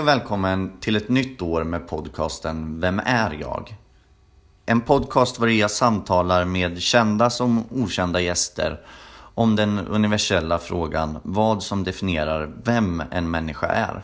Hej 0.00 0.02
och 0.02 0.08
välkommen 0.08 0.72
till 0.80 0.96
ett 0.96 1.08
nytt 1.08 1.42
år 1.42 1.64
med 1.64 1.88
podcasten 1.88 2.80
Vem 2.80 3.00
är 3.04 3.36
jag? 3.40 3.76
En 4.66 4.80
podcast 4.80 5.38
var 5.38 5.46
jag 5.46 5.70
samtalar 5.70 6.44
med 6.44 6.82
kända 6.82 7.30
som 7.30 7.64
okända 7.70 8.20
gäster 8.20 8.80
om 9.34 9.56
den 9.56 9.78
universella 9.78 10.58
frågan 10.58 11.18
vad 11.22 11.62
som 11.62 11.84
definierar 11.84 12.50
vem 12.64 13.02
en 13.10 13.30
människa 13.30 13.66
är. 13.66 14.02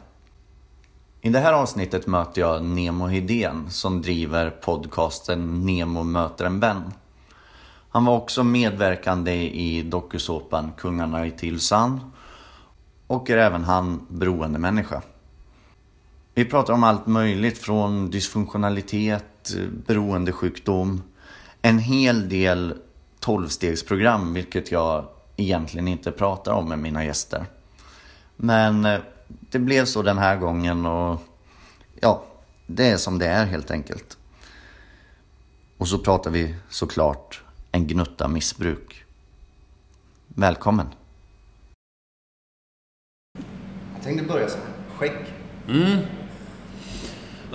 I 1.20 1.28
det 1.28 1.38
här 1.38 1.52
avsnittet 1.52 2.06
möter 2.06 2.40
jag 2.40 2.64
Nemo 2.64 3.06
Hedén 3.06 3.70
som 3.70 4.02
driver 4.02 4.50
podcasten 4.50 5.66
Nemo 5.66 6.02
möter 6.02 6.44
en 6.44 6.60
vän. 6.60 6.92
Han 7.88 8.04
var 8.04 8.16
också 8.16 8.44
medverkande 8.44 9.32
i 9.50 9.82
dokusåpan 9.82 10.72
Kungarna 10.76 11.26
i 11.26 11.30
Tylösand 11.30 12.00
och 13.06 13.30
är 13.30 13.36
även 13.36 13.64
han 13.64 14.06
beroendemänniska. 14.08 15.02
Vi 16.38 16.44
pratar 16.44 16.72
om 16.72 16.84
allt 16.84 17.06
möjligt 17.06 17.58
från 17.58 18.10
dysfunktionalitet, 18.10 19.54
beroendesjukdom, 19.86 21.02
en 21.62 21.78
hel 21.78 22.28
del 22.28 22.74
tolvstegsprogram, 23.20 24.34
vilket 24.34 24.72
jag 24.72 25.08
egentligen 25.36 25.88
inte 25.88 26.12
pratar 26.12 26.52
om 26.52 26.68
med 26.68 26.78
mina 26.78 27.04
gäster. 27.04 27.46
Men 28.36 28.84
eh, 28.84 29.00
det 29.26 29.58
blev 29.58 29.84
så 29.84 30.02
den 30.02 30.18
här 30.18 30.36
gången 30.36 30.86
och 30.86 31.20
ja, 32.00 32.24
det 32.66 32.90
är 32.90 32.96
som 32.96 33.18
det 33.18 33.26
är 33.26 33.44
helt 33.46 33.70
enkelt. 33.70 34.18
Och 35.78 35.88
så 35.88 35.98
pratar 35.98 36.30
vi 36.30 36.54
såklart 36.68 37.42
en 37.72 37.86
gnutta 37.86 38.28
missbruk. 38.28 39.04
Välkommen! 40.28 40.86
Jag 43.94 44.02
tänkte 44.02 44.26
börja 44.26 44.48
så 44.48 44.56
här. 44.56 44.66
Skägg. 44.98 45.26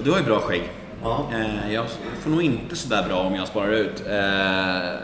Och 0.02 0.06
du 0.06 0.12
har 0.12 0.20
ju 0.20 0.26
bra 0.26 0.40
skägg. 0.40 0.64
Ja. 1.04 1.30
Eh, 1.34 1.74
jag 1.74 1.86
får 2.22 2.30
nog 2.30 2.44
inte 2.44 2.76
sådär 2.76 3.04
bra 3.08 3.20
om 3.20 3.36
jag 3.36 3.48
sparar 3.48 3.72
ut. 3.72 4.04
Eh, 4.08 5.00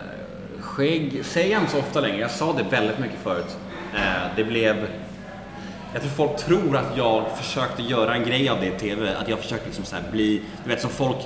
skägg 0.61 1.25
säger 1.25 1.51
jag 1.51 1.61
inte 1.61 1.71
så 1.71 1.79
ofta 1.79 1.99
längre. 1.99 2.17
Jag 2.17 2.31
sa 2.31 2.53
det 2.53 2.63
väldigt 2.63 2.99
mycket 2.99 3.19
förut. 3.23 3.57
Eh, 3.95 4.01
det 4.35 4.43
blev... 4.43 4.87
Jag 5.93 6.01
tror 6.01 6.11
folk 6.11 6.37
tror 6.37 6.77
att 6.77 6.97
jag 6.97 7.25
försökte 7.37 7.81
göra 7.81 8.15
en 8.15 8.23
grej 8.23 8.49
av 8.49 8.59
det 8.59 8.65
i 8.65 8.79
TV. 8.79 9.15
Att 9.15 9.29
jag 9.29 9.39
försökte 9.39 9.65
liksom 9.65 9.85
så 9.85 9.95
bli... 10.11 10.41
Du 10.63 10.69
vet 10.69 10.81
som 10.81 10.89
folk... 10.89 11.17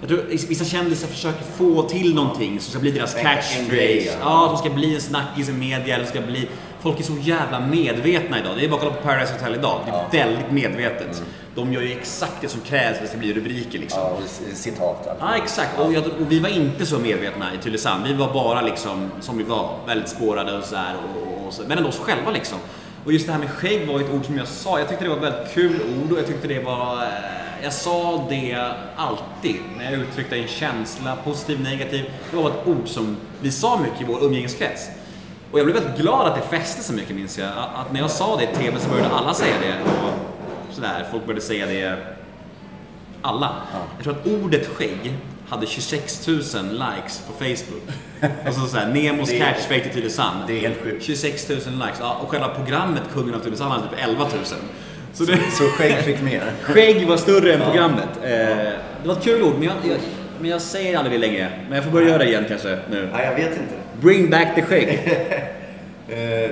Jag 0.00 0.08
tror 0.08 0.24
vissa 0.28 0.64
kändisar 0.64 1.08
försöker 1.08 1.44
få 1.44 1.82
till 1.82 2.14
någonting 2.14 2.60
som 2.60 2.70
ska 2.70 2.80
bli 2.80 2.90
deras 2.90 3.14
catchphrase. 3.14 4.18
ja. 4.20 4.46
Som 4.48 4.58
ska 4.58 4.70
bli 4.70 4.94
en 4.94 5.00
snackis 5.00 5.48
i 5.48 5.52
media 5.52 5.94
eller 5.94 6.06
ska 6.06 6.20
bli... 6.20 6.48
Folk 6.80 7.00
är 7.00 7.04
så 7.04 7.16
jävla 7.20 7.60
medvetna 7.60 8.38
idag. 8.38 8.52
Det 8.58 8.64
är 8.64 8.68
bara 8.68 8.76
att 8.76 8.82
kolla 8.82 8.94
på 8.94 9.02
Paradise 9.02 9.32
Hotel 9.32 9.54
idag. 9.54 9.80
Det 10.10 10.18
är 10.18 10.26
väldigt 10.26 10.50
medvetet. 10.50 11.22
De 11.56 11.72
gör 11.72 11.82
ju 11.82 11.92
exakt 11.92 12.32
det 12.40 12.48
som 12.48 12.60
krävs 12.60 12.86
för 12.88 12.94
att 12.94 13.00
det 13.02 13.08
ska 13.08 13.18
bli 13.18 13.32
rubriker 13.34 13.78
liksom. 13.78 14.00
Ja, 14.00 14.08
och 14.10 14.22
citat. 14.56 15.06
alltså. 15.08 15.24
Ja, 15.26 15.36
exakt. 15.36 15.78
Och, 15.80 15.92
jag, 15.92 16.04
och 16.06 16.12
vi 16.32 16.38
var 16.40 16.48
inte 16.48 16.86
så 16.86 16.98
medvetna 16.98 17.54
i 17.54 17.58
Tylösand. 17.58 18.04
Vi 18.06 18.14
var 18.14 18.32
bara 18.32 18.62
liksom, 18.62 19.10
som 19.20 19.38
vi 19.38 19.44
var, 19.44 19.70
väldigt 19.86 20.08
spårade 20.08 20.58
och 20.58 20.64
sådär. 20.64 20.94
Och, 21.16 21.46
och 21.46 21.52
så, 21.52 21.62
men 21.68 21.78
ändå 21.78 21.88
oss 21.88 21.98
själva 21.98 22.30
liksom. 22.30 22.58
Och 23.04 23.12
just 23.12 23.26
det 23.26 23.32
här 23.32 23.38
med 23.38 23.50
skägg 23.50 23.86
var 23.88 24.00
ett 24.00 24.10
ord 24.14 24.24
som 24.24 24.38
jag 24.38 24.48
sa. 24.48 24.78
Jag 24.78 24.88
tyckte 24.88 25.04
det 25.04 25.08
var 25.10 25.16
ett 25.16 25.22
väldigt 25.22 25.52
kul 25.54 25.80
ord 26.02 26.12
och 26.12 26.18
jag 26.18 26.26
tyckte 26.26 26.48
det 26.48 26.60
var... 26.64 27.02
eh, 27.02 27.08
Jag 27.62 27.72
sa 27.72 28.26
det 28.30 28.72
alltid 28.96 29.56
när 29.78 29.84
jag 29.84 29.94
uttryckte 30.00 30.36
en 30.36 30.48
känsla, 30.48 31.16
positiv, 31.24 31.60
negativ. 31.60 32.10
Det 32.30 32.36
var 32.36 32.50
ett 32.50 32.66
ord 32.66 32.88
som 32.88 33.16
vi 33.40 33.50
sa 33.52 33.78
mycket 33.78 34.00
i 34.00 34.04
vår 34.04 34.24
umgängeskrets. 34.24 34.88
Och 35.52 35.58
jag 35.58 35.66
blev 35.66 35.76
väldigt 35.82 36.00
glad 36.00 36.26
att 36.26 36.34
det 36.34 36.58
fäste 36.58 36.82
så 36.82 36.92
mycket 36.92 37.16
minns 37.16 37.38
jag. 37.38 37.48
Att 37.48 37.92
när 37.92 38.00
jag 38.00 38.10
sa 38.10 38.36
det 38.36 38.42
i 38.44 38.46
TV 38.46 38.78
så 38.80 38.88
började 38.90 39.14
alla 39.14 39.34
säga 39.34 39.54
det. 39.62 39.74
Och 39.90 40.15
sådär, 40.76 41.06
folk 41.10 41.26
började 41.26 41.40
säga 41.40 41.66
det 41.66 41.96
alla. 43.22 43.52
Jag 43.96 44.04
tror 44.04 44.14
att 44.14 44.26
ordet 44.44 44.66
skägg 44.66 45.14
hade 45.48 45.66
26 45.66 46.26
000 46.28 46.36
likes 46.38 47.22
på 47.26 47.32
Facebook. 47.32 47.82
Alltså 48.46 48.66
såhär, 48.66 48.86
Nemos 48.94 49.28
Det 49.30 49.38
catchphrase 49.38 49.80
till 49.80 49.92
Tylösand. 49.92 50.38
det 50.46 50.52
är 50.56 50.60
helt 50.60 50.82
sjukt. 50.82 51.04
26 51.04 51.48
000 51.48 51.58
likes. 51.58 51.98
Ja, 52.00 52.20
och 52.22 52.30
själva 52.30 52.48
programmet 52.48 53.02
Kungen 53.12 53.34
av 53.34 53.38
Tylösand 53.38 53.72
hade 53.72 53.88
typ 53.88 53.98
11 53.98 54.24
000. 54.24 54.30
Så, 55.12 55.24
det, 55.24 55.38
Så 55.50 55.64
skägg 55.64 55.94
fick 55.96 56.22
mer. 56.22 56.52
skägg 56.62 57.06
var 57.08 57.16
större 57.16 57.54
än 57.54 57.60
programmet. 57.60 58.08
Eh, 58.22 58.28
det 59.02 59.08
var 59.08 59.12
ett 59.12 59.22
kul 59.24 59.42
ord, 59.42 59.54
men 59.54 59.62
jag, 59.62 59.76
jag, 59.88 59.98
men 60.40 60.50
jag 60.50 60.62
säger 60.62 60.98
aldrig 60.98 61.20
det 61.20 61.26
längre. 61.26 61.50
Men 61.68 61.76
jag 61.76 61.84
får 61.84 61.90
börja 61.90 62.08
göra 62.08 62.18
det 62.18 62.28
igen 62.28 62.44
kanske 62.48 62.78
nu. 62.90 63.08
Nej, 63.12 63.24
jag 63.26 63.34
vet 63.34 63.52
inte. 63.52 63.74
Bring 64.00 64.30
back 64.30 64.54
the 64.54 64.62
skägg. 64.62 65.12
Eh, 66.08 66.50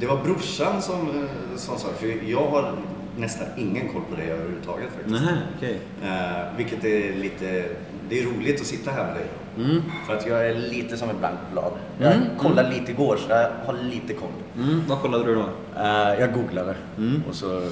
det 0.00 0.06
var 0.06 0.16
brorsan 0.24 0.82
som, 0.82 1.00
eh, 1.08 1.56
som 1.56 1.78
sa 1.78 1.88
för 2.00 2.30
jag 2.30 2.46
har 2.46 2.72
nästan 3.16 3.46
ingen 3.56 3.88
koll 3.92 4.02
på 4.10 4.16
det 4.16 4.22
överhuvudtaget 4.22 4.88
faktiskt. 4.94 5.10
Nähä, 5.22 5.36
okej. 5.56 5.78
Eh, 6.04 6.56
vilket 6.56 6.84
är 6.84 7.12
lite, 7.16 7.64
det 8.08 8.18
är 8.20 8.24
roligt 8.26 8.60
att 8.60 8.66
sitta 8.66 8.90
här 8.90 9.04
med 9.04 9.14
dig. 9.14 9.26
Mm. 9.58 9.82
För 10.06 10.16
att 10.16 10.26
jag 10.26 10.46
är 10.50 10.54
lite 10.54 10.96
som 10.96 11.10
ett 11.10 11.18
blankt 11.18 11.42
blad. 11.52 11.72
Jag 11.98 12.14
kollade 12.38 12.70
lite 12.70 12.90
igår 12.92 13.16
så 13.16 13.30
jag 13.30 13.50
har 13.66 13.74
lite 13.82 14.14
koll. 14.14 14.28
Mm, 14.56 14.82
vad 14.88 14.98
kollade 15.00 15.24
du 15.24 15.34
då? 15.34 15.48
Eh, 15.80 16.20
jag 16.20 16.32
googlade 16.32 16.74
Mm. 16.98 17.22
och 17.28 17.34
så 17.34 17.56
eh, 17.56 17.68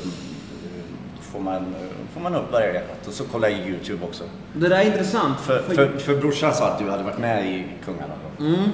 får 1.21 1.41
man, 1.41 1.75
får 2.15 2.21
man 2.21 2.35
upp 2.35 2.53
varje 2.53 2.73
rätt. 2.73 3.07
Och 3.07 3.13
så 3.13 3.25
kollar 3.25 3.49
jag 3.49 3.59
YouTube 3.59 4.05
också. 4.05 4.25
Det 4.53 4.69
där 4.69 4.77
är 4.81 4.87
intressant. 4.87 5.41
För, 5.41 5.59
för, 5.59 5.99
för 5.99 6.17
brorsan 6.17 6.55
sa 6.55 6.69
att 6.69 6.79
du 6.79 6.91
hade 6.91 7.03
varit 7.03 7.19
med 7.19 7.47
i 7.47 7.65
Kungarna. 7.85 8.15
Mm. 8.41 8.71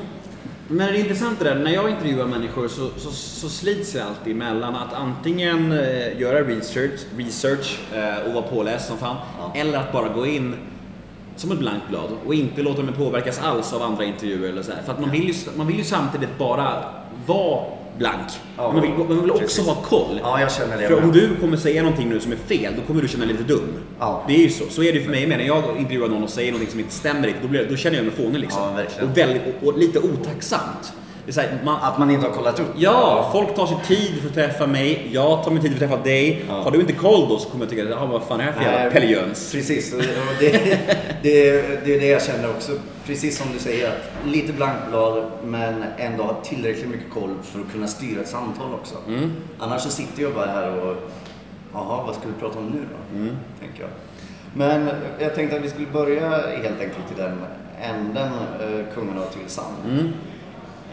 Men 0.73 0.93
det 0.93 0.99
är 0.99 1.01
intressant 1.01 1.39
det 1.39 1.45
där, 1.45 1.55
när 1.55 1.71
jag 1.71 1.91
intervjuar 1.91 2.27
människor 2.27 2.69
så, 2.69 2.91
så, 2.97 3.11
så 3.11 3.49
slits 3.49 3.95
jag 3.95 4.07
alltid 4.07 4.37
mellan 4.37 4.77
att 4.77 4.93
antingen 4.93 5.73
eh, 5.73 6.21
göra 6.21 6.43
research, 6.43 7.01
research 7.17 7.81
eh, 7.95 8.27
och 8.27 8.33
vara 8.33 8.43
påläst 8.43 8.89
som 8.89 8.99
fan, 8.99 9.17
eller 9.55 9.79
att 9.79 9.93
bara 9.93 10.09
gå 10.09 10.27
in 10.27 10.55
som 11.37 11.53
ett 11.53 11.59
blankt 11.59 11.89
blad 11.89 12.11
och 12.27 12.35
inte 12.35 12.63
låta 12.63 12.83
mig 12.83 12.95
påverkas 12.95 13.41
alls 13.41 13.73
av 13.73 13.83
andra 13.83 14.05
intervjuer 14.05 14.49
eller 14.49 14.63
så 14.63 14.73
här. 14.73 14.83
För 14.83 14.93
att 14.93 15.01
man 15.01 15.11
vill 15.11 15.29
ju, 15.29 15.35
man 15.57 15.67
vill 15.67 15.79
ju 15.79 15.85
samtidigt 15.85 16.39
bara 16.39 16.85
vara 17.27 17.65
blank. 18.01 18.29
Ja, 18.57 18.73
man, 18.73 18.83
vill, 18.83 18.91
man 18.91 19.21
vill 19.23 19.31
också 19.31 19.43
precis. 19.43 19.67
ha 19.67 19.75
koll. 19.75 20.21
Ja, 20.23 20.41
jag 20.41 20.53
känner 20.53 20.79
det 20.79 20.89
För 20.89 21.03
om 21.03 21.13
du 21.13 21.37
kommer 21.41 21.57
säga 21.57 21.83
någonting 21.83 22.09
nu 22.09 22.21
som 22.21 22.33
är 22.33 22.37
fel, 22.37 22.73
då 22.77 22.83
kommer 22.83 23.03
du 23.03 23.09
känna 23.09 23.25
dig 23.25 23.35
lite 23.35 23.53
dum. 23.53 23.69
Ja. 23.99 24.25
Det 24.29 24.35
är 24.35 24.39
ju 24.39 24.51
så. 24.51 24.65
Så 24.71 24.83
är 24.83 24.93
det 24.93 25.01
för 25.01 25.11
mig 25.11 25.27
med. 25.27 25.39
När 25.39 25.47
jag 25.47 25.63
intervjuar 25.79 26.09
någon 26.09 26.23
och 26.23 26.31
säger 26.31 26.53
någonting 26.53 26.71
som 26.71 26.81
inte 26.81 26.95
stämmer 26.95 27.23
riktigt, 27.23 27.43
då, 27.43 27.49
blir, 27.49 27.67
då 27.71 27.77
känner 27.77 27.97
jag 27.97 28.07
mig 28.07 28.15
fånig 28.15 28.41
liksom. 28.41 28.63
Ja, 28.63 28.73
verkligen. 28.73 29.11
och, 29.11 29.19
väldigt, 29.19 29.43
och, 29.63 29.69
och 29.69 29.79
lite 29.79 29.99
otacksamt. 29.99 30.93
Här, 31.37 31.59
man, 31.65 31.79
Att 31.83 31.99
man 31.99 32.11
inte 32.11 32.27
har 32.27 32.35
kollat 32.35 32.61
upp. 32.61 32.69
Ja, 32.77 33.29
folk 33.33 33.55
tar 33.55 33.67
sig 33.67 33.77
tid 33.87 34.21
för 34.21 34.29
att 34.29 34.35
träffa 34.35 34.67
mig. 34.67 35.09
Jag 35.13 35.45
tar 35.45 35.51
mig 35.51 35.63
tid 35.63 35.71
för 35.79 35.85
att 35.85 35.91
träffa 35.91 36.05
dig. 36.05 36.45
Ja. 36.49 36.55
Har 36.55 36.71
du 36.71 36.81
inte 36.81 36.93
koll 36.93 37.29
då 37.29 37.39
så 37.39 37.49
kommer 37.51 37.65
jag 37.65 37.71
tycka, 37.71 37.97
"Ah, 37.99 38.07
vad 38.07 38.23
fan 38.23 38.41
är 38.41 38.47
det 38.47 38.53
här 38.53 38.61
för 38.61 38.71
jävla 38.73 38.91
pellejöns? 38.91 39.53
Precis, 39.53 39.95
det, 40.41 40.51
det, 41.23 41.63
det 41.85 41.95
är 41.97 42.01
det 42.01 42.07
jag 42.07 42.23
känner 42.23 42.51
också. 42.51 42.73
Precis 43.07 43.39
som 43.39 43.47
du 43.53 43.59
säger, 43.59 43.89
att 43.89 44.27
lite 44.27 44.53
blankt 44.53 44.89
blad 44.89 45.25
men 45.45 45.85
ändå 45.99 46.23
ha 46.25 46.35
tillräckligt 46.43 46.89
mycket 46.89 47.11
koll 47.13 47.35
för 47.43 47.61
att 47.61 47.73
kunna 47.73 47.87
styra 47.87 48.21
ett 48.21 48.29
samtal 48.29 48.75
också. 48.75 48.95
Mm. 49.09 49.33
Annars 49.59 49.83
så 49.83 49.91
sitter 49.91 50.23
jag 50.23 50.35
bara 50.35 50.47
här 50.47 50.69
och, 50.77 50.97
jaha, 51.73 52.03
vad 52.07 52.15
ska 52.15 52.23
vi 52.29 52.41
prata 52.41 52.59
om 52.59 52.67
nu 52.67 52.79
då? 52.91 53.19
Mm. 53.19 53.37
Tänker 53.61 53.81
jag. 53.81 53.91
Men 54.55 54.89
jag 55.21 55.35
tänkte 55.35 55.57
att 55.57 55.63
vi 55.65 55.69
skulle 55.71 55.87
börja 55.87 56.29
helt 56.63 56.81
enkelt 56.81 57.13
i 57.17 57.21
den 57.21 57.39
änden, 57.83 58.29
eh, 58.61 58.95
Kungarna 58.95 59.21
och 59.21 59.33
Tylösand. 59.35 59.75
Mm. 59.91 60.13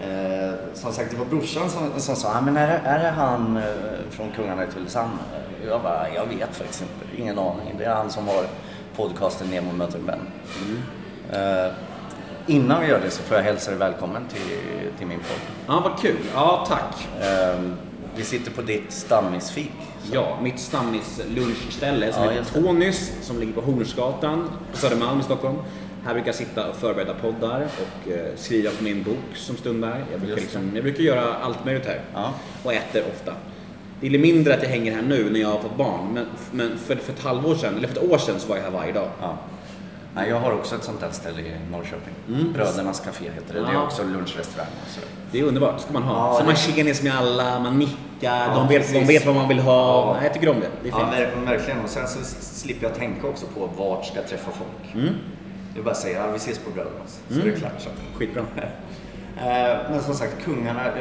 Eh, 0.02 0.54
som 0.74 0.94
sagt, 0.94 1.12
det 1.12 1.18
var 1.18 1.26
brorsan 1.26 1.70
som, 1.70 2.00
som 2.00 2.16
sa, 2.16 2.38
ah, 2.38 2.42
men 2.42 2.58
är, 2.58 2.82
är 2.84 3.04
det 3.04 3.10
han 3.10 3.58
eh, 3.58 3.64
från 4.10 4.32
Kungarna 4.32 4.64
i 4.64 4.68
Tylösand? 4.68 5.12
Jag 5.68 5.82
bara, 5.82 6.14
jag 6.16 6.26
vet 6.26 6.56
faktiskt 6.56 6.82
inte, 6.82 7.22
ingen 7.22 7.40
aning. 7.40 7.76
Det 7.78 7.86
är 7.86 7.96
han 7.96 8.10
som 8.10 8.28
har 8.28 8.46
podcasten 8.96 9.48
Nemo 9.50 9.74
möter 9.74 10.00
en 10.00 10.06
vän. 10.06 10.20
Eh, 11.32 11.72
innan 12.48 12.82
vi 12.82 12.88
gör 12.88 13.00
det 13.00 13.10
så 13.10 13.24
får 13.24 13.38
jag 13.38 13.44
hälsa 13.44 13.72
dig 13.72 13.80
välkommen 13.80 14.28
till, 14.28 14.58
till 14.98 15.08
min 15.08 15.20
podd. 15.20 15.40
Ja, 15.68 15.82
vad 15.90 16.00
kul. 16.00 16.18
Ja, 16.34 16.66
tack. 16.68 17.08
Eh, 17.22 17.60
vi 18.16 18.24
sitter 18.24 18.52
på 18.52 18.62
ditt 18.62 18.92
stammisfik. 18.92 19.72
Ja, 20.12 20.38
mitt 20.42 20.60
stammis 20.60 21.22
lunchställe 21.36 22.14
som 22.14 22.24
Ja, 22.24 22.30
heter. 22.30 22.62
Tonys 22.62 23.12
som 23.22 23.40
ligger 23.40 23.54
på 23.54 23.62
Hornsgatan 23.62 24.50
på 24.72 24.78
Södermalm 24.78 25.20
i 25.20 25.24
Stockholm. 25.24 25.58
Här 26.08 26.14
brukar 26.14 26.28
jag 26.28 26.36
sitta 26.36 26.70
och 26.70 26.76
förbereda 26.76 27.14
poddar 27.14 27.62
och 27.66 28.12
eh, 28.12 28.36
skriva 28.36 28.72
på 28.78 28.84
min 28.84 29.04
bok 29.04 29.36
som 29.36 29.58
stundar. 29.58 30.04
Jag 30.12 30.20
brukar, 30.20 30.36
det. 30.36 30.42
liksom, 30.42 30.72
jag 30.76 30.84
brukar 30.84 31.04
göra 31.04 31.34
allt 31.44 31.66
möjligt 31.66 31.86
här. 31.86 32.02
Ja. 32.14 32.34
Och 32.64 32.74
äter 32.74 33.04
ofta. 33.16 33.34
Det 34.02 34.08
är 34.08 34.20
mindre 34.20 34.54
att 34.54 34.64
jag 34.64 34.70
hänger 34.70 34.96
här 34.96 35.02
nu 35.02 35.30
när 35.32 35.40
jag 35.40 35.48
har 35.50 35.60
fått 35.60 35.78
barn. 35.78 36.14
Men, 36.14 36.26
men 36.52 36.78
för, 36.78 36.96
för 36.96 37.14
ett 37.14 37.24
halvår 37.24 37.56
sedan, 37.56 37.78
eller 37.78 37.88
för 37.88 37.98
ett 38.04 38.12
år 38.12 38.18
sedan 38.18 38.36
så 38.40 38.48
var 38.50 38.56
jag 38.56 38.64
här 38.64 38.72
varje 38.72 38.92
dag. 38.92 39.08
Ja. 39.22 39.38
Nej, 40.16 40.30
jag 40.30 40.40
har 40.40 40.52
också 40.52 40.76
ett 40.76 40.84
sånt 40.84 41.00
där 41.00 41.10
ställe 41.12 41.42
i 41.42 41.52
Norrköping. 41.72 42.14
Brödernas 42.54 43.00
Café 43.00 43.26
heter 43.36 43.54
det. 43.54 43.60
Det 43.60 43.68
är 43.68 43.74
Ja. 43.74 43.84
också 43.84 44.04
lunchrestaurang. 44.04 44.68
så. 44.88 45.00
Det 45.32 45.40
är 45.40 45.44
underbart, 45.44 45.82
ska 45.82 45.94
man 45.94 46.04
ha. 46.04 46.28
Ja, 46.28 46.34
så 46.34 46.40
det- 46.40 46.46
man 46.46 46.56
tjenis 46.56 47.04
med 47.04 47.16
alla, 47.18 47.60
man 47.60 47.80
nickar, 47.80 47.96
Ja, 48.22 48.54
de, 48.56 48.68
vet, 48.68 48.94
de 48.94 49.06
vet 49.06 49.26
vad 49.26 49.36
man 49.36 49.48
vill 49.48 49.60
ha. 49.60 50.16
Ja. 50.18 50.24
Jag 50.24 50.34
tycker 50.34 50.50
om 50.50 50.60
det. 50.60 50.68
Det 50.84 50.90
är 50.90 50.92
Ja, 50.92 50.98
fint. 51.12 51.12
ver- 51.12 51.46
verkligen. 51.46 51.80
Och 51.84 51.90
sen 51.90 52.08
så 52.08 52.20
slipper 52.40 52.88
jag 52.88 52.96
tänka 52.96 53.28
också 53.28 53.46
på 53.46 53.70
vart 53.78 54.06
ska 54.06 54.16
jag 54.16 54.28
träffa 54.28 54.52
folk. 54.52 55.06
Det 55.78 55.82
är 55.82 55.84
bara 55.84 55.92
att 55.92 55.98
säga, 55.98 56.26
ja, 56.26 56.32
vi 56.32 56.38
ses 56.38 56.60
på 56.60 56.70
Brödernas. 56.72 57.20
Så 57.30 57.34
det 57.40 57.50
är 57.50 57.56
klart. 57.56 57.72
Så. 57.78 57.90
Skitbra. 58.18 58.46
Eh, 59.40 59.78
Men 59.92 60.02
som 60.04 60.14
sagt, 60.16 60.44
kungarna. 60.46 60.86
eh, 60.86 60.92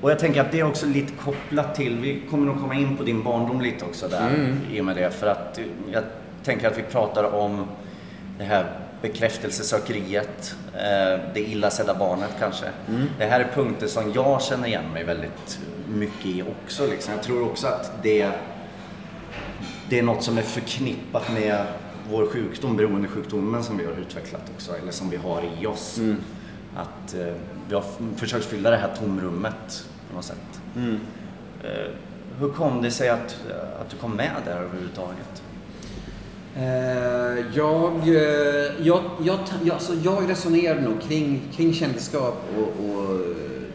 Och 0.00 0.10
jag 0.10 0.18
tänker 0.18 0.40
att 0.40 0.52
det 0.52 0.60
är 0.60 0.64
också 0.64 0.86
lite 0.86 1.12
kopplat 1.12 1.74
till, 1.74 1.98
vi 1.98 2.22
kommer 2.30 2.46
nog 2.46 2.60
komma 2.60 2.74
in 2.74 2.96
på 2.96 3.02
din 3.02 3.22
barndom 3.22 3.60
lite 3.60 3.84
också 3.84 4.08
där 4.08 4.54
i 4.72 4.80
och 4.80 4.84
med 4.84 4.96
det. 4.96 5.10
För 5.10 5.26
att 5.26 5.58
eh, 5.58 5.64
jag 5.92 6.02
tänker 6.44 6.68
att 6.68 6.78
vi 6.78 6.82
pratar 6.82 7.34
om 7.34 7.66
det 8.38 8.44
här 8.44 8.66
bekräftelsesökeriet, 9.02 10.54
det 11.34 11.40
illasedda 11.40 11.94
barnet 11.94 12.30
kanske. 12.38 12.66
Det 13.18 13.24
här 13.26 13.40
är 13.40 13.48
punkter 13.54 13.86
som 13.86 14.12
jag 14.12 14.42
känner 14.42 14.68
igen 14.68 14.92
mig 14.92 15.04
väldigt 15.04 15.58
mycket 15.88 16.26
i 16.26 16.42
också. 16.42 16.86
Liksom. 16.86 17.14
Jag 17.14 17.22
tror 17.22 17.44
också 17.44 17.66
att 17.66 17.92
det, 18.02 18.30
det 19.88 19.98
är 19.98 20.02
något 20.02 20.22
som 20.22 20.38
är 20.38 20.42
förknippat 20.42 21.32
med 21.32 21.64
vår 22.10 22.26
sjukdom, 22.26 22.76
beroendesjukdomen 22.76 23.64
som 23.64 23.78
vi 23.78 23.84
har 23.84 23.92
utvecklat 23.92 24.42
också, 24.54 24.76
eller 24.82 24.92
som 24.92 25.10
vi 25.10 25.16
har 25.16 25.42
i 25.60 25.66
oss. 25.66 26.00
Att 26.76 27.14
eh, 27.14 27.34
vi 27.68 27.74
har 27.74 27.84
försökt 28.16 28.44
fylla 28.44 28.70
det 28.70 28.76
här 28.76 28.96
tomrummet 28.96 29.86
på 30.10 30.16
något 30.16 30.24
sätt. 30.24 30.60
Eh, 30.76 31.90
hur 32.40 32.48
kom 32.48 32.82
det 32.82 32.90
sig 32.90 33.08
att, 33.08 33.36
att 33.80 33.90
du 33.90 33.96
kom 33.96 34.16
med 34.16 34.30
där 34.44 34.56
överhuvudtaget? 34.56 35.42
Eh, 36.56 37.44
jag, 37.54 37.92
eh, 38.08 38.86
jag, 38.86 39.02
jag, 39.22 39.38
jag, 39.62 39.74
alltså 39.74 39.94
jag 40.04 40.30
resonerade 40.30 40.80
nog 40.80 41.00
kring, 41.00 41.42
kring 41.56 41.74
kändisskap 41.74 42.44
och, 42.56 42.84
och 42.84 43.14
eh, 43.14 43.20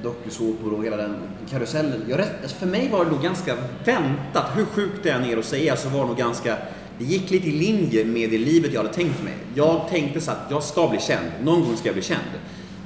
dokusåpor 0.03 0.73
och 0.73 0.83
hela 0.83 0.97
den 0.97 1.15
karusellen. 1.49 2.05
Jag, 2.09 2.19
alltså 2.19 2.57
för 2.57 2.65
mig 2.65 2.89
var 2.91 3.05
det 3.05 3.11
nog 3.11 3.21
ganska 3.21 3.55
väntat. 3.85 4.51
Hur 4.55 4.65
sjukt 4.65 5.03
det 5.03 5.09
än 5.09 5.25
är 5.25 5.37
att 5.37 5.45
säga 5.45 5.75
så 5.75 5.89
var 5.89 6.01
det 6.01 6.07
nog 6.07 6.17
ganska 6.17 6.57
det 6.99 7.05
gick 7.05 7.31
lite 7.31 7.47
i 7.47 7.51
linje 7.51 8.05
med 8.05 8.29
det 8.29 8.37
livet 8.37 8.73
jag 8.73 8.81
hade 8.83 8.93
tänkt 8.93 9.23
mig. 9.23 9.33
Jag 9.55 9.81
tänkte 9.89 10.21
så 10.21 10.31
att 10.31 10.47
jag 10.49 10.63
ska 10.63 10.87
bli 10.87 10.99
känd. 10.99 11.25
Någon 11.43 11.61
gång 11.63 11.77
ska 11.77 11.87
jag 11.87 11.95
bli 11.95 12.03
känd. 12.03 12.19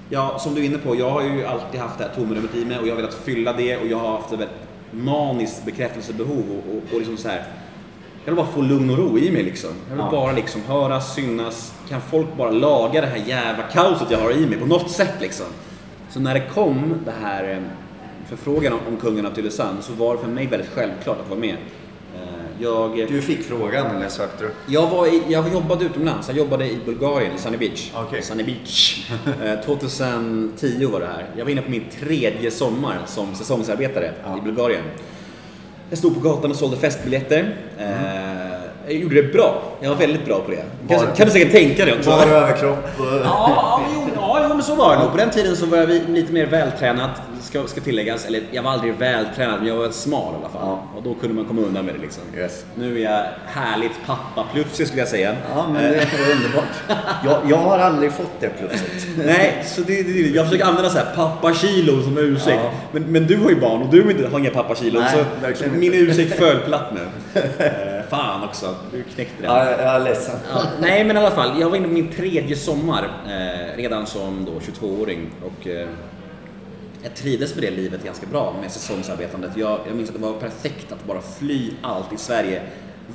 Ja, 0.09 0.39
som 0.39 0.55
du 0.55 0.61
är 0.61 0.65
inne 0.65 0.77
på, 0.77 0.95
jag 0.95 1.09
har 1.09 1.21
ju 1.23 1.45
alltid 1.45 1.79
haft 1.81 1.97
det 1.97 2.03
här 2.03 2.11
tomrummet 2.15 2.55
i 2.55 2.65
mig 2.65 2.77
och 2.79 2.87
jag 2.87 2.91
har 2.91 3.01
velat 3.01 3.13
fylla 3.23 3.53
det 3.53 3.77
och 3.77 3.87
jag 3.87 3.97
har 3.97 4.09
haft 4.11 4.25
ett 4.33 4.39
väldigt 4.39 4.57
maniskt 4.91 5.65
bekräftelsebehov 5.65 6.43
och, 6.49 6.75
och, 6.75 6.83
och 6.93 6.97
liksom 6.99 7.17
så 7.17 7.29
här. 7.29 7.43
Jag 8.25 8.31
vill 8.31 8.35
bara 8.43 8.53
få 8.53 8.61
lugn 8.61 8.89
och 8.89 8.97
ro 8.97 9.17
i 9.17 9.31
mig 9.31 9.43
liksom. 9.43 9.69
Jag 9.89 9.95
vill 9.95 10.05
Ja. 10.05 10.11
bara 10.11 10.31
liksom 10.31 10.61
höras, 10.67 11.15
synas. 11.15 11.73
Kan 11.89 12.01
folk 12.01 12.27
bara 12.37 12.51
laga 12.51 13.01
det 13.01 13.07
här 13.07 13.23
jävla 13.27 13.63
kaoset 13.63 14.07
jag 14.11 14.19
har 14.19 14.31
i 14.31 14.45
mig 14.45 14.57
på 14.59 14.65
något 14.65 14.91
sätt 14.91 15.13
liksom. 15.21 15.45
Så 16.09 16.19
när 16.19 16.33
det 16.33 16.43
kom 16.53 16.93
det 17.05 17.13
här 17.21 17.51
eh, 17.53 17.59
förfrågan 18.29 18.73
om, 18.73 18.79
om 18.87 18.97
kungen 18.97 19.25
av 19.25 19.31
Tylösand 19.31 19.83
så 19.83 19.93
var 19.93 20.15
det 20.15 20.21
för 20.21 20.27
mig 20.27 20.47
väldigt 20.47 20.69
självklart 20.69 21.19
att 21.19 21.29
vara 21.29 21.39
med. 21.39 21.55
Eh, 22.59 22.63
Jag, 22.63 23.07
Du 23.09 23.21
fick 23.21 23.43
frågan 23.43 23.95
eller 23.95 24.09
sökte 24.09 24.43
du? 24.43 24.73
jag, 24.73 24.87
var 24.89 25.07
i, 25.07 25.21
jag 25.27 25.53
jobbade 25.53 25.85
utomlands. 25.85 26.27
Jag 26.27 26.37
jobbade 26.37 26.65
i 26.71 26.77
Bulgarien, 26.85 27.35
i 27.35 27.37
Sunny 27.39 27.57
Beach. 27.57 27.91
Okej. 27.95 28.21
Sunny 28.21 28.43
Beach. 28.43 29.09
Eh, 29.43 29.59
2010 29.65 30.85
var 30.91 30.99
det 30.99 31.05
här. 31.07 31.25
Jag 31.37 31.45
var 31.45 31.51
inne 31.51 31.61
på 31.61 31.71
min 31.71 31.85
tredje 31.99 32.51
sommar 32.51 32.97
som 33.05 33.35
säsongsarbetare 33.35 34.13
Ja. 34.25 34.37
i 34.37 34.41
Bulgarien. 34.41 34.83
Jag 35.89 35.99
stod 35.99 36.13
på 36.13 36.19
gatan 36.29 36.51
och 36.51 36.57
sålde 36.57 36.77
festbiljetter. 36.77 37.55
Eh, 37.79 38.36
jag 38.87 38.95
gjorde 38.95 39.15
det 39.21 39.33
bra. 39.33 39.61
Jag 39.81 39.89
var 39.89 39.95
väldigt 39.97 40.25
bra 40.25 40.39
på 40.39 40.51
det. 40.51 40.57
Kan, 40.87 40.97
Bara- 40.97 41.15
kan 41.15 41.25
du 41.25 41.31
säkert 41.31 41.51
tänka 41.51 41.85
dig 41.85 41.93
också. 41.97 42.09
Bara 42.09 42.23
överkropp? 42.29 42.87
Ja, 42.99 43.05
ja, 43.23 43.81
jo, 43.95 44.01
ja, 44.15 44.39
jo, 44.43 44.49
men 44.49 44.63
så 44.63 44.75
var 44.75 44.95
det 44.95 45.01
nog. 45.03 45.11
På 45.11 45.17
den 45.17 45.29
tiden 45.29 45.55
så 45.55 45.65
var 45.65 45.77
jag 45.77 45.89
lite 46.09 46.33
mer 46.33 46.45
vältränad, 46.45 47.09
ska, 47.41 47.67
ska 47.67 47.81
tilläggas. 47.81 48.25
Eller 48.25 48.41
jag 48.51 48.63
var 48.63 48.71
aldrig 48.71 48.93
vältränad, 48.93 49.59
men 49.59 49.67
jag 49.67 49.75
var 49.75 49.89
smal 49.89 50.33
i 50.33 50.35
alla 50.41 50.49
fall. 50.49 50.61
Ja. 50.67 50.83
Och 50.97 51.03
då 51.03 51.13
kunde 51.13 51.35
man 51.35 51.45
komma 51.45 51.61
undan 51.61 51.85
med 51.85 51.95
det 51.95 52.01
liksom. 52.01 52.23
Yes. 52.37 52.65
Nu 52.75 52.99
är 52.99 53.03
jag 53.03 53.23
härligt 53.45 53.91
pappaplufsig 54.05 54.87
skulle 54.87 55.01
jag 55.01 55.09
säga. 55.09 55.35
Ja, 55.55 55.67
men 55.73 55.83
det 55.83 55.97
är 55.97 56.07
underbart. 56.35 56.99
Jag, 57.25 57.37
jag 57.49 57.57
har 57.57 57.79
aldrig 57.79 58.11
fått 58.11 58.39
det 58.39 58.49
plötsligt. 58.59 59.07
Nej, 59.25 59.63
så 59.65 59.81
det, 59.81 60.03
det, 60.03 60.19
jag 60.19 60.45
försöker 60.45 60.65
använda 60.65 60.89
så 60.89 60.97
här 60.97 61.15
pappakilo 61.15 62.01
som 62.03 62.17
ursäkt. 62.17 62.59
Ja. 62.63 62.71
Men, 62.91 63.03
men 63.03 63.27
du 63.27 63.37
har 63.37 63.49
ju 63.49 63.59
barn 63.59 63.81
och 63.81 63.89
du 63.91 64.27
har 64.31 64.39
inga 64.39 64.49
pappakilon. 64.49 65.03
Nej, 65.41 65.55
så 65.55 65.63
min 65.73 65.93
ursäkt 65.93 66.37
föll 66.39 66.59
platt 66.59 66.93
nu. 66.93 67.41
Fan 68.09 68.43
också, 68.43 68.75
du 68.91 69.03
knäckte 69.03 69.41
den. 69.41 69.51
Ja, 69.51 69.71
jag 69.71 69.79
är 69.79 69.99
ledsen. 69.99 70.39
Ja, 70.53 70.63
nej 70.79 71.03
men 71.03 71.15
i 71.17 71.19
alla 71.19 71.31
fall, 71.31 71.59
jag 71.59 71.69
var 71.69 71.77
inne 71.77 71.87
på 71.87 71.93
min 71.93 72.11
tredje 72.11 72.55
sommar 72.55 73.09
eh, 73.25 73.77
redan 73.77 74.07
som 74.07 74.45
då 74.45 74.51
22-åring 74.51 75.29
och 75.45 75.67
eh, 75.67 75.87
jag 77.03 77.15
trivdes 77.15 77.55
med 77.55 77.63
det 77.63 77.71
livet 77.71 78.03
ganska 78.03 78.25
bra 78.27 78.55
med 78.61 78.71
säsongsarbetandet. 78.71 79.51
Jag, 79.55 79.79
jag 79.87 79.95
minns 79.95 80.09
att 80.09 80.15
det 80.15 80.21
var 80.21 80.33
perfekt 80.33 80.91
att 80.91 81.05
bara 81.05 81.21
fly 81.21 81.71
allt 81.81 82.13
i 82.13 82.17
Sverige. 82.17 82.61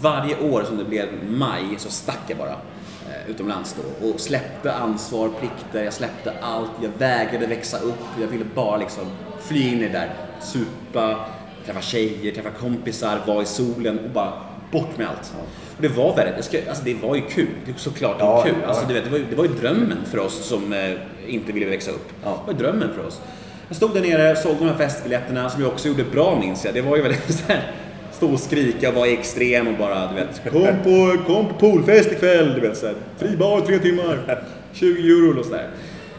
Varje 0.00 0.41
år 0.50 0.65
som 0.65 0.77
det 0.79 0.85
blev 0.85 1.09
maj 1.29 1.65
så 1.79 1.91
stack 1.91 2.21
jag 2.29 2.39
bara 2.39 2.50
eh, 2.50 3.31
utomlands 3.31 3.77
då 4.00 4.09
och 4.09 4.21
släppte 4.21 4.73
ansvar, 4.73 5.31
plikter, 5.41 5.85
jag 5.85 5.93
släppte 5.93 6.33
allt. 6.43 6.71
Jag 6.83 6.91
vägrade 6.99 7.47
växa 7.47 7.79
upp, 7.79 8.05
jag 8.21 8.27
ville 8.29 8.44
bara 8.55 8.77
liksom 8.77 9.05
fly 9.41 9.69
in 9.69 9.79
i 9.79 9.83
det 9.83 9.93
där, 9.93 10.15
supa, 10.41 11.27
träffa 11.67 11.81
tjejer, 11.81 12.35
träffa 12.35 12.50
kompisar, 12.50 13.21
vara 13.27 13.43
i 13.43 13.47
solen 13.47 13.99
och 13.99 14.11
bara 14.11 14.33
bort 14.72 14.98
med 14.98 15.06
allt. 15.08 15.32
Och 15.76 15.82
det 15.82 15.88
var 15.88 16.16
väldigt, 16.16 16.34
jag 16.36 16.44
ska, 16.44 16.58
alltså 16.69 16.84
det 16.84 16.94
var 16.94 17.16
ju 17.16 17.22
kul, 17.22 17.48
det 17.66 17.72
såklart 17.76 18.19
det 18.19 18.24
var 18.24 18.38
Ja, 18.38 18.42
kul. 18.44 18.54
ja. 18.62 18.69
Alltså, 18.69 18.86
du 18.88 18.94
vet, 18.94 19.04
det, 19.04 19.10
var, 19.10 19.19
ju- 19.19 19.26
det 19.30 19.36
var 19.36 19.44
ju 19.44 19.50
drömmen 19.50 19.98
för 20.10 20.19
oss 20.19 20.44
som 20.44 20.72
eh, 20.72 20.90
inte 21.26 21.52
ville 21.52 21.67
växa 21.67 21.91
upp. 21.91 22.08
Ja. 22.24 22.31
Det 22.31 22.52
var 22.52 22.52
ju 22.52 22.58
drömmen 22.58 22.88
för 22.96 23.06
oss. 23.06 23.20
Jag 23.69 23.76
stod 23.76 23.94
där 23.94 24.00
nere, 24.00 24.36
sålde 24.36 24.58
de 24.58 24.69
här 24.69 24.76
festbiljetterna 24.76 25.50
som 25.50 25.62
jag 25.62 25.70
också 25.72 25.88
gjorde 25.88 26.05
bra 26.05 26.38
minns 26.41 26.64
jag. 26.64 26.74
Det 26.74 26.81
var 26.82 26.96
ju 26.96 27.02
väldigt 27.02 27.34
så 27.46 27.52
här, 27.52 27.70
stå 28.12 28.32
och 28.32 28.41
skrika 28.41 28.88
och 28.88 28.94
vara 28.94 29.06
extrem 29.08 29.69
och 29.69 29.74
bara 29.79 30.08
du 30.08 30.14
vet, 30.14 30.43
kom 30.52 30.82
på, 30.84 31.24
kom 31.32 31.48
på 31.48 31.55
poolfest 31.55 32.12
ikväll, 32.12 32.55
du 32.55 32.60
vet 32.60 32.76
så 32.79 32.86
här, 32.86 32.94
fri 33.19 33.36
bar 33.36 33.60
tre 33.60 33.79
timmar, 33.79 34.38
20 34.72 35.08
euro 35.08 35.38
och 35.41 35.44
sådär. 35.46 35.69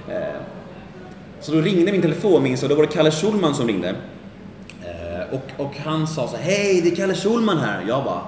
Eh, 0.09 0.15
så 1.41 1.51
då 1.51 1.61
ringde 1.61 1.91
min 1.91 2.01
telefon 2.01 2.43
minns 2.43 2.61
jag, 2.61 2.71
då 2.71 2.75
var 2.75 2.83
det 2.83 2.91
Kalle 2.93 3.11
Schulman 3.11 3.55
som 3.55 3.67
ringde. 3.67 3.89
Eh, 4.83 5.33
och, 5.33 5.65
och 5.65 5.77
han 5.77 6.07
sa 6.07 6.27
så 6.27 6.37
hej 6.37 6.81
det 6.81 6.91
är 6.91 6.95
Kalle 6.95 7.15
Schulman 7.15 7.57
här. 7.57 7.85
Jag 7.87 8.03
bara, 8.03 8.21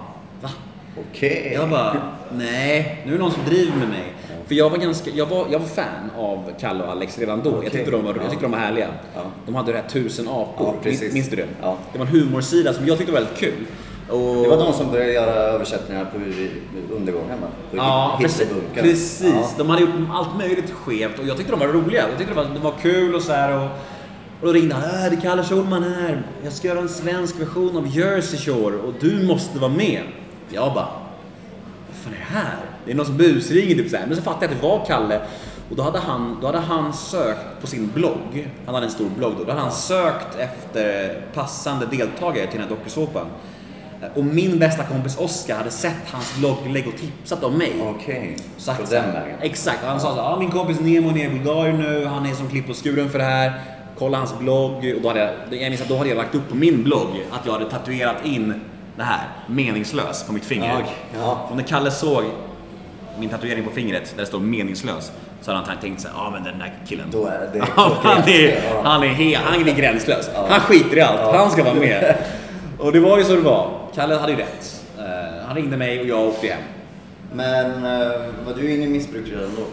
Okej. 1.00 1.52
Jag 1.54 1.70
bara, 1.70 1.98
nej, 2.32 3.02
nu 3.06 3.12
är 3.14 3.18
det 3.18 3.24
någon 3.24 3.32
som 3.32 3.46
driver 3.46 3.78
med 3.78 3.90
mig. 3.90 4.14
För 4.48 4.56
jag 4.56 4.70
var 4.70 4.78
ganska, 4.78 5.10
jag 5.10 5.26
var, 5.26 5.46
jag 5.52 5.60
var 5.60 5.68
fan 5.68 6.12
av 6.18 6.52
Kalle 6.60 6.84
och 6.84 6.92
Alex 6.92 7.18
redan 7.20 7.42
då. 7.44 7.50
Okej. 7.50 7.60
Jag 7.64 7.72
tyckte 7.72 7.92
de 7.92 8.04
var, 8.06 8.14
Ja. 8.14 8.22
jag 8.22 8.30
tyckte 8.30 8.46
de 8.46 8.52
var 8.52 8.60
härliga. 8.60 8.88
Ja. 9.16 9.22
De 9.46 9.56
hade 9.56 9.72
det 9.72 9.78
här 9.78 9.88
tusen 9.90 10.28
apor. 10.28 10.76
Ja, 10.84 10.92
Minns 11.14 11.30
du 11.30 11.36
det? 11.36 11.48
Ja. 11.62 11.78
Det 11.94 12.00
var 12.00 12.06
en 12.06 12.12
humorsida 12.12 12.74
som 12.74 12.88
jag 12.88 12.98
tyckte 12.98 13.14
var 13.14 13.20
väldigt 13.20 13.38
kul. 13.40 13.54
Och... 14.10 14.44
Det 14.44 14.50
var 14.50 14.58
de 14.58 14.74
som 14.74 14.92
började 14.92 15.14
göra 15.14 15.32
översättningar 15.34 16.06
på 16.06 16.18
undergången 16.96 17.42
va? 17.42 17.48
På 17.72 17.78
Ja, 17.78 18.18
precis. 18.22 18.48
Precis. 18.74 19.24
Ja. 19.36 19.50
De 19.58 19.70
hade 19.70 19.82
gjort 19.82 19.92
allt 20.14 20.38
möjligt 20.38 20.72
skevt 20.72 21.20
och 21.20 21.26
jag 21.26 21.38
tyckte 21.38 21.52
de 21.52 21.60
var 21.60 21.68
roliga. 21.68 22.02
Jag 22.10 22.18
tyckte 22.18 22.34
det 22.34 22.42
var, 22.44 22.54
det 22.54 22.60
var 22.60 22.74
kul 22.82 23.16
och 23.16 23.22
så 23.22 23.32
här. 23.32 23.56
Och, 23.56 23.64
och 24.42 24.48
då 24.48 24.54
ringde 24.54 24.76
han. 24.76 24.84
Äh, 24.84 25.10
det 25.12 25.18
är 25.18 25.22
Kalle 25.22 25.44
Schulman 25.44 25.84
här. 25.84 26.24
Jag 26.44 26.54
ska 26.54 26.68
göra 26.68 26.80
en 26.80 26.90
svensk 26.90 27.40
version 27.40 27.78
av 27.78 27.88
Jersey 27.88 28.40
Shore 28.40 28.76
och 28.78 28.94
du 29.00 29.26
måste 29.28 29.60
vara 29.60 29.72
med. 29.72 30.02
Jag 30.50 30.74
bara, 30.74 30.88
vad 31.88 31.96
fan 32.04 32.14
är 32.14 32.18
det 32.18 32.40
här? 32.40 32.58
Det 32.86 32.92
är 32.92 32.96
någon 32.96 33.06
som 33.06 33.18
busringer 33.18 33.76
typ 33.76 33.90
så 33.90 33.98
här. 33.98 34.08
Men 34.08 34.18
så 34.18 34.22
fattade 34.22 34.46
jag 34.46 34.56
att 34.56 34.62
det 34.62 34.68
var 34.68 34.86
Kalle. 34.86 35.22
Och 35.70 35.76
då 35.76 35.84
hade, 35.84 36.00
han, 36.00 36.38
då 36.42 36.48
hade 36.48 36.60
han 36.60 36.94
sökt 36.94 37.62
på 37.62 37.68
sin 37.68 37.92
blogg, 37.94 38.50
han 38.66 38.76
hade 38.76 38.88
en 38.88 38.92
stor 38.92 39.10
blogg 39.18 39.34
då, 39.38 39.44
då 39.44 39.50
hade 39.50 39.62
han 39.62 39.72
sökt 39.72 40.36
efter 40.40 41.22
passande 41.34 41.86
deltagare 41.86 42.48
till 42.48 42.60
den 42.60 42.70
här 42.70 42.76
dokusåpan. 42.76 43.26
Och 44.16 44.26
min 44.26 44.60
bästa 44.60 44.84
kompis 44.84 45.18
Oskar 45.18 45.58
hade 45.58 45.72
sett 45.72 46.12
hans 46.12 46.38
blogginlägg 46.38 46.88
och 46.88 46.98
tipsat 46.98 47.44
om 47.44 47.58
mig. 47.58 47.74
Okej, 47.82 48.38
Sagt 48.58 48.84
på 48.84 48.96
den 48.96 49.14
vägen. 49.14 49.38
Exakt, 49.42 49.84
och 49.84 49.90
han 49.90 50.00
sa 50.00 50.16
så 50.16 50.22
här, 50.22 50.34
ah, 50.34 50.40
min 50.40 50.52
kompis 50.52 50.80
Nemo 50.80 51.10
är 51.10 51.14
nere 51.14 51.24
i 51.24 51.30
Bulgarien 51.30 51.78
nu, 51.78 52.06
han 52.06 52.26
är 52.26 52.34
som 52.34 52.50
klipp 52.50 52.70
och 52.70 52.84
skuren 52.84 53.10
för 53.10 53.20
det 53.20 53.26
här. 53.26 53.62
Kolla 53.98 54.18
hans 54.18 54.40
blogg. 54.40 54.94
Och 54.96 55.02
då 55.02 55.08
hade 55.08 55.20
jag, 55.20 55.62
jag 55.62 55.70
minns 55.70 55.82
att 55.82 55.90
då 55.90 55.98
hade 55.98 56.10
jag 56.10 56.18
lagt 56.18 56.36
upp 56.36 56.50
på 56.50 56.56
min 56.56 56.84
blogg 56.84 57.26
att 57.32 57.46
jag 57.46 57.54
hade 57.54 57.70
tatuerat 57.70 58.26
in 58.26 58.54
det 58.98 59.04
här, 59.04 59.28
meningslös, 59.48 60.24
på 60.24 60.34
mitt 60.34 60.46
finger. 60.46 60.80
Ja. 60.80 61.20
Ja. 61.20 61.48
Och 61.50 61.56
när 61.56 61.64
Kalle 61.64 61.92
såg 61.92 62.24
min 63.20 63.30
tatuering 63.30 63.64
på 63.64 63.72
fingret 63.72 64.14
där 64.16 64.22
det 64.22 64.28
står 64.28 64.40
meningslös 64.40 65.12
så 65.42 65.52
hade 65.52 65.66
han 65.66 65.78
tänkt 65.82 66.02
så 66.02 66.08
här, 66.08 66.16
ja 66.16 66.22
ah, 66.22 66.32
men 66.32 66.44
den 66.44 66.60
där 66.60 66.74
killen. 66.88 67.08
Då 67.12 67.26
är 67.26 67.50
det 67.54 67.58
Ja, 67.78 67.98
han, 68.04 68.24
är, 68.30 68.50
Ja. 68.50 68.82
han, 68.84 69.04
är 69.04 69.08
helt, 69.08 69.44
han 69.44 69.68
är 69.68 69.76
gränslös. 69.76 70.30
Ja. 70.34 70.46
Han 70.50 70.60
skiter 70.60 70.98
i 70.98 71.02
allt. 71.02 71.20
Ja. 71.20 71.38
Han 71.38 71.52
ska 71.52 71.64
vara 71.64 71.74
med. 71.74 72.16
Och 72.80 72.92
det 72.92 73.00
var 73.00 73.18
ju 73.18 73.24
så 73.24 73.36
det 73.36 73.42
var. 73.42 73.72
Kalle 73.96 74.16
hade 74.16 74.32
ju 74.32 74.38
rätt. 74.38 74.84
Eh, 74.98 75.46
han 75.48 75.56
ringde 75.56 75.78
mig 75.78 76.00
och 76.00 76.06
jag 76.06 76.28
åkte 76.28 76.48
hem. 76.48 76.62
Men 77.34 77.72
uh, 77.72 78.22
var 78.46 78.54
du 78.58 78.74
inne 78.74 78.84
i 78.84 78.88
missbruk 78.88 79.26
redan 79.28 79.56
då? 79.56 79.64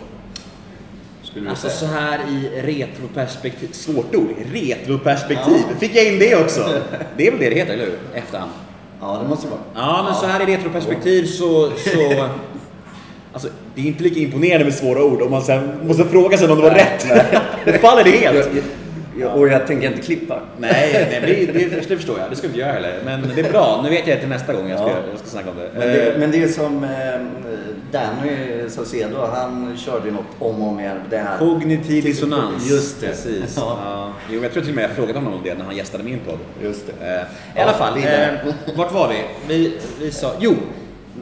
Skulle 1.23 1.50
Alltså 1.50 1.69
så 1.69 1.87
här 1.87 2.21
i 2.29 2.62
retroperspektiv, 2.62 3.69
svårt 3.73 4.14
ord, 4.14 4.29
retroperspektiv. 4.52 5.62
Fick 5.81 5.97
jag 5.97 6.07
in 6.07 6.19
det 6.19 6.37
också? 6.37 6.69
Det 7.17 7.26
är 7.26 7.31
väl 7.31 7.41
det 7.41 7.49
det 7.50 7.55
heter, 7.55 7.73
eller 7.73 7.85
hur? 7.85 7.99
Efterhand. 8.14 8.50
Ja, 9.02 9.18
det 9.23 9.28
måste 9.28 9.47
det 9.47 9.50
vara. 9.50 9.87
Ja, 9.87 10.02
men 10.02 10.14
så 10.14 10.26
här 10.26 10.49
i 10.49 10.56
retroperspektiv 10.56 11.26
så... 11.26 11.71
så 11.71 12.28
alltså, 13.32 13.49
det 13.75 13.80
är 13.80 13.85
inte 13.85 14.02
lika 14.02 14.21
imponerande 14.21 14.64
med 14.64 14.75
svåra 14.75 15.04
ord 15.04 15.23
om 15.23 15.30
man 15.30 15.42
sen 15.42 15.71
måste 15.87 16.04
fråga 16.04 16.38
sig 16.38 16.50
om 16.50 16.56
det 16.56 16.62
var 16.62 16.71
rätt. 16.71 17.06
Det 17.64 17.78
faller 17.78 18.04
det 18.04 18.11
helt. 18.11 18.50
Jag, 19.19 19.37
och 19.37 19.49
jag 19.49 19.66
tänker 19.66 19.87
inte 19.88 20.02
klippa. 20.02 20.40
Nej, 20.59 21.09
nej 21.11 21.47
det, 21.47 21.52
det, 21.59 21.88
det 21.88 21.97
förstår 21.97 22.19
jag. 22.19 22.31
Det 22.31 22.37
ska 22.37 22.47
inte 22.47 22.59
göra 22.59 22.73
heller. 22.73 23.00
Men 23.04 23.23
det 23.35 23.40
är 23.40 23.50
bra. 23.52 23.81
Nu 23.85 23.90
vet 23.90 24.07
jag 24.07 24.21
till 24.21 24.28
nästa 24.28 24.52
gång 24.52 24.69
jag 24.69 24.78
ska, 24.78 24.88
Ja. 24.88 24.97
jag 25.11 25.19
ska 25.19 25.28
snacka 25.28 25.50
om 25.50 25.57
det. 25.57 25.71
Men 25.78 25.88
det, 25.88 26.12
Eh, 26.12 26.19
men 26.19 26.31
det 26.31 26.42
är 26.42 26.49
som 26.49 26.85
eh, 26.85 26.90
Danny 27.92 28.37
Saucedo, 28.69 29.16
han 29.35 29.76
körde 29.76 30.07
ju 30.07 30.12
något 30.14 30.25
om 30.38 30.62
och 30.62 30.69
om 30.69 30.81
igen. 30.81 30.97
Det 31.11 31.19
här. 31.19 31.38
Kognitiv 31.38 32.04
dissonans. 32.04 32.71
Just 32.71 33.00
det. 33.00 33.07
Precis. 33.07 33.54
Ja. 33.57 33.78
Ja. 33.85 34.12
Jo, 34.31 34.42
jag 34.42 34.52
tror 34.52 34.62
till 34.62 34.71
och 34.73 34.76
med 34.76 34.85
jag 34.85 34.90
frågade 34.90 35.19
honom 35.19 35.33
om 35.35 35.40
det 35.45 35.54
när 35.54 35.64
han 35.64 35.76
gästade 35.76 36.04
min 36.04 36.19
podd. 36.19 36.38
Just 36.62 36.87
det. 36.87 37.07
Eh, 37.07 37.21
I 37.21 37.25
Ja, 37.54 37.62
alla 37.62 37.73
fall, 37.73 37.99
eh, 37.99 38.75
vart 38.76 38.92
var 38.92 39.09
vi? 39.09 39.25
Vi, 39.54 39.76
vi 40.00 40.11
sa, 40.11 40.33
jo, 40.40 40.54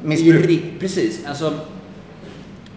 Missbruk. 0.03 0.63
Precis, 0.81 1.27
alltså 1.27 1.55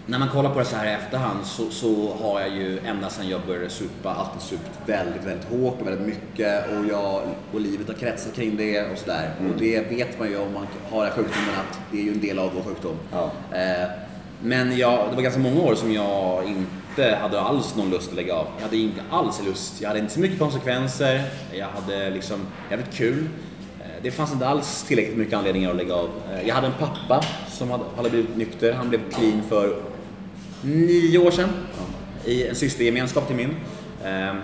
när 0.06 0.18
man 0.18 0.28
kollar 0.28 0.50
på 0.50 0.58
det 0.58 0.64
så 0.64 0.76
här 0.76 0.86
i 0.86 0.90
efterhand 0.90 1.46
så, 1.46 1.70
så 1.70 2.14
har 2.22 2.40
jag 2.40 2.48
ju 2.50 2.78
ända 2.78 3.10
sedan 3.10 3.28
jag 3.28 3.40
började 3.46 3.70
supa 3.70 4.14
alltid 4.14 4.42
supit 4.42 4.70
väldigt, 4.86 5.24
väldigt 5.24 5.48
hårt 5.48 5.80
och 5.80 5.86
väldigt 5.86 6.06
mycket 6.06 6.64
och 6.68 6.84
jag 6.90 7.22
och 7.54 7.60
livet 7.60 7.88
har 7.88 7.94
kretsat 7.94 8.34
kring 8.34 8.56
det 8.56 8.82
och 8.92 8.98
sådär. 8.98 9.30
Och 9.38 9.58
det 9.58 9.80
vet 9.90 10.18
man 10.18 10.28
ju 10.28 10.38
om 10.38 10.52
man 10.54 10.66
har 10.90 10.98
den 11.04 11.06
här 11.12 11.16
sjukdomen 11.16 11.48
att 11.70 11.78
det 11.92 11.98
är 11.98 12.02
ju 12.02 12.12
en 12.12 12.20
del 12.20 12.38
av 12.38 12.50
vår 12.54 12.62
sjukdom. 12.62 12.96
Ja. 13.12 13.30
Eh, 13.58 13.88
men 14.42 14.76
jag, 14.78 15.08
det 15.10 15.14
var 15.16 15.22
ganska 15.22 15.40
många 15.40 15.60
år 15.60 15.74
som 15.74 15.92
jag 15.92 16.44
inte 16.44 17.14
hade 17.22 17.40
alls 17.40 17.76
någon 17.76 17.90
lust 17.90 18.08
att 18.10 18.16
lägga 18.16 18.34
av. 18.34 18.46
Jag 18.56 18.64
hade 18.64 18.76
inte 18.76 19.00
alls 19.10 19.42
lust. 19.46 19.80
Jag 19.80 19.88
hade 19.88 20.00
inte 20.00 20.12
så 20.12 20.20
mycket 20.20 20.38
konsekvenser. 20.38 21.22
Jag 21.52 21.66
hade 21.66 22.10
liksom 22.10 22.40
jävligt 22.70 22.94
kul. 22.94 23.28
Eh, 23.80 23.86
Det 24.02 24.10
fanns 24.10 24.32
inte 24.32 24.48
alls 24.48 24.82
tillräckligt 24.88 25.16
mycket 25.18 25.34
anledningar 25.34 25.70
att 25.70 25.76
lägga 25.76 25.94
av. 25.94 26.08
Eh, 26.32 26.48
Jag 26.48 26.54
hade 26.54 26.66
en 26.66 26.72
pappa 26.78 27.24
som 27.48 27.70
hade, 27.70 27.84
hade 27.96 28.10
blivit 28.10 28.36
nykter. 28.36 28.72
Han 28.72 28.88
blev 28.88 29.00
clean 29.10 29.42
för 29.48 29.76
nio 30.64 31.18
år 31.18 31.30
sedan. 31.30 31.48
I 32.24 32.46
en 32.46 32.54
systergemenskap 32.54 33.26
till 33.26 33.36
min. 33.36 33.56
Eh, 34.04 34.34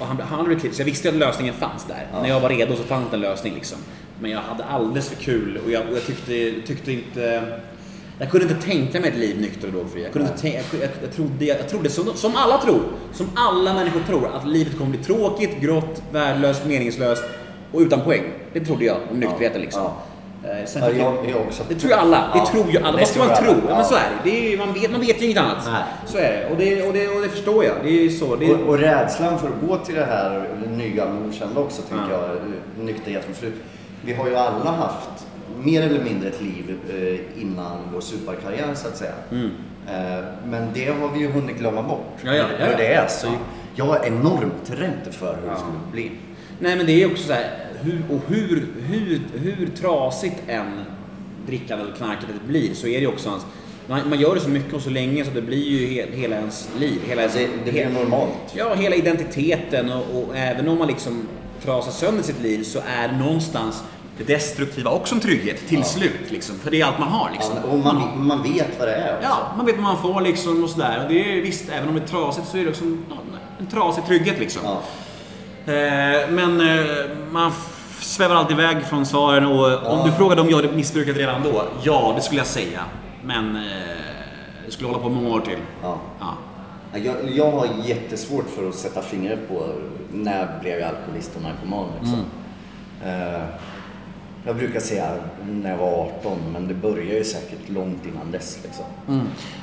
Och 0.00 0.06
han, 0.06 0.20
han 0.20 0.44
clean, 0.60 0.74
så 0.74 0.80
jag 0.80 0.86
visste 0.86 1.08
att 1.08 1.14
lösningen 1.14 1.54
fanns 1.54 1.84
där. 1.84 2.06
När 2.22 2.28
jag 2.28 2.40
var 2.40 2.48
redo 2.48 2.76
så 2.76 2.82
fanns 2.82 3.10
det 3.10 3.16
en 3.16 3.20
lösning 3.20 3.54
liksom. 3.54 3.78
Men 4.20 4.30
jag 4.30 4.40
hade 4.40 4.64
alldeles 4.64 5.08
för 5.08 5.16
kul 5.22 5.60
och 5.64 5.70
jag, 5.70 5.82
och 5.90 5.96
jag 5.96 6.06
tyckte, 6.06 6.54
tyckte 6.66 6.92
inte... 6.92 7.42
Jag 8.20 8.30
kunde 8.30 8.46
inte 8.46 8.66
tänka 8.66 9.00
mig 9.00 9.10
ett 9.10 9.16
liv 9.18 9.40
nykter 9.40 9.66
och 9.66 9.72
drogfri. 9.72 10.02
Jag, 10.02 10.12
kunde 10.12 10.28
inte 10.28 10.40
tänka, 10.40 10.58
jag, 10.58 10.80
jag, 10.82 10.90
jag 11.02 11.12
trodde, 11.12 11.44
jag 11.44 11.68
trodde 11.68 11.90
som, 11.90 12.14
som 12.14 12.32
alla 12.36 12.58
tror, 12.58 12.82
som 13.12 13.26
alla 13.34 13.74
människor 13.74 14.00
tror, 14.00 14.26
att 14.26 14.46
livet 14.48 14.78
kommer 14.78 14.90
bli 14.90 14.98
tråkigt, 14.98 15.60
grått, 15.60 16.02
värdelöst, 16.12 16.66
meningslöst 16.66 17.24
och 17.72 17.80
utan 17.80 18.00
poäng. 18.00 18.22
Det 18.52 18.60
trodde 18.60 18.84
jag 18.84 18.96
om 19.10 19.20
nykterheten 19.20 19.60
liksom. 19.60 19.82
Ja. 19.82 20.02
Eh, 20.44 20.66
Sen 20.66 20.82
Ja, 20.82 20.90
jag, 20.90 21.30
jag 21.30 21.40
också. 21.40 21.62
det 21.68 21.74
tror 21.74 21.92
ju 21.92 21.98
alla. 21.98 22.18
Det 22.18 22.38
Ja, 22.38 22.46
tror 22.46 22.70
ju 22.70 22.78
alla. 22.78 22.98
Vad 22.98 23.08
ska 23.08 23.18
man 23.18 23.28
tro? 23.36 23.54
Ja, 23.68 23.74
men 23.76 23.84
så 23.84 23.94
är 23.94 24.00
det. 24.24 24.30
det 24.30 24.52
är, 24.54 24.58
man, 24.58 24.72
vet, 24.72 24.90
man 24.90 25.00
vet 25.00 25.22
ju 25.22 25.24
inget 25.26 25.38
annat. 25.38 25.58
Nej. 25.66 25.82
Så 26.06 26.18
är 26.18 26.22
det. 26.22 26.48
Och 26.50 26.56
det, 26.56 26.82
och 26.88 26.92
det. 26.92 27.08
och 27.08 27.22
det 27.22 27.28
förstår 27.28 27.64
jag. 27.64 27.74
Det 27.82 28.06
är 28.06 28.08
så. 28.10 28.36
Det, 28.36 28.54
Och, 28.54 28.68
och 28.68 28.78
rädslan 28.78 29.38
för 29.38 29.48
att 29.48 29.68
gå 29.68 29.76
till 29.76 29.94
det 29.94 30.04
här 30.04 30.48
nygamla 30.76 31.28
okända 31.28 31.60
också, 31.60 31.82
tänker 31.82 32.10
Ja. 32.14 32.20
jag, 32.76 32.84
nykterheten. 32.84 33.34
För 33.34 33.52
vi 34.04 34.14
har 34.14 34.28
ju 34.28 34.36
alla 34.36 34.70
haft 34.70 35.26
mer 35.62 35.82
eller 35.82 36.04
mindre 36.04 36.28
ett 36.28 36.40
liv 36.42 36.78
eh, 36.90 37.42
innan 37.42 37.76
vår 37.92 38.00
superkarriär 38.00 38.74
så 38.74 38.88
att 38.88 38.96
säga. 38.96 39.12
Eh, 39.88 40.24
men 40.46 40.68
det 40.74 40.84
har 41.00 41.08
vi 41.08 41.18
ju 41.18 41.30
hunnit 41.30 41.58
glömma 41.58 41.82
bort. 41.82 42.06
Mm. 42.22 42.34
Ja, 42.36 42.42
ja, 42.42 42.48
ja, 42.60 42.66
Hur 42.66 42.76
det 42.76 42.94
är. 42.94 43.06
Så 43.08 43.26
jag 43.74 43.86
var 43.86 44.06
enormt 44.06 44.70
rädd 44.70 45.14
för 45.14 45.36
hur 45.42 45.50
det 45.50 45.56
skulle 45.56 45.92
bli. 45.92 46.10
Nej 46.58 46.76
men 46.76 46.86
det 46.86 47.02
är 47.02 47.06
också 47.12 47.26
så 47.26 47.32
här, 47.32 47.44
hur, 47.82 48.02
och 48.10 48.20
hur, 48.28 48.66
hur, 48.88 49.20
hur 49.38 49.68
trasigt 49.80 50.36
än 50.48 50.66
drickandet 51.46 51.88
och 51.88 51.96
knarkandet 51.96 52.42
blir 52.46 52.74
så 52.74 52.86
är 52.86 52.92
det 52.92 52.98
ju 53.00 53.06
också 53.06 53.28
hans, 53.30 53.42
man, 53.86 54.08
man 54.08 54.20
gör 54.20 54.34
det 54.34 54.40
så 54.40 54.48
mycket 54.48 54.74
och 54.74 54.82
så 54.82 54.90
länge 54.90 55.24
så 55.24 55.30
det 55.30 55.42
blir 55.42 55.64
ju 55.68 55.86
he, 55.86 56.06
hela 56.16 56.36
ens 56.36 56.68
liv. 56.80 57.00
Hela 57.08 57.20
ens, 57.22 57.34
Det, 57.36 57.48
det 57.64 57.72
blir 57.72 57.84
he- 57.84 57.92
normalt. 57.92 58.32
Ja, 58.54 58.74
hela 58.74 58.96
identiteten 58.96 59.92
och, 59.92 60.04
och 60.22 60.36
även 60.36 60.68
om 60.68 60.78
man 60.78 60.88
liksom 60.88 61.28
trasar 61.64 61.90
sönder 61.92 62.22
sitt 62.22 62.40
liv 62.42 62.62
så 62.62 62.78
är 62.88 63.12
någonstans 63.12 63.82
det 64.18 64.24
destruktiva 64.24 64.90
också 64.90 65.14
en 65.14 65.20
trygghet 65.20 65.68
till 65.68 65.78
Ja. 65.78 65.84
slut 65.84 66.30
liksom. 66.30 66.58
För 66.58 66.70
det 66.70 66.80
är 66.80 66.84
allt 66.86 66.98
man 66.98 67.08
har 67.08 67.30
liksom. 67.32 67.54
Ja, 67.64 67.70
och 67.70 67.78
man, 67.78 68.26
man 68.26 68.42
vet 68.42 68.78
vad 68.78 68.88
det 68.88 68.94
är. 68.94 69.14
också. 69.16 69.28
Ja, 69.28 69.52
man 69.56 69.66
vet 69.66 69.74
vad 69.74 69.84
man 69.84 70.02
får 70.02 70.20
liksom 70.20 70.64
och 70.64 70.70
sådär. 70.70 71.02
Och 71.04 71.12
det 71.12 71.32
är 71.38 71.42
visst, 71.42 71.68
även 71.72 71.88
om 71.88 71.94
det 71.94 72.00
är 72.00 72.06
trasigt 72.06 72.48
så 72.48 72.58
är 72.58 72.62
det 72.64 72.70
också 72.70 72.84
en, 72.84 73.04
en 73.58 73.66
trasig 73.66 74.04
trygghet 74.06 74.38
liksom. 74.40 74.62
Ja. 74.64 74.82
Eh, 75.68 76.30
men 76.30 76.60
eh, 76.60 76.84
man 77.30 77.52
svävar 78.00 78.36
alltid 78.36 78.58
iväg 78.58 78.82
från 78.86 79.06
svaren 79.06 79.46
och 79.46 79.92
om 79.92 80.06
du 80.06 80.12
frågade 80.12 80.40
om 80.40 80.48
jag 80.50 80.56
hade 80.56 80.72
missbrukat 80.72 81.16
redan 81.16 81.42
då? 81.42 81.62
Ja, 81.82 82.12
det 82.16 82.22
skulle 82.22 82.40
jag 82.40 82.46
säga. 82.46 82.80
Men 83.24 83.56
eh, 83.56 83.62
det 84.66 84.72
skulle 84.72 84.88
hålla 84.88 85.02
på 85.02 85.08
många 85.08 85.34
år 85.34 85.40
till. 85.40 85.58
Ja. 85.82 85.98
Ja. 86.20 86.34
Jag, 86.98 87.16
jag 87.34 87.50
har 87.50 87.68
jättesvårt 87.84 88.46
för 88.56 88.68
att 88.68 88.74
sätta 88.74 89.02
fingret 89.02 89.48
på 89.48 89.66
när 90.12 90.48
blev 90.60 90.78
jag 90.78 90.88
alkoholist 90.88 91.36
och 91.36 91.42
narkoman. 91.42 91.86
Liksom. 92.00 92.24
Eh, 93.04 93.42
jag 94.48 94.56
brukar 94.56 94.80
säga 94.80 95.14
när 95.50 95.70
jag 95.70 95.78
var 95.78 96.10
18, 96.20 96.38
men 96.52 96.68
det 96.68 96.74
börjar 96.74 97.14
ju 97.14 97.24
säkert 97.24 97.68
långt 97.68 98.06
innan 98.06 98.30
dess. 98.30 98.58
Liksom. 98.62 98.84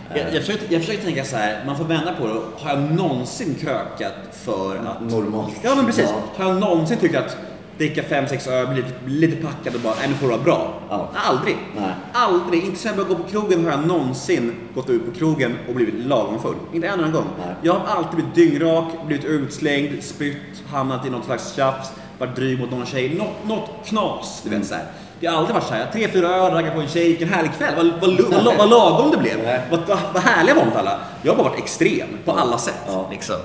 Jag, 0.10 0.34
jag, 0.34 0.44
försöker, 0.44 0.74
jag 0.74 0.82
försöker 0.82 1.04
tänka 1.04 1.24
så 1.24 1.36
här, 1.36 1.64
man 1.66 1.78
får 1.78 1.84
vända 1.84 2.14
på 2.14 2.28
det. 2.28 2.34
Har 2.56 2.70
jag 2.70 2.92
någonsin 2.92 3.56
krökat 3.56 4.14
för 4.32 4.76
att... 4.76 5.12
Normalt. 5.12 5.54
Ja 5.62 5.76
men 5.76 5.86
precis. 5.86 6.10
Ja. 6.10 6.44
Har 6.44 6.52
jag 6.52 6.60
någonsin 6.60 6.98
tyckt 6.98 7.16
att 7.16 7.38
dricka 7.78 8.02
5-6 8.02 8.50
öl, 8.50 8.68
bli 8.68 8.76
lite, 8.76 8.94
lite 9.06 9.48
packad 9.48 9.76
och 9.76 9.82
bara, 9.82 9.94
nej 10.00 10.10
nu 10.10 10.14
får 10.14 10.28
det 10.28 10.34
vara 10.34 10.44
bra. 10.44 10.82
Ja. 10.90 11.10
Aldrig. 11.14 11.58
Nej. 11.76 11.94
Aldrig. 12.14 12.64
Inte 12.64 12.80
sen 12.80 12.90
jag 12.90 13.08
började 13.08 13.16
gå 13.16 13.24
på 13.24 13.30
krogen 13.30 13.66
har 13.66 13.72
jag 13.72 13.88
någonsin 13.88 14.54
gått 14.76 14.90
ut 14.90 15.06
på 15.06 15.12
krogen 15.20 15.58
och 15.70 15.76
blivit 15.76 16.06
lagom 16.06 16.40
full. 16.42 16.56
Inte 16.74 16.88
en 16.88 17.00
enda 17.00 17.20
gång. 17.20 17.28
Nej. 17.38 17.56
Jag 17.62 17.74
har 17.74 17.98
alltid 17.98 18.16
blivit 18.16 18.36
dyngrak, 18.36 18.86
blivit 19.08 19.26
utslängd, 19.26 20.04
spytt, 20.04 20.64
hamnat 20.68 21.06
i 21.06 21.10
något 21.10 21.26
slags 21.26 21.56
tjafs, 21.56 21.92
varit 22.18 22.36
dryg 22.36 22.60
mot 22.60 22.72
någon 22.72 22.86
tjej. 22.86 23.16
Något, 23.16 23.48
något 23.48 23.70
knas, 23.86 24.42
du 24.44 24.50
vet 24.50 24.66
så 24.66 24.76
här. 24.76 24.84
Det 25.20 25.28
har 25.28 25.38
aldrig 25.38 25.56
varit 25.56 25.68
så 25.68 25.74
här, 25.74 25.88
tre, 25.94 26.08
fyra 26.08 26.28
öl, 26.28 26.54
raggat 26.54 26.74
på 26.74 26.82
en 26.82 26.88
tjej, 26.88 27.08
vilken 27.08 27.30
härlig 27.30 27.54
kväll. 27.54 27.74
Vad, 27.76 27.86
vad, 27.86 28.46
vad, 28.46 28.58
vad, 28.58 28.70
lagom 28.70 29.12
det 29.12 29.18
blev. 29.18 29.44
Nej. 29.44 29.62
Vad, 29.72 29.80
vad, 29.88 30.00
vad 30.14 30.24
härliga 30.24 30.56
var 30.56 30.66
mot 30.66 30.76
alla. 30.76 31.00
Jag 31.22 31.32
har 31.32 31.38
bara 31.38 31.50
varit 31.50 31.60
extrem 31.60 32.08
på 32.26 32.32
alla 32.32 32.58
sätt. 32.58 32.82
Ja. 32.88 33.08
Liksom. 33.12 33.36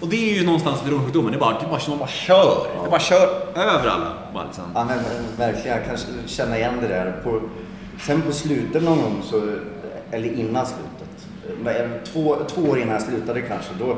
Och 0.00 0.08
det 0.08 0.30
är 0.30 0.34
ju 0.34 0.46
någonstans 0.46 0.84
beroendesjukdomen. 0.84 1.32
Det 1.32 1.36
är 1.36 1.40
bara, 1.40 1.58
det 1.58 1.66
är 1.66 1.70
bara, 1.70 1.80
man 1.88 1.98
bara 1.98 2.08
kör. 2.08 2.66
Det 2.84 2.90
bara 2.90 3.00
kör 3.00 3.28
över 3.54 3.88
alla. 3.88 4.12
Bara 4.34 4.44
liksom. 4.44 4.64
Ja 4.74 4.84
men 4.84 4.98
verkligen, 5.36 5.76
jag 5.76 5.86
kan 5.86 5.96
känna 6.26 6.58
igen 6.58 6.74
det 6.80 6.88
där. 6.88 7.20
På, 7.24 7.40
sen 8.06 8.22
på 8.22 8.32
slutet 8.32 8.82
någon 8.82 9.02
gång, 9.02 9.22
så, 9.24 9.42
eller 10.10 10.32
innan 10.32 10.66
slutet, 10.66 11.26
det, 11.64 12.12
två, 12.12 12.36
två 12.48 12.62
år 12.62 12.78
innan 12.78 12.92
jag 12.92 13.02
slutade 13.02 13.42
kanske, 13.42 13.70
då, 13.78 13.96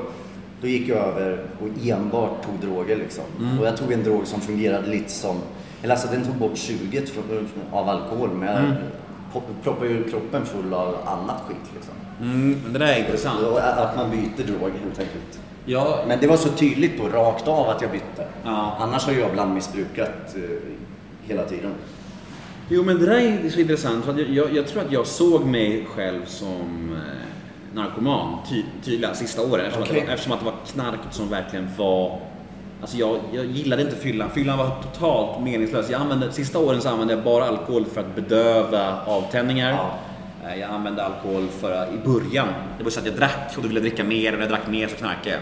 då 0.62 0.68
gick 0.68 0.88
jag 0.88 0.98
över 0.98 1.38
och 1.60 1.86
enbart 1.88 2.44
tog 2.46 2.70
droger 2.70 2.96
liksom. 2.96 3.24
Och 3.60 3.66
jag 3.66 3.76
tog 3.76 3.92
en 3.92 4.02
drog 4.04 4.26
som 4.26 4.40
fungerade 4.40 4.86
lite 4.90 5.10
som, 5.10 5.36
eller 5.82 5.94
alltså 5.94 6.08
den 6.12 6.24
tog 6.24 6.34
bort 6.34 6.56
20 6.58 7.06
från- 7.06 7.48
av 7.72 7.88
alkohol 7.88 8.30
men 8.30 8.48
jag 8.48 8.74
pop- 9.32 9.62
proppade 9.62 9.90
ju 9.90 10.04
kroppen 10.10 10.44
full 10.46 10.74
av 10.74 10.96
annat 11.06 11.42
skit 11.48 11.70
liksom. 11.74 11.94
Mm, 12.20 12.60
men 12.64 12.72
det 12.72 12.78
där 12.78 12.86
är 12.86 12.98
intressant. 12.98 13.40
Och 13.40 13.60
att 13.68 13.96
man 13.96 14.10
byter 14.10 14.46
drog 14.46 14.60
helt 14.60 14.98
enkelt. 14.98 15.40
Ja, 15.64 16.04
Men 16.08 16.20
det 16.20 16.26
var 16.26 16.36
så 16.36 16.48
tydligt 16.48 16.92
då, 16.98 17.08
rakt 17.18 17.48
av 17.48 17.68
att 17.68 17.82
jag 17.82 17.90
bytte. 17.90 18.26
Ja. 18.44 18.76
Annars 18.80 19.06
har 19.06 19.12
jag 19.12 19.32
blandmissbrukat 19.32 20.34
eh, 20.36 20.42
hela 21.28 21.44
tiden. 21.44 21.72
Jo 22.68 22.82
men 22.84 22.98
det 22.98 23.06
där 23.06 23.44
är 23.44 23.50
så 23.50 23.60
intressant 23.60 24.04
för 24.04 24.18
jag, 24.18 24.28
jag, 24.30 24.56
jag 24.56 24.66
tror 24.66 24.82
att 24.82 24.92
jag 24.92 25.06
såg 25.06 25.46
mig 25.46 25.86
själv 25.94 26.24
som 26.26 26.90
eh, 26.92 26.98
narkoman 27.74 28.38
ty, 28.48 28.62
tydliga 28.84 29.14
sista 29.14 29.42
åren 29.42 29.66
eftersom, 29.66 29.82
Okej. 29.82 29.96
att 29.98 30.02
det 30.02 30.06
var, 30.06 30.14
eftersom 30.14 30.32
att 30.32 30.38
det 30.38 30.44
var 30.44 30.54
knarket 30.72 31.14
som 31.14 31.28
verkligen 31.28 31.68
var 31.76 32.18
Alltså 32.80 32.96
jag, 32.96 33.18
jag 33.32 33.46
gillade 33.46 33.82
inte 33.82 33.96
fyllan. 33.96 34.30
Fyllan 34.30 34.58
var 34.58 34.70
totalt 34.82 35.40
meningslös. 35.42 35.90
Jag 35.90 36.00
använde, 36.00 36.32
sista 36.32 36.58
åren 36.58 36.80
så 36.82 36.88
använde 36.88 37.14
jag 37.14 37.22
bara 37.24 37.44
alkohol 37.44 37.84
för 37.84 38.00
att 38.00 38.14
bedöva 38.16 39.00
avtändningar. 39.06 39.70
Ja. 39.70 40.48
Eh, 40.50 40.60
Jag 40.60 40.70
använde 40.70 41.04
alkohol 41.04 41.48
för 41.60 41.72
att, 41.72 41.88
i 41.94 41.98
början, 42.04 42.48
det 42.78 42.84
var 42.84 42.90
så 42.90 43.00
att 43.00 43.06
jag 43.06 43.14
drack 43.14 43.52
och 43.56 43.62
då 43.62 43.68
ville 43.68 43.80
jag 43.80 43.84
dricka 43.88 44.04
mer 44.04 44.32
och 44.32 44.38
när 44.38 44.44
jag 44.46 44.50
drack 44.50 44.68
mer 44.68 44.88
så 44.88 44.96
knarkade 44.96 45.30
jag. 45.30 45.40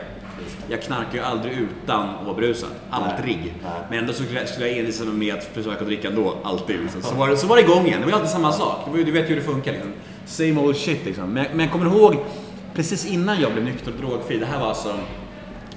Jag 0.68 0.82
knarkar 0.82 1.12
ju 1.14 1.20
aldrig 1.20 1.52
utan 1.58 2.08
att 2.08 2.26
vara 2.26 2.34
berusad. 2.36 2.70
Aldrig. 2.90 3.54
Nej. 3.62 3.72
Men 3.90 3.98
ändå 3.98 4.12
så 4.12 4.22
skulle 4.22 4.68
jag, 4.68 4.78
envisa 4.78 5.04
mig 5.04 5.14
med 5.14 5.34
att 5.34 5.44
försöka 5.44 5.84
dricka 5.84 6.08
ändå. 6.08 6.34
Alltid. 6.42 6.80
Liksom. 6.80 7.02
Så, 7.02 7.14
var 7.14 7.28
det, 7.28 7.36
så 7.36 7.46
var 7.46 7.56
det 7.56 7.62
igång 7.62 7.86
igen. 7.86 7.98
Det 8.00 8.04
var 8.04 8.10
ju 8.12 8.14
alltid 8.16 8.30
samma 8.30 8.52
sak. 8.52 8.78
Var 8.86 8.96
du 8.98 9.12
vet 9.12 9.24
ju 9.24 9.28
hur 9.28 9.36
det 9.36 9.42
funkar 9.42 9.72
liksom. 9.72 9.92
Same 10.26 10.60
old 10.60 10.76
shit 10.76 11.04
liksom. 11.04 11.32
Men, 11.32 11.46
men 11.50 11.60
jag 11.60 11.72
kommer 11.72 11.86
ihåg 11.86 12.16
precis 12.74 13.06
innan 13.06 13.40
jag 13.40 13.52
blev 13.52 13.64
nykter 13.64 13.92
och 13.92 13.98
drogfri. 13.98 14.38
Det 14.38 14.46
här 14.46 14.60
var 14.60 14.68
alltså 14.68 14.94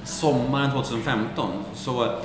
sommaren 0.03 0.71
2015. 0.71 1.50
Så, 1.73 2.15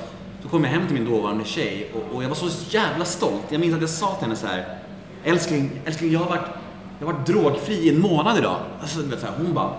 så 0.43 0.49
kom 0.49 0.63
jag 0.63 0.71
hem 0.71 0.87
till 0.87 0.95
min 0.95 1.05
dåvarande 1.05 1.45
tjej 1.45 1.91
och, 1.93 2.15
och 2.15 2.23
jag 2.23 2.27
var 2.29 2.35
så 2.35 2.75
jävla 2.75 3.05
stolt. 3.05 3.43
Jag 3.49 3.61
minns 3.61 3.75
att 3.75 3.81
jag 3.81 3.89
sa 3.89 4.15
till 4.15 4.23
henne 4.23 4.35
så 4.35 4.47
här. 4.47 4.77
Älskling, 5.23 5.71
älskling 5.85 6.11
jag 6.11 6.19
har 6.19 6.29
varit 6.29 6.49
jag 6.99 7.07
har 7.07 7.13
varit 7.13 7.27
drogfri 7.27 7.73
i 7.73 7.89
en 7.89 8.01
månad 8.01 8.37
idag. 8.37 8.57
Alltså, 8.81 9.01
vet, 9.01 9.19
så 9.19 9.25
här, 9.25 9.33
hon 9.37 9.53
bara, 9.53 9.73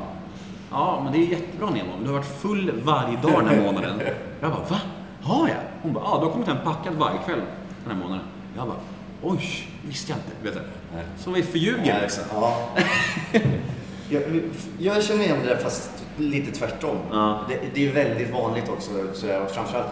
ja 0.70 1.00
men 1.04 1.12
det 1.12 1.18
är 1.18 1.26
jättebra 1.26 1.70
Nemo, 1.70 1.90
men 1.96 2.04
du 2.04 2.10
har 2.10 2.18
varit 2.18 2.40
full 2.40 2.72
varje 2.84 3.16
dag 3.16 3.32
den 3.32 3.48
här 3.48 3.62
månaden. 3.62 4.00
Jag 4.40 4.50
bara, 4.50 4.64
va? 4.68 4.80
Har 5.22 5.48
jag? 5.48 5.56
Hon 5.82 5.92
bara, 5.92 6.04
ja 6.04 6.18
du 6.18 6.24
har 6.26 6.32
kommit 6.32 6.48
hem 6.48 6.56
packad 6.64 6.94
varje 6.94 7.18
kväll 7.18 7.40
den 7.84 7.96
här 7.96 8.02
månaden. 8.02 8.24
Jag 8.56 8.66
bara, 8.66 8.76
oj, 9.22 9.68
visste 9.82 10.12
jag 10.12 10.18
inte. 10.18 10.30
Vet, 10.42 10.54
så 10.54 10.60
här 10.60 10.68
så 11.18 11.30
vi 11.30 11.42
förljuger 11.42 12.00
liksom. 12.02 12.24
Ja. 12.34 12.68
jag, 14.10 14.22
jag 14.78 15.02
känner 15.02 15.24
igen 15.24 15.38
det 15.42 15.48
där 15.48 15.56
fast 15.56 15.90
lite 16.16 16.52
tvärtom. 16.52 16.96
Ja. 17.10 17.40
Det, 17.48 17.60
det 17.74 17.88
är 17.88 17.92
väldigt 17.92 18.30
vanligt 18.30 18.68
också. 18.68 18.90
Sådär, 19.12 19.40
och 19.40 19.50
framförallt 19.50 19.88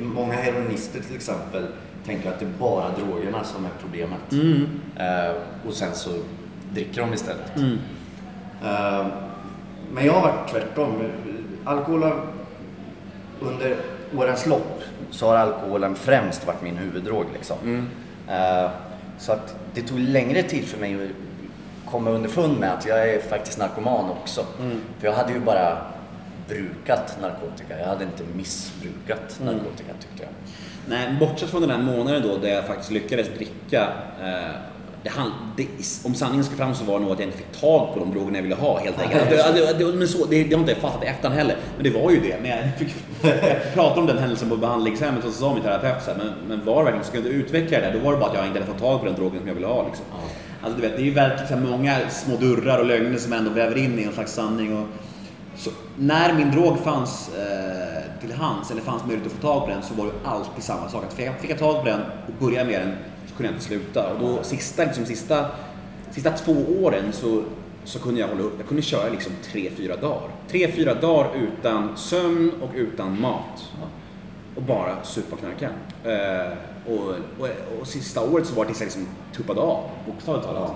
många 0.00 0.34
heroinister 0.34 1.00
till 1.00 1.16
exempel 1.16 1.66
tänker 2.04 2.28
att 2.28 2.38
det 2.38 2.44
är 2.44 2.58
bara 2.58 2.90
drogerna 2.90 3.44
som 3.44 3.64
är 3.64 3.70
problemet. 3.80 4.32
Mm. 4.32 4.66
Eh, 4.96 5.34
och 5.66 5.74
sen 5.74 5.94
så 5.94 6.10
dricker 6.72 7.00
de 7.00 7.14
istället. 7.14 7.56
Mm. 7.56 7.78
Eh, 8.62 9.06
men 9.92 10.06
jag 10.06 10.12
har 10.12 10.22
varit 10.22 10.50
tvärtom. 10.50 11.02
Alkohol 11.64 12.02
har, 12.02 12.20
under 13.40 13.76
årens 14.16 14.46
lopp 14.46 14.82
så 15.10 15.26
har 15.26 15.36
alkoholen 15.36 15.94
främst 15.94 16.46
varit 16.46 16.62
min 16.62 16.76
huvuddrog. 16.76 17.24
Liksom. 17.32 17.56
Mm. 17.64 17.86
Eh, 18.28 18.70
så 19.18 19.32
att 19.32 19.56
det 19.74 19.82
tog 19.82 19.98
längre 19.98 20.42
tid 20.42 20.64
för 20.64 20.78
mig 20.78 20.94
att 20.94 21.90
komma 21.90 22.10
underfund 22.10 22.58
med 22.60 22.72
att 22.72 22.86
jag 22.86 23.08
är 23.14 23.20
faktiskt 23.20 23.58
narkoman 23.58 24.10
också. 24.10 24.46
Mm. 24.60 24.80
För 24.98 25.06
jag 25.06 25.14
hade 25.14 25.32
ju 25.32 25.40
bara 25.40 25.78
brukat 26.48 27.18
narkotika. 27.20 27.78
Jag 27.78 27.86
hade 27.86 28.04
inte 28.04 28.22
missbrukat 28.36 29.38
Mm. 29.42 29.54
narkotika 29.54 29.92
tyckte 30.00 30.22
jag. 30.22 30.30
Nej, 30.86 31.16
bortsett 31.20 31.50
från 31.50 31.60
den 31.60 31.70
här 31.70 31.78
månaden 31.78 32.22
då 32.22 32.36
där 32.38 32.48
jag 32.48 32.66
faktiskt 32.66 32.90
lyckades 32.90 33.28
dricka. 33.28 33.88
Eh, 34.22 34.50
det, 35.02 35.08
hand- 35.10 35.32
det, 35.56 35.66
om 36.04 36.14
sanningen 36.14 36.44
ska 36.44 36.56
fram 36.56 36.74
så 36.74 36.84
var 36.84 36.94
det 36.98 37.04
nog 37.04 37.12
att 37.12 37.18
jag 37.18 37.28
inte 37.28 37.38
fick 37.38 37.60
tag 37.60 37.94
på 37.94 38.00
de 38.00 38.12
drogerna 38.12 38.38
jag 38.38 38.42
ville 38.42 38.54
ha 38.54 38.78
helt 38.78 39.00
enkelt. 39.02 39.22
Nej, 39.30 39.52
Det, 39.78 39.84
det, 39.84 39.92
men 39.92 40.08
så, 40.08 40.24
det, 40.26 40.44
det 40.44 40.54
har 40.54 40.60
inte 40.60 40.72
jag 40.72 40.80
fattat 40.80 41.04
i 41.04 41.06
efterhand 41.06 41.38
heller. 41.38 41.56
Men 41.76 41.84
det 41.84 41.90
var 41.90 42.10
ju 42.10 42.20
det. 42.20 42.36
Men 42.42 42.50
jag, 42.50 42.58
fick, 42.78 42.94
jag 43.22 43.74
pratade 43.74 44.00
om 44.00 44.06
den 44.06 44.18
händelsen 44.18 44.48
på 44.48 44.56
behandlingshemmet 44.56 45.24
och 45.24 45.32
så 45.32 45.38
sa 45.40 45.54
min 45.54 45.62
terapeut 45.62 46.02
så 46.04 46.10
här, 46.10 46.18
men, 46.18 46.32
men 46.48 46.66
var 46.66 46.76
det 46.76 46.82
verkligen 46.84 47.04
så 47.04 47.12
kunde 47.12 47.28
du 47.28 47.34
utveckla 47.34 47.78
det 47.78 47.84
där? 47.86 47.92
Då 47.92 47.98
var 47.98 48.12
det 48.12 48.18
bara 48.18 48.30
att 48.30 48.36
jag 48.36 48.46
inte 48.46 48.58
hade 48.60 48.72
fått 48.72 48.80
tag 48.80 49.00
på 49.00 49.06
den 49.06 49.14
drogen 49.14 49.38
som 49.38 49.48
jag 49.48 49.54
ville 49.54 49.66
ha. 49.66 49.86
Liksom. 49.86 50.04
Alltså, 50.62 50.80
du 50.80 50.88
vet, 50.88 50.96
det 50.96 51.02
är 51.02 51.04
ju 51.06 51.14
verkligen 51.14 51.70
många 51.70 51.96
små 52.10 52.36
dörrar 52.36 52.78
och 52.78 52.86
lögner 52.86 53.18
som 53.18 53.32
ändå 53.32 53.50
väver 53.50 53.78
in 53.78 53.98
i 53.98 54.02
en 54.02 54.12
slags 54.12 54.32
sanning. 54.32 54.76
Och, 54.78 54.86
så 55.56 55.70
när 55.98 56.32
min 56.32 56.50
drog 56.50 56.78
fanns 56.78 57.30
eh, 57.36 58.20
till 58.20 58.32
hands, 58.32 58.70
eller 58.70 58.80
fanns 58.80 59.02
möjlighet 59.06 59.26
att 59.32 59.38
få 59.40 59.46
tag 59.46 59.64
på 59.64 59.70
den, 59.70 59.82
så 59.82 59.94
var 59.94 60.04
det 60.06 60.12
alltid 60.24 60.64
samma 60.64 60.88
sak. 60.88 61.04
Att 61.08 61.12
fick 61.14 61.26
jag, 61.26 61.34
fick 61.40 61.50
jag 61.50 61.58
tag 61.58 61.78
på 61.78 61.84
den 61.88 62.00
och 62.00 62.46
började 62.46 62.70
med 62.70 62.80
den 62.80 62.92
kunde 63.38 63.52
jag 63.52 63.56
inte 63.56 63.64
sluta. 63.64 64.12
Och 64.12 64.20
då 64.20 64.42
sista, 64.42 64.84
liksom, 64.84 65.06
sista, 65.06 65.46
sista 66.10 66.30
två 66.30 66.52
åren 66.82 67.12
så, 67.12 67.42
så 67.84 67.98
kunde 67.98 68.20
jag 68.20 68.28
hålla 68.28 68.42
upp. 68.42 68.54
Jag 68.58 68.68
kunde 68.68 68.82
köra 68.82 69.10
liksom 69.10 69.32
tre, 69.42 69.70
fyra 69.76 69.96
dagar. 69.96 70.28
Tre, 70.48 70.72
fyra 70.72 70.94
dagar 70.94 71.30
utan 71.34 71.96
sömn 71.96 72.52
och 72.62 72.70
utan 72.74 73.20
mat. 73.20 73.72
Och 74.56 74.62
bara 74.62 75.04
supa 75.04 75.36
och 75.36 75.40
knarka. 75.40 75.70
Eh, 76.04 76.52
och, 76.92 77.14
och, 77.38 77.48
och 77.80 77.86
sista 77.86 78.20
året 78.20 78.46
så 78.46 78.54
var 78.54 78.64
det 78.64 78.80
liksom 78.80 79.06
tuppade 79.36 79.60
av, 79.60 79.84
bokstavligt 80.06 80.46
talat. 80.46 80.70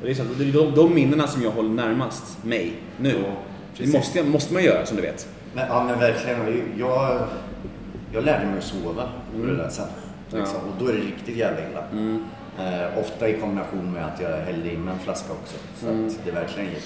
Och 0.00 0.06
det 0.06 0.10
är, 0.10 0.14
så, 0.14 0.22
det 0.38 0.44
är 0.44 0.52
de, 0.52 0.74
de 0.74 0.94
minnena 0.94 1.26
som 1.26 1.42
jag 1.42 1.50
håller 1.50 1.70
närmast 1.70 2.44
mig 2.44 2.72
nu. 2.96 3.24
Ja, 3.26 3.34
det 3.76 3.92
måste, 3.92 4.22
måste 4.22 4.54
man 4.54 4.64
göra 4.64 4.86
som 4.86 4.96
du 4.96 5.02
vet. 5.02 5.28
Men, 5.54 5.66
ja 5.68 5.84
men 5.84 5.98
verkligen. 5.98 6.72
Jag, 6.78 7.20
jag 8.12 8.24
lärde 8.24 8.46
mig 8.46 8.58
att 8.58 8.64
sova 8.64 9.08
på 9.36 9.46
det 9.46 9.56
där 9.56 9.68
sen. 9.68 9.86
Liksom. 10.32 10.56
Ja. 10.66 10.72
Och 10.72 10.84
då 10.84 10.88
är 10.90 10.92
det 10.96 10.98
riktigt 11.00 11.36
jävla 11.36 11.58
illa. 11.70 11.84
Eh, 12.58 12.98
ofta 13.00 13.28
i 13.28 13.32
kombination 13.32 13.92
med 13.92 14.04
att 14.04 14.20
jag 14.20 14.28
hällde 14.30 14.70
i 14.72 14.76
mig 14.76 14.94
en 14.94 15.00
flaska 15.00 15.32
också. 15.32 15.56
Så 15.80 15.86
att 15.86 16.24
det 16.24 16.30
verkligen 16.30 16.68
gick. 16.70 16.84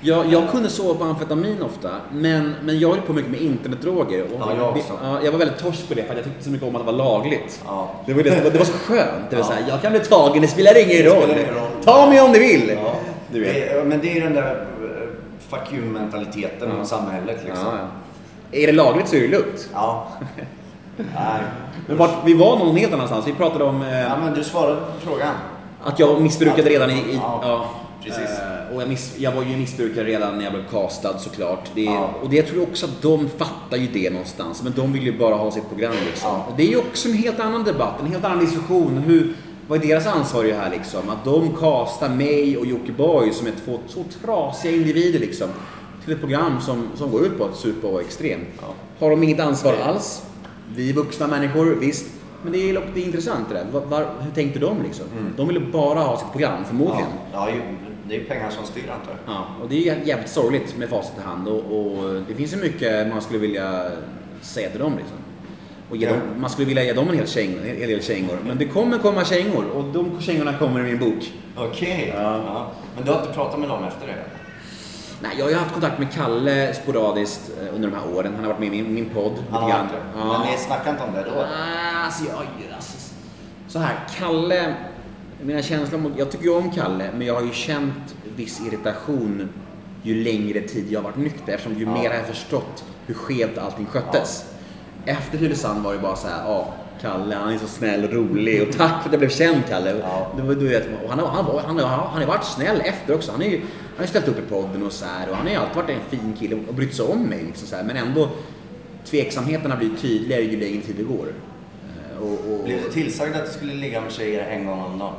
Jag, 0.00 0.26
jag 0.32 0.50
kunde 0.50 0.68
sova 0.68 0.94
på 0.94 1.04
amfetamin 1.04 1.62
ofta, 1.62 1.90
men, 2.12 2.54
men 2.62 2.78
jag 2.78 2.88
höll 2.90 3.00
på 3.00 3.12
mycket 3.12 3.30
med 3.30 3.40
internetdroger. 3.40 4.22
Och 4.22 4.30
Ja, 4.40 4.52
jag 4.58 4.68
också. 4.68 4.92
ja, 5.02 5.18
jag 5.24 5.32
var 5.32 5.38
väldigt 5.38 5.58
torsk 5.58 5.88
på 5.88 5.94
det 5.94 6.02
för 6.02 6.10
att 6.10 6.16
jag 6.16 6.24
tyckte 6.24 6.44
så 6.44 6.50
mycket 6.50 6.68
om 6.68 6.76
att 6.76 6.82
det 6.86 6.92
var 6.92 6.98
lagligt. 6.98 7.62
Ja. 7.66 7.90
Det, 8.06 8.14
var 8.14 8.22
det, 8.22 8.50
det, 8.50 8.58
var, 8.58 8.64
så 8.64 8.72
skönt. 8.72 9.30
Det 9.30 9.36
var 9.36 9.42
Ja. 9.42 9.48
så 9.48 9.52
här, 9.52 9.64
jag 9.68 9.82
kan 9.82 9.92
bli 9.92 10.00
tagen, 10.00 10.42
det 10.42 10.48
spelar 10.48 10.82
ingen 10.90 11.02
roll. 11.06 11.22
spelar 11.22 11.38
ingen 11.42 11.54
roll. 11.54 11.68
Ta 11.84 12.06
mig 12.10 12.20
om 12.20 12.32
du 12.32 12.38
vill. 12.38 12.70
Ja. 12.84 12.94
Du. 13.32 13.44
Det, 13.44 13.84
men 13.86 14.00
det 14.00 14.10
är 14.10 14.14
ju 14.14 14.20
den 14.20 14.34
där 14.34 14.66
eh, 14.82 15.08
fuck 15.48 15.72
you-mentaliteten 15.72 16.68
Ja. 16.74 16.80
av 16.80 16.84
samhället 16.84 17.40
liksom. 17.44 17.66
Är 18.52 18.66
det 18.66 18.72
lagligt 18.72 19.08
så 19.08 19.16
är 19.16 19.20
det 19.20 19.28
lugnt. 19.28 19.68
Ja. 19.72 20.08
Nej. 20.96 21.42
Men 21.86 21.96
vart, 21.96 22.10
vi 22.24 22.34
var 22.34 22.58
någon 22.58 22.76
helt 22.76 22.92
annanstans. 22.92 23.26
Vi 23.26 23.32
pratade 23.32 23.64
om 23.64 23.82
eh, 23.82 24.00
Ja, 24.02 24.16
men 24.24 24.34
du 24.34 24.44
svarade 24.44 24.76
på 24.80 25.10
frågan. 25.10 25.34
att 25.84 25.98
jag 25.98 26.20
missbrukade 26.22 26.70
redan 26.70 26.90
i... 26.90 26.94
i 26.94 27.14
Ja, 27.22 27.40
ja, 27.42 27.70
precis. 28.04 28.38
Eh, 28.38 28.74
och 28.76 28.82
jag, 28.82 28.88
miss, 28.88 29.14
jag 29.18 29.32
var 29.32 29.42
ju 29.42 29.56
missbrukare 29.56 30.04
redan 30.04 30.36
när 30.36 30.44
jag 30.44 30.52
blev 30.52 30.64
castad 30.70 31.18
såklart. 31.18 31.70
Det, 31.74 31.82
Ja. 31.82 32.10
Och 32.22 32.30
det, 32.30 32.36
jag 32.36 32.46
tror 32.46 32.62
också 32.62 32.86
att 32.86 33.02
de 33.02 33.28
fattar 33.28 33.76
ju 33.76 33.86
det 33.86 34.10
någonstans. 34.10 34.62
Men 34.62 34.72
de 34.76 34.92
vill 34.92 35.02
ju 35.02 35.18
bara 35.18 35.34
ha 35.34 35.50
sitt 35.50 35.68
program 35.68 35.94
liksom. 36.06 36.30
Ja. 36.30 36.46
Det 36.56 36.62
är 36.62 36.68
ju 36.68 36.76
också 36.78 37.08
en 37.08 37.14
helt 37.14 37.40
annan 37.40 37.64
debatt, 37.64 38.00
en 38.00 38.06
helt 38.12 38.24
annan 38.24 38.38
diskussion. 38.38 38.98
Hur, 39.06 39.34
vad 39.68 39.84
är 39.84 39.88
deras 39.88 40.06
ansvar 40.06 40.44
i 40.44 40.48
det 40.50 40.56
här 40.58 40.70
liksom? 40.70 41.00
Att 41.10 41.24
de 41.24 41.56
castar 41.60 42.08
mig 42.08 42.56
och 42.56 42.66
Jockiboi 42.66 43.32
som 43.32 43.46
är 43.46 43.52
två 43.64 43.78
så 43.88 44.04
trasiga 44.24 44.72
individer 44.76 45.18
liksom. 45.18 45.48
Till 46.04 46.12
ett 46.14 46.20
program 46.20 46.60
som, 46.60 46.88
som 46.96 47.10
går 47.10 47.26
ut 47.26 47.38
på 47.38 47.44
att 47.44 47.56
supa 47.56 47.86
och 47.86 47.92
vara 47.92 48.02
extrem. 48.02 48.40
Ja. 48.60 48.66
Har 49.00 49.10
de 49.10 49.22
inget 49.22 49.40
ansvar 49.40 49.74
alls? 49.84 50.22
Vi 50.74 50.90
är 50.90 50.94
vuxna 50.94 51.26
människor, 51.26 51.66
visst. 51.80 52.06
Men 52.42 52.52
det 52.52 52.70
är, 52.70 52.82
det 52.94 53.00
är 53.00 53.04
intressant 53.04 53.48
det 53.48 53.54
där. 53.54 53.66
Var, 53.72 53.80
var, 53.80 54.06
hur 54.20 54.30
tänkte 54.30 54.58
de 54.58 54.82
liksom? 54.82 55.06
De 55.36 55.48
ville 55.48 55.60
bara 55.60 56.00
ha 56.00 56.18
sitt 56.18 56.30
program, 56.32 56.64
förmodligen. 56.64 57.06
Ja, 57.32 57.50
ja, 57.50 57.56
det 58.08 58.16
är 58.16 58.24
pengar 58.24 58.50
som 58.50 58.64
styr 58.66 58.82
antar 58.82 59.12
jag. 59.26 59.34
Ja, 59.34 59.46
och 59.62 59.68
det 59.68 59.88
är 59.88 59.96
jävligt 60.04 60.28
sorgligt 60.28 60.76
med 60.78 60.88
facit 60.88 61.12
i 61.18 61.22
hand 61.22 61.48
och, 61.48 61.54
och 61.58 62.22
det 62.28 62.34
finns 62.34 62.52
ju 62.52 62.56
mycket 62.56 63.08
man 63.08 63.20
skulle 63.22 63.38
vilja 63.38 63.90
säga 64.40 64.70
till 64.70 64.80
dem 64.80 64.92
liksom. 64.96 65.16
Och 65.90 65.96
Ja. 65.96 66.08
dem, 66.10 66.20
man 66.40 66.50
skulle 66.50 66.66
vilja 66.68 66.84
ge 66.84 66.92
dem 66.92 67.08
en 67.08 67.14
hel, 67.16 67.26
käng, 67.28 67.52
en 67.52 67.76
hel 67.76 67.88
del 67.90 68.02
kängor. 68.02 68.38
Men 68.46 68.58
det 68.58 68.64
kommer 68.64 68.98
komma 68.98 69.24
kängor 69.24 69.64
och 69.74 69.84
de 69.84 70.20
kängorna 70.20 70.58
kommer 70.58 70.80
i 70.80 70.82
min 70.82 70.98
bok. 70.98 71.32
Okej. 71.56 72.14
Ja. 72.16 72.22
Ja. 72.46 72.70
Men 72.96 73.04
du 73.04 73.12
har 73.12 73.20
inte 73.20 73.32
pratat 73.32 73.60
med 73.60 73.68
dem 73.68 73.84
efter 73.84 74.06
det? 74.06 74.14
Nej, 75.22 75.32
jag 75.38 75.44
har 75.44 75.50
ju 75.50 75.56
haft 75.56 75.72
kontakt 75.72 75.98
med 75.98 76.12
Kalle 76.12 76.74
sporadiskt 76.74 77.50
eh, 77.62 77.74
under 77.74 77.88
de 77.90 77.96
här 77.96 78.16
åren. 78.16 78.32
Han 78.34 78.44
har 78.44 78.50
varit 78.52 78.60
med 78.60 78.68
i 78.74 78.82
min, 78.82 78.94
min 78.94 79.08
podd 79.08 79.32
lite 79.32 79.48
grann. 79.68 79.86
det. 79.92 80.18
Men 80.18 80.40
ni 80.50 80.56
snackar 80.58 80.90
inte 80.90 81.02
om 81.02 81.12
det 81.12 81.22
då? 81.22 81.40
Ah, 81.40 82.04
Alltså, 82.04 82.24
jag, 82.24 82.46
alltså, 82.76 83.12
så 83.68 83.78
här, 83.78 83.94
Kalle, 84.18 84.74
mina 85.42 85.62
känslor 85.62 86.00
mot, 86.00 86.12
jag 86.16 86.30
tycker 86.30 86.44
ju 86.44 86.54
om 86.56 86.70
Kalle, 86.70 87.10
men 87.18 87.26
jag 87.26 87.34
har 87.34 87.42
ju 87.42 87.52
känt 87.52 88.14
viss 88.36 88.60
irritation 88.66 89.48
ju 90.02 90.24
längre 90.24 90.60
tid 90.60 90.86
jag 90.92 90.98
har 90.98 91.04
varit 91.04 91.16
nykter 91.16 91.52
eftersom 91.52 91.78
ju 91.78 91.84
Ja. 91.84 91.90
mer 91.92 92.08
har 92.10 92.16
jag 92.16 92.26
förstått 92.26 92.84
hur 93.06 93.14
skevt 93.14 93.58
allting 93.58 93.86
sköttes. 93.86 94.44
Efter 95.04 95.38
Tylösand 95.38 95.84
var 95.84 95.92
det 95.92 95.98
bara 95.98 96.16
så 96.16 96.28
här, 96.28 96.44
ja, 96.46 96.74
Kalle 97.00 97.34
han 97.36 97.52
är 97.54 97.58
så 97.58 97.66
snäll 97.66 98.04
och 98.04 98.12
rolig 98.12 98.62
och 98.68 98.76
tack 98.76 98.90
för 99.02 99.08
att 99.08 99.12
jag 99.12 99.18
blev 99.20 99.28
känd 99.30 99.62
Kalle. 99.68 99.90
Ja. 100.02 100.26
Var, 100.38 100.54
du 100.54 100.68
vet, 100.68 100.86
och 101.04 101.10
han, 101.10 101.18
har- 101.18 101.28
han, 101.28 101.44
han, 101.78 101.78
han 101.88 102.20
har 102.22 102.26
varit 102.26 102.44
snäll 102.44 102.80
efter 102.84 103.14
också. 103.14 103.30
Han 103.32 103.40
har 103.40 103.48
ju 103.48 103.60
han 103.96 104.04
har 104.04 104.06
ställt 104.06 104.28
upp 104.28 104.38
i 104.38 104.42
podden 104.42 104.82
och 104.82 104.92
så 104.92 105.04
här, 105.04 105.30
och 105.30 105.36
han 105.36 105.46
har 105.46 105.52
ju 105.52 105.58
alltid 105.58 105.76
varit 105.76 105.90
en 105.90 106.18
fin 106.18 106.36
kille 106.38 106.56
och 106.68 106.74
brytt 106.74 106.94
sig 106.94 107.04
om 107.04 107.22
mig. 107.22 107.42
Liksom 107.44 107.68
så 107.68 107.76
här, 107.76 107.84
men 107.84 107.96
ändå 107.96 108.28
tveksamheterna 109.04 109.76
blir 109.76 109.90
tydligare 110.00 110.42
ju 110.42 110.60
längre 110.60 110.82
tid 110.82 110.94
det 110.96 111.02
går. 111.02 111.26
Eh, 112.16 112.22
Och, 112.22 112.32
och, 112.32 112.64
Blev 112.64 112.82
du 112.82 112.88
tillsagd 112.90 113.36
att 113.36 113.46
du 113.46 113.52
skulle 113.52 113.74
ligga 113.74 114.00
med 114.00 114.12
tjejer 114.12 114.46
en 114.50 114.66
gång 114.66 114.80
om 114.80 114.98
dagen? 114.98 115.14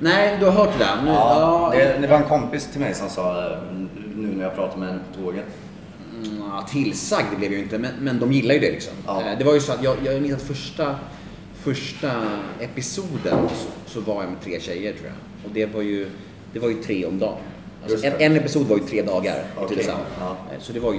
Nej, 0.00 0.36
du 0.40 0.44
har 0.46 0.52
hört 0.52 0.78
det 0.78 0.84
där. 0.84 1.02
Nu, 1.04 1.10
Ja, 1.10 1.74
ja, 1.74 1.78
det, 1.78 1.98
det 2.00 2.06
var 2.06 2.16
en 2.16 2.22
kompis 2.28 2.66
till 2.72 2.80
mig 2.80 2.94
som 2.94 3.08
sa 3.08 3.50
eh, 3.52 3.58
nu 4.16 4.26
när 4.36 4.44
jag 4.44 4.54
pratade 4.54 4.78
med 4.80 4.88
henne 4.88 5.00
på 5.16 5.22
tåget. 5.22 5.44
Mm, 6.24 6.38
ja, 6.38 6.66
tillsagd 6.70 7.26
det 7.30 7.36
blev 7.36 7.50
jag 7.52 7.58
ju 7.58 7.64
inte, 7.64 7.78
men, 7.78 7.90
men 8.00 8.20
de 8.20 8.32
gillar 8.32 8.54
ju 8.54 8.60
det 8.60 8.70
liksom. 8.70 8.92
Ja. 9.06 9.20
Eh, 9.20 9.38
Det 9.38 9.44
var 9.44 9.54
ju 9.54 9.60
så 9.60 9.72
att 9.72 9.82
jag, 9.82 9.96
jag 10.04 10.22
minns 10.22 10.34
att 10.34 10.42
första, 10.42 10.96
första 11.54 12.10
episoden 12.60 13.38
så, 13.48 13.90
så 13.90 14.00
var 14.00 14.22
jag 14.22 14.30
med 14.32 14.40
tre 14.44 14.60
tjejer 14.60 14.92
tror 14.92 15.06
jag. 15.06 15.14
Och 15.44 15.50
det 15.54 15.66
var 15.66 15.82
ju, 15.82 16.08
det 16.52 16.58
var 16.58 16.68
ju 16.68 16.82
tre 16.82 17.06
om 17.06 17.18
dagen. 17.18 17.38
Alltså, 17.92 18.06
en, 18.06 18.12
det. 18.18 18.24
en 18.24 18.36
episod 18.36 18.66
var 18.66 18.76
ju 18.76 18.82
tre 18.82 19.02
dagar 19.02 19.34
i 19.36 19.40
Okej, 19.56 19.68
Tylösand. 19.68 20.02
ja. 20.20 20.36
Eh, 20.52 20.60
Så 20.60 20.72
det 20.72 20.80
var 20.80 20.92
ju 20.92 20.98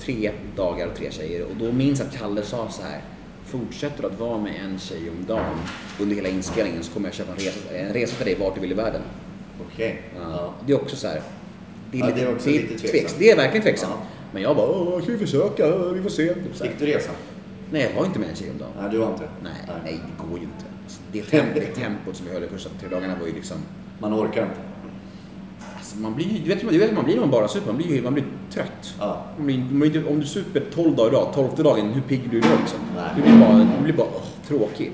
tre 0.00 0.30
dagar 0.56 0.86
och 0.86 0.96
tre 0.96 1.10
tjejer. 1.10 1.42
Och 1.44 1.56
då 1.58 1.72
minns 1.72 1.98
jag 1.98 2.08
att 2.08 2.16
Kalle 2.18 2.42
sa 2.42 2.68
så 2.70 2.82
här. 2.82 3.00
Fortsätter 3.46 4.02
du 4.02 4.08
att 4.08 4.18
vara 4.20 4.38
med 4.38 4.52
en 4.64 4.78
tjej 4.78 5.10
om 5.18 5.26
dagen 5.26 5.56
under 6.00 6.16
hela 6.16 6.28
inspelningen 6.28 6.82
så 6.82 6.92
kommer 6.92 7.08
jag 7.08 7.14
köpa 7.14 7.32
en 7.32 7.38
resa, 7.38 7.74
en 7.78 7.92
resa 7.92 8.16
till 8.16 8.26
dig 8.26 8.34
vart 8.40 8.54
du 8.54 8.60
vill 8.60 8.70
i 8.72 8.74
världen. 8.74 9.02
Okej. 9.72 10.02
Ja. 10.20 10.54
Det 10.66 10.72
är 10.72 10.76
också 10.76 10.96
så 10.96 11.06
här. 11.08 11.22
Det 11.92 11.98
är, 11.98 12.00
Ja, 12.00 12.06
lite, 12.06 12.18
det 12.20 12.26
är 12.26 12.34
också 12.34 12.48
lite 12.50 12.78
tveksamt. 12.78 12.92
tveks- 12.92 13.16
Det 13.18 13.30
är 13.30 13.36
verkligen 13.36 13.62
tveksamt. 13.62 13.92
Ja. 13.96 14.06
Men 14.32 14.42
jag 14.42 14.56
bara, 14.56 14.66
"Åh, 14.68 15.02
ska 15.02 15.12
vi 15.12 15.18
försöka? 15.18 15.76
Vi 15.76 16.02
får 16.02 16.10
se. 16.10 16.34
Typ. 16.34 16.56
Fick 16.56 16.78
du 16.78 16.86
resan? 16.86 17.14
Nej, 17.70 17.82
jag 17.94 18.00
var 18.00 18.06
inte 18.06 18.18
med 18.18 18.28
en 18.28 18.36
tjej 18.36 18.50
om 18.50 18.58
dagen. 18.58 18.70
Nej, 18.80 18.90
du 18.90 18.98
var 18.98 19.08
inte? 19.12 19.28
Nej, 19.42 19.52
nej, 19.84 20.00
det 20.18 20.28
går 20.30 20.38
ju 20.38 20.44
inte. 20.44 20.64
Alltså, 20.84 21.00
det, 21.12 21.22
temp, 21.22 21.54
det 21.54 21.60
tempot 21.60 22.16
som 22.16 22.26
vi 22.26 22.32
höll 22.32 22.42
de 22.42 22.48
första 22.48 22.70
tre 22.80 22.88
dagarna 22.88 23.14
var 23.20 23.26
ju 23.26 23.34
liksom... 23.34 23.56
Man 23.98 24.14
orkar 24.14 24.42
inte? 24.42 24.60
Man 25.98 26.14
blir, 26.14 26.40
du, 26.44 26.54
vet, 26.54 26.70
du 26.70 26.78
vet 26.78 26.94
man 26.94 27.04
blir 27.04 27.14
när 27.14 27.20
man 27.20 27.30
bara 27.30 27.48
super. 27.48 27.66
Man 27.66 27.76
blir, 27.76 28.02
man 28.02 28.14
blir 28.14 28.24
trött. 28.50 28.94
Ja. 28.98 29.24
Man 29.36 29.46
blir, 29.46 29.58
man 29.58 29.78
blir, 29.78 30.08
om 30.08 30.20
du 30.20 30.26
super 30.26 30.62
12 30.74 30.96
dagar 30.96 31.10
idag, 31.10 31.32
12 31.34 31.64
dagen, 31.64 31.92
hur 31.92 32.00
pigg 32.00 32.28
blir 32.28 32.40
du 32.40 32.48
då 32.48 32.54
liksom? 32.60 32.78
Nej. 32.96 33.10
Du 33.16 33.22
blir 33.22 33.40
bara, 33.40 33.68
du 33.78 33.82
blir 33.84 33.94
bara 33.94 34.08
åh, 34.14 34.22
tråkig. 34.48 34.92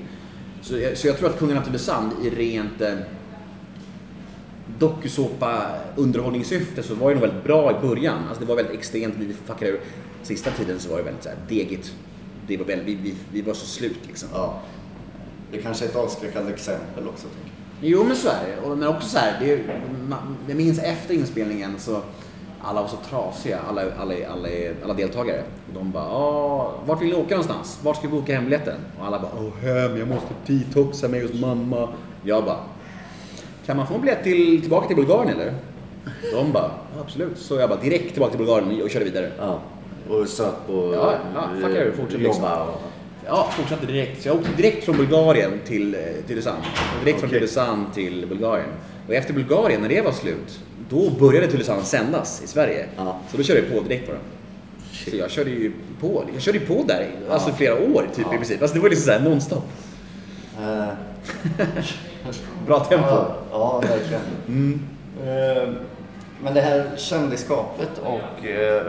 Så 0.61 0.77
jag, 0.77 0.97
så 0.97 1.07
jag 1.07 1.17
tror 1.17 1.29
att 1.29 1.39
Kungen 1.39 1.57
av 1.57 1.61
Tylösand 1.61 2.11
i 2.23 2.29
rent... 2.29 2.81
Eh, 2.81 2.93
dokusåpa 4.79 5.71
underhållningssyfte 5.95 6.83
så 6.83 6.95
var 6.95 7.09
det 7.09 7.15
nog 7.15 7.21
väldigt 7.21 7.43
bra 7.43 7.77
i 7.77 7.87
början. 7.87 8.17
Alltså 8.27 8.41
det 8.43 8.49
var 8.49 8.55
väldigt 8.55 8.73
extremt, 8.73 9.15
vi 9.17 9.33
fuckade 9.33 9.71
ur. 9.71 9.79
Sista 10.23 10.51
tiden 10.51 10.79
så 10.79 10.89
var 10.89 10.97
det 10.97 11.03
väldigt 11.03 11.23
så 11.23 11.29
här 11.29 11.37
degigt. 11.49 11.95
Det 12.47 12.57
var 12.57 12.65
väldigt, 12.65 12.87
vi, 12.87 12.95
vi, 12.95 13.13
vi 13.31 13.41
var 13.41 13.53
så 13.53 13.65
slut 13.65 13.99
liksom. 14.07 14.29
Ja. 14.33 14.61
Det 15.51 15.57
kanske 15.61 15.85
är 15.85 15.89
ett 15.89 15.95
avskräckande 15.95 16.53
exempel 16.53 17.07
också. 17.07 17.27
Tänker 17.27 17.49
jag. 17.49 17.54
Jo 17.81 18.03
men 18.03 18.15
så 18.15 18.27
är 18.27 18.33
det. 18.63 18.75
Men 18.75 18.87
också 18.87 19.07
så 19.09 19.17
här, 19.17 19.37
det, 19.39 19.51
är- 19.53 19.63
man- 20.09 20.37
jag 20.47 20.57
minns 20.57 20.79
efter 20.79 21.13
inspelningen 21.13 21.79
så 21.79 22.01
alla 22.61 22.81
var 22.81 22.87
så 22.87 22.97
trasiga, 23.09 23.59
alla, 23.69 23.81
alla, 23.81 24.13
alla, 24.31 24.47
alla 24.83 24.93
deltagare. 24.93 25.43
De 25.73 25.91
bara, 25.91 26.03
"Ah, 26.03 26.73
vart 26.85 27.01
vill 27.01 27.07
ni 27.09 27.15
åka 27.15 27.29
någonstans? 27.29 27.79
Vart 27.83 27.97
ska 27.97 28.07
vi 28.07 28.13
boka 28.19 28.35
hembiljetten? 28.35 28.75
Och 28.99 29.05
alla 29.05 29.19
bara, 29.19 29.31
åh 29.37 29.67
hem, 29.69 29.97
jag 29.97 30.07
måste 30.07 30.27
detoxa 30.45 31.07
mig 31.07 31.21
hos 31.21 31.33
mamma. 31.33 31.89
Jag 32.23 32.45
bara, 32.45 32.57
kan 33.65 33.77
man 33.77 33.87
få 33.87 33.93
en 33.93 34.01
biljett 34.01 34.23
till, 34.23 34.61
tillbaka 34.61 34.87
till 34.87 34.95
Bulgarien 34.95 35.39
eller? 35.39 35.53
De 36.33 36.51
bara, 36.51 36.71
"Ja, 36.95 37.01
absolut. 37.01 37.37
Så 37.37 37.55
jag 37.55 37.69
bara 37.69 37.79
direkt 37.81 38.11
tillbaka 38.11 38.29
till 38.31 38.45
Bulgarien 38.45 38.81
och 38.83 38.89
körde 38.89 39.05
vidare. 39.05 39.31
Ja. 39.39 39.59
Och 40.09 40.27
söp 40.27 40.69
och 40.69 40.93
Ja, 40.93 41.13
ja, 41.35 41.49
fuck 41.61 41.77
it, 41.77 41.95
fortsätt 41.95 42.19
liksom. 42.21 42.43
Och... 42.43 42.49
Ja, 43.27 43.49
fortsatte 43.51 43.85
direkt. 43.85 44.21
Så 44.21 44.27
jag 44.27 44.35
åkte 44.35 44.51
direkt 44.57 44.83
från 44.85 44.97
Bulgarien 44.97 45.51
till 45.65 45.95
eh, 45.95 45.99
Tylösand. 46.27 46.63
Direkt 47.03 47.19
från. 47.19 47.29
Tylösand 47.29 47.93
till 47.93 48.25
Bulgarien. 48.29 48.69
Och 49.07 49.13
efter 49.13 49.33
Bulgarien, 49.33 49.81
när 49.81 49.89
det 49.89 50.01
var 50.01 50.11
slut, 50.11 50.59
då 50.89 51.09
började 51.09 51.47
Tylösand 51.47 51.83
sändas 51.83 52.41
i 52.43 52.47
Sverige. 52.47 52.85
Ja. 52.97 53.19
Så 53.31 53.37
då 53.37 53.43
körde 53.43 53.59
jag 53.59 53.69
på 53.71 53.87
direkt 53.87 54.05
på 54.05 54.11
den. 54.11 54.21
Så 55.11 55.15
jag 55.15 55.31
körde 55.31 55.49
ju 55.49 55.71
på, 56.01 56.23
jag 56.33 56.41
körde 56.41 56.57
ju 56.57 56.65
på 56.65 56.83
där 56.87 57.01
i- 57.01 57.31
alltså 57.31 57.51
flera 57.53 57.73
år 57.75 58.07
typ 58.15 58.25
i 58.33 58.37
princip. 58.37 58.61
Alltså 58.61 58.75
det 58.75 58.81
var 58.81 58.89
liksom 58.89 59.05
såhär 59.05 59.19
nonstop. 59.29 59.63
Eh, 60.61 60.87
Bra 62.67 62.79
tempo. 62.79 63.05
ja, 63.09 63.35
ja, 63.51 63.79
verkligen. 63.89 64.79
Eh, 65.23 65.69
Men 66.43 66.53
det 66.53 66.61
här 66.61 66.91
kändisskapet 66.97 67.89
och 68.03 68.45
eh, 68.45 68.83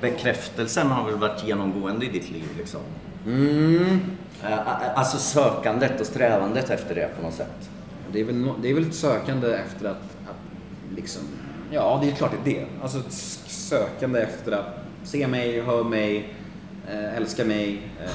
bekräftelsen 0.00 0.86
har 0.86 1.10
väl 1.10 1.18
varit 1.18 1.44
genomgående 1.46 2.06
i 2.06 2.08
ditt 2.08 2.30
liv 2.30 2.44
liksom? 2.58 2.80
Mm. 3.26 4.00
Eh, 4.44 4.58
a- 4.58 4.92
Alltså 4.94 5.18
sökandet 5.18 6.00
och 6.00 6.06
strävandet 6.06 6.70
efter 6.70 6.94
det 6.94 7.08
på 7.16 7.22
något 7.22 7.34
sätt. 7.34 7.70
Det 8.12 8.20
är 8.20 8.24
väl, 8.24 8.48
det 8.62 8.70
är 8.70 8.74
väl 8.74 8.86
ett 8.88 8.94
sökande 8.94 9.48
efter 9.54 9.86
att, 9.88 10.02
att 10.26 10.96
liksom, 10.96 11.22
ja 11.70 11.98
det 12.02 12.10
är 12.10 12.14
klart 12.14 12.30
det 12.44 12.50
är 12.50 12.54
det. 12.54 12.66
Alltså 12.82 12.98
ett 12.98 13.12
sökande 13.46 14.20
efter 14.20 14.52
att 14.52 14.78
se 15.04 15.26
mig, 15.26 15.60
höra 15.60 15.84
mig, 15.84 16.34
eh, 16.90 17.16
älska 17.16 17.44
mig. 17.44 17.82
Eh, 18.04 18.10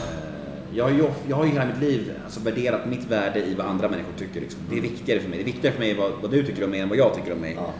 jag, 0.74 0.84
har 0.84 0.91
ju, 0.91 1.04
jag 1.30 1.36
har 1.36 1.46
ju 1.46 1.52
hela 1.52 1.65
mitt 1.65 1.80
liv 1.82 2.12
alltså, 2.26 2.39
värderat 2.39 2.86
mitt 2.89 3.06
värde 3.06 3.39
i 3.46 3.54
vad 3.56 3.65
andra 3.65 3.89
människor 3.89 4.13
tycker. 4.17 4.41
Liksom. 4.41 4.60
Det 4.70 4.78
är 4.78 4.82
viktigare 4.82 5.20
för 5.20 5.30
mig. 5.30 5.38
Det 5.38 5.43
är 5.43 5.46
viktigare 5.46 5.74
för 5.74 5.82
mig 5.82 5.93
vad, 5.93 6.12
vad 6.22 6.32
du 6.32 6.43
tycker 6.46 6.63
om 6.63 6.70
mig 6.72 6.80
än 6.80 6.89
vad 6.89 6.98
jag 6.98 7.15
tycker 7.15 7.34
om 7.34 7.39
mig. 7.39 7.58
Ja. 7.60 7.74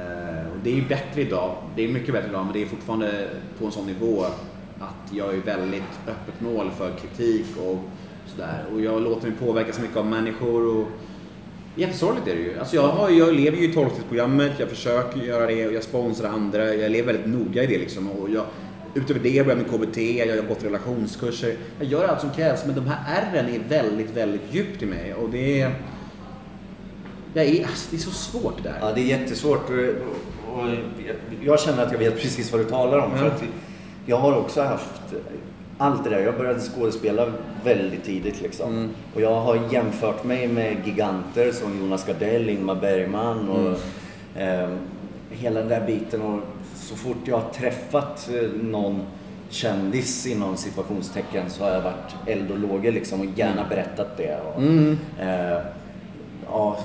Eh, 0.00 0.46
det 0.64 0.70
är 0.70 0.74
ju 0.74 0.84
bättre 0.88 1.20
idag. 1.20 1.56
Det 1.76 1.84
är 1.84 1.88
mycket 1.88 2.14
bättre 2.14 2.28
idag 2.28 2.44
men 2.44 2.52
det 2.52 2.62
är 2.62 2.66
fortfarande 2.66 3.28
på 3.58 3.66
en 3.66 3.72
sån 3.72 3.86
nivå 3.86 4.24
att 4.84 5.12
jag 5.16 5.34
är 5.34 5.38
väldigt 5.40 5.82
öppet 6.06 6.40
mål 6.40 6.70
för 6.78 6.90
kritik 6.90 7.46
och 7.66 7.78
sådär. 8.26 8.64
Och 8.74 8.80
jag 8.80 9.02
låter 9.02 9.28
mig 9.28 9.36
påverkas 9.38 9.80
mycket 9.80 9.96
av 9.96 10.06
människor 10.06 10.76
och 10.78 10.86
Jättesorgligt 11.76 12.28
är 12.28 12.34
det 12.34 12.40
ju. 12.40 12.58
Alltså 12.58 12.76
jag, 12.76 12.88
har, 12.88 13.10
jag 13.10 13.34
lever 13.34 13.56
ju 13.58 13.70
i 13.70 13.72
tolvstegsprogrammet, 13.72 14.52
jag 14.58 14.68
försöker 14.68 15.20
göra 15.20 15.46
det 15.46 15.66
och 15.66 15.72
jag 15.72 15.82
sponsrar 15.82 16.28
andra. 16.30 16.74
Jag 16.74 16.92
lever 16.92 17.12
väldigt 17.12 17.32
noga 17.32 17.62
i 17.62 17.66
det 17.66 17.78
liksom. 17.78 18.10
Och 18.10 18.30
jag, 18.30 18.44
utöver 18.94 19.20
det 19.20 19.44
börjar 19.44 19.58
jag 19.58 19.80
med 19.80 19.88
KBT, 19.88 19.98
jag 19.98 20.36
har 20.36 20.48
gått 20.48 20.64
relationskurser. 20.64 21.56
Jag 21.78 21.88
gör 21.88 22.08
allt 22.08 22.20
som 22.20 22.30
krävs 22.30 22.66
men 22.66 22.74
de 22.74 22.86
här 22.86 23.22
ärren 23.22 23.54
är 23.54 23.58
väldigt, 23.68 24.10
väldigt 24.10 24.42
djupt 24.50 24.82
i 24.82 24.86
mig. 24.86 25.14
Och 25.14 25.30
det 25.30 25.60
är... 25.60 25.74
Jag 27.34 27.44
är, 27.44 27.66
alltså, 27.66 27.88
det 27.90 27.96
är 27.96 28.00
så 28.00 28.10
svårt 28.10 28.62
det 28.62 28.68
där. 28.68 28.78
Ja, 28.80 28.92
det 28.94 29.00
är 29.00 29.18
jättesvårt. 29.18 29.70
Och, 29.70 30.68
jag 31.42 31.60
känner 31.60 31.82
att 31.86 31.92
jag 31.92 31.98
vet 31.98 32.20
precis 32.22 32.52
vad 32.52 32.60
du 32.60 32.64
talar 32.64 32.98
om. 32.98 33.18
För 33.18 33.24
Ja. 33.26 33.30
att 33.32 33.42
jag 34.06 34.16
har 34.16 34.36
också 34.36 34.62
haft 34.62 35.02
allt 35.78 36.04
det 36.04 36.10
där. 36.10 36.20
Jag 36.20 36.36
började 36.38 36.60
skådespela 36.60 37.26
väldigt 37.64 38.04
tidigt 38.04 38.40
liksom. 38.42 38.72
Mm. 38.72 38.90
Och 39.14 39.20
jag 39.20 39.40
har 39.40 39.58
jämfört 39.72 40.24
mig 40.24 40.48
med 40.48 40.76
giganter 40.86 41.52
som 41.52 41.78
Jonas 41.80 42.06
Gardell, 42.06 42.48
Ingmar 42.48 42.74
Bergman 42.74 43.48
och 43.48 43.74
Mm. 44.36 44.60
eh, 44.64 44.68
hela 45.30 45.60
den 45.60 45.68
där 45.68 45.86
biten. 45.86 46.22
Och 46.22 46.40
så 46.74 46.96
fort 46.96 47.16
jag 47.24 47.36
har 47.38 47.50
träffat 47.50 48.30
eh, 48.34 48.50
någon 48.62 49.02
kändis 49.48 50.26
inom 50.26 50.56
situationstecken 50.56 51.50
så 51.50 51.64
har 51.64 51.70
jag 51.70 51.80
varit 51.80 52.14
eld 52.26 52.50
och 52.50 52.58
lågor 52.58 52.92
liksom 52.92 53.20
och 53.20 53.26
gärna 53.38 53.66
berättat 53.68 54.16
det. 54.16 54.38
Och, 54.54 54.62
Mm. 54.62 54.98
eh, 55.20 55.58
ja, 56.50 56.76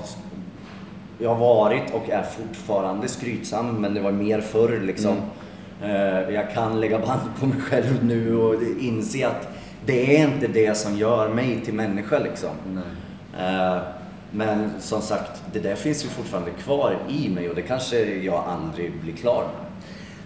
jag 1.18 1.34
har 1.34 1.38
varit 1.54 1.94
och 1.94 2.10
är 2.10 2.22
fortfarande 2.22 3.08
skrytsam 3.08 3.66
men 3.76 3.94
det 3.94 4.00
var 4.00 4.12
mer 4.12 4.40
förr 4.40 4.80
liksom. 4.84 5.10
Eh, 5.16 5.22
Jag 6.32 6.50
kan 6.54 6.80
lägga 6.80 6.98
band 6.98 7.20
på 7.40 7.46
mig 7.46 7.60
själv 7.60 8.04
nu 8.04 8.36
och 8.36 8.54
inse 8.80 9.26
att 9.28 9.48
det 9.86 10.16
är 10.16 10.28
inte 10.28 10.46
det 10.46 10.76
som 10.76 10.96
gör 10.96 11.28
mig 11.28 11.60
till 11.64 11.74
människa 11.74 12.18
liksom. 12.18 12.80
Eh, 13.38 13.78
Men 14.32 14.70
som 14.80 15.00
sagt, 15.02 15.42
det 15.52 15.58
där 15.58 15.74
finns 15.74 16.04
ju 16.04 16.08
fortfarande 16.08 16.50
kvar 16.50 16.98
i 17.08 17.28
mig 17.28 17.48
och 17.48 17.54
det 17.54 17.62
kanske 17.62 18.14
jag 18.14 18.44
aldrig 18.48 18.92
blir 19.02 19.12
klar 19.12 19.42
med. 19.42 19.66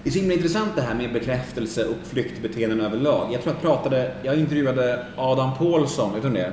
Det 0.03 0.09
är 0.09 0.13
så 0.13 0.19
himla 0.19 0.35
intressant 0.35 0.71
det 0.77 0.83
här 0.83 0.95
med 0.95 1.13
bekräftelse 1.13 1.85
och 1.85 1.97
flyktbeteenden 2.07 2.81
överlag. 2.81 3.29
Jag 3.33 3.43
tror 3.43 3.55
jag 3.55 3.63
pratade, 3.63 4.13
jag 4.23 4.39
intervjuade 4.39 5.07
Adam 5.17 5.51
Pålsson, 5.59 6.15
vet 6.15 6.23
du 6.23 6.31
det? 6.31 6.53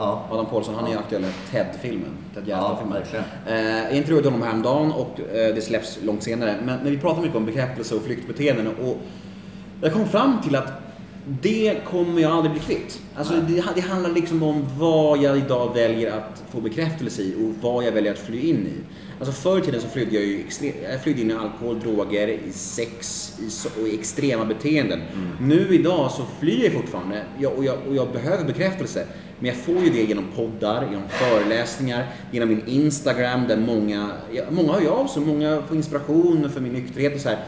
Ja. 0.00 0.26
Adam 0.30 0.46
Pålsson, 0.46 0.74
han 0.74 0.86
är 0.92 0.96
aktuell 0.98 1.22
med 1.22 1.30
TED-filmen. 1.50 2.10
Ted 2.34 2.42
Ja, 2.46 2.56
Gärdestad-filmen. 2.56 2.92
verkligen. 3.02 3.24
Eh, 3.46 3.84
jag 3.84 3.92
intervjuade 3.96 4.28
honom 4.28 4.42
häromdagen 4.42 4.92
och 4.92 5.20
eh, 5.20 5.54
det 5.54 5.60
släpps 5.64 5.98
långt 6.04 6.22
senare. 6.22 6.54
Men, 6.64 6.78
men 6.82 6.90
vi 6.92 6.98
pratar 6.98 7.22
mycket 7.22 7.36
om 7.36 7.46
bekräftelse 7.46 7.94
och 7.94 8.02
flyktbeteenden 8.02 8.66
och 8.66 8.96
jag 9.82 9.92
kom 9.92 10.08
fram 10.08 10.42
till 10.42 10.56
att 10.56 10.72
det 11.42 11.80
kommer 11.90 12.20
jag 12.22 12.32
aldrig 12.32 12.52
bli 12.52 12.60
kvitt. 12.60 13.00
Alltså 13.16 13.34
det, 13.34 13.64
det 13.74 13.80
handlar 13.80 14.10
liksom 14.10 14.42
om 14.42 14.66
vad 14.78 15.18
jag 15.22 15.36
idag 15.38 15.74
väljer 15.74 16.12
att 16.12 16.42
få 16.50 16.60
bekräftelse 16.60 17.22
i 17.22 17.34
och 17.34 17.62
vad 17.64 17.84
jag 17.84 17.92
väljer 17.92 18.12
att 18.12 18.18
fly 18.18 18.48
in 18.50 18.66
i. 18.66 18.74
Alltså 19.18 19.32
förr 19.32 19.58
i 19.58 19.60
tiden 19.62 19.80
så 19.80 19.88
flydde 19.88 20.14
jag 20.14 20.24
ju 20.24 20.38
extre- 20.48 20.90
jag 20.92 21.02
flydde 21.02 21.20
in 21.20 21.30
i 21.30 21.34
alkohol, 21.34 21.80
droger, 21.80 22.28
i 22.28 22.52
sex 22.52 23.32
i 23.38 23.80
och 23.82 23.88
i 23.88 23.94
extrema 23.98 24.44
beteenden. 24.44 25.00
Nu 25.40 25.66
idag 25.74 26.10
så 26.10 26.22
flyr 26.40 26.64
jag 26.64 26.72
fortfarande 26.72 27.22
jag, 27.38 27.52
och, 27.52 27.64
jag, 27.64 27.76
och 27.88 27.94
jag 27.96 28.12
behöver 28.12 28.44
bekräftelse. 28.44 29.06
Men 29.40 29.48
jag 29.48 29.56
får 29.56 29.74
ju 29.84 29.90
det 29.90 30.02
genom 30.02 30.24
poddar, 30.36 30.82
genom 30.90 31.08
föreläsningar, 31.08 32.06
genom 32.32 32.48
min 32.48 32.62
Instagram 32.66 33.46
där 33.48 33.56
många, 33.56 34.10
många 34.50 34.72
hör 34.72 34.86
av 34.88 35.06
sig, 35.06 35.22
många 35.22 35.62
får 35.68 35.76
inspiration 35.76 36.50
för 36.50 36.60
min 36.60 36.72
nykterhet 36.72 37.14
och 37.14 37.20
så 37.20 37.28
här. 37.28 37.38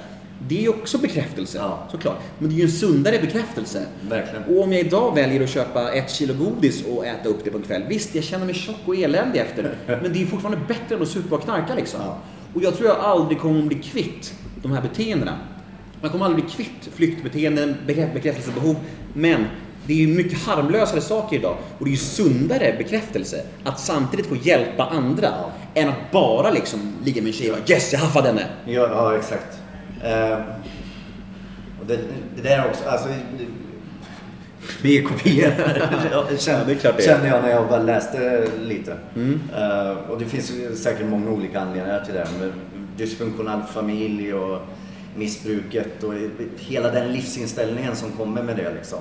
Det 0.48 0.58
är 0.58 0.62
ju 0.62 0.68
också 0.68 0.98
bekräftelse, 0.98 1.58
Ja. 1.58 1.88
såklart. 1.90 2.18
Men 2.38 2.48
det 2.48 2.54
är 2.54 2.56
ju 2.56 2.62
en 2.64 2.70
sundare 2.70 3.18
bekräftelse. 3.18 3.86
Verkligen. 4.08 4.44
Och 4.44 4.62
om 4.62 4.72
jag 4.72 4.80
idag 4.80 5.14
väljer 5.14 5.42
att 5.42 5.50
köpa 5.50 5.92
ett 5.92 6.10
kilo 6.10 6.34
godis 6.34 6.84
och 6.86 7.06
äta 7.06 7.28
upp 7.28 7.44
det 7.44 7.50
på 7.50 7.56
en 7.58 7.62
kväll. 7.64 7.82
Visst, 7.88 8.14
jag 8.14 8.24
känner 8.24 8.46
mig 8.46 8.54
tjock 8.54 8.76
och 8.84 8.96
eländig 8.96 9.40
efter. 9.40 9.74
Men 9.86 10.12
det 10.12 10.22
är 10.22 10.26
fortfarande 10.26 10.60
bättre 10.68 10.94
än 10.96 11.02
att 11.02 11.08
supa 11.08 11.34
och 11.36 11.42
knarka 11.44 11.74
liksom. 11.74 12.00
Ja. 12.00 12.18
Och 12.54 12.62
jag 12.62 12.76
tror 12.76 12.88
jag 12.88 12.98
aldrig 12.98 13.38
kommer 13.40 13.58
att 13.60 13.66
bli 13.68 13.76
kvitt 13.78 14.34
de 14.62 14.72
här 14.72 14.82
beteendena. 14.82 15.38
Man 16.00 16.10
kommer 16.10 16.24
aldrig 16.24 16.44
bli 16.44 16.54
kvitt 16.54 16.88
flyktbeteenden, 16.94 17.76
bekrä- 17.86 18.14
bekräftelsebehov. 18.14 18.76
Men 19.14 19.44
det 19.86 19.92
är 19.92 19.96
ju 19.96 20.06
mycket 20.06 20.38
harmlösare 20.38 21.00
saker 21.00 21.36
idag. 21.36 21.56
Och 21.78 21.84
det 21.84 21.88
är 21.88 21.92
ju 21.92 21.96
sundare 21.96 22.74
bekräftelse 22.78 23.42
att 23.64 23.80
samtidigt 23.80 24.26
få 24.26 24.36
hjälpa 24.36 24.84
andra. 24.86 25.28
Än 25.74 25.88
att 25.88 26.10
bara 26.12 26.50
liksom 26.50 26.92
ligga 27.04 27.22
med 27.22 27.26
en 27.28 27.32
tjej 27.32 27.50
och 27.50 27.56
bara 27.58 27.74
yes, 27.74 27.92
jag 27.92 28.00
haffade 28.00 28.28
henne. 28.28 28.46
Ja, 28.66 28.72
ja 28.90 29.16
exakt. 29.16 29.58
Eh, 30.04 30.32
och 31.80 31.86
det, 31.86 31.98
det 32.36 32.42
där 32.42 32.66
också, 32.70 32.84
alltså... 32.88 33.08
det- 33.08 33.44
Vi 34.82 34.98
är 34.98 35.02
kopior. 35.02 35.52
Jag 36.30 36.40
känner, 36.40 36.76
Ja, 36.82 36.92
känner 37.00 37.26
jag 37.28 37.42
när 37.42 37.50
jag 37.50 37.68
bara 37.68 37.82
läste 37.82 38.48
lite. 38.64 38.92
Eh, 39.56 40.10
och 40.10 40.18
det 40.18 40.24
finns 40.24 40.52
säkert 40.82 41.06
många 41.08 41.30
olika 41.30 41.60
anledningar 41.60 42.00
till 42.04 42.14
det. 42.14 42.26
Med 42.40 42.52
dysfunktionell 42.96 43.60
familj 43.74 44.34
och 44.34 44.58
missbruket 45.16 46.02
och 46.02 46.14
hela 46.56 46.90
den 46.90 47.12
livsinställningen 47.12 47.96
som 47.96 48.10
kommer 48.10 48.42
med 48.42 48.56
det 48.56 48.74
liksom. 48.74 48.98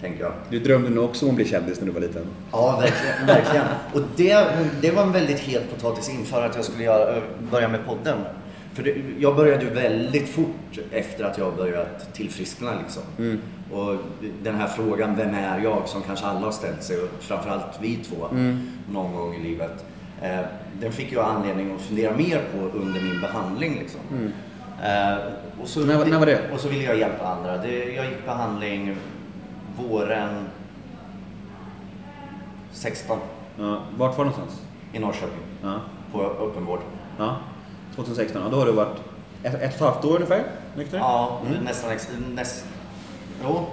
Tänker 0.00 0.24
jag. 0.24 0.32
Du 0.50 0.58
drömde 0.58 0.90
nog 0.90 1.04
också 1.04 1.24
om 1.24 1.30
att 1.30 1.36
bli 1.36 1.44
kändis 1.44 1.80
när 1.80 1.86
du 1.86 1.92
var 1.92 2.00
liten. 2.00 2.26
Ja, 2.52 2.80
verkligen. 2.80 3.26
verkligen. 3.26 3.66
Och 3.94 4.00
det, 4.16 4.46
det 4.80 4.90
var 4.90 5.02
en 5.02 5.12
väldigt 5.12 5.38
het 5.38 5.70
potatis 5.74 6.08
inför 6.08 6.46
att 6.46 6.56
jag 6.56 6.64
skulle 6.64 6.84
göra, 6.84 7.22
börja 7.50 7.68
med 7.68 7.86
podden. 7.86 8.18
För 8.74 8.82
det, 8.82 8.94
jag 9.18 9.36
började 9.36 9.64
ju 9.64 9.70
väldigt 9.70 10.28
fort 10.28 10.78
efter 10.90 11.24
att 11.24 11.38
jag 11.38 11.56
börjat 11.56 12.14
tillfriskna 12.14 12.72
liksom. 12.82 13.02
Och 13.72 13.96
den 14.42 14.54
här 14.54 14.66
frågan, 14.66 15.16
vem 15.16 15.34
är 15.34 15.60
jag? 15.60 15.82
Som 15.88 16.02
kanske 16.02 16.26
alla 16.26 16.40
har 16.40 16.52
ställt 16.52 16.82
sig, 16.82 16.98
och 17.00 17.08
framförallt 17.20 17.78
vi 17.80 17.96
två, 17.96 18.26
någon 18.90 19.12
gång 19.16 19.34
i 19.34 19.42
livet. 19.42 19.84
Eh, 20.22 20.40
den 20.80 20.92
fick 20.92 21.12
jag 21.12 21.24
anledning 21.24 21.74
att 21.74 21.80
fundera 21.80 22.16
mer 22.16 22.40
på 22.52 22.78
under 22.78 23.00
min 23.00 23.20
behandling 23.20 23.78
liksom. 23.78 24.00
Eh, 24.82 25.16
och 25.62 25.68
så, 25.68 25.80
När 25.80 26.04
när 26.04 26.18
var 26.18 26.26
det? 26.26 26.50
Och 26.52 26.60
så 26.60 26.68
ville 26.68 26.84
jag 26.84 26.98
hjälpa 26.98 27.26
andra. 27.26 27.56
Det, 27.56 27.84
jag 27.94 28.04
gick 28.04 28.24
behandling 28.26 28.96
våren 29.78 30.46
16 32.72 33.18
Ja, 33.58 33.80
vart 33.96 34.18
var 34.18 34.24
det 34.24 34.30
någonstans? 34.30 34.62
i 34.92 34.98
Norrköping 34.98 35.38
Ja. 35.62 35.80
på 36.12 36.22
öppenvård. 36.22 36.80
Ja. 37.18 37.36
2016, 37.94 38.42
ja, 38.42 38.48
då 38.48 38.56
har 38.56 38.66
du 38.66 38.72
varit 38.72 38.96
ett, 39.42 39.54
ett 39.54 39.60
och 39.60 39.62
ett 39.64 39.80
halvt 39.80 40.04
år 40.04 40.14
ungefär 40.14 40.42
nykter? 40.76 40.98
Ja, 40.98 41.40
nästan 41.64 41.90
ex- 41.90 42.10
näst... 42.34 42.64
Jo. 43.44 43.66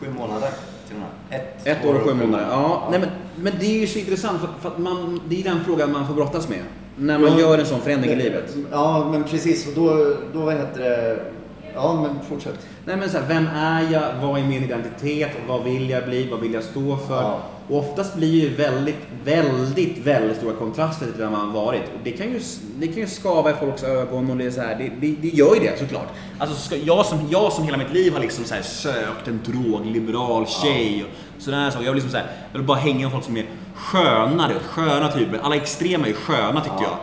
Sju 0.00 0.06
månader 0.18 0.50
till 0.88 0.96
och 0.96 1.02
med. 1.30 1.40
Ett, 1.40 1.66
Ett 1.66 1.84
år 1.86 1.94
och 1.94 2.00
sju 2.00 2.14
månader. 2.14 2.46
Ja, 2.50 2.88
nej 2.90 3.00
men, 3.00 3.08
men 3.36 3.52
det 3.60 3.66
är 3.66 3.80
ju 3.80 3.86
så 3.86 3.98
intressant 3.98 4.40
för, 4.40 4.48
för 4.60 4.68
att 4.68 4.78
man, 4.78 5.20
det 5.28 5.40
är 5.40 5.44
den 5.44 5.64
frågan 5.64 5.92
man 5.92 6.06
får 6.06 6.14
brottas 6.14 6.48
med. 6.48 6.62
När 6.98 7.18
man 7.18 7.32
Ja. 7.32 7.40
gör 7.40 7.58
en 7.58 7.66
sån 7.66 7.80
förändring 7.80 8.12
i 8.12 8.16
livet. 8.16 8.54
Ja, 8.70 9.08
men 9.12 9.24
precis. 9.24 9.66
Och 9.68 9.72
då, 9.74 10.14
då 10.32 10.40
vad 10.40 10.54
heter 10.54 10.80
det... 10.80 11.18
Ja, 11.74 11.94
men 12.02 12.24
fortsätt. 12.28 12.66
Nej 12.84 12.96
men 12.96 13.10
så 13.10 13.18
här, 13.18 13.24
vem 13.28 13.46
är 13.46 13.92
jag? 13.92 14.02
Vad 14.22 14.40
är 14.40 14.44
min 14.44 14.64
identitet? 14.64 15.30
Vad 15.48 15.64
vill 15.64 15.90
jag 15.90 16.04
bli? 16.04 16.28
Vad 16.30 16.40
vill 16.40 16.54
jag 16.54 16.62
stå 16.64 16.96
för? 16.96 17.22
Ja. 17.22 17.38
Och 17.68 17.78
oftast 17.78 18.14
blir 18.14 18.28
ju 18.42 18.54
väldigt, 18.54 18.96
väldigt, 19.24 19.98
väldigt 20.06 20.36
stora 20.36 20.52
kontraster 20.54 21.06
till 21.06 21.14
vem 21.18 21.32
man 21.32 21.48
har 21.50 21.64
varit. 21.64 21.80
Och 21.82 22.00
det 22.04 22.10
kan 22.12 22.26
ju, 22.32 22.40
det 22.78 22.86
kan 22.86 22.96
ju 22.96 23.06
skava 23.06 23.50
i 23.50 23.54
folks 23.54 23.82
ögon 23.84 24.30
och 24.30 24.36
det 24.36 24.44
är 24.44 24.50
så 24.50 24.60
här, 24.60 24.76
det, 24.78 25.06
det, 25.06 25.16
det 25.22 25.28
gör 25.28 25.54
ju 25.54 25.60
det 25.60 25.78
såklart. 25.78 26.08
Alltså 26.38 26.56
ska, 26.56 26.76
jag, 26.76 27.06
som, 27.06 27.18
jag 27.30 27.52
som 27.52 27.64
hela 27.64 27.76
mitt 27.78 27.92
liv 27.92 28.12
har 28.12 28.20
liksom 28.20 28.44
så 28.44 28.54
här 28.54 28.62
sökt 28.62 29.28
en 29.28 29.40
drogliberal 29.46 30.46
tjej 30.46 31.04
och 31.36 31.42
sådär 31.42 31.70
så. 31.70 31.78
Jag 31.78 31.84
vill 31.84 31.94
liksom 31.94 32.10
så 32.10 32.16
här, 32.16 32.26
jag 32.52 32.58
vill 32.58 32.66
bara 32.66 32.78
hänga 32.78 33.02
med 33.02 33.12
folk 33.12 33.24
som 33.24 33.36
är 33.36 33.46
sköna, 33.74 34.48
du 34.48 34.54
vet, 34.54 34.62
sköna 34.62 35.12
typer. 35.12 35.38
Alla 35.38 35.56
extrema 35.56 36.08
är 36.08 36.12
sköna 36.12 36.60
tycker 36.60 36.82
jag. 36.82 36.96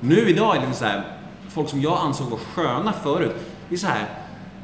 Nu 0.00 0.28
idag 0.28 0.56
är 0.56 0.60
det 0.60 0.66
liksom 0.66 0.86
så 0.86 0.92
här, 0.92 1.02
folk 1.48 1.68
som 1.68 1.80
jag 1.82 1.98
ansåg 1.98 2.30
var 2.30 2.38
sköna 2.38 2.92
förut. 2.92 3.34
Det 3.68 3.74
är 3.74 3.78
så 3.78 3.86
här, 3.86 4.04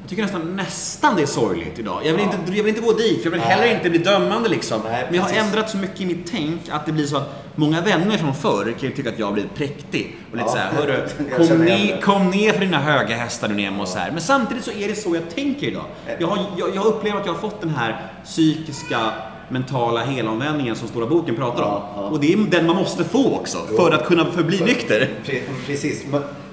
jag 0.04 0.08
tycker 0.10 0.22
nästan, 0.22 0.56
nästan 0.56 1.16
det 1.16 1.22
är 1.22 1.26
sorgligt 1.26 1.78
idag. 1.78 2.00
Jag 2.04 2.12
vill, 2.12 2.22
inte, 2.22 2.36
jag 2.46 2.64
vill 2.64 2.68
inte 2.68 2.80
gå 2.80 2.92
dit, 2.92 3.18
för 3.18 3.24
jag 3.26 3.30
vill 3.30 3.40
Nej. 3.40 3.48
heller 3.50 3.74
inte 3.76 3.90
bli 3.90 3.98
dömande 3.98 4.48
liksom. 4.48 4.80
Nej, 4.84 5.04
Men 5.06 5.14
jag 5.14 5.22
har 5.22 5.32
ändrat 5.32 5.70
så 5.70 5.76
mycket 5.76 6.00
i 6.00 6.06
mitt 6.06 6.30
tänk 6.30 6.60
att 6.70 6.86
det 6.86 6.92
blir 6.92 7.06
så 7.06 7.16
att 7.16 7.44
många 7.54 7.80
vänner 7.80 8.18
från 8.18 8.34
förr 8.34 8.74
kan 8.80 8.88
ju 8.88 8.94
tycka 8.94 9.08
att 9.10 9.18
jag 9.18 9.26
har 9.26 9.32
blivit 9.32 9.54
präktig. 9.54 10.16
Och 10.30 10.36
lite 10.36 10.48
Ja. 10.48 10.52
så 10.52 10.58
här, 10.58 10.72
hörru, 10.72 11.08
kom 11.48 11.64
ner, 11.64 12.00
kom 12.00 12.30
ner 12.30 12.52
för 12.52 12.60
dina 12.60 12.78
höga 12.80 13.16
hästar 13.16 13.48
nu 13.48 13.54
Nemo 13.54 13.82
och 13.82 13.88
så 13.88 13.98
här. 13.98 14.10
Men 14.10 14.20
samtidigt 14.20 14.64
så 14.64 14.70
är 14.70 14.88
det 14.88 14.94
så 14.94 15.14
jag 15.14 15.34
tänker 15.34 15.66
idag. 15.66 15.84
Jag 16.18 16.26
har, 16.28 16.38
jag, 16.58 16.76
jag 16.76 16.84
upplever 16.86 17.20
att 17.20 17.26
jag 17.26 17.32
har 17.32 17.40
fått 17.40 17.60
den 17.60 17.70
här 17.70 18.12
psykiska 18.24 19.10
mentala 19.48 20.04
helomvändningen 20.04 20.76
som 20.76 20.88
Stora 20.88 21.06
Boken 21.06 21.36
pratar 21.36 21.62
om. 21.62 21.68
Ja, 21.68 21.92
ja. 21.96 22.02
Och 22.02 22.20
det 22.20 22.32
är 22.32 22.36
den 22.36 22.66
man 22.66 22.76
måste 22.76 23.04
få 23.04 23.34
också, 23.36 23.58
för 23.76 23.90
att 23.92 24.06
kunna 24.06 24.24
förbli 24.24 24.60
nykter. 24.60 25.10
Pre- 25.24 25.40
Precis. 25.66 26.04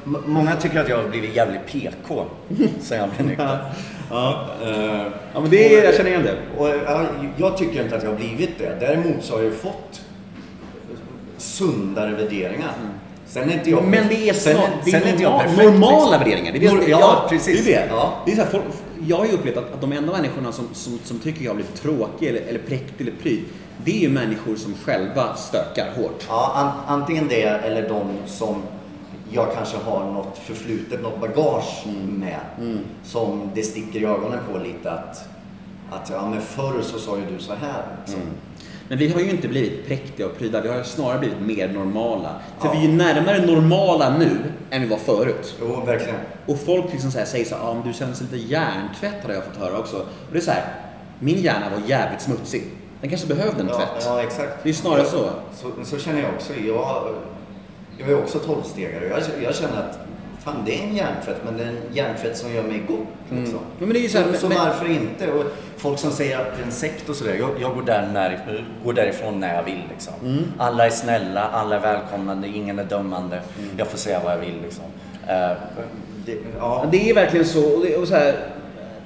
Många 0.03 0.55
tycker 0.55 0.79
att 0.81 0.89
jag 0.89 0.97
har 0.97 1.09
blivit 1.09 1.35
jävligt 1.35 1.65
PK 1.67 2.25
sen 2.81 2.97
jag 2.99 3.09
blev 3.09 3.27
nykter. 3.27 3.57
Ja, 4.09 4.47
Eh, 4.63 5.05
ja 5.33 5.39
men 5.39 5.49
det 5.49 5.75
är, 5.75 5.83
jag 5.83 5.95
känner 5.95 6.09
igen 6.09 6.23
det. 6.23 6.35
Och, 6.57 6.67
ja, 6.85 7.05
jag 7.37 7.57
tycker 7.57 7.83
inte 7.83 7.95
att 7.95 8.03
jag 8.03 8.09
har 8.09 8.17
blivit 8.17 8.57
det. 8.57 8.77
Däremot 8.79 9.23
så 9.23 9.33
har 9.33 9.39
jag 9.39 9.51
ju 9.51 9.57
fått 9.57 10.01
sundare 11.37 12.11
värderingar. 12.11 12.71
Sen 13.27 13.49
är 13.49 13.53
inte 13.53 13.69
jag... 13.69 13.83
Men 13.83 14.07
det 14.07 14.29
är, 14.29 14.33
sen, 14.33 14.57
det 14.85 14.91
sen 14.91 15.03
är 15.03 15.09
inte 15.11 15.23
jag 15.23 15.39
perfekt, 15.41 15.63
normala 15.63 15.95
liksom. 15.99 16.19
värderingar. 16.19 16.51
Det 16.51 16.57
är 16.57 16.61
det, 16.61 16.67
Nor- 16.75 16.89
ja, 16.89 17.25
precis. 17.29 17.65
Det 17.65 17.73
är 17.75 17.81
det. 17.81 17.87
Ja. 17.93 18.13
det 18.25 18.31
är 18.31 18.35
så 18.35 18.41
här, 18.41 18.49
folk, 18.49 18.63
jag 19.07 19.17
har 19.17 19.25
ju 19.25 19.31
upplevt 19.31 19.57
att, 19.57 19.73
att 19.73 19.81
de 19.81 19.91
enda 19.91 20.11
människorna 20.11 20.51
som, 20.51 20.67
som, 20.73 20.99
som 21.03 21.19
tycker 21.19 21.43
jag 21.43 21.49
har 21.49 21.55
blivit 21.55 21.81
tråkig 21.81 22.27
eller, 22.27 22.41
eller 22.41 22.59
präktig 22.59 23.07
eller 23.07 23.17
pryd, 23.21 23.43
det 23.85 23.91
är 23.91 23.99
ju 23.99 24.09
människor 24.09 24.55
som 24.55 24.75
själva 24.85 25.35
stökar 25.35 25.91
hårt. 25.95 26.25
Ja, 26.29 26.51
an, 26.55 26.95
antingen 26.99 27.27
det 27.27 27.41
eller 27.43 27.89
de 27.89 28.03
som 28.27 28.61
jag 29.31 29.53
kanske 29.55 29.77
har 29.77 29.99
något 30.11 30.37
förflutet, 30.37 31.01
något 31.01 31.19
bagage 31.21 31.83
med. 32.09 32.39
Som 33.03 33.49
det 33.55 33.63
sticker 33.63 33.99
i 33.99 34.05
ögonen 34.05 34.39
på 34.51 34.57
lite 34.59 34.91
att, 34.91 35.25
att 35.91 36.09
ja 36.09 36.29
men 36.29 36.41
förr 36.41 36.81
så 36.81 36.99
sa 36.99 37.17
ju 37.17 37.23
du 37.37 37.43
så 37.43 37.53
här. 37.53 37.83
Liksom. 38.05 38.21
Men 38.87 38.97
vi 38.97 39.09
har 39.13 39.19
ju 39.21 39.29
inte 39.29 39.47
blivit 39.47 39.87
präktiga 39.87 40.25
och 40.25 40.37
pryda, 40.37 40.61
vi 40.61 40.69
har 40.69 40.77
ju 40.77 40.83
snarare 40.83 41.19
blivit 41.19 41.39
mer 41.41 41.67
normala. 41.67 42.29
För 42.59 42.67
Ja. 42.67 42.71
vi 42.73 42.77
är 42.77 42.81
ju 42.91 42.91
närmare 42.97 43.45
normala 43.45 44.17
nu 44.17 44.29
än 44.69 44.81
vi 44.81 44.87
var 44.87 44.97
förut. 44.97 45.55
Jo, 45.61 45.81
verkligen. 45.85 46.19
Och 46.45 46.59
folk 46.59 46.85
liksom 46.91 47.11
så 47.11 47.17
här 47.19 47.25
säger 47.25 47.45
så 47.45 47.55
här, 47.55 47.63
ah, 47.69 47.73
men 47.73 47.87
du 47.87 47.93
känns 47.93 48.21
lite 48.21 48.37
hjärntvätt 48.37 49.23
har 49.25 49.33
jag 49.33 49.43
fått 49.43 49.57
höra 49.57 49.77
också. 49.79 49.97
Och 49.97 50.05
det 50.31 50.37
är 50.37 50.41
så 50.41 50.51
här, 50.51 50.63
min 51.19 51.37
hjärna 51.41 51.65
var 51.69 51.87
jävligt 51.89 52.21
smutsig. 52.21 52.63
Den 53.01 53.09
kanske 53.09 53.27
behövde 53.27 53.61
en 53.61 53.67
Ja, 53.67 53.75
tvätt. 53.75 54.03
ja, 54.05 54.21
exakt. 54.23 54.63
Det 54.63 54.69
är 54.69 54.73
snarare 54.73 55.05
så. 55.05 55.29
så. 55.55 55.85
Så 55.85 55.97
känner 55.99 56.21
jag 56.21 56.29
också. 56.35 56.53
Jag, 56.53 57.03
jag 57.97 58.10
är 58.10 58.17
också 58.19 58.39
tolvstegare. 58.39 59.08
Jag, 59.08 59.43
jag 59.43 59.56
känner 59.56 59.77
att 59.77 59.99
fan, 60.43 60.63
det 60.65 60.80
är 60.80 60.84
en 60.84 60.95
hjärntvätt, 60.95 61.41
men 61.45 61.58
det 61.58 61.63
är 61.63 61.67
en 61.67 61.77
hjärntvätt 61.93 62.38
som 62.38 62.54
gör 62.54 62.63
mig. 62.63 62.82
Liksom. 63.30 63.60
Men 63.80 63.89
det 63.89 63.99
är 63.99 64.01
ju 64.01 64.10
så 64.10 64.17
här, 64.17 64.34
så, 64.34 64.49
men- 64.49 64.58
varför 64.58 64.91
inte? 64.91 65.32
Och 65.32 65.43
folk 65.77 65.99
som 65.99 66.12
säger 66.12 66.39
att 66.39 66.56
det 66.56 66.62
är 66.62 66.65
en 66.65 66.71
sekt 66.71 67.10
och 67.10 67.15
sådär. 67.15 67.36
Jag, 67.36 67.49
jag 67.60 67.75
går, 67.75 67.82
där 67.82 68.10
när, 68.13 68.63
går 68.84 68.93
därifrån 68.93 69.39
när 69.39 69.56
jag 69.56 69.63
vill. 69.63 69.82
Liksom. 69.89 70.13
Mm. 70.23 70.43
Alla 70.58 70.86
är 70.86 70.89
snälla, 70.89 71.41
alla 71.49 71.75
är 71.75 71.80
välkomnande, 71.80 72.47
ingen 72.47 72.80
är 72.80 72.84
dömande. 72.84 73.36
Mm. 73.60 73.69
Jag 73.77 73.88
får 73.88 73.97
säga 73.97 74.19
vad 74.23 74.34
jag 74.34 74.38
vill. 74.39 74.62
Liksom. 74.62 74.84
Eh, 75.27 75.51
det, 76.25 76.38
ja. 76.60 76.86
Det 76.91 77.10
är 77.10 77.13
verkligen 77.13 77.45
så. 77.45 77.75
Och 77.77 77.84
det, 77.86 77.97
och 77.97 78.08
så 78.08 78.15
här, 78.15 78.36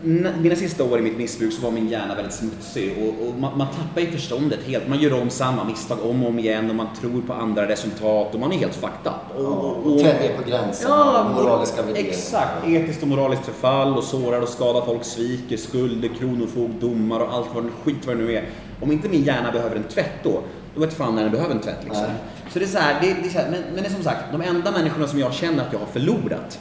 mina 0.06 0.56
sista 0.56 0.84
år 0.84 1.00
i 1.00 1.02
mitt 1.02 1.18
missbruk 1.18 1.54
så 1.54 1.62
var 1.62 1.72
min 1.72 1.90
hjärna 1.90 2.16
väldigt 2.16 2.34
smutsig 2.34 2.98
och, 2.98 3.28
och 3.28 3.40
man, 3.40 3.58
man 3.58 3.68
tappar 3.68 4.02
ju 4.02 4.12
förståndet 4.12 4.60
helt. 4.68 4.88
Man 4.88 5.00
gör 5.00 5.22
om 5.22 5.30
samma 5.30 5.64
misstag 5.64 5.98
om 6.04 6.24
och 6.24 6.30
om 6.30 6.40
igen 6.40 6.70
och 6.70 6.76
man 6.76 6.88
tror 7.02 7.22
på 7.22 7.34
andra 7.34 7.68
resultat 7.68 8.34
och 8.34 8.40
man 8.40 8.52
är 8.52 8.58
helt 8.58 8.76
fucked 8.76 9.06
up. 9.06 9.40
Och, 9.40 9.46
och, 9.46 9.78
och, 9.78 10.00
tänjer 10.00 10.38
på 10.38 10.50
gränserna, 10.50 11.30
moraliska 11.36 11.82
värderingar. 11.82 12.10
Exakt. 12.10 12.68
Etiskt 12.68 13.02
och 13.02 13.08
moraliskt 13.08 13.46
förfall 13.46 13.98
och 13.98 14.04
sårar 14.04 14.42
och 14.42 14.50
skadar 14.50 14.82
folk, 14.82 15.04
sviker, 15.04 15.58
skulder, 15.58 16.10
kronofogd, 16.20 16.82
domar 16.82 17.20
och 17.20 17.34
allt 17.34 17.48
vad 17.54 17.70
skit 17.84 18.08
vad 18.08 18.18
det 18.18 18.24
nu 18.24 18.34
är. 18.34 18.50
Om 18.82 18.92
inte 18.92 19.10
min 19.10 19.24
hjärna 19.24 19.52
behöver 19.52 19.76
en 19.76 19.84
tvätt 19.84 20.24
då, 20.24 20.42
då 20.76 20.82
vet 20.82 20.94
fan 20.94 21.16
när 21.16 21.24
den 21.24 21.32
behöver 21.32 21.56
en 21.56 21.62
tvätt 21.62 21.84
liksom. 21.84 22.04
Nej. 22.04 22.16
Så 22.54 22.60
det 22.60 22.66
är 22.66 22.70
så 22.70 22.78
här, 22.78 23.02
det, 23.02 23.16
det 23.22 23.28
är 23.28 23.32
så 23.32 23.40
här 23.40 23.52
men, 23.52 23.62
men 23.74 23.84
det 23.84 23.90
är 23.90 23.94
som 23.94 24.04
sagt, 24.04 24.20
de 24.32 24.42
enda 24.42 24.72
människorna 24.72 25.08
som 25.08 25.20
jag 25.20 25.34
känner 25.34 25.64
att 25.64 25.74
jag 25.74 25.80
har 25.80 25.88
förlorat 25.88 26.60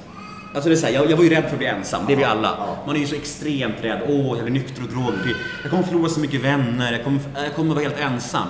Alltså 0.55 0.69
det 0.69 0.75
är 0.75 0.77
så 0.77 0.87
här, 0.87 0.93
jag, 0.93 1.11
jag 1.11 1.17
var 1.17 1.25
ju 1.25 1.31
rädd 1.31 1.45
för 1.45 1.53
att 1.53 1.59
bli 1.59 1.67
ensam, 1.67 2.03
det 2.07 2.13
är 2.13 2.17
vi 2.17 2.25
alla. 2.25 2.77
Man 2.87 2.97
är 2.97 3.01
ju 3.01 3.07
så 3.07 3.15
extremt 3.15 3.75
rädd. 3.81 4.01
Åh, 4.09 4.37
jag 4.37 4.43
blir 4.43 4.51
nykter 4.51 4.83
och 4.83 4.89
drogfri. 4.89 5.35
Jag 5.63 5.71
kommer 5.71 5.83
förlora 5.83 6.09
så 6.09 6.21
mycket 6.21 6.41
vänner, 6.41 6.93
jag 6.93 7.05
kommer, 7.05 7.21
jag 7.35 7.55
kommer 7.55 7.75
vara 7.75 7.85
helt 7.85 8.01
ensam. 8.01 8.47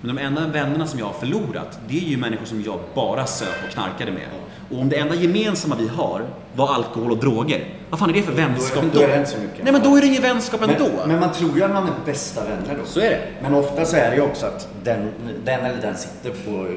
Men 0.00 0.16
de 0.16 0.22
enda 0.22 0.46
vännerna 0.46 0.86
som 0.86 0.98
jag 0.98 1.06
har 1.06 1.12
förlorat, 1.12 1.78
det 1.88 1.98
är 1.98 2.08
ju 2.08 2.16
människor 2.16 2.46
som 2.46 2.62
jag 2.62 2.80
bara 2.94 3.26
söp 3.26 3.64
och 3.66 3.72
knarkade 3.72 4.12
med. 4.12 4.26
Och 4.70 4.80
om 4.80 4.88
det 4.88 4.96
enda 4.96 5.14
gemensamma 5.14 5.76
vi 5.78 5.88
har 5.88 6.22
var 6.54 6.74
alkohol 6.74 7.10
och 7.10 7.18
droger, 7.18 7.64
vad 7.90 8.00
fan 8.00 8.10
är 8.10 8.14
det 8.14 8.22
för 8.22 8.32
vänskap 8.32 8.84
då 8.92 9.00
är 9.00 9.08
det 9.08 9.18
inte 9.18 9.30
så 9.30 9.38
mycket. 9.38 9.64
Nej 9.64 9.72
men 9.72 9.82
då 9.82 9.96
är 9.96 10.00
det 10.00 10.06
ingen 10.06 10.22
vänskap 10.22 10.62
ändå. 10.62 10.88
Men, 10.98 11.08
men 11.08 11.20
man 11.20 11.32
tror 11.32 11.56
ju 11.56 11.62
att 11.62 11.72
man 11.72 11.86
är 11.86 11.92
bästa 12.06 12.44
vänner 12.44 12.78
då. 12.80 12.86
Så 12.86 13.00
är 13.00 13.10
det. 13.10 13.20
Men 13.42 13.54
ofta 13.54 13.84
så 13.84 13.96
är 13.96 14.10
det 14.10 14.16
ju 14.16 14.22
också 14.22 14.46
att 14.46 14.68
den, 14.84 15.12
den 15.44 15.60
eller 15.60 15.82
den 15.82 15.96
sitter 15.96 16.30
på 16.30 16.68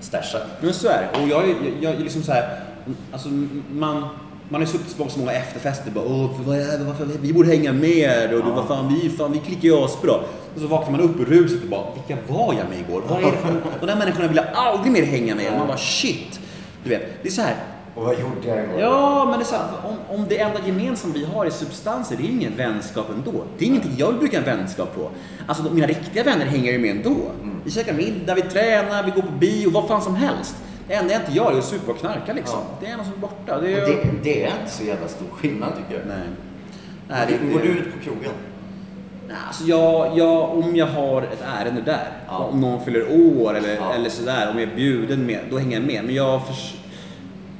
stashen. 0.00 0.40
Men 0.60 0.74
så 0.74 0.88
är 0.88 1.08
det. 1.12 1.22
Och 1.22 1.28
jag, 1.28 1.48
jag, 1.48 1.54
jag 1.80 1.94
är 1.94 1.98
liksom 1.98 2.22
så 2.22 2.32
här, 2.32 2.60
alltså 3.12 3.28
man, 3.72 4.08
man 4.48 4.60
har 4.60 4.66
suttit 4.66 4.98
på 4.98 5.08
så 5.08 5.18
många 5.18 5.32
efterfester 5.32 5.90
bara 5.90 6.04
Åh, 6.04 6.30
vad 6.46 6.56
är 6.56 6.84
varför, 6.84 7.06
vi 7.22 7.32
borde 7.32 7.48
hänga 7.48 7.72
med 7.72 8.34
och 8.34 8.44
du, 8.44 8.50
vad 8.50 8.68
fan, 8.68 8.94
vi, 9.02 9.10
fan, 9.10 9.32
vi 9.32 9.38
klickar 9.38 9.62
ju 9.62 9.84
asbra. 9.84 10.12
Och 10.54 10.60
så 10.60 10.66
vaknar 10.66 10.90
man 10.90 11.00
upp 11.00 11.20
ur 11.20 11.24
ruset 11.24 11.62
och 11.62 11.68
bara, 11.68 11.84
vilka 11.94 12.22
var 12.32 12.54
jag 12.54 12.68
med 12.68 12.78
igår? 12.88 13.02
Vad 13.08 13.18
är 13.22 13.26
det 13.30 13.36
för, 13.36 13.62
de 13.80 13.86
där 13.86 13.96
människorna 13.96 14.28
vill 14.28 14.36
jag 14.36 14.46
aldrig 14.54 14.92
mer 14.92 15.02
hänga 15.02 15.34
med. 15.34 15.52
Man 15.58 15.66
bara 15.66 15.76
shit. 15.76 16.40
Du 16.84 16.90
vet, 16.90 17.22
det 17.22 17.28
är 17.28 17.32
så 17.32 17.42
här, 17.42 17.54
Och 17.94 18.04
vad 18.04 18.12
gjorde 18.12 18.48
jag 18.48 18.64
igår? 18.64 18.80
Ja, 18.80 19.24
men 19.24 19.38
det 19.38 19.44
är 19.44 19.46
så 19.46 19.54
här, 19.56 19.64
om, 19.84 20.16
om 20.16 20.26
det 20.28 20.38
enda 20.38 20.66
gemensamma 20.66 21.14
vi 21.14 21.24
har 21.24 21.46
är 21.46 21.50
substanser, 21.50 22.16
det 22.16 22.22
är 22.22 22.30
ingen 22.30 22.56
vänskap 22.56 23.10
ändå. 23.10 23.44
Det 23.58 23.64
är 23.64 23.68
ingenting 23.68 23.94
jag 23.96 24.12
vill 24.12 24.20
bygga 24.20 24.38
en 24.38 24.44
vänskap 24.44 24.94
på. 24.94 25.10
Alltså 25.46 25.62
mina 25.62 25.86
riktiga 25.86 26.24
vänner 26.24 26.46
hänger 26.46 26.72
ju 26.72 26.78
med 26.78 26.90
ändå. 26.90 27.16
Vi 27.64 27.70
käkar 27.70 27.92
middag, 27.92 28.34
vi 28.34 28.42
tränar, 28.42 29.02
vi 29.02 29.10
går 29.10 29.22
på 29.22 29.32
bio, 29.32 29.70
vad 29.70 29.88
fan 29.88 30.02
som 30.02 30.14
helst. 30.14 30.56
Det 30.88 30.94
enda 30.94 31.12
jag 31.12 31.22
inte 31.22 31.32
gör 31.32 31.52
är 31.52 31.58
att 31.58 31.64
supa 31.64 31.92
och 31.92 31.98
knarka 31.98 32.32
liksom. 32.32 32.58
Ja. 32.58 32.76
Det 32.80 32.86
är 32.86 32.96
något 32.96 33.06
som 33.06 33.14
är 33.14 33.18
borta. 33.18 33.60
Det 33.60 33.72
är... 33.74 33.80
Det, 33.86 33.96
det 34.22 34.44
är 34.44 34.52
inte 34.60 34.70
så 34.72 34.84
jävla 34.84 35.08
stor 35.08 35.26
skillnad 35.32 35.72
tycker 35.76 36.00
jag. 36.00 36.08
Nej. 36.08 36.26
Nej, 37.08 37.26
det, 37.42 37.52
Går 37.52 37.58
det... 37.60 37.64
du 37.66 37.72
ut 37.72 37.94
på 37.94 38.00
krogen? 38.04 38.30
Nej, 39.28 39.36
alltså 39.46 39.64
jag, 39.64 40.18
jag, 40.18 40.50
om 40.58 40.76
jag 40.76 40.86
har 40.86 41.22
ett 41.22 41.44
ärende 41.60 41.80
där, 41.80 42.08
Ja. 42.28 42.36
om 42.38 42.60
någon 42.60 42.84
fyller 42.84 43.02
år 43.10 43.56
eller, 43.56 43.74
Ja. 43.76 43.94
eller 43.94 44.10
sådär, 44.10 44.50
om 44.50 44.58
jag 44.58 44.70
är 44.70 44.76
bjuden 44.76 45.26
med, 45.26 45.40
då 45.50 45.58
hänger 45.58 45.76
jag 45.78 45.86
med. 45.86 46.04
Men 46.04 46.14
jag 46.14 46.46
förs- 46.46 46.74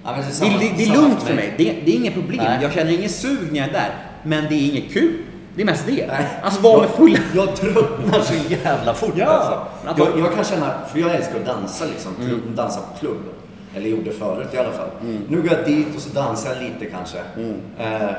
Ja, 0.05 0.11
men 0.13 0.21
det, 0.21 0.27
är 0.27 0.31
samma- 0.33 0.59
det, 0.59 0.73
det 0.77 0.85
är 0.85 0.95
lugnt 1.03 1.23
för 1.23 1.35
mig. 1.35 1.55
Det, 1.59 1.65
det 1.85 1.91
är 1.91 1.97
inget 1.97 2.15
problem. 2.15 2.41
Nej. 2.45 2.59
Jag 2.63 2.73
känner 2.73 2.93
ingen 2.93 3.09
sug 3.11 3.39
när 3.53 3.59
jag 3.59 3.69
är 3.69 3.73
där. 3.73 3.91
Men 4.23 4.45
det 4.49 4.55
är 4.55 4.71
inget 4.71 4.93
kul. 4.93 5.13
Det 5.59 5.63
är 5.63 5.67
mest 5.67 5.87
det. 5.87 6.07
Nej. 6.07 6.27
Alltså 6.43 6.61
vara 6.61 6.81
med 6.81 6.91
fulla... 6.91 7.19
Jag, 7.35 7.57
tröttnar 7.57 8.21
så 8.21 8.35
jävla 8.65 8.95
fort 8.95 9.13
Ja. 9.17 9.27
alltså. 9.27 10.03
Jag, 10.05 10.19
jag 10.19 10.35
kan 10.35 10.45
känna, 10.45 10.73
för 10.93 10.99
jag 10.99 11.15
älskar 11.15 11.37
att 11.41 11.47
dansa 11.47 11.85
liksom. 11.85 12.13
Klubb, 12.27 12.41
Dansa 12.57 12.81
på 12.81 12.99
klubb. 12.99 13.19
Eller 13.77 13.89
gjorde 13.89 14.11
förut 14.13 14.55
i 14.55 14.59
alla 14.59 14.73
fall. 14.73 14.89
Nu 15.29 15.43
går 15.43 15.53
jag 15.53 15.67
dit 15.67 15.87
och 15.97 16.03
så 16.03 16.09
dansar 16.09 16.55
jag 16.55 16.63
lite 16.63 16.85
kanske. 16.97 17.19
Eh, 17.79 18.11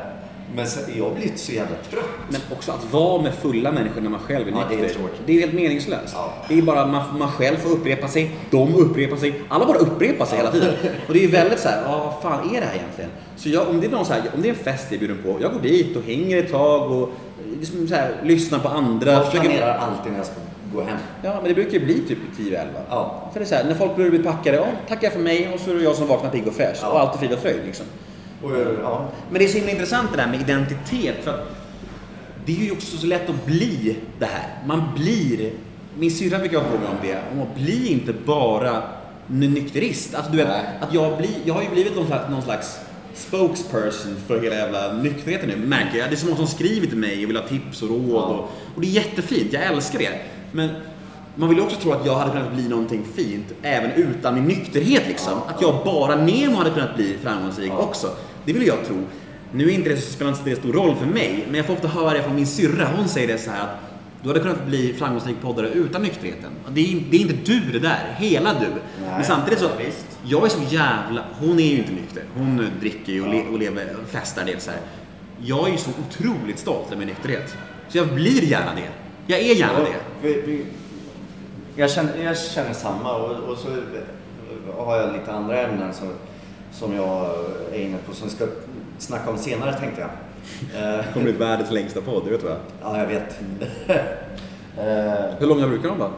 men 0.55 0.67
sen, 0.67 0.83
jag 0.97 1.03
har 1.03 1.15
blivit 1.15 1.39
så 1.39 1.51
jävla 1.51 1.75
trött. 1.91 2.03
Men 2.29 2.41
också 2.57 2.71
att 2.71 2.91
vara 2.93 3.21
med 3.21 3.33
fulla 3.33 3.71
människor 3.71 4.01
när 4.01 4.09
man 4.09 4.19
själv 4.19 4.47
är 4.47 4.51
Ja, 4.51 4.57
det 4.69 4.75
är 4.75 4.79
nykter. 4.81 4.99
tråkigt. 4.99 5.21
det 5.25 5.33
är 5.37 5.39
helt 5.39 5.53
meningslöst. 5.53 6.13
Ja. 6.13 6.33
Det 6.49 6.57
är 6.57 6.61
bara 6.61 6.81
att 6.81 6.89
man, 6.89 7.19
man 7.19 7.31
själv 7.31 7.57
får 7.57 7.69
upprepa 7.69 8.07
sig, 8.07 8.31
de 8.51 8.75
upprepar 8.75 9.17
sig, 9.17 9.41
alla 9.49 9.65
bara 9.65 9.77
upprepar 9.77 10.25
sig 10.25 10.37
hela 10.37 10.51
tiden. 10.51 10.69
Och 11.07 11.13
det 11.13 11.19
är 11.19 11.23
ju 11.23 11.31
väldigt 11.31 11.59
så 11.59 11.69
här, 11.69 11.81
ja 11.85 12.13
vad 12.21 12.31
fan 12.31 12.49
är 12.55 12.59
det 12.61 12.65
här 12.67 12.75
egentligen? 12.75 13.09
Så 13.35 13.49
jag, 13.49 13.67
om, 13.69 13.79
det 13.81 13.87
är 13.87 13.91
någon 13.91 14.05
så 14.05 14.13
här, 14.13 14.21
om 14.35 14.41
det 14.41 14.47
är 14.47 14.53
en 14.53 14.59
fest 14.59 14.85
jag 14.89 14.95
är 14.95 14.99
bjuden 14.99 15.17
på, 15.23 15.37
jag 15.41 15.53
går 15.53 15.59
dit 15.61 15.95
och 15.97 16.03
hänger 16.03 16.37
ett 16.37 16.51
tag 16.51 16.91
och 16.91 17.09
liksom 17.59 17.87
så 17.87 17.95
här, 17.95 18.15
lyssnar 18.23 18.59
på 18.59 18.67
andra. 18.69 19.11
Jag 19.11 19.25
försöker- 19.25 19.49
planerar 19.49 19.77
alltid 19.77 20.11
när 20.11 20.19
jag 20.19 20.25
ska 20.25 20.35
gå 20.73 20.81
hem. 20.81 20.97
Ja, 21.23 21.33
men 21.35 21.43
det 21.43 21.53
brukar 21.53 21.71
ju 21.71 21.85
bli 21.85 21.99
typ 22.07 22.17
10-11. 22.37 22.67
Ja. 22.89 23.29
För 23.33 23.39
det 23.39 23.45
är 23.45 23.47
så 23.47 23.55
här, 23.55 23.63
när 23.63 23.75
folk 23.75 23.95
börjar 23.95 24.09
bli 24.09 24.19
packade, 24.23 24.57
ja, 24.57 24.65
tackar 24.87 25.09
för 25.09 25.19
mig 25.19 25.53
och 25.53 25.59
så 25.59 25.71
är 25.71 25.75
det 25.75 25.83
jag 25.83 25.95
som 25.95 26.07
vaknar 26.07 26.29
pigg 26.29 26.47
och 26.47 26.53
fräsch. 26.53 26.77
Ja. 26.81 26.87
Och 26.89 26.99
allt 26.99 27.13
är 27.13 27.17
frid 27.19 27.31
och 27.33 27.39
fröjd 27.39 27.61
liksom. 27.65 27.85
Och, 28.43 28.51
ja. 28.83 29.07
Men 29.29 29.39
det 29.39 29.45
är 29.45 29.49
så 29.49 29.57
himla 29.57 29.71
intressant 29.71 30.11
det 30.11 30.17
där 30.17 30.27
med 30.27 30.41
identitet. 30.41 31.15
För 31.23 31.31
att 31.31 31.47
det 32.45 32.51
är 32.61 32.65
ju 32.65 32.71
också 32.71 32.97
så 32.97 33.07
lätt 33.07 33.29
att 33.29 33.45
bli 33.45 33.97
det 34.19 34.25
här. 34.25 34.47
Man 34.65 34.83
blir, 34.95 35.51
min 35.97 36.11
syrra 36.11 36.39
brukar 36.39 36.59
påminna 36.59 36.89
om 36.89 36.97
det, 37.01 37.17
om 37.33 37.41
att 37.41 37.55
bli 37.55 37.91
inte 37.91 38.13
bara 38.25 38.81
nykterist. 39.27 40.15
Alltså 40.15 40.31
du 40.31 40.37
vet, 40.37 40.47
Nej. 40.47 40.61
att 40.81 40.93
jag, 40.93 41.17
blir, 41.17 41.29
jag 41.45 41.53
har 41.53 41.61
ju 41.61 41.69
blivit 41.69 41.95
någon 41.95 42.07
slags, 42.07 42.29
någon 42.29 42.41
slags 42.41 42.79
spokesperson 43.19 44.15
för 44.27 44.41
hela 44.41 44.55
jävla 44.55 44.93
nykterheten 44.93 45.49
nu, 45.49 45.55
märker 45.57 45.97
jag. 45.97 46.09
Det 46.09 46.13
är 46.13 46.17
så 46.17 46.25
många 46.25 46.37
som 46.37 46.47
skriver 46.47 46.87
till 46.87 46.97
mig 46.97 47.23
och 47.23 47.29
vill 47.29 47.37
ha 47.37 47.47
tips 47.47 47.81
och 47.81 47.89
råd. 47.89 48.23
Och, 48.23 48.51
och 48.75 48.81
det 48.81 48.87
är 48.87 48.91
jättefint, 48.91 49.53
jag 49.53 49.63
älskar 49.63 49.99
det. 49.99 50.19
Men 50.51 50.69
man 51.35 51.49
vill 51.49 51.57
ju 51.57 51.63
också 51.63 51.77
tro 51.79 51.91
att 51.91 52.05
jag 52.05 52.15
hade 52.15 52.31
kunnat 52.31 52.53
bli 52.53 52.67
någonting 52.67 53.05
fint 53.15 53.45
även 53.61 53.91
utan 53.91 54.35
min 54.35 54.43
nykterhet 54.43 55.03
liksom. 55.07 55.33
Att 55.47 55.61
jag 55.61 55.83
bara 55.85 56.15
Nemo 56.15 56.55
hade 56.55 56.69
kunnat 56.69 56.95
bli 56.95 57.17
framgångsrik 57.23 57.73
också. 57.73 58.09
Det 58.45 58.53
vill 58.53 58.67
jag 58.67 58.85
tro. 58.87 58.97
Nu 59.51 59.69
är 59.69 59.73
inte 59.73 59.89
det 59.89 59.97
så 59.97 60.13
spelar 60.13 60.31
inte 60.31 60.49
det 60.49 60.55
stor 60.55 60.73
roll 60.73 60.95
för 60.95 61.05
mig, 61.05 61.43
men 61.47 61.55
jag 61.55 61.65
får 61.65 61.73
ofta 61.73 61.87
höra 61.87 62.13
det 62.13 62.23
från 62.23 62.35
min 62.35 62.47
syrra. 62.47 62.87
Hon 62.97 63.09
säger 63.09 63.27
det 63.27 63.37
så 63.37 63.51
här 63.51 63.61
att 63.61 63.79
du 64.23 64.27
hade 64.29 64.39
kunnat 64.39 64.65
bli 64.65 64.93
framgångsrik 64.93 65.41
poddare 65.41 65.69
utan 65.69 66.01
nykterheten. 66.01 66.51
Det 66.69 66.81
är, 66.81 67.03
det 67.11 67.17
är 67.17 67.21
inte 67.21 67.51
du 67.51 67.59
det 67.71 67.79
där, 67.79 68.15
hela 68.17 68.53
du. 68.53 68.67
men 69.01 69.23
samtidigt 69.23 69.59
så, 69.59 69.69
visst. 69.85 70.08
Jag 70.25 70.45
är 70.45 70.49
så 70.49 70.61
jävla, 70.69 71.23
hon 71.39 71.59
är 71.59 71.63
ju 71.63 71.77
inte 71.77 71.91
nykter. 71.91 72.23
Hon 72.37 72.69
dricker 72.79 73.13
ju 73.13 73.21
och, 73.23 73.29
le, 73.33 73.41
och 73.47 73.59
lever, 73.59 73.95
festar 74.07 74.45
det 74.45 74.61
så 74.61 74.71
här. 74.71 74.79
Jag 75.41 75.67
är 75.67 75.71
ju 75.71 75.77
så 75.77 75.89
otroligt 76.07 76.59
stolt 76.59 76.87
över 76.87 76.97
min 76.97 77.07
nykterhet. 77.07 77.55
Så 77.89 77.97
jag 77.97 78.07
blir 78.07 78.43
gärna 78.43 78.75
det. 78.75 78.89
Jag 79.27 79.39
är 79.39 79.55
gärna 79.55 79.79
det. 79.79 79.95
Vi, 80.21 80.41
vi, 80.41 80.65
jag, 81.75 81.91
känner, 81.91 82.23
jag 82.23 82.37
känner 82.37 82.73
samma 82.73 83.15
och, 83.15 83.49
och 83.49 83.57
så 83.57 83.67
har 84.77 84.97
jag 84.97 85.13
lite 85.13 85.31
andra 85.31 85.59
ämnen 85.61 85.93
som, 85.93 86.07
som 86.71 86.95
jag 86.95 87.35
är 87.73 87.79
inne 87.79 87.97
på 88.07 88.13
som 88.15 88.27
vi 88.27 88.35
ska 88.35 88.45
snacka 88.97 89.29
om 89.29 89.37
senare 89.37 89.73
tänkte 89.79 90.01
jag. 90.01 90.09
Det 90.73 91.05
kommer 91.13 91.23
bli 91.23 91.33
världens 91.33 91.71
längsta 91.71 92.01
podd, 92.01 92.25
det 92.25 92.31
vet 92.31 92.41
du 92.41 92.47
va? 92.47 92.55
ja, 92.81 92.97
jag 92.99 93.07
vet. 93.07 93.39
Eh, 94.77 95.25
Hur 95.39 95.47
långa 95.47 95.67
brukar 95.67 95.89
de 95.89 95.99
vara? 95.99 96.11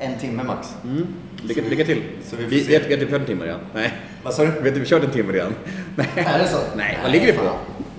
En 0.00 0.18
timme 0.18 0.42
max. 0.42 0.74
Mm. 0.84 1.06
Lycka, 1.42 1.60
lycka 1.70 1.84
till. 1.84 2.02
Så 2.24 2.36
vi 2.36 2.44
vi, 2.44 2.62
vi, 2.64 2.78
vi 2.88 2.96
typ 2.96 3.10
kört 3.10 3.20
en 3.20 3.26
timme 3.26 3.44
redan. 3.44 3.60
Nej. 3.74 3.92
Vad 4.22 4.34
sa 4.34 4.44
du? 4.44 4.50
Vet 4.50 4.74
du, 4.74 4.80
vi 4.80 4.86
kört 4.86 5.04
en 5.04 5.10
timme 5.10 5.32
redan. 5.32 5.54
Nej. 5.96 6.08
Är 6.16 6.38
det 6.38 6.48
så? 6.48 6.58
Nej, 6.76 6.98
vad 7.02 7.12
ligger 7.12 7.26
vi 7.26 7.32
på? 7.32 7.50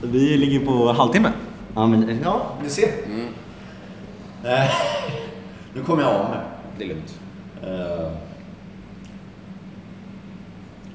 Vi 0.01 0.37
ligger 0.37 0.65
på 0.65 0.91
halvtimme. 0.91 1.31
Ja, 1.75 1.87
men, 1.87 2.19
ja 2.23 2.57
du 2.63 2.69
ser. 2.69 2.87
Eh, 4.45 4.71
nu 5.73 5.83
kommer 5.83 6.03
jag 6.03 6.13
av 6.13 6.29
mig. 6.29 6.39
Det 6.77 6.83
är 6.83 6.87
lugnt. 6.87 7.19
Eh, 7.63 8.11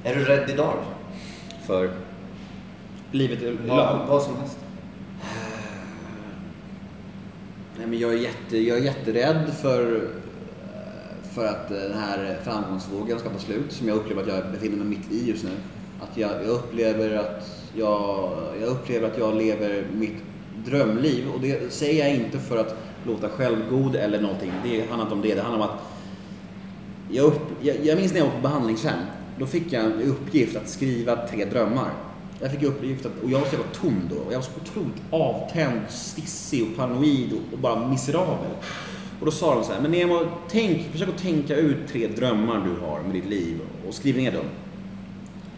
är 0.03 0.15
du 0.15 0.23
rädd 0.23 0.49
idag? 0.49 0.73
För 1.65 1.91
livet 3.11 3.41
är 3.41 3.57
Vad, 3.67 4.07
vad 4.07 4.21
som 4.21 4.37
helst. 4.37 4.57
Nej, 7.77 7.87
men 7.87 7.99
jag, 7.99 8.13
är 8.13 8.17
jätte, 8.17 8.57
jag 8.57 8.77
är 8.77 8.81
jätterädd 8.81 9.53
för, 9.61 10.09
för 11.37 11.45
att 11.45 11.71
eh, 11.71 11.77
den 11.77 11.97
här 11.97 12.39
framgångsvågen 12.43 13.19
ska 13.19 13.29
ta 13.29 13.39
slut 13.39 13.71
som 13.71 13.87
jag 13.87 13.97
upplever 13.97 14.21
att 14.21 14.27
jag 14.27 14.51
befinner 14.51 14.77
mig 14.77 14.87
mitt 14.87 15.11
i 15.11 15.29
just 15.29 15.43
nu. 15.43 15.49
Att 16.01 16.17
jag, 16.17 16.31
jag, 16.31 16.49
upplever 16.49 17.15
att 17.15 17.69
jag, 17.75 18.31
jag 18.61 18.69
upplever 18.69 19.07
att 19.07 19.17
jag 19.17 19.35
lever 19.35 19.87
mitt 19.93 20.17
drömliv 20.65 21.29
och 21.35 21.41
det 21.41 21.73
säger 21.73 22.05
jag 22.05 22.15
inte 22.15 22.39
för 22.39 22.57
att 22.57 22.75
låta 23.05 23.29
självgod 23.29 23.95
eller 23.95 24.21
någonting. 24.21 24.51
Det 24.63 24.79
handlar 24.79 25.01
inte 25.01 25.13
om 25.13 25.21
det. 25.21 25.35
Det 25.35 25.41
handlar 25.41 25.67
om 25.67 25.73
att 25.73 25.81
jag, 27.09 27.25
upp, 27.25 27.41
jag, 27.61 27.85
jag 27.85 27.97
minns 27.97 28.11
när 28.11 28.19
jag 28.19 28.25
var 28.25 28.35
på 28.35 28.41
behandlingshem. 28.41 28.99
Då 29.39 29.45
fick 29.45 29.73
jag 29.73 29.85
en 29.85 30.01
uppgift 30.01 30.57
att 30.57 30.69
skriva 30.69 31.27
tre 31.27 31.45
drömmar. 31.45 31.91
Jag 32.41 32.51
fick 32.51 32.63
uppgift 32.63 33.05
att, 33.05 33.23
och 33.23 33.29
jag 33.29 33.39
var 33.39 33.45
så 33.45 33.55
jävla 33.55 33.71
tom 33.71 34.01
då. 34.09 34.15
Och 34.15 34.33
jag 34.33 34.37
var 34.37 34.45
så 34.45 34.51
otroligt 34.61 35.01
avtänd, 35.11 35.81
stissig 35.89 36.63
och 36.63 36.77
paranoid 36.77 37.33
och, 37.33 37.53
och 37.53 37.59
bara 37.59 37.89
miserabel. 37.89 38.51
Och 39.19 39.25
då 39.25 39.31
sa 39.31 39.55
de 39.55 39.63
så 39.63 39.73
här, 39.73 39.81
men 39.81 39.91
Nemo, 39.91 40.19
tänk, 40.49 40.91
försök 40.91 41.09
att 41.09 41.17
tänka 41.17 41.55
ut 41.55 41.77
tre 41.91 42.07
drömmar 42.07 42.65
du 42.65 42.85
har 42.85 42.99
med 43.01 43.13
ditt 43.13 43.25
liv 43.29 43.59
och 43.87 43.93
skriv 43.93 44.17
ner 44.17 44.31
dem. 44.31 44.45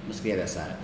Då 0.07 0.13
skrev 0.13 0.39
jag 0.39 0.49
så 0.49 0.59
här. 0.59 0.75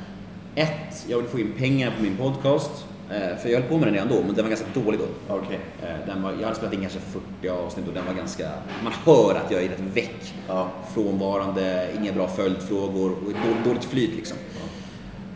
Ett, 0.56 1.06
jag 1.08 1.18
vill 1.18 1.28
få 1.28 1.40
in 1.40 1.54
pengar 1.58 1.94
på 1.98 2.04
min 2.04 2.18
podcast. 2.18 2.86
Eh, 3.12 3.38
För 3.38 3.50
jag 3.50 3.60
höll 3.60 3.70
på 3.70 3.78
med 3.78 3.88
den 3.88 3.94
redan 3.94 4.08
då, 4.10 4.16
men 4.26 4.36
den 4.36 4.46
var 4.46 4.50
ganska 4.50 4.68
dålig 4.74 5.00
då. 5.00 5.36
Okej. 5.36 5.60
Eh, 5.84 6.08
Den 6.08 6.22
var, 6.24 6.32
jag 6.32 6.42
hade 6.44 6.56
spelat 6.56 6.74
in 6.74 6.82
kanske 6.82 7.00
40 7.00 7.50
avsnitt 7.50 7.88
och 7.88 7.94
den 7.94 8.06
var 8.06 8.14
ganska... 8.14 8.50
Man 8.84 8.94
hör 9.06 9.36
att 9.36 9.52
jag 9.52 9.64
är 9.64 9.70
rätt 9.70 9.80
väck. 9.94 10.34
Ja. 10.48 10.70
Frånvarande, 10.94 11.88
inga 12.02 12.12
bra 12.12 12.28
följdfrågor 12.28 13.12
och 13.12 13.24
dåligt, 13.24 13.66
dåligt 13.66 13.84
flyt 13.86 14.16
liksom. 14.16 14.38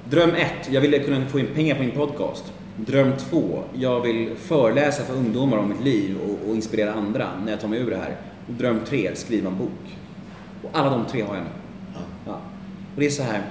Dröm 0.10 0.30
ett, 0.30 0.70
jag 0.72 0.82
ville 0.82 1.00
kunna 1.00 1.26
få 1.26 1.40
in 1.40 1.48
pengar 1.56 1.76
på 1.76 1.82
min 1.82 1.92
podcast. 1.92 2.44
Dröm 2.86 3.14
två, 3.18 3.64
jag 3.74 4.02
vill 4.02 4.36
föreläsa 4.36 5.04
för 5.04 5.14
ungdomar 5.14 5.58
om 5.58 5.70
mitt 5.70 5.84
liv 5.84 6.18
och, 6.18 6.50
och 6.50 6.56
inspirera 6.56 6.94
andra 6.94 7.30
när 7.44 7.52
jag 7.52 7.62
tar 7.62 7.68
mig 7.68 7.80
ur 7.80 7.90
det 7.90 7.98
här. 7.98 8.16
Och 8.48 8.54
dröm 8.54 8.80
tre, 8.86 9.16
skriva 9.16 9.50
en 9.50 9.58
bok. 9.58 9.98
Och 10.64 10.70
alla 10.74 10.90
de 10.90 11.06
tre 11.06 11.22
har 11.22 11.36
jag 11.36 11.44
nu. 11.44 11.50
Ja. 12.26 12.32
Och 12.96 13.00
det 13.00 13.06
är 13.06 13.10
så 13.10 13.24
här. 13.24 13.42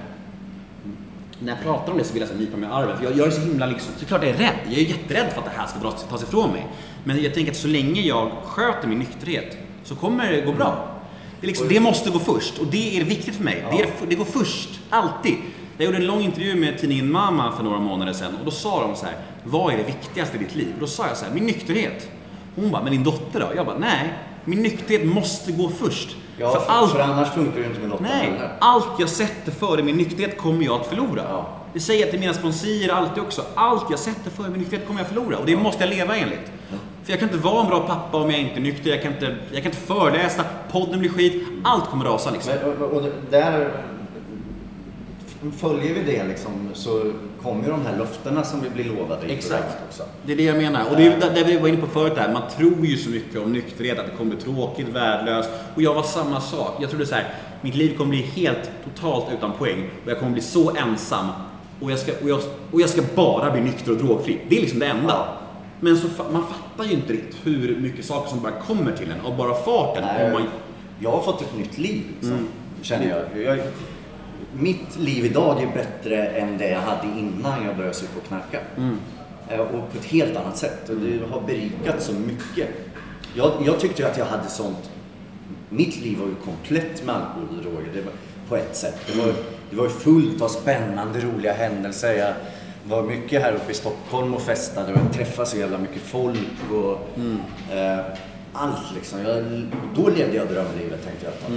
När 1.39 1.53
jag 1.53 1.63
pratar 1.63 1.91
om 1.91 1.97
det 1.97 2.03
så 2.03 2.13
vill 2.13 2.21
jag 2.21 2.29
så 2.29 2.35
nypa 2.35 2.57
mig 2.57 2.69
i 2.69 2.71
armen. 2.71 2.97
För 2.97 3.03
jag, 3.03 3.17
jag 3.17 3.27
är 3.27 3.31
så 3.31 3.41
himla 3.41 3.65
liksom, 3.65 3.93
såklart 3.97 4.23
jag 4.23 4.31
är 4.31 4.37
rädd. 4.37 4.55
Jag 4.65 4.77
är 4.77 4.85
jätterädd 4.85 5.31
för 5.31 5.39
att 5.39 5.45
det 5.45 5.51
här 5.55 5.67
ska 5.67 5.79
dras, 5.79 6.05
tas 6.09 6.23
ifrån 6.23 6.51
mig. 6.51 6.67
Men 7.03 7.23
jag 7.23 7.33
tänker 7.33 7.51
att 7.51 7.57
så 7.57 7.67
länge 7.67 8.01
jag 8.01 8.31
sköter 8.43 8.87
min 8.87 8.99
nykterhet 8.99 9.57
så 9.83 9.95
kommer 9.95 10.31
det 10.31 10.41
gå 10.41 10.51
bra. 10.51 10.95
Det, 11.41 11.47
liksom, 11.47 11.67
det 11.67 11.79
måste 11.79 12.09
gå 12.09 12.19
först 12.19 12.59
och 12.59 12.67
det 12.67 12.99
är 12.99 13.03
viktigt 13.03 13.35
för 13.35 13.43
mig. 13.43 13.65
Det, 13.71 13.81
är, 13.81 13.89
det 14.09 14.15
går 14.15 14.25
först, 14.25 14.79
alltid. 14.89 15.35
Jag 15.79 15.85
gjorde 15.85 15.97
en 15.97 16.05
lång 16.05 16.21
intervju 16.21 16.55
med 16.55 16.77
tidningen 16.79 17.11
Mama 17.11 17.51
för 17.51 17.63
några 17.63 17.79
månader 17.79 18.13
sedan 18.13 18.35
och 18.39 18.45
då 18.45 18.51
sa 18.51 18.81
de 18.81 18.95
så 18.95 19.05
här, 19.05 19.15
vad 19.43 19.73
är 19.73 19.77
det 19.77 19.83
viktigaste 19.83 20.37
i 20.37 20.39
ditt 20.39 20.55
liv? 20.55 20.67
Och 20.73 20.79
då 20.79 20.87
sa 20.87 21.07
jag 21.07 21.17
så 21.17 21.25
här, 21.25 21.33
min 21.33 21.45
nykterhet. 21.45 22.09
Hon 22.55 22.71
bara, 22.71 22.83
men 22.83 22.91
din 22.91 23.03
dotter 23.03 23.39
då? 23.39 23.47
Jag 23.55 23.65
bara, 23.65 23.77
nej, 23.77 24.13
min 24.45 24.61
nykterhet 24.61 25.07
måste 25.07 25.51
gå 25.51 25.69
först. 25.69 26.15
Ja, 26.37 26.51
för, 26.51 26.71
allt 26.73 26.91
för 26.91 26.99
annars 26.99 27.29
funkar 27.29 27.59
det 27.59 27.65
inte 27.65 27.79
med 27.79 27.89
Lotta 27.89 28.03
Nej, 28.03 28.31
heller. 28.31 28.51
allt 28.59 28.99
jag 28.99 29.09
sätter 29.09 29.51
före 29.51 29.83
min 29.83 29.97
nykterhet 29.97 30.37
kommer 30.37 30.65
jag 30.65 30.81
att 30.81 30.87
förlora. 30.87 31.23
Ja. 31.29 31.49
Det 31.73 31.79
säger 31.79 32.01
jag 32.01 32.11
till 32.11 32.19
mina 32.19 32.33
sponsorer 32.33 32.89
alltid 32.89 33.23
också. 33.23 33.41
Allt 33.55 33.85
jag 33.89 33.99
sätter 33.99 34.29
före 34.29 34.49
min 34.49 34.59
nykterhet 34.59 34.87
kommer 34.87 34.99
jag 34.99 35.05
att 35.05 35.13
förlora. 35.13 35.37
Och 35.37 35.45
det 35.45 35.55
måste 35.55 35.83
jag 35.83 35.89
leva 35.89 36.17
enligt. 36.17 36.51
För 37.03 37.11
jag 37.13 37.19
kan 37.19 37.29
inte 37.29 37.41
vara 37.41 37.61
en 37.61 37.67
bra 37.67 37.79
pappa 37.87 38.17
om 38.17 38.31
jag 38.31 38.39
inte 38.39 38.55
är 38.55 38.61
nykter. 38.61 38.89
Jag 38.89 39.01
kan 39.01 39.13
inte, 39.13 39.35
jag 39.51 39.63
kan 39.63 39.71
inte 39.71 39.85
föreläsa, 39.85 40.43
podden 40.71 40.99
blir 40.99 41.09
skit. 41.09 41.43
Allt 41.63 41.85
kommer 41.85 42.05
rasa 42.05 42.31
liksom. 42.31 42.53
Men, 42.63 42.77
och, 42.81 42.93
och 42.93 43.03
där 43.29 43.71
följer 45.57 45.93
vi 45.93 46.11
det 46.11 46.23
liksom 46.27 46.51
så 46.73 47.11
kommer 47.41 47.63
ju 47.63 47.69
de 47.71 47.85
här 47.85 47.97
löftena 47.97 48.43
som 48.43 48.61
vi 48.61 48.69
blir 48.69 48.83
lovade 48.95 49.27
Exakt. 49.27 49.77
också. 49.89 50.03
Det 50.25 50.31
är 50.33 50.37
det 50.37 50.43
jag 50.43 50.57
menar. 50.57 50.89
Och 50.91 50.97
det 50.97 51.05
är 51.07 51.19
där 51.19 51.45
vi 51.45 51.57
var 51.57 51.67
inne 51.67 51.77
på 51.77 51.87
förut 51.87 52.15
där. 52.15 52.33
Man 52.33 52.41
tror 52.57 52.85
ju 52.85 52.97
så 52.97 53.09
mycket 53.09 53.39
om 53.41 53.53
nykterhet, 53.53 53.99
att 53.99 54.05
det 54.05 54.11
kommer 54.17 54.35
bli 54.35 54.41
tråkigt, 54.43 54.87
värdelöst. 54.87 55.49
Och 55.75 55.81
jag 55.81 55.93
var 55.93 56.03
samma 56.03 56.41
sak. 56.41 56.77
Jag 56.79 56.89
trodde 56.89 57.05
så 57.05 57.15
här, 57.15 57.33
mitt 57.61 57.75
liv 57.75 57.97
kommer 57.97 58.09
bli 58.09 58.21
helt 58.21 58.69
totalt 58.83 59.25
utan 59.37 59.51
poäng. 59.53 59.89
Och 60.05 60.11
jag 60.11 60.19
kommer 60.19 60.31
bli 60.31 60.41
så 60.41 60.75
ensam. 60.75 61.25
Och 61.81 61.91
jag 61.91 61.99
ska, 61.99 62.11
och 62.23 62.29
jag, 62.29 62.39
och 62.71 62.81
jag 62.81 62.89
ska 62.89 63.01
bara 63.15 63.51
bli 63.51 63.61
nykter 63.61 63.91
och 63.91 63.97
drogfri. 63.97 64.39
Det 64.49 64.57
är 64.57 64.61
liksom 64.61 64.79
det 64.79 64.85
enda. 64.87 65.13
Ja. 65.13 65.27
Men 65.79 65.97
så, 65.97 66.07
man 66.31 66.43
fattar 66.43 66.89
ju 66.89 66.91
inte 66.95 67.13
riktigt 67.13 67.35
hur 67.43 67.75
mycket 67.81 68.05
saker 68.05 68.29
som 68.29 68.41
bara 68.41 68.51
kommer 68.51 68.91
till 68.91 69.11
en 69.11 69.25
av 69.31 69.37
bara 69.37 69.53
farten. 69.53 70.03
Nej, 70.05 70.25
Om 70.25 70.31
man, 70.33 70.43
Jag 70.99 71.11
har 71.11 71.21
fått 71.21 71.41
ett 71.41 71.57
nytt 71.57 71.77
liv, 71.77 72.03
liksom, 72.13 72.31
Mm. 72.31 72.47
känner 72.81 73.09
jag. 73.35 73.43
jag. 73.43 73.59
Mitt 74.53 74.97
liv 74.99 75.25
idag 75.25 75.61
är 75.61 75.67
bättre 75.67 76.25
än 76.27 76.57
det 76.57 76.69
jag 76.69 76.79
hade 76.81 77.07
innan 77.19 77.65
jag 77.65 77.75
började 77.75 77.95
supa 77.95 78.19
och 78.21 78.27
knarka. 78.27 78.59
Mm. 78.77 78.97
Eh, 79.49 79.59
Och 79.59 79.91
på 79.91 79.97
ett 79.99 80.05
helt 80.05 80.37
annat 80.37 80.57
sätt. 80.57 80.89
Och 80.89 80.95
det 80.95 81.19
har 81.31 81.41
berikat 81.41 82.01
så 82.03 82.13
mycket. 82.13 82.67
Jag, 83.35 83.51
jag 83.65 83.79
tyckte 83.79 84.01
ju 84.01 84.07
att 84.07 84.17
jag 84.17 84.25
hade 84.25 84.49
sånt... 84.49 84.89
Mitt 85.69 86.01
liv 86.01 86.17
var 86.19 86.27
ju 86.27 86.35
komplett 86.35 87.05
med 87.05 87.15
alkohol 87.15 87.47
och 87.57 87.63
droger. 87.63 87.89
Det 87.93 88.01
var, 88.01 88.13
på 88.49 88.55
ett 88.55 88.75
sätt. 88.75 88.95
Det 89.13 89.19
var, 89.19 89.33
det 89.69 89.75
var 89.75 89.89
fullt 89.89 90.41
av 90.41 90.47
spännande, 90.47 91.19
roliga 91.19 91.53
händelser. 91.53 92.13
Jag 92.13 92.33
var 92.83 93.03
mycket 93.03 93.41
här 93.41 93.53
uppe 93.53 93.71
i 93.71 93.75
Stockholm 93.75 94.33
och 94.33 94.41
festade 94.41 94.93
och 94.93 94.99
jag 95.05 95.13
träffade 95.13 95.47
så 95.47 95.57
jävla 95.57 95.77
mycket 95.77 96.01
folk. 96.01 96.39
Och, 96.71 97.19
eh, 97.75 97.99
allt 98.53 98.95
liksom. 98.95 99.19
Jag, 99.21 99.43
då 99.95 100.09
levde 100.09 100.35
jag 100.37 100.47
drömlivet 100.47 101.05
tänkte 101.05 101.25
jag. 101.25 101.33
ett 101.33 101.41
tag. 101.41 101.51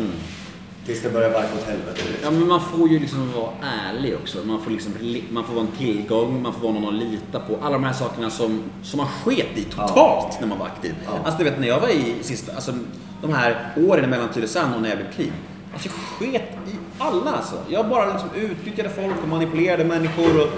Tills 0.86 1.02
det 1.02 1.10
började 1.10 1.34
barka 1.34 1.48
åt 1.58 1.64
helvete. 1.66 1.98
Ja, 2.04 2.04
Liksom. 2.12 2.38
men 2.38 2.48
man 2.48 2.60
får 2.60 2.88
ju 2.88 2.98
liksom 2.98 3.32
vara 3.32 3.50
ärlig 3.88 4.14
också. 4.22 4.38
Man 4.44 4.62
får, 4.62 4.70
liksom, 4.70 4.92
li- 5.00 5.24
man 5.30 5.44
får 5.44 5.54
vara 5.54 5.64
en 5.64 5.76
tillgång, 5.78 6.42
man 6.42 6.52
får 6.52 6.60
vara 6.60 6.72
någon 6.72 6.88
att 6.88 6.94
lita 6.94 7.40
på. 7.40 7.56
Alla 7.62 7.72
de 7.72 7.84
här 7.84 7.92
sakerna 7.92 8.30
som, 8.30 8.62
som 8.82 8.96
man 8.98 9.06
sket 9.06 9.46
i 9.58 9.64
totalt 9.64 10.40
när 10.40 10.46
man 10.46 10.58
var 10.58 10.66
aktiv. 10.66 10.94
Ja. 11.04 11.10
Alltså 11.24 11.38
du 11.38 11.44
vet 11.50 11.60
när 11.60 11.68
jag 11.68 11.80
var 11.80 11.88
i 11.88 12.14
sista, 12.20 12.52
alltså 12.54 12.72
de 13.22 13.32
här 13.32 13.68
åren 13.88 14.10
mellan 14.10 14.28
Tylösand 14.28 14.74
och 14.74 14.82
när 14.82 14.88
jag 14.88 14.98
blev 14.98 15.12
clean. 15.12 15.32
Alltså 15.72 15.88
jag 15.88 15.94
sket 16.28 16.42
i 16.66 16.76
alla 16.98 17.30
alltså. 17.30 17.54
Jag 17.68 17.88
bara 17.88 18.12
liksom 18.12 18.28
utnyttjade 18.36 18.88
folk 18.90 19.14
och 19.22 19.28
manipulerade 19.28 19.84
människor 19.84 20.40
och 20.42 20.48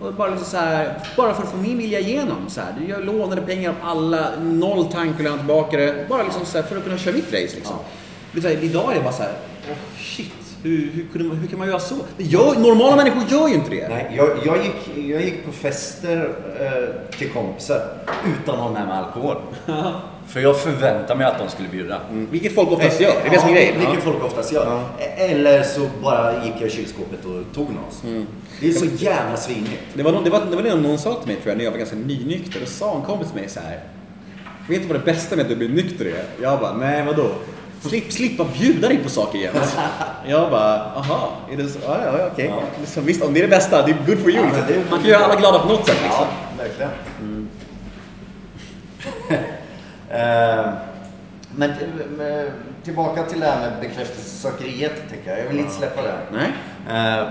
Och 0.00 0.14
bara, 0.14 0.30
liksom 0.30 0.46
så 0.46 0.56
här, 0.56 0.98
bara 1.16 1.34
för 1.34 1.42
att 1.42 1.48
få 1.50 1.56
min 1.56 1.78
vilja 1.78 2.00
igenom. 2.00 2.36
Så 2.48 2.60
här. 2.60 2.74
Jag 2.88 3.04
lånade 3.04 3.40
pengar 3.42 3.70
av 3.70 3.76
alla, 3.90 4.30
noll 4.40 4.84
tanke 4.92 5.30
att 5.30 5.38
tillbaka 5.38 5.76
det. 5.76 6.06
Bara 6.08 6.22
liksom 6.22 6.44
så 6.46 6.58
här, 6.58 6.64
för 6.64 6.76
att 6.76 6.84
kunna 6.84 6.98
köra 6.98 7.14
mitt 7.14 7.24
race. 7.32 7.56
Liksom. 7.56 7.76
Så 8.42 8.48
här, 8.48 8.64
idag 8.64 8.90
är 8.92 8.94
det 8.96 9.02
bara 9.02 9.12
så 9.12 9.22
här, 9.22 9.32
åh 9.70 9.76
shit, 9.98 10.32
hur, 10.62 10.90
hur, 10.92 11.06
kunde 11.12 11.36
hur 11.36 11.46
kan 11.46 11.58
man 11.58 11.68
göra 11.68 11.80
så? 11.80 11.94
Gör, 12.18 12.54
normala 12.58 12.96
människor 12.96 13.22
gör 13.30 13.48
ju 13.48 13.54
inte 13.54 13.70
det. 13.70 13.88
Nej, 13.88 14.12
jag, 14.16 14.28
jag, 14.44 14.56
gick, 14.64 15.06
jag 15.12 15.22
gick 15.22 15.44
på 15.46 15.52
fester 15.52 16.30
eh, 16.60 17.10
till 17.18 17.30
kompisar 17.30 17.80
utan 18.42 18.54
att 18.54 18.60
ha 18.60 18.70
med 18.70 18.86
mig 18.86 18.96
alkohol. 18.98 19.36
För 20.28 20.40
jag 20.40 20.60
förväntade 20.60 21.14
mig 21.18 21.26
att 21.26 21.38
de 21.38 21.48
skulle 21.48 21.68
bjuda. 21.68 22.00
Vilket 22.30 22.54
folk 22.54 22.70
oftast 22.72 23.00
gör. 23.00 23.12
Det 23.22 23.28
är 23.28 23.30
det 23.32 23.40
som 23.40 23.48
är 23.48 23.54
grejen. 23.54 23.78
Vilket 23.80 24.04
folk 24.04 24.24
oftast 24.24 24.52
gör. 24.52 24.80
Eller 25.16 25.62
så 25.62 25.88
bara 26.02 26.44
gick 26.44 26.54
jag 26.60 26.66
i 26.68 26.70
kylskåpet 26.70 27.24
och 27.24 27.54
tog 27.54 27.70
något. 27.70 28.04
Mm. 28.04 28.26
Det 28.60 28.68
är 28.68 28.72
så 28.72 28.86
jävla 28.96 29.36
svinigt. 29.36 29.82
Det 29.94 30.02
var, 30.02 30.12
någon- 30.12 30.24
det, 30.24 30.30
var, 30.30 30.40
det 30.50 30.56
var 30.56 30.62
det 30.62 30.74
någon 30.74 30.98
sa 30.98 31.14
till 31.14 31.26
mig 31.26 31.36
tror 31.36 31.48
jag 31.50 31.56
när 31.58 31.64
jag 31.64 31.70
var 31.70 31.78
ganska 31.78 31.96
nynykter. 31.96 32.60
Då 32.60 32.66
sa 32.66 32.96
en 32.96 33.02
kompis 33.02 33.28
till 33.32 33.40
mig 33.40 33.48
så 33.48 33.60
här. 33.60 33.80
Vet 34.68 34.82
du 34.82 34.86
vad 34.88 34.96
det 34.96 35.04
bästa 35.04 35.36
med 35.36 35.42
att 35.42 35.48
du 35.48 35.56
blir 35.56 35.68
nykter 35.68 36.04
är? 36.04 36.24
Jag 36.42 36.60
bara, 36.60 36.72
nej 36.76 37.04
vadå? 37.06 37.28
Slipp, 37.80 38.12
slippa 38.12 38.44
bjuda 38.44 38.88
dig 38.88 38.98
på 38.98 39.08
saker 39.08 39.38
igen. 39.38 39.54
Jag 40.26 40.50
bara, 40.50 40.80
aha, 40.80 41.30
är 41.52 41.56
det 41.56 41.68
så? 41.68 41.78
Ja, 41.86 41.98
ja, 42.04 42.18
ja, 42.18 42.28
okej. 42.32 42.54
Liksom, 42.80 43.04
visst, 43.04 43.22
om 43.22 43.34
det 43.34 43.40
är 43.40 43.42
det 43.42 43.48
bästa, 43.48 43.86
det 43.86 43.92
är 43.92 43.96
good 44.06 44.18
for 44.18 44.30
you. 44.30 44.40
Ja, 44.40 44.56
liksom. 44.56 44.64
det- 44.68 44.90
Man 44.90 44.98
kan 45.00 45.08
göra 45.08 45.24
alla 45.24 45.34
glada 45.36 45.58
på 45.58 45.68
något 45.68 45.86
sätt 45.86 45.96
liksom. 46.02 46.26
Ja, 46.58 46.64
verkligen. 46.64 46.90
Eh, 50.10 50.66
Men 51.56 51.70
eh, 51.70 51.76
tillbaka 52.84 53.22
till 53.22 53.40
det 53.40 53.46
här 53.46 53.60
med 53.60 53.72
bekräftelsesökeriet, 53.80 54.92
tänker 55.10 55.30
jag. 55.30 55.40
Jag 55.40 55.48
vill 55.48 55.58
inte 55.58 55.72
släppa 55.74 56.02
det. 56.02 56.14
Nej. 56.32 56.52
Eh, 57.18 57.26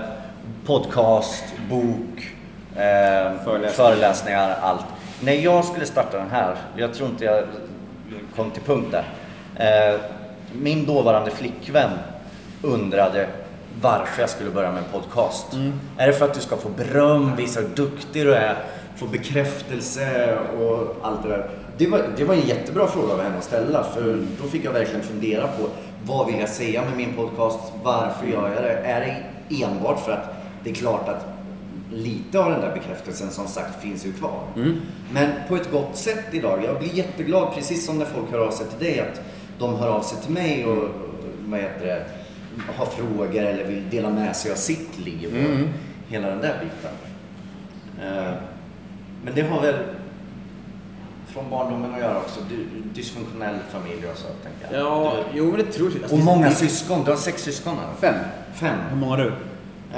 podcast, 0.66 1.44
bok, 1.70 2.32
eh, 2.74 2.80
Föreläsningar. 3.44 3.68
föreläsningar, 3.68 4.56
allt. 4.62 4.84
När 5.20 5.32
jag 5.32 5.64
skulle 5.64 5.86
starta 5.86 6.18
den 6.18 6.30
här, 6.30 6.56
jag 6.76 6.94
tror 6.94 7.08
inte 7.08 7.24
jag 7.24 7.44
kom 8.36 8.50
till 8.50 8.62
punkt 8.62 8.88
där. 8.92 9.04
Min 10.60 10.86
dåvarande 10.86 11.30
flickvän 11.30 11.90
undrade 12.62 13.28
varför 13.80 14.20
jag 14.20 14.30
skulle 14.30 14.50
börja 14.50 14.72
med 14.72 14.78
en 14.78 15.00
podcast. 15.00 15.46
Är 15.96 16.06
det 16.06 16.12
för 16.12 16.24
att 16.24 16.34
du 16.34 16.40
ska 16.40 16.56
få 16.56 16.68
beröm, 16.68 17.36
visa 17.36 17.60
hur 17.60 17.68
duktig 17.68 18.26
du 18.26 18.34
är, 18.34 18.56
få 18.96 19.06
bekräftelse 19.06 20.38
och 20.60 20.96
allt 21.02 21.22
det 21.22 21.28
där? 21.28 21.50
Det 21.78 21.86
var, 21.86 22.02
det 22.16 22.24
var 22.24 22.34
en 22.34 22.46
jättebra 22.46 22.86
fråga 22.86 23.12
av 23.12 23.22
henne 23.22 23.38
att 23.38 23.44
ställa 23.44 23.84
för 23.84 24.18
då 24.42 24.48
fick 24.48 24.64
jag 24.64 24.72
verkligen 24.72 25.02
fundera 25.02 25.46
på 25.46 25.68
vad 26.06 26.26
vill 26.26 26.40
jag 26.40 26.48
säga 26.48 26.84
med 26.84 26.96
min 26.96 27.14
podcast? 27.14 27.72
Varför 27.82 28.26
gör 28.26 28.52
jag 28.54 28.62
det? 28.62 28.72
Är 28.72 29.00
det 29.00 29.64
enbart 29.64 30.00
för 30.00 30.12
att 30.12 30.34
det 30.64 30.70
är 30.70 30.74
klart 30.74 31.08
att 31.08 31.26
lite 31.92 32.38
av 32.38 32.50
den 32.50 32.60
där 32.60 32.74
bekräftelsen 32.74 33.30
som 33.30 33.46
sagt 33.46 33.82
finns 33.82 34.06
ju 34.06 34.12
kvar. 34.12 34.42
Men 35.12 35.30
på 35.48 35.56
ett 35.56 35.70
gott 35.70 35.96
sätt 35.96 36.24
idag. 36.32 36.64
Jag 36.64 36.78
blir 36.78 36.94
jätteglad, 36.94 37.54
precis 37.54 37.86
som 37.86 37.98
när 37.98 38.04
folk 38.04 38.30
hör 38.30 38.38
av 38.38 38.50
sig 38.50 38.66
till 38.66 38.86
dig, 38.86 39.00
att 39.00 39.20
de 39.58 39.76
hör 39.76 39.88
av 39.88 40.02
sig 40.02 40.18
till 40.22 40.32
mig 40.32 40.66
och 40.66 40.88
vad 41.46 41.60
heter 41.60 41.86
det, 41.86 42.06
har 42.76 42.86
frågor 42.86 43.36
eller 43.42 43.64
vill 43.64 43.90
dela 43.90 44.10
med 44.10 44.36
sig 44.36 44.52
av 44.52 44.56
sitt 44.56 44.98
liv 44.98 45.28
och 45.36 46.12
hela 46.12 46.28
den 46.28 46.40
där 46.40 46.54
biten. 46.62 46.96
Eh, 48.02 48.32
Men 49.24 49.34
det 49.34 49.42
har 49.42 49.60
väl 49.62 49.74
från 51.26 51.50
barndomen 51.50 51.94
att 51.94 52.00
göra 52.00 52.16
också. 52.18 52.40
Du- 52.50 52.66
Dysfunktionell 52.94 53.56
familj 53.72 54.06
och 54.12 54.18
så, 54.18 54.26
tänker 54.26 54.76
jag. 54.76 54.86
Ja, 54.86 55.14
jo 55.34 55.44
men 55.44 55.56
det 55.56 55.72
tror 55.72 55.92
jag. 56.02 56.12
Och 56.12 56.18
många 56.18 56.50
syskon. 56.50 57.04
Du 57.04 57.10
har 57.10 57.18
sex 57.18 57.42
syskon 57.42 57.74
eller? 57.78 58.12
Fem. 58.12 58.20
Fem. 58.54 58.78
Hur 58.90 58.96
många 58.96 59.16
har 59.16 59.18
du? 59.24 59.32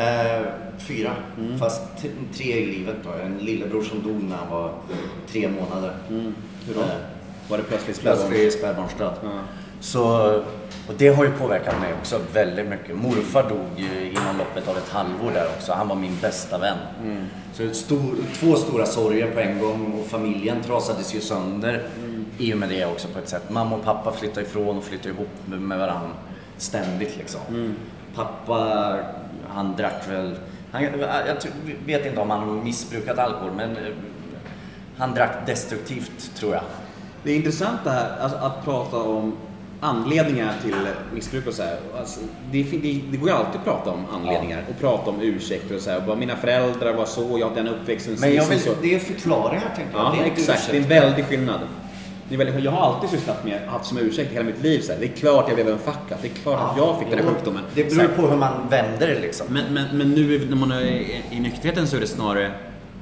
Eh, 0.02 0.46
fyra. 0.78 1.10
Fast 1.58 1.82
t- 2.02 2.08
tre 2.34 2.44
i 2.52 2.66
livet 2.78 2.96
då. 3.04 3.10
En 3.24 3.38
lillebror 3.38 3.82
som 3.82 4.02
dog 4.02 4.22
när 4.22 4.36
han 4.36 4.48
var 4.50 4.72
tre 5.28 5.48
månader. 5.48 5.96
Hur 6.08 6.74
då? 6.74 6.80
Eh, 6.80 6.86
Var 7.48 7.58
det 7.58 7.64
plötsligt 7.64 7.96
spädbarn? 7.96 8.28
Plötslig 8.28 8.52
spädbarnsdöd. 8.52 9.14
Ja. 9.22 9.28
Så, 9.80 10.02
och 10.88 10.94
det 10.98 11.08
har 11.08 11.24
ju 11.24 11.30
påverkat 11.30 11.80
mig 11.80 11.94
också 12.00 12.20
väldigt 12.32 12.66
mycket. 12.66 12.96
Morfar 12.96 13.48
dog 13.48 13.66
ju 13.76 14.10
inom 14.10 14.38
loppet 14.38 14.68
av 14.68 14.76
ett 14.76 14.88
halvår 14.88 15.30
där 15.34 15.46
också. 15.56 15.72
Han 15.72 15.88
var 15.88 15.96
min 15.96 16.18
bästa 16.22 16.58
vän. 16.58 16.78
Så 17.52 17.74
stor, 17.74 18.16
två 18.34 18.56
stora 18.56 18.86
sorger 18.86 19.30
på 19.30 19.40
en 19.40 19.58
gång 19.58 20.00
och 20.00 20.06
familjen 20.06 20.62
trasades 20.62 21.14
ju 21.14 21.20
sönder 21.20 21.88
i 22.38 22.54
och 22.54 22.58
med 22.58 22.68
det 22.68 22.86
också 22.86 23.08
på 23.08 23.18
ett 23.18 23.28
sätt. 23.28 23.50
Mamma 23.50 23.76
och 23.76 23.84
pappa 23.84 24.12
flyttade 24.12 24.46
ifrån 24.46 24.78
och 24.78 24.84
flyttade 24.84 25.14
ihop 25.14 25.28
med, 25.44 25.78
varandra 25.78 26.10
ständigt 26.56 27.16
liksom. 27.16 27.74
Pappa, 28.14 28.98
han 29.48 29.76
drack 29.76 30.10
väl, 30.10 30.36
han, 30.72 30.82
jag 30.82 30.90
vet 31.86 32.06
inte 32.06 32.20
om 32.20 32.30
han 32.30 32.64
missbrukat 32.64 33.18
alkohol 33.18 33.50
men 33.56 33.76
eh, 33.76 33.92
han 34.96 35.14
drack 35.14 35.46
destruktivt 35.46 36.36
tror 36.36 36.54
jag. 36.54 36.62
Det 37.22 37.30
är 37.32 37.36
intressant 37.36 37.80
det 37.84 37.90
här 37.90 38.18
alltså, 38.20 38.38
att 38.38 38.64
prata 38.64 38.96
om 38.96 39.32
anledningar 39.80 40.54
till 40.62 40.74
missbruk 41.14 41.46
och 41.46 41.54
så 41.54 41.62
här. 41.62 41.76
Alltså, 41.98 42.20
det, 42.50 42.62
det, 42.62 43.00
det 43.10 43.16
går 43.16 43.28
ju 43.28 43.34
alltid 43.34 43.58
att 43.58 43.64
prata 43.64 43.90
om 43.90 44.04
anledningar 44.12 44.64
och 44.68 44.80
prata 44.80 45.10
om 45.10 45.20
ursäkter 45.20 45.74
och 45.74 45.80
så 45.80 45.90
här. 45.90 45.98
Och 45.98 46.04
bara, 46.04 46.16
mina 46.16 46.36
föräldrar 46.36 46.94
var 46.94 47.04
så, 47.04 47.38
jag 47.38 47.48
har 47.48 47.54
den 47.54 47.68
uppväxten 47.68 48.16
Men 48.20 48.34
jag 48.34 48.46
vill, 48.46 48.60
så. 48.60 48.70
det 48.82 48.94
är 48.94 48.98
förklaringar 48.98 49.72
tänker 49.76 49.92
jag. 49.92 50.06
Ja, 50.06 50.14
det 50.16 50.22
är 50.22 50.32
exakt. 50.32 50.70
Det 50.70 50.76
är 50.76 50.82
en 50.82 50.88
väldig 50.88 51.24
skillnad. 51.24 51.60
Det 52.28 52.34
är 52.34 52.38
väldigt, 52.38 52.64
jag 52.64 52.70
har 52.70 52.94
alltid 52.94 53.10
sysslat 53.10 53.44
med, 53.44 53.68
haft 53.68 53.84
som 53.84 53.98
ursäkt 53.98 54.32
hela 54.32 54.44
mitt 54.44 54.62
liv. 54.62 54.80
Så 54.80 54.92
här. 54.92 55.00
Det 55.00 55.06
är 55.06 55.16
klart 55.16 55.44
jag 55.48 55.54
blev 55.54 55.68
en 55.68 55.78
fuck. 55.78 55.94
Det 56.22 56.28
är 56.28 56.32
klart 56.42 56.70
att 56.70 56.76
jag 56.76 56.98
fick 56.98 57.10
den 57.10 57.18
här 57.18 57.34
sjukdomen. 57.34 57.62
Det 57.74 57.96
beror 57.96 58.08
på 58.08 58.22
hur 58.22 58.36
man 58.36 58.68
vänder 58.70 59.06
det 59.06 59.20
liksom. 59.20 59.46
Men, 59.50 59.74
men, 59.74 59.98
men 59.98 60.10
nu 60.10 60.46
när 60.48 60.56
man 60.56 60.72
är 60.72 60.80
i, 60.80 61.22
i 61.30 61.40
nykterheten 61.40 61.86
så 61.86 61.96
är 61.96 62.00
det 62.00 62.06
snarare 62.06 62.52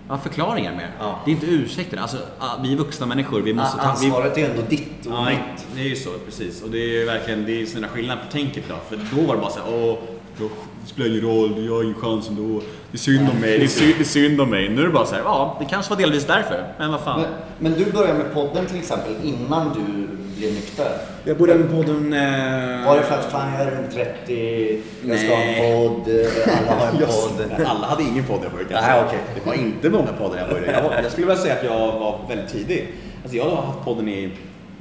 ja, 0.09 0.19
förklaringar 0.19 0.73
mer. 0.77 0.91
Ja. 1.01 1.21
Det 1.25 1.31
är 1.31 1.33
inte 1.35 1.47
ursäkter. 1.47 1.97
Alltså, 1.97 2.17
ah, 2.39 2.57
vi 2.63 2.73
är 2.73 2.77
vuxna 2.77 3.07
människor. 3.07 3.41
Vi 3.41 3.55
måste 3.55 3.77
ta... 3.77 3.97
Vi, 4.01 4.07
Ansvaret 4.07 4.39
är 4.39 4.51
ändå 4.51 4.63
ditt 4.69 5.07
och 5.07 5.13
Ja, 5.13 5.25
mitt. 5.31 5.67
det 5.75 5.81
är 5.81 5.89
ju 5.89 5.97
så, 5.97 6.11
precis. 6.27 6.63
Och 6.63 6.71
det 6.71 6.79
är 6.79 6.89
ju 7.01 7.05
verkligen, 7.05 7.45
det 7.47 7.53
är 7.53 7.59
ju 7.59 7.67
sådana 7.67 7.89
skillnad 7.89 8.19
på 8.27 8.33
tänket 8.33 8.65
idag. 8.67 8.79
För 8.89 8.97
då 9.17 9.23
var 9.27 9.35
det 9.35 9.41
bara 9.41 9.51
så 9.51 9.61
här, 9.61 9.69
åh, 9.75 9.99
det 10.39 10.49
spelar 10.89 11.11
ingen 11.11 11.21
roll, 11.23 11.65
jag 11.67 11.75
har 11.75 11.83
ingen 11.83 11.95
chans 11.95 12.29
ändå. 12.29 12.61
Det 12.91 12.97
är 12.97 12.99
synd 12.99 13.29
om 13.35 13.41
mig, 13.41 13.59
det 13.59 13.65
är 13.65 13.69
synd, 13.69 13.95
det 13.99 14.03
är 14.03 14.05
synd 14.05 14.41
om 14.41 14.51
mig. 14.51 14.69
Nu 14.69 14.81
är 14.83 14.87
det 14.87 14.93
bara 14.93 15.07
så 15.07 15.15
här, 15.15 15.23
ja, 15.23 15.57
det 15.61 15.65
kanske 15.65 15.91
var 15.95 16.01
delvis 16.03 16.25
därför. 16.27 16.75
Men 16.79 16.91
vad 16.93 17.01
fan. 17.01 17.21
Men, 17.21 17.31
men 17.59 17.73
du 17.85 17.93
började 17.93 18.19
med 18.19 18.35
podden 18.35 18.67
till 18.67 18.79
exempel 18.79 19.15
innan 19.25 19.73
du 19.75 20.06
blev 20.37 20.55
nykter. 20.55 20.99
Jag 21.25 21.39
började 21.39 21.61
med 21.61 21.71
podden... 21.71 22.13
Eh... 22.13 22.87
Var 22.87 22.97
det 22.97 23.03
för 23.03 23.19
att 23.19 23.25
fan 23.33 23.53
jag 23.53 23.63
är 23.63 23.71
runt 23.71 23.95
30, 23.95 24.81
jag 25.05 25.19
ska 25.19 25.29
ha 25.29 25.43
en 25.43 25.47
Nej. 25.47 25.73
podd, 25.73 26.09
eh, 26.09 26.59
alla 26.59 26.81
har 26.81 26.87
en 26.87 26.99
podd. 27.07 27.67
Alla 27.67 27.87
hade 27.87 28.03
ingen 28.03 28.25
podd 28.25 28.41
jag 28.45 28.53
började. 28.53 28.87
Nej, 28.87 29.03
okej. 29.07 29.19
Det 29.35 29.47
var 29.47 29.55
inte 29.55 29.91
många 29.91 30.13
poddar 30.19 30.39
jag 30.39 30.49
började. 30.49 30.73
Jag, 30.73 30.83
var, 30.83 31.03
jag 31.03 31.13
skulle 31.13 31.27
vilja 31.27 31.43
säga 31.43 31.55
att 31.55 31.65
jag 31.65 31.79
var 31.79 32.21
väldigt 32.29 32.53
tidig. 32.53 32.95
Alltså 33.23 33.37
jag 33.37 33.45
har 33.45 33.63
haft 33.63 33.85
podden 33.85 34.09
i... 34.09 34.31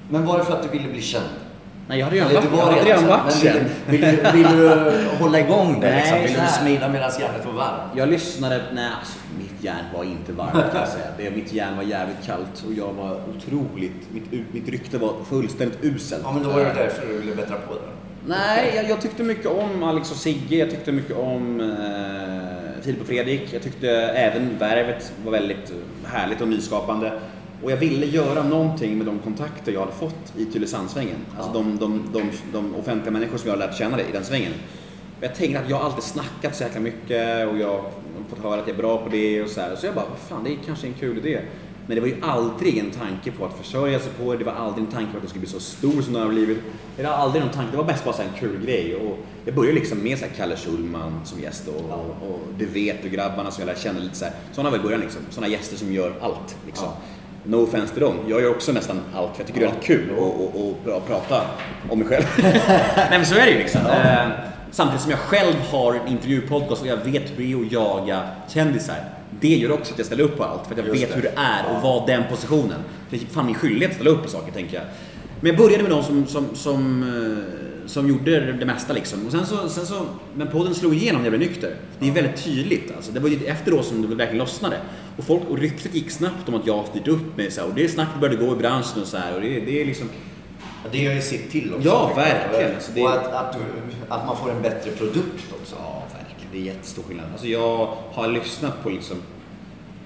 Men 0.10 0.26
var 0.26 0.38
det 0.38 0.45
för 0.45 0.53
att 0.53 0.64
du 0.64 0.70
ville 0.78 0.89
bli 0.89 1.01
känd? 1.01 1.26
Nej, 1.88 1.99
jag 1.99 2.05
hade 2.05 2.15
redan 2.15 2.33
varit, 2.33 2.51
jag 2.51 2.65
hade 2.65 2.86
redan 2.86 3.07
varit 3.07 3.43
vill, 3.43 3.99
vill, 3.99 4.17
vill, 4.33 4.57
du 4.57 4.69
hålla 5.19 5.39
igång 5.39 5.79
det 5.81 5.89
Nej, 5.89 6.01
liksom? 6.01 6.21
Vill 6.21 6.47
du 6.47 6.53
smida 6.59 6.89
medan 6.89 7.11
järnet 7.19 7.45
var 7.45 7.53
varmt? 7.53 7.91
Jag 7.95 8.09
lyssnade, 8.09 8.61
nej 8.73 8.89
alltså 8.99 9.17
mitt 9.38 9.63
hjärn 9.63 9.86
var 9.95 10.03
inte 10.03 10.31
varmt 10.31 10.51
kan 10.51 10.79
jag 10.79 10.88
säga. 10.88 11.05
Det, 11.17 11.31
mitt 11.31 11.53
hjärn 11.53 11.77
var 11.77 11.83
jävligt 11.83 12.25
kallt 12.25 12.63
och 12.67 12.73
jag 12.73 12.93
var 12.93 13.19
otroligt, 13.38 14.13
mitt, 14.13 14.53
mitt 14.53 14.69
rykte 14.69 14.97
var 14.97 15.13
fullständigt 15.29 15.77
uselt. 15.81 16.21
Ja 16.23 16.31
men 16.31 16.43
då 16.43 16.49
var 16.49 16.59
det 16.59 16.73
därför 16.75 17.07
du 17.07 17.17
ville 17.17 17.36
bättra 17.36 17.55
på 17.67 17.73
det. 17.73 17.79
Nej, 18.27 18.73
jag, 18.75 18.89
jag 18.89 19.01
tyckte 19.01 19.23
mycket 19.23 19.45
om 19.45 19.83
Alex 19.83 20.11
och 20.11 20.17
Sigge, 20.17 20.55
jag 20.55 20.69
tyckte 20.69 20.91
mycket 20.91 21.17
om 21.17 21.61
eh, 21.61 22.83
Filip 22.83 23.01
och 23.01 23.07
Fredrik. 23.07 23.53
Jag 23.53 23.61
tyckte 23.61 23.89
även 23.91 24.57
Värvet 24.59 25.13
var 25.25 25.31
väldigt 25.31 25.73
härligt 26.05 26.41
och 26.41 26.47
nyskapande. 26.47 27.11
Och 27.64 27.72
jag 27.72 27.78
ville 27.78 28.06
göra 28.06 28.43
någonting 28.43 28.97
med 28.97 29.06
de 29.06 29.20
kontakter 29.20 29.72
jag 29.72 29.80
hade 29.80 29.91
fått 29.91 30.34
i 30.38 30.45
Tylösandssvängen. 30.45 31.18
Alltså 31.38 31.53
de, 31.53 31.78
de, 31.78 32.03
de, 32.14 32.32
de 32.53 32.76
offentliga 32.76 33.12
människor 33.12 33.38
som 33.38 33.49
jag 33.49 33.58
har 33.58 33.68
lärt 33.68 33.78
känna 33.78 34.01
i 34.01 34.12
den 34.14 34.24
svängen. 34.24 34.53
Och 35.18 35.24
jag 35.24 35.36
tänkte 35.36 35.60
att 35.60 35.70
jag 35.70 35.82
alltid 35.82 36.03
snackat 36.03 36.56
så 36.56 36.64
jäkla 36.64 36.80
mycket 36.80 37.47
och 37.49 37.58
jag 37.58 37.68
har 37.68 37.91
fått 38.30 38.43
höra 38.43 38.62
att 38.62 38.68
jag 38.68 38.76
är 38.76 38.82
bra 38.82 38.97
på 38.97 39.10
det 39.10 39.43
och 39.43 39.49
så 39.49 39.62
här. 39.62 39.76
Så 39.76 39.86
jag 39.86 39.95
bara, 39.95 40.06
vad 40.10 40.20
fan 40.20 40.43
det 40.43 40.49
är 40.49 40.58
kanske 40.66 40.88
en 40.88 40.93
kul 40.93 41.18
idé. 41.18 41.39
Men 41.88 41.95
det 41.95 42.01
var 42.01 42.08
ju 42.08 42.16
aldrig 42.22 42.78
en 42.78 42.91
tanke 42.91 43.32
på 43.32 43.45
att 43.45 43.58
försörja 43.58 43.99
sig 43.99 44.12
på 44.12 44.32
det. 44.32 44.38
Det 44.38 44.43
var 44.43 44.53
aldrig 44.53 44.86
en 44.86 44.91
tanke 44.91 45.12
på 45.12 45.18
att 45.18 45.24
det 45.24 45.30
skulle 45.30 45.39
bli 45.39 45.49
så 45.49 45.60
stor 45.60 46.01
som 46.01 46.14
det 46.14 46.20
har 46.20 46.30
blivit. 46.30 46.58
Det 46.97 47.03
var 47.03 47.10
aldrig 47.10 47.43
någon 47.43 47.53
tanke. 47.53 47.72
Det 47.72 47.78
var 47.78 47.84
bäst 47.84 48.06
bara 48.06 48.24
en 48.24 48.39
kul 48.39 48.66
grej. 48.66 48.95
Och 48.95 49.18
jag 49.45 49.56
började 49.56 49.80
liksom 49.80 50.03
med 50.03 50.20
så 50.20 50.26
Kalle 50.38 50.56
Schulman 50.56 51.22
som 51.26 51.39
gäst 51.39 51.68
och, 51.68 51.89
och, 51.89 52.30
och 52.30 52.39
Du 52.58 52.66
vet 52.66 53.03
du 53.03 53.10
grabbarna 53.10 53.51
som 53.51 53.62
jag 53.62 53.68
lärde 53.68 53.80
känna 53.80 53.99
lite 53.99 54.16
så 54.16 54.26
här. 54.26 54.34
Sådana 54.51 54.70
var 54.70 54.78
i 54.78 54.82
början 54.82 55.01
liksom. 55.01 55.22
Sådana 55.30 55.47
gäster 55.47 55.78
som 55.78 55.93
gör 55.93 56.14
allt 56.22 56.58
liksom. 56.66 56.88
No 57.48 57.56
offense 57.56 57.93
till 57.93 58.02
dem. 58.02 58.16
Jag 58.28 58.41
gör 58.41 58.50
också 58.50 58.72
nästan 58.72 59.00
allt 59.16 59.32
för 59.36 59.39
jag 59.39 59.48
tycker 59.48 59.60
det 59.60 59.66
är 59.68 59.82
kul 59.82 60.10
att 60.14 60.20
och, 60.20 60.56
och, 60.56 60.96
och 60.98 61.08
prata 61.08 61.41
om 61.89 62.00
mig 62.00 62.08
själv. 62.08 62.24
Nej 62.96 63.08
men 63.12 63.26
så 63.26 63.36
är 63.36 63.46
det 63.46 63.52
ju 63.52 63.58
liksom. 63.58 63.82
Eh, 63.82 64.28
Samtidigt 64.72 65.02
som 65.02 65.12
jag 65.12 65.20
själv 65.20 65.56
har 65.72 65.93
en 65.93 66.08
intervjupodcast 66.08 66.82
och 66.82 66.88
jag 66.88 66.98
vet 66.98 67.32
hur 67.36 67.46
det 67.46 67.52
är 67.54 67.66
att 67.66 67.72
jaga 67.72 68.22
kändisar. 68.48 68.96
Det 69.39 69.56
gör 69.56 69.72
också 69.72 69.93
att 69.93 69.98
jag 70.00 70.06
ställer 70.06 70.24
upp 70.24 70.38
på 70.38 70.43
allt, 70.43 70.68
för 70.68 70.72
att 70.74 70.78
jag 70.78 70.88
Just 70.88 71.02
vet 71.04 71.10
det. 71.10 71.16
hur 71.16 71.22
det 71.22 71.32
är 71.36 71.76
att 71.78 71.84
vara 71.84 72.06
den 72.06 72.24
positionen. 72.30 72.80
Det 73.10 73.16
är 73.16 73.20
fan 73.20 73.46
min 73.46 73.56
skyldighet 73.56 73.89
att 73.89 73.96
ställa 73.96 74.10
upp 74.10 74.24
på 74.24 74.30
saker, 74.30 74.52
tänker 74.52 74.76
jag. 74.76 74.84
Men 75.41 75.48
jag 75.52 75.58
började 75.58 75.84
med 75.84 75.91
de 75.91 76.04
som, 76.04 76.26
som, 76.28 76.48
som, 76.54 77.04
eh, 77.04 77.88
som 77.88 78.08
gjorde 78.08 78.52
det 78.52 78.66
mesta 78.66 78.93
liksom. 78.93 79.26
Och 79.26 79.32
sen 79.32 79.46
så, 79.46 79.70
sen 79.70 79.86
så, 79.86 80.06
men 80.36 80.48
podden 80.48 80.76
slog 80.76 80.93
igenom 80.96 81.22
när 81.22 81.30
jag 81.32 81.39
blev 81.39 81.50
nykter. 81.50 81.76
Det 82.00 82.08
är 82.08 82.12
väldigt 82.12 82.43
tydligt 82.43 82.93
alltså. 82.96 83.12
Det 83.12 83.20
var 83.20 83.30
ju 83.30 83.46
efter 83.46 83.72
då 83.72 83.84
som 83.84 84.02
det 84.10 84.16
verkligen 84.16 84.38
lossnade. 84.39 84.78
Och, 85.18 85.24
folk, 85.24 85.41
och 85.49 85.57
ryktet 85.57 85.95
gick 85.95 86.11
snabbt 86.11 86.49
om 86.49 86.55
att 86.55 86.68
jag 86.68 86.78
har 86.78 86.86
styrt 86.86 87.07
upp 87.07 87.38
mig 87.38 87.51
så 87.51 87.61
här, 87.61 87.68
och 87.68 87.76
det 87.76 87.89
snacket 87.89 88.20
började 88.20 88.45
gå 88.45 88.53
i 88.53 88.55
branschen 88.55 89.01
och 89.01 89.07
så 89.07 89.18
här, 89.18 89.36
och 89.36 89.41
det, 89.41 89.59
det 89.59 89.82
är 89.82 89.86
liksom 89.86 90.09
Ja, 90.84 90.89
Det 90.91 90.97
gör 90.97 91.13
ju 91.13 91.22
sitt 91.22 91.51
till 91.51 91.74
också. 91.74 91.88
Ja, 91.88 92.11
verkligen. 92.16 92.76
Alltså, 92.76 92.91
det- 92.95 93.01
Och 93.03 93.11
att, 93.13 93.34
att, 93.34 93.57
att 94.09 94.26
man 94.28 94.38
får 94.38 94.51
en 94.51 94.61
bättre 94.61 94.91
produkt 94.91 95.53
också. 95.61 95.76
Ja, 95.80 96.03
verkligen. 96.13 96.51
Det 96.51 96.57
är 96.57 96.74
jättestor 96.74 97.03
skillnad. 97.03 97.26
Alltså 97.32 97.47
jag 97.47 97.88
har 98.13 98.28
lyssnat 98.28 98.84
på 98.84 98.89
liksom 98.89 99.18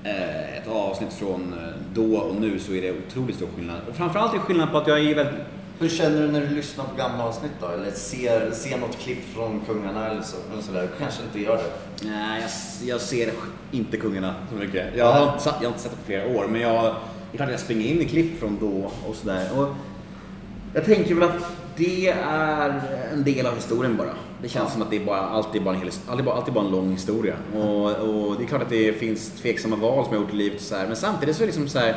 eh, 0.04 0.58
ett 0.58 0.68
avsnitt 0.68 1.14
från 1.14 1.54
eh, 1.54 1.70
då 1.94 2.16
och 2.18 2.36
nu 2.42 2.60
så 2.60 2.74
är 2.74 2.82
det 2.82 2.92
otroligt 3.08 3.36
stor 3.36 3.48
skillnad. 3.58 3.78
Och 3.90 3.96
framförallt 3.96 4.34
är 4.34 4.38
det 4.38 4.44
skillnad 4.44 4.72
på 4.72 4.78
att 4.78 4.88
jag 4.88 5.00
är 5.00 5.16
väldigt... 5.16 5.36
Hur 5.82 5.90
känner 5.90 6.22
du 6.22 6.32
när 6.32 6.42
du 6.42 6.56
lyssnar 6.56 6.86
på 6.86 6.96
gamla 6.96 7.24
avsnitt 7.24 7.52
då? 7.62 7.68
Eller 7.68 7.92
ser, 7.92 8.52
ser 8.52 8.78
något 8.78 8.98
klipp 8.98 9.34
från 9.36 9.62
Kungarna 9.68 10.08
eller 10.10 10.22
så, 10.22 10.38
eller 10.54 10.62
sådär? 10.62 10.82
Du 10.82 11.04
kanske 11.04 11.24
inte 11.24 11.40
gör 11.40 11.58
det? 11.58 11.72
Nej, 12.10 12.42
jag, 12.42 12.90
jag 12.90 13.02
ser 13.02 13.32
inte 13.72 13.98
Kungarna 13.98 14.36
så 14.50 14.56
mycket. 14.56 14.86
Jag 14.98 15.06
har, 15.06 15.34
inte, 15.34 15.44
jag 15.46 15.54
har 15.54 15.68
inte 15.68 15.80
sett 15.80 15.92
det 15.92 15.98
på 15.98 16.06
flera 16.06 16.38
år, 16.38 16.48
men 16.48 16.62
jag, 16.62 16.84
det 16.84 17.34
är 17.34 17.38
klart 17.38 17.52
jag 17.52 17.60
springer 17.60 17.86
in 17.88 18.02
i 18.02 18.06
klipp 18.06 18.40
från 18.40 18.58
då 18.60 18.92
och 19.08 19.16
sådär. 19.16 19.48
Jag 20.74 20.86
tänker 20.86 21.16
väl 21.16 21.24
att 21.24 21.44
det 21.76 22.10
är 22.10 22.82
en 23.14 23.24
del 23.24 23.46
av 23.46 23.56
historien 23.56 23.98
bara. 23.98 24.14
Det 24.42 24.50
känns 24.50 24.74
som 24.74 24.82
att 24.82 24.90
det 24.90 24.96
är 24.96 25.06
bara, 25.06 25.22
alltid 25.22 25.64
bara 25.64 25.76
en, 25.76 25.82
hel, 25.82 25.92
alltid 26.08 26.26
bara, 26.26 26.36
alltid 26.36 26.54
bara 26.54 26.66
en 26.66 26.72
lång 26.72 26.92
historia. 26.92 27.36
Och, 27.56 27.86
och 27.86 28.36
det 28.38 28.44
är 28.44 28.48
klart 28.48 28.62
att 28.62 28.70
det 28.70 28.94
finns 28.94 29.32
tveksamma 29.42 29.76
val 29.76 30.06
som 30.06 30.14
jag 30.14 30.20
har 30.20 30.26
gjort 30.26 30.34
i 30.34 30.38
livet 30.38 30.62
så 30.62 30.76
här. 30.76 30.88
Men 30.88 30.96
samtidigt 30.96 31.36
så 31.36 31.44
är 31.44 31.48
det 31.48 31.52
liksom 31.52 31.68
så 31.68 31.80
här, 31.80 31.96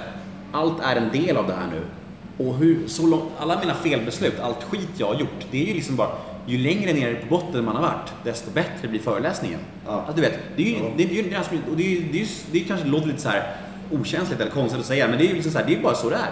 allt 0.52 0.82
är 0.82 0.96
en 0.96 1.10
del 1.12 1.36
av 1.36 1.46
det 1.46 1.52
här 1.52 1.66
nu. 1.72 1.80
Och 2.47 2.57
hur, 2.57 2.88
så 2.88 3.07
långt, 3.07 3.24
alla 3.38 3.61
mina 3.61 3.74
felbeslut, 3.74 4.40
allt 4.40 4.62
skit 4.64 4.88
jag 4.97 5.07
har 5.07 5.14
gjort, 5.14 5.47
det 5.51 5.62
är 5.62 5.66
ju 5.66 5.74
liksom 5.74 5.97
bara, 5.97 6.09
ju 6.47 6.59
längre 6.59 6.93
ner 6.93 7.14
på 7.14 7.26
botten 7.36 7.64
man 7.64 7.76
har 7.76 7.82
varit, 7.82 8.12
desto 8.24 8.51
bättre 8.51 8.88
blir 8.88 9.01
föreläsningen. 9.01 9.59
Ja. 9.86 9.93
Alltså, 9.93 10.12
du 10.16 10.20
vet, 10.22 10.38
det 10.57 10.62
är 10.62 10.66
ju, 10.66 10.76
det 10.97 11.03
är 11.05 11.09
ju, 11.09 11.22
det 11.22 11.34
är, 11.36 11.45
det 11.76 11.82
är, 11.82 11.88
ju- 11.88 12.09
det 12.12 12.20
är, 12.22 12.26
det 12.53 12.61
är 12.61 12.64
kanske 12.64 12.86
låter 12.86 13.07
lite 13.07 13.20
så 13.22 13.28
här 13.28 13.55
okänsligt 13.93 14.40
eller 14.40 14.51
konstigt 14.51 14.80
att 14.80 14.86
säga, 14.86 15.09
men 15.09 15.18
det 15.18 15.24
är 15.24 15.28
ju 15.28 15.34
liksom 15.34 15.53
så 15.53 15.59
här, 15.59 15.66
det 15.66 15.74
är 15.74 15.80
bara 15.82 15.95
så 15.95 16.11
det 16.11 16.16
är. 16.16 16.30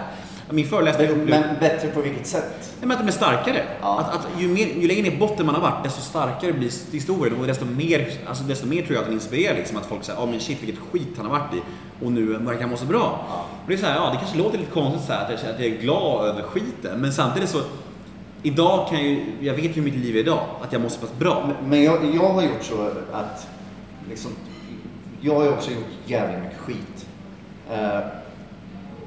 Min 0.51 0.67
föreläsning 0.67 1.07
Men, 1.07 1.19
upplevde- 1.21 1.47
men 1.47 1.59
bättre 1.59 1.87
på 1.89 2.01
vilket 2.01 2.27
sätt? 2.27 2.53
Nej, 2.61 2.87
men 2.87 2.91
att 2.91 2.99
de 2.99 3.07
är 3.07 3.11
starkare. 3.11 3.63
Ja. 3.81 3.99
Att, 3.99 4.15
att 4.15 4.27
ju, 4.41 4.47
mer, 4.47 4.65
ju 4.67 4.87
längre 4.87 5.01
ner 5.01 5.11
i 5.11 5.17
botten 5.17 5.45
man 5.45 5.55
har 5.55 5.61
varit, 5.61 5.83
desto 5.83 6.01
starkare 6.01 6.53
blir 6.53 6.71
historien 6.91 7.39
och 7.39 7.47
desto 7.47 7.65
mer, 7.65 8.11
alltså 8.27 8.43
desto 8.43 8.67
mer 8.67 8.81
tror 8.81 8.93
jag 8.93 8.99
att 8.99 9.05
den 9.05 9.13
inspirerar. 9.13 9.55
Liksom, 9.55 9.77
att 9.77 9.85
folk 9.85 10.03
säger, 10.03 10.19
ja 10.19 10.25
men 10.25 10.39
shit 10.39 10.63
vilket 10.63 10.79
skit 10.91 11.07
han 11.17 11.25
har 11.25 11.39
varit 11.39 11.53
i 11.53 11.61
och 12.05 12.11
nu 12.11 12.25
verkar 12.25 12.61
han 12.61 12.69
må 12.69 12.77
så 12.77 12.85
bra. 12.85 13.25
Ja. 13.29 13.45
Och 13.63 13.67
det 13.67 13.73
är 13.73 13.77
så 13.77 13.85
här, 13.85 13.95
ja 13.95 14.09
det 14.11 14.17
kanske 14.17 14.37
låter 14.37 14.57
lite 14.57 14.71
konstigt 14.71 15.07
så 15.07 15.13
här, 15.13 15.23
att, 15.23 15.43
jag, 15.43 15.53
att 15.53 15.59
jag 15.59 15.67
är 15.69 15.77
glad 15.81 16.25
över 16.27 16.41
skiten, 16.41 17.01
men 17.01 17.13
samtidigt 17.13 17.49
så 17.49 17.59
Idag 18.43 18.87
kan 18.89 18.97
jag 18.97 19.07
ju, 19.07 19.25
jag 19.41 19.53
vet 19.53 19.63
ju 19.65 19.69
hur 19.69 19.81
mitt 19.81 19.95
liv 19.95 20.15
är 20.15 20.19
idag, 20.19 20.45
att 20.61 20.73
jag 20.73 20.81
mår 20.81 20.89
så 20.89 20.99
pass 20.99 21.13
bra. 21.19 21.49
Men 21.65 21.83
jag, 21.83 22.15
jag 22.15 22.29
har 22.29 22.41
gjort 22.41 22.63
så 22.63 22.91
att 23.11 23.47
liksom, 24.09 24.31
jag 25.21 25.35
har 25.35 25.43
ju 25.43 25.49
också 25.49 25.71
gjort 25.71 25.85
jävligt 26.05 26.43
mycket 26.43 26.57
skit. 26.59 27.05
Eh, 27.71 27.99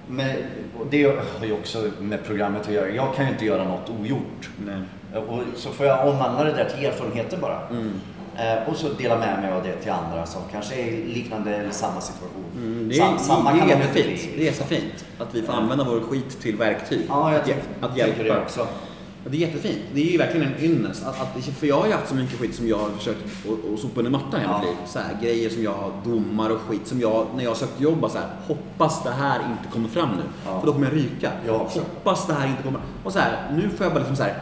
men 0.08 0.36
och 0.80 0.86
det 0.90 1.02
har 1.38 1.46
ju 1.46 1.52
också 1.52 1.90
med 2.00 2.24
programmet 2.24 2.62
att 2.62 2.72
göra. 2.74 2.88
Jag 2.90 3.14
kan 3.16 3.24
ju 3.26 3.30
inte 3.32 3.44
göra 3.44 3.64
något 3.64 3.90
ogjort. 4.00 4.50
Nej. 4.66 4.80
Och 5.28 5.40
så 5.56 5.70
får 5.70 5.86
jag 5.86 6.08
omvandla 6.08 6.44
det 6.44 6.52
där 6.52 6.64
till 6.76 6.84
erfarenheter 6.86 7.36
bara. 7.36 7.60
Mm. 7.70 8.00
Eh, 8.38 8.68
och 8.68 8.76
så 8.76 8.88
dela 8.88 9.18
med 9.18 9.38
mig 9.42 9.52
av 9.52 9.62
det 9.62 9.72
till 9.76 9.90
andra 9.92 10.26
som 10.26 10.42
kanske 10.52 10.74
är 10.74 10.86
i 10.86 11.06
liknande 11.14 11.56
eller 11.56 11.70
samma 11.70 12.00
situation. 12.00 12.44
Mm, 12.56 12.88
det, 12.88 12.94
är, 12.98 13.00
Sam- 13.00 13.18
samma 13.18 13.52
det, 13.52 13.58
det 13.58 13.64
är 13.72 13.78
jättefint. 13.78 14.20
Det 14.38 14.48
är 14.48 14.52
så 14.52 14.64
fint 14.64 15.04
att 15.18 15.34
vi 15.34 15.42
får 15.42 15.52
använda 15.52 15.84
vår 15.84 16.00
skit 16.00 16.40
till 16.40 16.56
verktyg. 16.56 17.00
Ja, 17.08 17.32
jag 17.32 17.40
att, 17.40 17.48
hjä- 17.48 17.54
att 17.80 17.94
tycker 17.94 18.06
hjälpa. 18.08 18.34
det 18.34 18.40
också. 18.40 18.66
Det 19.30 19.36
är 19.36 19.40
jättefint. 19.40 19.78
Det 19.94 20.00
är 20.08 20.12
ju 20.12 20.18
verkligen 20.18 20.46
en 20.52 20.64
ynnest. 20.64 21.04
Att, 21.06 21.20
att, 21.20 21.44
för 21.44 21.66
jag 21.66 21.76
har 21.80 21.86
ju 21.86 21.92
haft 21.92 22.08
så 22.08 22.14
mycket 22.14 22.38
skit 22.40 22.54
som 22.54 22.68
jag 22.68 22.78
har 22.78 22.90
försökt 22.90 23.18
att- 23.74 23.80
sopa 23.80 23.98
under 24.00 24.10
mattan 24.10 24.40
hela 24.40 24.52
Ja. 24.52 24.58
mitt 24.58 24.68
liv. 24.68 24.76
Så 24.86 24.98
här, 24.98 25.18
grejer 25.22 25.50
som 25.50 25.62
jag 25.62 25.92
domar 26.04 26.50
och 26.50 26.60
skit 26.60 26.86
som 26.86 27.00
jag, 27.00 27.26
när 27.36 27.42
jag 27.44 27.50
har 27.50 27.54
sökt 27.56 27.80
jobb, 27.80 28.00
bara 28.00 28.10
så 28.10 28.18
här, 28.18 28.28
hoppas 28.46 29.02
det 29.04 29.10
här 29.10 29.40
inte 29.40 29.72
kommer 29.72 29.88
fram 29.88 30.08
nu. 30.08 30.22
Ja. 30.46 30.60
För 30.60 30.66
då 30.66 30.72
kommer 30.72 30.86
jag 30.86 30.96
ryka. 30.96 31.30
Jag. 31.46 31.58
Hoppas 31.58 32.26
det 32.26 32.32
här 32.34 32.46
inte 32.48 32.62
kommer 32.62 32.80
Och 33.04 33.12
så 33.12 33.18
här, 33.18 33.52
nu 33.56 33.70
får 33.70 33.84
jag 33.86 33.92
bara 33.92 33.98
liksom 33.98 34.16
så 34.16 34.22
här, 34.22 34.34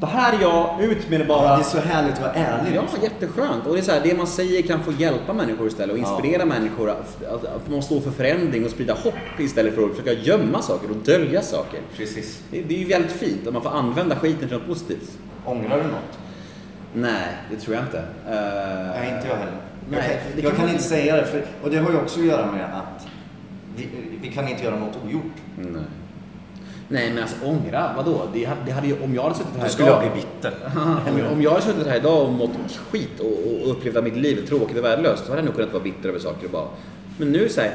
det 0.00 0.06
här 0.06 0.32
är 0.38 0.40
jag, 0.42 0.82
ut 0.82 1.10
med 1.10 1.20
det 1.20 1.24
bara. 1.24 1.44
Ja, 1.48 1.56
det 1.56 1.62
är 1.62 1.64
så 1.64 1.78
härligt 1.78 2.14
att 2.14 2.20
vara 2.20 2.32
ärlig. 2.32 2.76
Ja, 2.76 2.82
jätteskönt. 3.02 3.66
Och 3.66 3.74
det 3.74 3.80
är 3.80 3.82
så 3.82 3.92
här, 3.92 4.00
det 4.04 4.16
man 4.16 4.26
säger 4.26 4.62
kan 4.62 4.82
få 4.82 4.92
hjälpa 4.92 5.32
människor 5.32 5.66
istället 5.66 5.92
och 5.92 5.98
inspirera 5.98 6.44
människor 6.44 6.90
att, 6.90 7.24
att, 7.24 7.44
att 7.44 7.70
man 7.70 7.82
står 7.82 8.00
för 8.00 8.10
förändring 8.10 8.64
och 8.64 8.70
sprida 8.70 8.94
hopp 8.94 9.14
istället 9.38 9.74
för 9.74 9.82
att 9.84 9.90
försöka 9.90 10.12
gömma 10.12 10.62
saker 10.62 10.90
och 10.90 10.96
dölja 10.96 11.42
saker. 11.42 11.80
Precis. 11.96 12.42
Det, 12.50 12.62
det 12.62 12.74
är 12.74 12.78
ju 12.78 12.86
väldigt 12.86 13.12
fint 13.12 13.46
att 13.46 13.52
man 13.52 13.62
får 13.62 13.70
använda 13.70 14.16
skiten 14.16 14.48
till 14.48 14.56
något 14.58 14.66
positivt. 14.66 15.10
Ångrar 15.44 15.76
du 15.76 15.82
något? 15.82 16.18
Nej, 16.94 17.28
det 17.50 17.56
tror 17.56 17.76
jag 17.76 17.84
inte. 17.84 17.98
Uh, 17.98 18.04
Nej, 18.26 19.14
inte 19.16 19.28
jag 19.28 19.36
heller. 19.36 19.60
Nej, 19.90 20.00
jag 20.00 20.32
kan, 20.32 20.42
jag 20.42 20.42
kan 20.42 20.50
kan 20.56 20.60
man- 20.64 20.70
inte 20.70 20.82
säga 20.84 21.16
det, 21.16 21.26
för, 21.26 21.44
och 21.62 21.70
det 21.70 21.78
har 21.78 21.90
ju 21.90 21.96
också 21.96 22.20
att 22.20 22.26
göra 22.26 22.52
med 22.52 22.64
att 22.64 23.06
vi, 23.76 23.88
vi 24.22 24.28
kan 24.28 24.48
inte 24.48 24.64
göra 24.64 24.76
något 24.78 24.96
ogjort. 25.04 25.32
Nej. 25.56 25.82
Nej, 26.94 27.10
men 27.10 27.22
alltså 27.22 27.36
ångra, 27.44 27.92
vadå? 27.96 28.28
Det, 28.32 28.44
hade- 28.44 28.60
det 28.66 28.72
hade 28.72 28.86
ju, 28.86 29.02
om 29.04 29.14
jag 29.14 29.22
hade 29.22 29.34
suttit 29.34 29.56
här 29.56 29.64
Då 29.64 29.68
skulle 29.70 29.88
idag... 29.88 30.04
jag 30.04 30.12
bli 30.12 30.22
bitter. 30.22 30.52
om, 31.26 31.32
om 31.32 31.42
jag 31.42 31.50
hade 31.50 31.62
suttit 31.62 31.86
här 31.86 31.96
idag 31.96 32.22
och 32.26 32.32
mått 32.32 32.50
skit 32.90 33.20
och, 33.20 33.26
och 33.62 33.70
upplevt 33.70 33.96
att 33.96 34.04
mitt 34.04 34.16
liv 34.16 34.38
är 34.38 34.46
tråkigt 34.46 34.78
och 34.78 34.84
värdelöst 34.84 35.24
så 35.24 35.30
hade 35.30 35.38
jag 35.38 35.44
nog 35.44 35.54
kunnat 35.54 35.72
vara 35.72 35.82
bitter 35.82 36.08
över 36.08 36.18
saker 36.18 36.44
och 36.46 36.52
bara... 36.52 36.68
Men 37.18 37.32
nu 37.32 37.48
så 37.48 37.60
här, 37.60 37.74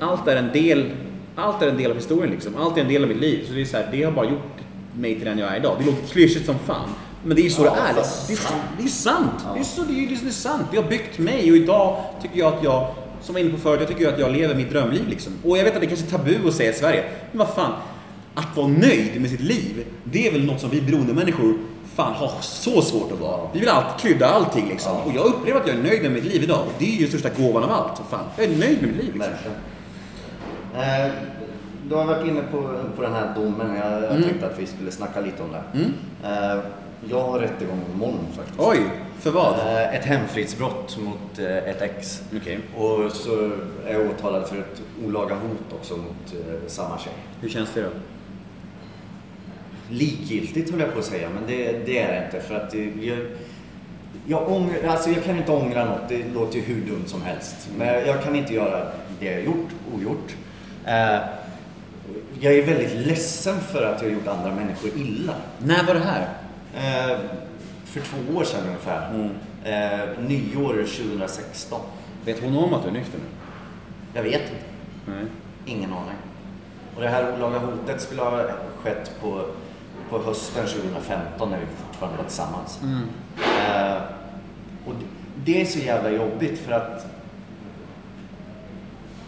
allt 0.00 0.28
är 0.28 0.36
en 0.36 0.52
del, 0.52 0.90
allt 1.36 1.62
är 1.62 1.68
en 1.68 1.76
del 1.76 1.90
av 1.90 1.96
historien 1.96 2.30
liksom. 2.30 2.56
Allt 2.56 2.76
är 2.76 2.80
en 2.80 2.88
del 2.88 3.02
av 3.02 3.08
mitt 3.08 3.20
liv. 3.20 3.44
Så 3.48 3.52
det 3.52 3.60
är 3.60 3.64
så 3.64 3.76
här, 3.76 3.88
det 3.92 4.02
har 4.02 4.12
bara 4.12 4.30
gjort 4.30 4.58
mig 4.94 5.14
till 5.14 5.24
den 5.24 5.38
jag 5.38 5.52
är 5.52 5.56
idag. 5.56 5.76
Det 5.78 5.86
låter 5.86 6.06
klyschigt 6.06 6.46
som 6.46 6.58
fan. 6.58 6.88
Men 7.24 7.36
det 7.36 7.46
är 7.46 7.50
så 7.50 7.64
Ja, 7.64 7.74
det 7.74 7.90
är. 7.90 7.94
Det 7.94 8.32
är, 8.32 8.38
det 8.78 8.84
är 8.84 8.88
sant. 8.88 9.46
Det, 9.54 9.60
är 9.60 9.64
så, 9.64 9.82
det, 9.82 9.92
är, 9.92 10.08
det 10.22 10.28
är 10.28 10.30
sant. 10.30 10.62
Det 10.70 10.76
har 10.76 10.88
byggt 10.88 11.18
mig 11.18 11.50
och 11.50 11.56
idag 11.56 11.96
tycker 12.22 12.38
jag 12.38 12.54
att 12.54 12.64
jag, 12.64 12.86
som 13.22 13.36
jag 13.36 13.42
var 13.42 13.48
inne 13.48 13.50
på 13.50 13.62
förut, 13.62 13.80
jag 13.80 13.88
tycker 13.88 14.12
att 14.12 14.18
jag 14.18 14.32
lever 14.32 14.54
mitt 14.54 14.70
drömliv 14.70 15.08
liksom. 15.08 15.32
Och 15.44 15.58
jag 15.58 15.64
vet 15.64 15.74
att 15.74 15.80
det 15.80 15.86
kanske 15.86 16.06
är 16.06 16.18
tabu 16.18 16.48
att 16.48 16.54
säga 16.54 16.70
i 16.70 16.74
Sverige. 16.74 17.04
Men 17.32 17.38
vad 17.38 17.54
fan. 17.54 17.72
Att 18.38 18.56
vara 18.56 18.66
nöjd 18.68 19.20
med 19.20 19.30
sitt 19.30 19.40
liv, 19.40 19.86
det 20.04 20.28
är 20.28 20.32
väl 20.32 20.44
något 20.44 20.60
som 20.60 20.70
vi 20.70 20.80
beroendemänniskor 20.82 21.54
fan 21.94 22.12
har 22.12 22.32
så 22.40 22.82
svårt 22.82 23.12
att 23.12 23.20
vara. 23.20 23.40
Vi 23.52 23.58
vill 23.60 23.68
alltid 23.68 24.00
krydda 24.00 24.26
allting 24.26 24.68
liksom. 24.68 24.92
Ja. 24.96 25.02
Och 25.04 25.12
jag 25.16 25.24
upplever 25.26 25.60
att 25.60 25.66
jag 25.66 25.76
är 25.76 25.82
nöjd 25.82 26.02
med 26.02 26.12
mitt 26.12 26.24
liv 26.24 26.42
idag. 26.42 26.60
Och 26.66 26.72
det 26.78 26.84
är 26.96 27.00
ju 27.00 27.06
största 27.08 27.28
gåvan 27.38 27.62
av 27.64 27.70
allt. 27.70 28.00
Fan, 28.10 28.24
jag 28.36 28.44
är 28.46 28.56
nöjd 28.58 28.82
med 28.82 28.90
mitt 28.90 29.04
liv 29.04 29.14
liksom. 29.14 29.52
Eh, 30.74 31.12
du 31.88 31.94
har 31.94 32.04
varit 32.04 32.26
inne 32.26 32.42
på, 32.50 32.62
på 32.96 33.02
den 33.02 33.12
här 33.12 33.34
domen. 33.34 33.76
Jag, 33.76 33.92
jag 34.02 34.10
Mm. 34.10 34.22
tänkte 34.22 34.46
att 34.46 34.58
vi 34.58 34.66
skulle 34.66 34.90
snacka 34.90 35.20
lite 35.20 35.42
om 35.42 35.48
det. 35.52 35.62
Eh, 36.28 36.58
jag 37.10 37.22
har 37.22 37.38
rättegång 37.38 37.80
imorgon 37.94 38.26
faktiskt. 38.36 38.58
Oj, 38.60 38.78
för 39.20 39.30
vad? 39.30 39.52
Eh, 39.58 39.94
ett 39.94 40.04
hemfridsbrott 40.04 40.98
mot 41.04 41.38
ett 41.38 41.82
ex. 41.82 42.22
Okej. 42.36 42.58
Och 42.76 43.12
så 43.12 43.50
är 43.86 43.92
jag 43.92 44.10
åtalad 44.10 44.48
för 44.48 44.56
ett 44.56 44.82
olaga 45.06 45.34
hot 45.34 45.80
också 45.80 45.96
mot 45.96 46.34
samma 46.66 46.98
tjej. 46.98 47.12
Hur 47.40 47.48
känns 47.48 47.70
det 47.74 47.82
då? 47.82 47.88
Likgiltigt 49.90 50.70
höll 50.70 50.80
jag 50.80 50.92
på 50.92 50.98
att 50.98 51.04
säga, 51.04 51.28
men 51.34 51.42
det, 51.46 51.86
det 51.86 51.98
är 51.98 52.12
det 52.12 52.24
inte. 52.26 52.40
För 52.40 52.54
att 52.54 52.74
jag, 53.02 53.18
jag, 54.26 54.52
ångrar, 54.52 54.88
alltså 54.88 55.10
jag 55.10 55.24
kan 55.24 55.36
inte 55.36 55.52
ångra 55.52 55.84
något, 55.84 56.08
det 56.08 56.24
låter 56.34 56.56
ju 56.56 56.62
hur 56.62 56.80
dumt 56.80 57.06
som 57.06 57.22
helst. 57.22 57.68
Men 57.78 58.06
jag 58.06 58.22
kan 58.22 58.36
inte 58.36 58.54
göra 58.54 58.92
det 59.20 59.32
jag 59.32 59.44
gjort 59.44 59.68
ogjort. 59.94 60.36
Eh, 60.86 61.18
jag 62.40 62.54
är 62.54 62.66
väldigt 62.66 63.06
ledsen 63.06 63.60
för 63.60 63.82
att 63.82 64.02
jag 64.02 64.08
har 64.08 64.14
gjort 64.14 64.26
andra 64.26 64.54
människor 64.54 64.90
illa. 64.96 65.34
När 65.58 65.84
var 65.84 65.94
det 65.94 66.00
här? 66.00 66.28
Eh, 66.74 67.18
för 67.84 68.00
två 68.00 68.38
år 68.38 68.44
sedan 68.44 68.66
ungefär. 68.66 69.30
Eh, 69.64 70.20
nyår 70.28 70.74
2016. 70.74 71.80
Vet 72.24 72.42
hon 72.42 72.56
om 72.56 72.74
att 72.74 72.82
du 72.82 72.88
är 72.88 72.92
nykter 72.92 73.18
nu? 73.18 73.24
Jag 74.14 74.22
vet 74.22 74.42
inte. 74.42 74.64
Nej. 75.06 75.24
Ingen 75.66 75.92
aning. 75.92 76.16
Och 76.96 77.02
det 77.02 77.08
här 77.08 77.34
olaga 77.36 77.58
hotet 77.58 78.00
skulle 78.00 78.22
ha 78.22 78.42
skett 78.82 79.12
på, 79.20 79.44
på 80.10 80.18
hösten 80.22 80.66
2015 80.66 81.50
när 81.50 81.58
vi 81.58 81.66
fortfarande 81.86 82.18
var 82.18 82.24
tillsammans. 82.24 82.80
Eh, 83.68 83.96
och 84.86 84.94
det, 84.94 85.06
det 85.44 85.60
är 85.60 85.64
så 85.64 85.78
jävla 85.78 86.10
jobbigt 86.10 86.58
för 86.58 86.72
att 86.72 87.06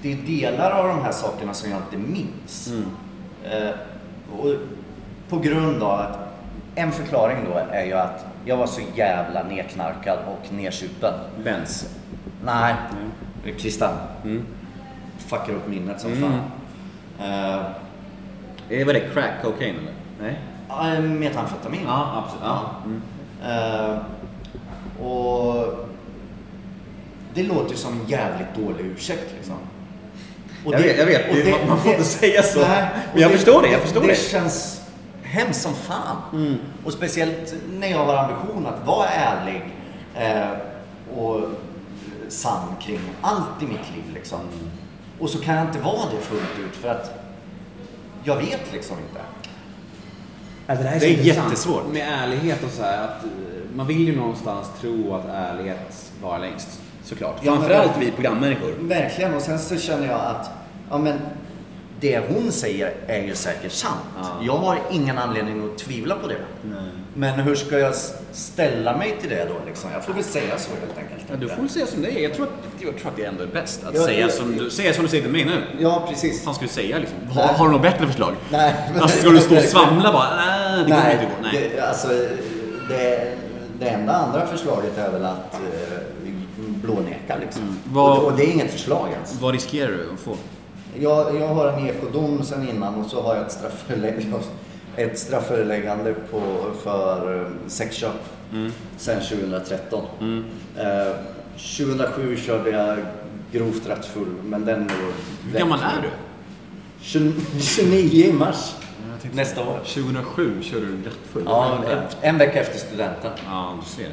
det 0.02 0.12
är 0.12 0.16
delar 0.16 0.70
av 0.70 0.88
de 0.88 1.02
här 1.02 1.12
sakerna 1.12 1.54
som 1.54 1.70
jag 1.70 1.80
inte 1.80 1.96
minns. 2.12 2.72
Eh, 3.44 3.70
och 4.38 4.54
på 5.28 5.38
grund 5.38 5.82
av 5.82 6.00
att 6.00 6.18
en 6.74 6.92
förklaring 6.92 7.36
då 7.52 7.58
är 7.72 7.84
ju 7.84 7.92
att 7.92 8.26
jag 8.44 8.56
var 8.56 8.66
så 8.66 8.80
jävla 8.94 9.42
nedknarkad 9.42 10.18
och 10.26 10.52
nedsupen. 10.52 11.14
Benz. 11.44 11.96
Nej, 12.44 12.74
Kristan. 13.58 13.92
Fuckar 15.18 15.52
upp 15.52 15.68
minnet 15.68 16.00
som 16.00 16.10
fan. 16.16 16.40
Eh, 17.20 17.60
Eh, 18.70 18.86
Var 18.86 18.92
det 18.92 19.00
crack 19.00 19.30
cocaine 19.42 19.76
eller? 19.78 19.92
Nej? 20.20 20.38
Metamfetamin. 21.02 21.80
Ja, 21.86 22.24
absolut. 22.24 22.44
Ja. 22.44 22.70
Mm. 22.84 23.02
Eh, 23.90 23.98
och 25.06 25.74
det 27.34 27.42
låter 27.42 27.70
ju 27.70 27.76
som 27.76 28.00
en 28.00 28.06
jävligt 28.08 28.54
dålig 28.56 28.84
ursäkt 28.86 29.32
liksom. 29.36 29.54
Och 30.64 30.74
Jag 30.74 30.80
vet, 30.80 30.98
jag 30.98 31.06
vet. 31.06 31.44
Det- 31.44 31.66
man 31.68 31.78
får 31.78 31.90
inte 31.92 32.04
säga 32.04 32.42
så. 32.42 32.58
Men 32.60 32.88
och 33.14 33.20
jag 33.20 33.30
förstår 33.30 33.62
det, 33.62 33.68
jag 33.68 33.80
förstår 33.80 34.00
det. 34.00 34.06
det. 34.06 34.14
känns 34.14 34.80
hemskt 35.22 35.62
som 35.62 35.74
fan. 35.74 36.58
Och 36.84 36.92
speciellt 36.92 37.54
när 37.72 37.88
jag 37.88 38.04
har 38.04 38.16
ambition 38.16 38.66
att 38.66 38.86
vara 38.86 39.06
ärlig 39.08 39.62
eh, 40.14 40.48
och 41.18 41.40
sann 42.28 42.74
kring 42.80 43.00
allt 43.20 43.62
i 43.62 43.66
mitt 43.66 43.90
liv. 43.96 44.14
Liksom. 44.14 44.38
Och 45.20 45.30
så 45.30 45.38
kan 45.38 45.54
jag 45.56 45.66
inte 45.66 45.78
vara 45.78 46.10
det 46.16 46.20
fullt 46.20 46.58
ut 46.68 46.76
för 46.76 46.88
att 46.88 47.20
jag 48.24 48.36
vet 48.36 48.72
liksom 48.72 48.96
inte. 48.98 49.20
Alltså, 50.68 50.82
det 50.82 50.88
här 50.88 50.96
är, 50.96 51.00
Det 51.00 51.06
är 51.06 51.24
jättesvårt. 51.24 51.92
Med 51.92 52.08
ärlighet 52.22 52.64
och 52.64 52.70
så 52.70 52.82
här 52.82 53.04
att 53.04 53.24
eh, 53.24 53.28
man 53.74 53.86
vill 53.86 54.08
ju 54.08 54.16
någonstans 54.16 54.66
tro 54.80 55.14
att 55.14 55.24
ärlighet 55.28 56.12
varar 56.22 56.38
längst. 56.38 56.80
Såklart. 57.04 57.36
Ja, 57.42 57.56
Framförallt 57.56 57.92
vi 58.00 58.10
programmänniskor. 58.10 58.74
Verkligen. 58.80 59.34
Och 59.34 59.42
sen 59.42 59.58
så 59.58 59.76
känner 59.76 60.06
jag 60.06 60.20
att 60.20 60.50
ja, 60.90 60.98
men 60.98 61.18
det 62.00 62.18
hon 62.28 62.52
säger 62.52 62.94
är 63.06 63.22
ju 63.22 63.34
säkert 63.34 63.72
sant. 63.72 64.00
Ja. 64.16 64.28
Jag 64.42 64.56
har 64.56 64.78
ingen 64.90 65.18
anledning 65.18 65.70
att 65.70 65.78
tvivla 65.78 66.14
på 66.14 66.26
det. 66.28 66.36
Men 67.14 67.40
hur 67.40 67.54
ska 67.54 67.78
jag 67.78 67.94
ställa 68.38 68.96
mig 68.96 69.16
till 69.20 69.30
det 69.30 69.44
då? 69.48 69.54
Liksom? 69.66 69.90
Jag 69.92 70.04
får 70.04 70.12
väl 70.12 70.24
säga 70.24 70.58
så 70.58 70.70
helt 70.70 70.98
enkelt. 70.98 71.24
Ja, 71.30 71.36
du 71.36 71.48
får 71.48 71.56
väl 71.56 71.68
säga 71.70 71.86
som 71.86 72.02
det 72.02 72.18
är. 72.18 72.22
Jag 72.22 72.34
tror 72.34 72.46
att, 72.46 72.52
jag 72.84 72.98
tror 72.98 73.10
att 73.10 73.16
det 73.16 73.24
ändå 73.24 73.42
är 73.42 73.46
bäst 73.46 73.84
att 73.84 73.94
Ja, 73.94 74.04
säga, 74.04 74.20
ja. 74.20 74.28
som 74.32 74.56
du, 74.56 74.70
säga 74.70 74.94
som 74.94 75.02
du 75.04 75.08
säger 75.10 75.22
till 75.22 75.32
mig 75.32 75.44
nu. 75.44 75.62
Ja, 75.80 76.04
precis. 76.08 76.46
Vad 76.46 76.54
ska 76.54 76.64
du 76.64 76.70
säga 76.70 76.98
liksom? 76.98 77.16
Har, 77.30 77.42
har 77.42 77.66
du 77.66 77.72
något 77.72 77.82
bättre 77.82 78.06
förslag? 78.06 78.34
Nej. 78.50 78.74
Alltså, 79.00 79.18
ska 79.18 79.30
du 79.30 79.40
stå 79.40 79.56
och 79.56 79.62
svamla 79.62 80.12
bara? 80.12 80.36
Nej, 80.36 80.84
det 80.86 80.92
kommer 80.94 81.10
inte 81.12 81.24
gå. 81.24 81.30
Nej. 81.42 81.70
Det, 81.76 81.80
alltså, 81.80 82.08
det, 82.88 83.34
det 83.80 83.88
enda 83.88 84.12
andra 84.12 84.46
förslaget 84.46 84.98
är 84.98 85.10
väl 85.10 85.24
att 85.24 85.54
eh, 85.54 85.98
blåneka 86.56 87.36
liksom. 87.40 87.62
Mm. 87.62 87.74
Vad- 87.84 88.18
Och, 88.18 88.24
och 88.24 88.32
det 88.36 88.42
är 88.44 88.50
inget 88.52 88.70
förslag 88.70 89.08
ens. 89.12 89.40
Vad 89.40 89.52
riskerar 89.52 89.88
du 89.92 90.10
att 90.14 90.20
få? 90.20 90.36
Jag, 91.00 91.36
jag 91.40 91.48
har 91.48 91.68
en 91.68 91.88
ekodom 91.88 92.42
sen 92.44 92.68
innan 92.68 92.94
och 92.94 93.10
så 93.10 93.22
har 93.22 93.34
jag 93.36 93.46
ett 93.46 93.52
straffföreläggande, 93.52 94.36
ett 94.98 95.18
straffföreläggande 95.18 96.14
på, 96.30 96.40
för 96.82 97.40
eh, 97.40 97.46
sexköp 97.66 98.12
Mm. 98.52 98.72
sen 98.96 99.20
2013. 99.20 100.04
Eh, 100.78 100.86
2007 101.56 102.36
körde 102.36 102.70
jag 102.70 102.98
grovt 103.52 103.88
rattfull 103.88 104.28
men 104.44 104.64
den 104.64 104.86
var 104.86 104.94
Hur 105.52 105.58
gammal 105.58 105.80
är 105.80 106.02
du? 106.02 106.08
20, 107.00 107.32
29 107.60 108.24
i 108.26 108.32
mars 108.32 108.74
nästa 109.32 109.60
år. 109.68 109.78
2007 109.84 110.62
kör 110.62 110.80
du 110.80 110.96
rattfull. 111.04 111.42
Ja, 111.46 111.78
en, 111.90 111.98
en 112.30 112.38
vecka 112.38 112.60
efter 112.60 112.78
studenten. 112.78 113.30
Ja, 113.46 113.74
du 113.84 113.90
ser 113.90 114.02
det. 114.02 114.08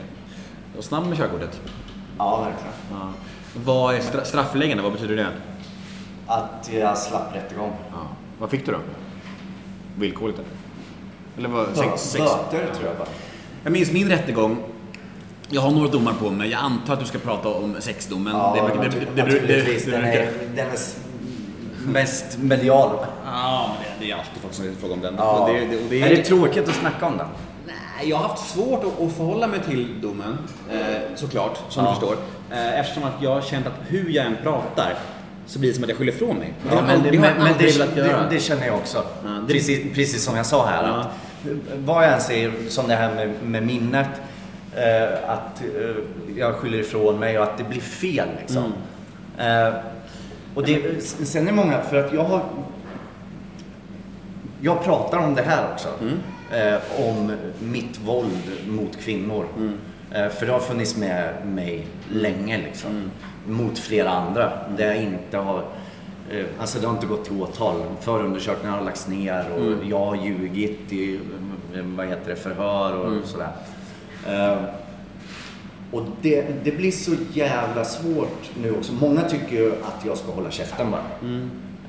Du 0.71 0.75
var 0.75 0.81
snabb 0.81 1.07
med 1.07 1.17
körkortet. 1.17 1.61
Ja, 2.17 2.37
verkligen. 2.41 2.73
Ja. 2.91 3.09
Vad 3.65 3.95
är 3.95 3.99
stra- 3.99 4.23
straffläggande? 4.23 4.83
Vad 4.83 4.91
betyder 4.91 5.15
det? 5.15 5.27
Att 6.27 6.69
jag 6.73 6.97
slapp 6.97 7.35
rättegång. 7.35 7.73
Ja. 7.91 8.07
Vad 8.39 8.49
fick 8.49 8.65
du 8.65 8.71
då? 8.71 8.77
Villkorligt 9.97 10.39
eller? 10.39 10.49
Eller 11.37 11.49
vad? 11.49 11.67
Sex, 11.77 12.01
sex. 12.01 12.23
Böter 12.51 12.73
tror 12.75 12.85
jag 12.87 12.97
bara. 12.97 13.07
Jag 13.63 13.71
minns 13.73 13.91
min 13.91 14.09
rättegång. 14.09 14.57
Jag 15.49 15.61
har 15.61 15.71
några 15.71 15.87
domar 15.87 16.13
på 16.13 16.29
mig. 16.29 16.49
Jag 16.49 16.61
antar 16.61 16.93
att 16.93 16.99
du 16.99 17.05
ska 17.05 17.19
prata 17.19 17.49
om 17.49 17.75
sexdomen. 17.79 18.33
Ja, 18.35 18.57
det, 18.73 18.83
det, 18.83 18.89
det, 18.89 19.05
det, 19.15 19.23
naturligtvis. 19.23 19.85
det, 19.85 19.91
Den 19.91 20.01
brukar- 20.01 20.19
är, 20.19 20.31
den 20.55 20.65
är 20.67 20.77
mest 21.87 22.37
medial. 22.37 22.89
Ja, 23.25 23.71
men 23.79 23.99
det, 23.99 24.05
det 24.05 24.11
är 24.11 24.15
alltid 24.15 24.41
folk 24.41 24.53
som 24.53 24.65
frågar 24.79 24.93
om 24.95 25.01
den. 25.01 25.15
Ja. 25.17 25.49
Det, 25.53 25.59
det, 25.65 25.77
det 25.89 26.01
är 26.01 26.09
det 26.15 26.23
tråkigt 26.23 26.69
att 26.69 26.75
snacka 26.75 27.05
om 27.05 27.17
den? 27.17 27.27
Nej, 27.67 28.09
jag 28.09 28.17
har 28.17 28.27
haft 28.29 28.49
svårt 28.49 28.83
att, 28.83 29.01
att 29.01 29.13
förhålla 29.15 29.47
mig 29.47 29.59
till 29.69 30.01
domen, 30.01 30.37
eh, 30.71 30.77
såklart, 31.15 31.59
som 31.69 31.83
Ja. 31.85 31.89
du 31.89 31.95
förstår. 31.95 32.17
Eh, 32.51 32.79
eftersom 32.79 33.03
att 33.03 33.13
jag 33.21 33.33
har 33.33 33.41
känt 33.41 33.67
att 33.67 33.73
hur 33.87 34.09
jag 34.09 34.25
än 34.25 34.37
pratar 34.43 34.93
så 35.47 35.59
blir 35.59 35.69
det 35.69 35.75
som 35.75 35.83
att 35.83 35.89
jag 35.89 35.97
skyller 35.97 36.13
ifrån 36.13 36.35
mig. 36.37 36.53
Det 36.69 36.75
Ja, 36.75 36.81
men, 36.87 37.03
det, 37.03 37.11
det 37.11 37.19
men, 37.19 37.37
men 37.43 37.53
det, 37.59 37.95
det, 37.95 38.27
det 38.29 38.39
känner 38.39 38.65
jag 38.67 38.75
också. 38.75 39.03
Ja, 39.23 39.29
det- 39.47 39.53
precis, 39.53 39.93
precis 39.95 40.23
som 40.23 40.35
jag 40.37 40.45
sa 40.45 40.65
här. 40.65 40.87
Ja. 40.87 40.93
Att, 40.99 41.07
vad 41.77 42.03
jag 42.03 42.13
än 42.13 42.21
säger, 42.21 42.51
som 42.69 42.87
det 42.87 42.95
här 42.95 43.15
med, 43.15 43.33
med 43.43 43.63
minnet. 43.63 44.09
Eh, 44.75 45.29
att 45.29 45.61
eh, 45.61 45.95
jag 46.37 46.55
skyller 46.55 46.79
ifrån 46.79 47.19
mig 47.19 47.39
och 47.39 47.43
att 47.43 47.57
det 47.57 47.63
blir 47.63 47.81
fel. 47.81 48.27
Liksom. 48.39 48.73
Mm. 49.37 49.73
Eh, 49.73 49.79
och 50.55 50.65
det, 50.65 51.01
sen 51.01 51.47
är 51.47 51.51
många, 51.51 51.81
för 51.81 52.05
att 52.05 52.13
jag 52.13 52.23
har... 52.23 52.41
Jag 54.61 54.83
pratar 54.83 55.17
om 55.17 55.35
det 55.35 55.41
här 55.41 55.63
också. 55.73 55.89
Mm. 56.01 56.17
Eh, 56.51 56.79
om 57.07 57.31
mitt 57.59 57.99
våld 57.99 58.51
mot 58.67 58.97
kvinnor. 58.97 59.45
Mm. 59.57 59.77
Eh, 60.11 60.29
för 60.29 60.45
det 60.45 60.51
har 60.51 60.59
funnits 60.59 60.97
med 60.97 61.33
mig 61.45 61.87
länge 62.09 62.57
liksom. 62.57 62.91
Mm. 62.91 63.11
Mot 63.47 63.79
flera 63.79 64.09
andra. 64.09 64.51
Där 64.77 64.87
jag 64.87 64.97
inte 64.97 65.37
har... 65.37 65.63
Eh, 66.31 66.45
alltså 66.59 66.79
det 66.79 66.87
har 66.87 66.93
inte 66.93 67.07
gått 67.07 67.25
till 67.25 67.41
åtal. 67.41 67.81
Förundersökningar 68.01 68.77
har 68.77 68.85
lagts 68.85 69.07
ner 69.07 69.45
och 69.55 69.61
Mm. 69.61 69.89
jag 69.89 70.05
har 70.05 70.15
ljugit 70.15 70.91
i 70.93 71.19
eh, 71.75 71.81
vad 71.83 72.07
heter 72.07 72.29
det, 72.29 72.35
förhör 72.35 72.93
och 72.95 73.07
Mm. 73.07 73.21
sådär. 73.25 73.49
Eh, 74.27 74.57
och 75.91 76.01
det, 76.21 76.45
det 76.63 76.71
blir 76.71 76.91
så 76.91 77.11
jävla 77.33 77.85
svårt 77.85 78.49
nu 78.61 78.71
också. 78.77 78.93
Många 78.93 79.21
tycker 79.21 79.55
ju 79.55 79.71
att 79.71 80.05
jag 80.05 80.17
ska 80.17 80.31
hålla 80.31 80.51
käften 80.51 80.87
bara. 80.91 81.03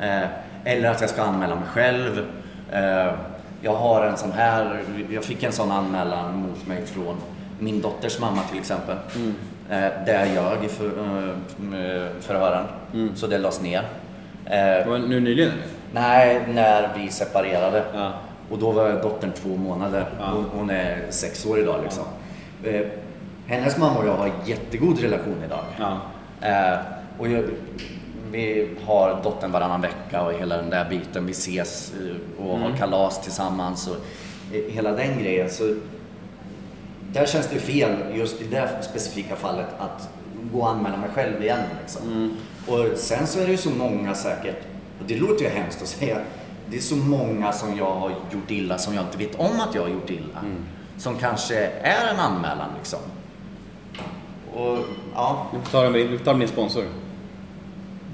Eh, 0.09 0.28
eller 0.64 0.91
att 0.91 1.01
jag 1.01 1.11
ska 1.11 1.22
anmäla 1.22 1.55
mig 1.55 1.64
själv. 1.68 2.24
Eh, 2.72 3.12
jag 3.62 3.74
har 3.74 4.05
en 4.07 4.16
sån 4.16 4.32
här, 4.32 4.82
jag 5.11 5.24
fick 5.24 5.43
en 5.43 5.53
sån 5.53 5.70
anmälan 5.70 6.37
mot 6.37 6.66
mig 6.66 6.87
från 6.87 7.16
min 7.59 7.80
dotters 7.80 8.20
mamma 8.20 8.43
till 8.51 8.59
exempel. 8.59 8.97
Eh, 9.70 9.78
där 10.07 10.24
jag 10.24 10.28
ljög 10.34 10.64
i 10.64 10.68
för, 10.68 10.91
förhören. 12.20 12.64
Så 13.14 13.26
det 13.26 13.39
lades 13.39 13.62
ner. 13.62 13.82
Eh, 14.51 14.88
var 14.88 14.99
nu 14.99 15.20
nyligen 15.20 15.51
eller? 15.51 15.64
Nej, 15.92 16.40
när 16.49 16.92
vi 16.97 17.11
separerade. 17.11 17.84
Ja. 17.94 18.12
Och 18.51 18.59
då 18.59 18.70
var 18.70 18.92
dottern 19.03 19.32
två 19.32 19.49
månader. 19.49 20.05
Ja. 20.18 20.24
Hon, 20.24 20.44
hon 20.55 20.70
är 20.70 21.07
sex 21.11 21.47
år 21.47 21.59
idag 21.59 21.80
liksom. 21.82 22.05
Eh, 22.64 22.86
hennes 23.47 23.78
mamma 23.78 23.99
och 23.99 24.07
jag 24.07 24.16
har 24.16 24.26
en 24.26 24.47
jättegod 24.47 24.99
relation 25.01 25.42
idag. 25.47 25.64
Ja. 25.78 26.01
Eh, 26.40 26.78
och 27.18 27.28
jag, 27.28 27.44
vi 28.30 28.68
har 28.86 29.20
dottern 29.22 29.53
varannan 29.53 29.80
vecka 29.80 30.22
och 30.22 30.32
hela 30.32 30.57
den 30.57 30.70
där 30.70 30.88
biten. 30.88 31.26
Vi 31.26 31.32
ses 31.32 31.92
eh, 31.94 32.47
och 32.47 32.59
har 32.59 32.76
kalas 32.76 33.22
tillsammans 33.22 33.88
och 33.88 33.97
eh, 34.57 34.72
hela 34.72 34.92
den 34.92 35.18
grejen. 35.18 35.51
Så 35.51 35.74
där 37.12 37.26
känns 37.26 37.49
det 37.49 37.59
fel 37.59 37.90
just 38.14 38.42
i 38.42 38.44
det 38.44 38.68
specifika 38.82 39.36
fallet 39.36 39.66
att 39.78 40.09
gå 40.53 40.59
och 40.59 40.68
anmäla 40.68 40.97
mig 40.97 41.09
själv 41.14 41.42
igen. 41.42 41.61
Liksom. 41.82 42.36
Och 42.67 42.99
sen 42.99 43.27
så 43.27 43.41
är 43.41 43.45
det 43.45 43.51
ju 43.51 43.57
så 43.57 43.71
många 43.71 44.14
säkert, 44.14 44.57
och 45.01 45.05
det 45.07 45.17
låter 45.17 45.45
ju 45.45 45.51
hemskt 45.51 45.83
att 45.83 45.89
säga, 45.89 46.19
det 46.71 46.77
är 46.77 46.81
så 46.81 46.97
många 46.97 47.53
som 47.53 47.77
jag 47.77 47.95
har 47.95 48.11
gjort 48.11 48.51
illa 48.51 48.79
som 48.79 48.95
jag 48.95 49.05
inte 49.05 49.19
vet 49.19 49.35
om 49.35 49.61
att 49.69 49.75
jag 49.75 49.83
har 49.83 49.89
gjort 49.89 50.11
illa. 50.11 50.45
Som 50.99 51.17
kanske 51.19 51.57
är 51.83 52.09
en 52.14 52.21
anmälan 52.21 52.69
liksom. 52.79 52.99
Och 54.55 54.79
ja, 55.14 55.47
Du 55.53 55.61
får 55.61 55.71
ta 55.71 55.83
det 55.83 55.91
med, 55.91 56.11
du 56.11 56.19
får 56.19 56.25
ta 56.25 56.33
med 56.33 56.41
din 56.41 56.49
sponsor. 56.49 56.85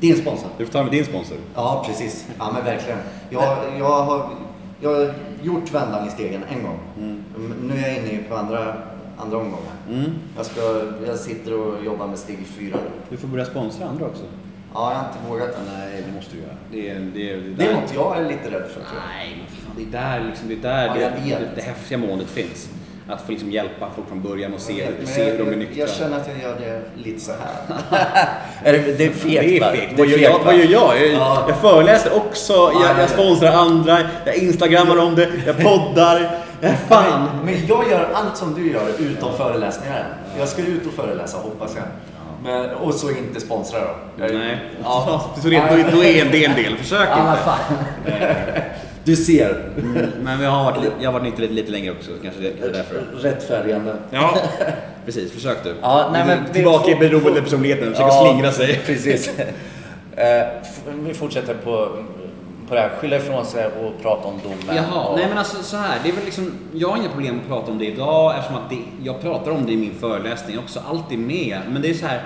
din 0.01 0.17
sponsor. 0.17 0.49
Du 0.59 0.65
får 0.67 0.73
ta 0.73 0.83
med 0.83 0.93
din 0.93 1.05
sponsor. 1.05 1.37
Ja, 1.55 1.85
precis. 1.87 2.27
Ja, 2.39 2.51
men 2.55 2.65
verkligen. 2.65 2.99
Jag, 3.31 3.57
jag, 3.79 4.03
har, 4.03 4.29
jag 4.81 4.91
har 4.95 5.15
gjort 5.43 5.71
vändan 5.75 6.09
i 6.09 6.11
stegen 6.11 6.45
en 6.51 6.63
gång. 6.63 6.79
Mm, 6.99 7.25
Nu 7.63 7.75
är 7.85 7.89
jag 7.89 7.97
inne 7.97 8.23
på 8.29 8.37
andra, 8.37 8.75
andra 9.23 9.37
omgången. 9.37 10.15
Jag, 10.37 10.47
ska, 10.47 10.61
jag 11.07 11.19
sitter 11.19 11.55
och 11.61 11.85
jobbar 11.85 12.07
med 12.07 12.19
steg 12.19 12.39
fyra 12.59 12.77
nu. 12.85 12.91
Du 13.11 13.17
får 13.17 13.29
börja 13.29 13.45
sponsra 13.45 13.87
andra 13.87 14.07
också. 14.07 14.23
Ja, 14.75 14.91
jag 14.93 14.99
har 14.99 15.07
inte 15.09 15.19
vågat 15.31 15.59
än. 15.59 15.79
Nej, 15.79 16.03
det 16.09 16.15
måste 16.17 16.37
du 16.37 16.43
göra. 16.43 16.57
Det 16.73 16.91
är, 16.91 17.01
det 17.15 17.31
är, 17.33 17.37
Det 17.57 17.65
är 17.67 17.75
något 17.75 17.95
jag 17.95 18.17
är 18.19 18.25
lite 18.25 18.45
rädd 18.45 18.67
för. 18.69 18.81
tror 18.81 18.85
jag. 18.95 19.03
Nej, 19.19 19.37
men 19.39 19.47
fan, 19.47 19.75
det 19.91 19.99
är 19.99 20.03
där, 20.21 20.29
liksom, 20.29 20.49
det, 20.49 20.55
är 20.55 20.59
där 20.73 20.87
Ja, 20.87 20.95
det, 20.95 21.01
det, 21.25 21.31
vet. 21.41 21.57
det 21.57 21.63
häftiga 21.63 21.99
måendet 21.99 22.29
finns. 22.29 22.69
Att 23.09 23.23
få 23.23 23.33
liksom 23.33 23.51
hjälpa 23.51 23.89
folk 23.97 24.09
från 24.09 24.23
början 24.23 24.55
och 24.55 24.61
se, 24.61 24.89
Men 24.99 25.07
se 25.07 25.25
hur 25.25 25.39
de 25.39 25.43
är 25.45 25.51
jag, 25.51 25.59
nyktra. 25.59 25.77
jag 25.81 25.91
känner 25.91 26.17
att 26.17 26.29
jag 26.29 26.43
gör 26.43 26.59
det 26.61 26.83
lite 27.05 27.21
så 27.21 27.33
här. 27.33 27.77
är 28.65 28.73
det, 28.73 28.99
det 28.99 29.05
är 29.05 29.11
fegt 29.11 29.41
Det 29.49 29.61
va? 29.61 29.67
är 29.67 29.77
fegt. 29.77 29.93
Det 29.97 30.03
är 30.03 30.07
Vad 30.07 30.09
gör 30.09 30.19
jag? 30.19 30.39
va? 30.39 30.45
Vad 30.45 30.55
gör 30.57 30.71
jag? 30.73 31.03
Jag, 31.03 31.13
Ja. 31.13 31.45
jag 31.49 31.57
föreläser 31.61 32.17
också, 32.17 32.53
Ja, 32.53 32.73
jag, 32.73 32.83
ja, 32.83 32.89
jag 32.89 33.03
ja. 33.03 33.09
sponsrar 33.09 33.53
andra, 33.53 33.99
jag 34.25 34.37
instagrammar 34.37 34.97
om 34.99 35.15
det, 35.15 35.29
jag 35.47 35.59
poddar. 35.59 36.39
Fan. 36.89 37.23
Men, 37.37 37.45
men 37.45 37.67
jag 37.67 37.91
gör 37.91 38.09
allt 38.15 38.37
som 38.37 38.55
du 38.55 38.73
gör 38.73 38.89
utom 38.99 39.33
föreläsningar. 39.37 40.05
Jag 40.39 40.49
ska 40.49 40.63
ut 40.63 40.87
och 40.87 40.93
föreläsa 40.93 41.39
hoppas 41.39 41.77
jag. 41.77 41.85
Men, 42.45 42.71
och 42.71 42.95
så 42.95 43.11
inte 43.11 43.41
sponsra 43.41 43.79
då. 43.81 44.25
Jag- 44.25 44.35
Nej. 44.35 44.59
Ja. 44.85 45.25
Så 45.43 45.49
det, 45.49 45.57
då, 45.71 45.97
då 45.97 46.05
är 46.05 46.25
det 46.25 46.45
en 46.45 46.57
del. 46.57 46.77
Försök 46.77 47.09
Ja, 47.11 47.37
inte. 48.05 48.61
Du 49.05 49.17
ser. 49.17 49.71
Men 50.23 50.39
vi 50.39 50.45
har 50.47 50.65
varit, 50.65 50.79
jag 51.01 51.09
har 51.09 51.13
varit 51.13 51.23
nykter 51.25 51.43
lite, 51.43 51.55
lite 51.55 51.71
längre 51.73 51.91
också, 51.93 52.11
så 52.17 52.23
kanske 52.23 52.41
det 52.41 52.49
är 52.49 52.73
därför. 52.73 53.03
Rättfärdigande. 53.29 53.95
Ja, 54.11 54.39
precis. 55.05 55.33
Försök 55.33 55.65
du. 55.65 55.75
Ja, 55.83 56.09
nej, 56.13 56.25
men 56.27 56.39
vi 56.49 56.53
Tillbaka 56.53 56.91
i 56.91 56.95
får- 56.95 57.01
beroende 57.01 57.43
personligheten, 57.43 57.91
försöka 57.93 58.11
slingra 58.13 58.53
sig. 58.53 58.81
Precis. 58.87 59.31
F- 60.17 60.81
vi 60.87 61.15
fortsätter 61.15 61.55
på, 61.55 61.89
på. 62.77 62.97
Skylla 63.01 63.17
ifrån 63.17 63.47
sig 63.47 63.67
och 63.67 64.03
prata 64.03 64.29
om 64.29 64.41
domen. 64.43 64.77
Jaha, 64.77 65.05
och, 65.09 65.17
nej 65.19 65.29
men 65.29 65.39
alltså 65.39 65.63
så 65.63 65.77
här, 65.77 65.99
det 66.03 66.09
är 66.09 66.13
väl 66.13 66.25
liksom, 66.25 66.53
jag 66.75 66.89
har 66.89 66.97
inga 66.97 67.09
problem 67.09 67.41
att 67.43 67.49
prata 67.49 67.73
om 67.73 67.79
det 67.79 67.87
idag 67.87 68.39
eftersom 68.39 68.57
att 68.63 68.71
det, 68.71 68.79
jag 69.05 69.21
pratar 69.23 69.51
om 69.51 69.67
det 69.67 69.73
i 69.73 69.77
min 69.77 69.95
föreläsning 69.95 70.59
också, 70.59 70.83
allt 70.89 71.13
är 71.13 71.17
med. 71.17 71.61
Men 71.73 71.83
det 71.83 71.91
är 71.91 71.95
så 71.95 72.07
här, 72.07 72.23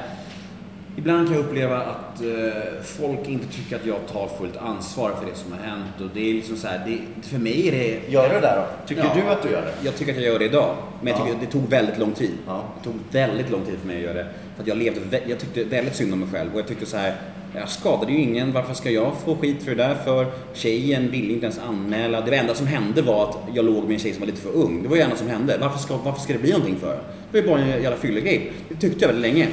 Ibland 0.99 1.27
kan 1.29 1.37
jag 1.37 1.45
uppleva 1.45 1.77
att 1.77 2.21
eh, 2.23 2.63
folk 2.85 3.29
inte 3.29 3.47
tycker 3.57 3.77
att 3.77 3.87
jag 3.87 3.97
tar 4.13 4.29
fullt 4.39 4.57
ansvar 4.57 5.11
för 5.21 5.27
det 5.31 5.35
som 5.37 5.53
har 5.53 5.59
hänt. 5.59 6.01
Och 6.01 6.07
det 6.15 6.31
är 6.31 6.35
liksom 6.35 6.57
så 6.57 6.69
här, 6.69 6.81
det, 6.87 7.29
för 7.29 7.39
mig 7.39 7.69
är 7.69 7.73
det... 7.73 8.13
Gör 8.13 8.29
du 8.29 8.35
det 8.35 8.41
då? 8.57 8.87
Tycker 8.87 9.03
Ja. 9.05 9.11
du 9.15 9.33
att 9.33 9.43
du 9.43 9.51
gör 9.51 9.63
det? 9.63 9.73
Jag 9.85 9.97
tycker 9.97 10.13
att 10.13 10.19
jag 10.23 10.33
gör 10.33 10.39
det 10.39 10.45
idag. 10.45 10.75
Men 11.01 11.13
jag 11.13 11.21
Ja. 11.21 11.25
tycker 11.25 11.35
att 11.37 11.41
det 11.41 11.53
tog 11.53 11.69
väldigt 11.71 11.99
lång 11.99 12.13
tid. 12.13 12.31
Ja. 12.47 12.63
Det 12.79 12.85
tog 12.85 12.95
väldigt 13.13 13.51
lång 13.51 13.65
tid 13.65 13.79
för 13.81 13.87
mig 13.87 13.97
att 13.97 14.03
göra 14.03 14.15
det. 14.15 14.27
För 14.55 14.63
att 14.63 14.69
jag 14.69 14.77
levde, 14.79 15.21
jag 15.27 15.39
tyckte 15.39 15.65
väldigt 15.65 15.97
synd 15.97 16.13
om 16.13 16.21
mig 16.21 16.29
själv. 16.33 16.53
Och 16.53 16.59
jag 16.59 16.67
tyckte 16.67 16.87
så 16.87 16.97
här, 16.97 17.15
jag 17.57 17.69
skadade 17.69 18.13
ju 18.13 18.19
ingen. 18.19 18.53
Varför 18.53 18.75
ska 18.75 18.91
jag 18.91 19.13
få 19.25 19.37
skit 19.37 19.63
för 19.63 19.71
det 19.75 19.83
där 19.83 19.95
för? 19.95 20.27
Tjejen 20.55 21.11
ville 21.11 21.33
inte 21.33 21.47
ens 21.47 21.59
anmäla. 21.59 22.21
Det 22.21 22.37
enda 22.37 22.55
som 22.55 22.67
hände 22.67 23.03
var 23.03 23.25
att 23.29 23.39
jag 23.55 23.65
låg 23.65 23.85
med 23.85 23.93
en 23.93 23.99
tjej 23.99 24.13
som 24.13 24.21
var 24.21 24.27
lite 24.27 24.41
för 24.41 24.53
ung. 24.57 24.83
Det 24.83 24.89
var 24.89 24.97
ju 24.97 25.01
det 25.01 25.05
enda 25.05 25.17
som 25.17 25.29
hände. 25.29 25.59
Varför 25.61 25.79
ska, 25.79 25.97
varför 25.97 26.21
ska 26.21 26.33
det 26.33 26.39
bli 26.39 26.51
någonting 26.51 26.77
för? 26.77 26.99
Det 27.33 27.41
var 27.41 27.41
ju 27.41 27.47
bara 27.47 27.61
en 27.61 27.83
jävla 27.83 27.97
fyllegrej. 27.97 28.53
Det 28.69 28.75
tyckte 28.75 29.05
jag 29.05 29.13
väldigt 29.13 29.33
länge. 29.33 29.49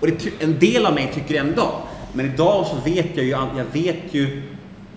Och 0.00 0.06
det, 0.06 0.16
ty- 0.16 0.30
en 0.40 0.58
del 0.58 0.86
av 0.86 0.94
mig 0.94 1.10
tycker 1.14 1.34
det 1.34 1.40
än 1.40 1.48
idag. 1.48 1.72
Men 2.12 2.26
idag 2.34 2.66
så 2.66 2.90
vet 2.90 3.06
jag 3.14 3.24
ju, 3.24 3.30
jag 3.30 3.64
vet 3.72 4.02
ju 4.14 4.42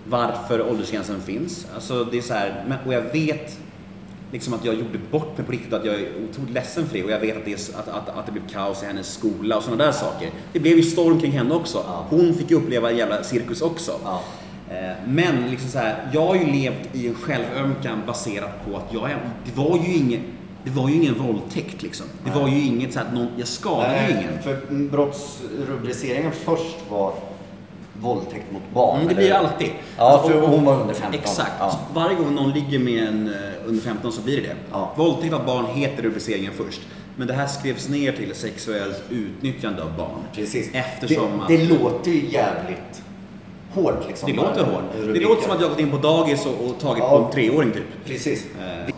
varför 0.04 0.70
åldersgränsen 0.70 1.20
finns. 1.20 1.66
Alltså 1.74 2.04
det 2.04 2.18
är 2.18 2.22
så 2.22 2.34
här, 2.34 2.78
och 2.86 2.94
jag 2.94 3.02
vet 3.12 3.58
liksom 4.32 4.54
att 4.54 4.64
jag 4.64 4.74
gjorde 4.74 4.98
bort 5.10 5.38
mig 5.38 5.46
på 5.46 5.52
riktigt, 5.52 5.72
att 5.72 5.84
jag 5.84 5.94
är 5.94 6.08
otroligt 6.30 6.52
ledsen 6.54 6.86
för 6.86 6.94
det 6.94 7.04
och 7.04 7.10
jag 7.10 7.20
vet 7.20 7.36
att 7.36 7.44
det, 7.44 7.52
är, 7.52 7.78
att, 7.78 7.88
att, 7.88 8.08
att 8.18 8.26
det 8.26 8.32
blev 8.32 8.48
kaos 8.48 8.82
i 8.82 8.86
hennes 8.86 9.12
skola 9.14 9.56
och 9.56 9.62
sådana 9.62 9.84
där 9.84 9.92
saker. 9.92 10.30
Det 10.52 10.60
blev 10.60 10.76
ju 10.76 10.82
storm 10.82 11.20
kring 11.20 11.32
henne 11.32 11.54
också. 11.54 12.04
Hon 12.10 12.34
fick 12.34 12.50
ju 12.50 12.56
uppleva 12.56 12.90
en 12.90 12.96
jävla 12.96 13.22
cirkus 13.22 13.62
också. 13.62 13.92
Eh, 14.70 14.74
Men 15.06 15.50
liksom 15.50 15.70
så 15.70 15.78
här, 15.78 16.10
jag 16.12 16.26
har 16.26 16.34
ju 16.34 16.46
levt 16.46 16.88
i 16.92 17.08
en 17.08 17.14
självömkan 17.14 18.02
baserat 18.06 18.66
på 18.66 18.76
att 18.76 18.86
jag 18.92 19.10
det 19.44 19.56
var 19.56 19.76
ju 19.76 19.94
ingen, 19.94 20.20
det 20.64 20.70
var 20.70 20.88
ju 20.88 20.94
ingen 20.94 21.14
våldtäkt 21.14 21.82
liksom. 21.82 22.06
Det 22.24 22.30
var 22.30 22.48
ju 22.48 22.60
inget 22.60 22.92
så 22.92 23.00
att 23.00 23.14
någon, 23.14 23.28
jag 23.36 23.48
skadade 23.48 24.06
ju 24.08 24.10
ingen. 24.10 24.42
för 24.42 24.74
brottsrubriceringen 24.90 26.32
först 26.32 26.76
var 26.90 27.14
våldtäkt 28.02 28.52
mot 28.52 28.62
barn. 28.74 29.00
Mm, 29.00 29.06
det 29.08 29.12
eller? 29.14 29.22
blir 29.22 29.32
alltid. 29.50 29.70
Ja, 29.96 30.24
för 30.26 30.36
Och- 30.36 30.42
och- 30.42 30.48
hon 30.48 30.64
var 30.64 30.80
under 30.80 30.94
15. 30.94 31.20
Exakt. 31.20 31.52
Ja. 31.58 31.80
Varje 31.94 32.16
gång 32.16 32.34
någon 32.34 32.50
ligger 32.50 32.78
med 32.78 33.08
en 33.08 33.28
eh, 33.28 33.68
under 33.68 33.82
15 33.82 34.12
så 34.12 34.22
blir 34.22 34.36
det 34.36 34.42
det. 34.42 34.54
Ja. 34.72 34.92
Våldtäkt 34.96 35.34
av 35.34 35.44
barn 35.46 35.66
heter 35.74 36.02
rubriceringen 36.02 36.52
först. 36.56 36.80
Men 37.16 37.26
det 37.26 37.34
här 37.34 37.46
skrevs 37.46 37.88
ner 37.88 38.12
till 38.12 38.34
sexuellt 38.34 39.02
utnyttjande 39.10 39.82
av 39.82 39.96
barn. 39.96 40.18
Precis. 40.34 40.70
Eftersom 40.72 41.30
det, 41.38 41.42
att... 41.42 41.48
det 41.48 41.64
låter 41.78 42.10
ju 42.10 42.30
jävligt 42.30 43.02
hårt 43.74 44.04
liksom. 44.08 44.30
det 44.30 44.36
låter 44.36 44.64
hårt. 44.64 44.82
Det 45.14 45.20
låter 45.20 45.42
som 45.42 45.50
att 45.52 45.60
jag 45.60 45.70
gått 45.70 45.80
in 45.80 45.90
på 45.90 45.96
dagis 45.96 46.46
och, 46.46 46.66
och 46.66 46.78
tagit 46.80 47.02
Ja. 47.04 47.18
på 47.18 47.24
en 47.24 47.30
treåring 47.32 47.70
typ. 47.72 47.84
Precis. 48.06 48.46
Eh, 48.60 48.91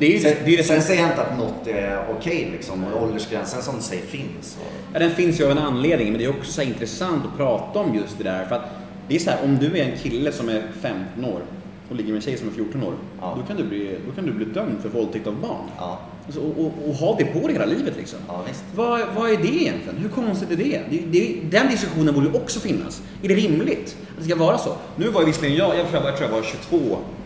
det 0.00 0.06
är 0.06 0.10
ju 0.10 0.20
Sen, 0.20 0.34
det, 0.44 0.54
är 0.54 0.56
ju 0.56 0.62
sen 0.62 0.82
säger 0.82 1.00
jag 1.02 1.10
inte 1.10 1.22
att 1.22 1.38
något 1.38 1.66
är 1.66 1.98
okej 2.18 2.48
liksom. 2.52 2.84
Och 2.84 3.02
åldersgränsen 3.02 3.62
som 3.62 3.76
du 3.76 3.82
säger 3.82 4.02
finns. 4.02 4.58
Och, 4.60 4.72
ja, 4.92 4.98
Den 4.98 5.10
finns 5.10 5.40
ju 5.40 5.44
av 5.44 5.50
en 5.50 5.58
anledning, 5.58 6.08
men 6.08 6.18
det 6.18 6.24
är 6.24 6.30
också 6.30 6.52
så 6.52 6.62
intressant 6.62 7.24
att 7.26 7.36
prata 7.36 7.78
om 7.78 7.94
just 7.94 8.18
det 8.18 8.24
där. 8.24 8.44
För 8.44 8.56
att 8.56 8.70
det 9.08 9.14
är 9.14 9.18
så 9.18 9.30
här, 9.30 9.44
om 9.44 9.58
du 9.58 9.78
är 9.78 9.84
en 9.84 9.98
kille 9.98 10.32
som 10.32 10.48
är 10.48 10.62
15 10.80 11.24
år 11.24 11.42
och 11.90 11.96
ligger 11.96 12.08
med 12.08 12.16
en 12.16 12.22
tjej 12.22 12.36
som 12.36 12.48
är 12.48 12.52
14 12.52 12.82
år, 12.82 12.94
Ja. 13.20 13.34
då, 13.40 13.46
kan 13.46 13.56
du 13.56 13.64
bli, 13.64 13.96
då 14.08 14.12
kan 14.14 14.26
du 14.26 14.32
bli 14.32 14.44
dömd 14.44 14.76
för 14.82 14.88
våldtäkt 14.88 15.26
av 15.26 15.40
barn. 15.40 15.64
ja. 15.78 16.00
Alltså, 16.26 16.40
och, 16.40 16.58
och, 16.58 16.72
och 16.88 16.94
ha 16.94 17.16
det 17.18 17.24
på 17.24 17.38
dig 17.38 17.52
hela 17.52 17.64
livet 17.64 17.96
liksom. 17.96 18.18
Ja. 18.28 18.44
Vad, 18.74 19.00
vad 19.16 19.30
är 19.30 19.36
det 19.36 19.48
egentligen? 19.62 19.98
Hur 19.98 20.08
konstigt 20.08 20.50
är 20.50 20.56
det? 20.56 20.82
det, 20.90 20.98
det 21.10 21.36
den 21.50 21.68
diskussionen 21.68 22.14
borde 22.14 22.26
ju 22.26 22.32
också 22.34 22.60
finnas. 22.60 23.02
Är 23.22 23.28
det 23.28 23.34
rimligt 23.34 23.96
att 24.10 24.18
det 24.18 24.24
ska 24.24 24.36
vara 24.36 24.58
så? 24.58 24.76
Nu 24.96 25.08
var 25.08 25.20
ju 25.20 25.26
visserligen 25.26 25.56
jag, 25.56 25.78
jag 25.78 25.88
tror 25.88 26.02
jag, 26.02 26.12
jag, 26.12 26.16
tror 26.18 26.30
jag 26.30 26.36
var 26.36 26.42
22 26.42 26.76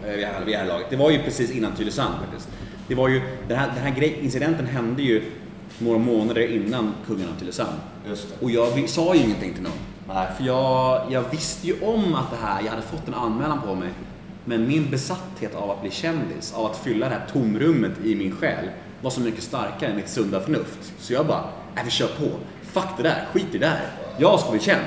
eh, 0.07 0.11
vid 0.11 0.19
det 0.19 0.27
här, 0.27 0.45
vid 0.45 0.55
det 0.55 0.59
här 0.59 0.67
laget. 0.67 0.87
Det 0.91 0.97
var 0.97 1.11
ju 1.11 1.19
precis 1.23 1.51
innan 1.51 1.73
Tylösand 1.73 2.15
faktiskt. 2.25 2.49
Det 2.89 2.95
var 2.95 3.09
ju, 3.09 3.23
den 3.49 3.59
här, 3.59 3.67
den 3.75 3.85
här 3.85 3.95
grej, 3.95 4.19
incidenten 4.23 4.67
hände 4.67 5.03
ju 5.03 5.23
några 5.79 5.99
månader 5.99 6.53
innan 6.55 6.95
kungen 7.07 7.29
av 7.37 7.39
Tylösand. 7.41 7.73
Och 8.41 8.51
jag 8.51 8.89
sa 8.89 9.15
ju 9.15 9.21
ingenting 9.23 9.53
till 9.55 9.63
någon. 9.63 9.73
Nej. 10.09 10.27
För 10.39 10.45
jag, 10.45 11.03
jag 11.11 11.25
visste 11.31 11.67
ju 11.67 11.75
om 11.83 12.15
att 12.15 12.31
det 12.31 12.37
här, 12.47 12.63
jag 12.63 12.71
hade 12.71 12.83
fått 12.83 13.09
en 13.09 13.15
anmälan 13.15 13.61
på 13.67 13.75
mig. 13.75 13.89
Men 14.49 14.69
min 14.69 14.91
besatthet 14.91 15.55
av 15.55 15.71
att 15.71 15.81
bli 15.81 15.91
kändis, 15.91 16.55
av 16.55 16.67
att 16.67 16.77
fylla 16.77 17.09
det 17.09 17.15
här 17.15 17.27
tomrummet 17.33 17.93
i 18.05 18.15
min 18.15 18.37
själ 18.37 18.71
var 19.03 19.11
så 19.11 19.21
mycket 19.21 19.43
starkare 19.43 19.91
än 19.91 19.97
mitt 19.97 20.09
sunda 20.09 20.41
förnuft. 20.41 20.93
Så 20.99 21.13
jag 21.13 21.27
bara, 21.27 21.45
nej 21.75 21.85
vi 21.85 21.91
kör 21.91 22.07
på. 22.07 22.29
Fuck 22.63 22.85
det 22.97 23.03
där, 23.03 23.27
skit 23.33 23.47
i 23.53 23.59
det 23.59 23.67
där. 23.67 23.81
Jag 24.19 24.41
ska 24.41 24.51
bli 24.51 24.61
känd. 24.61 24.85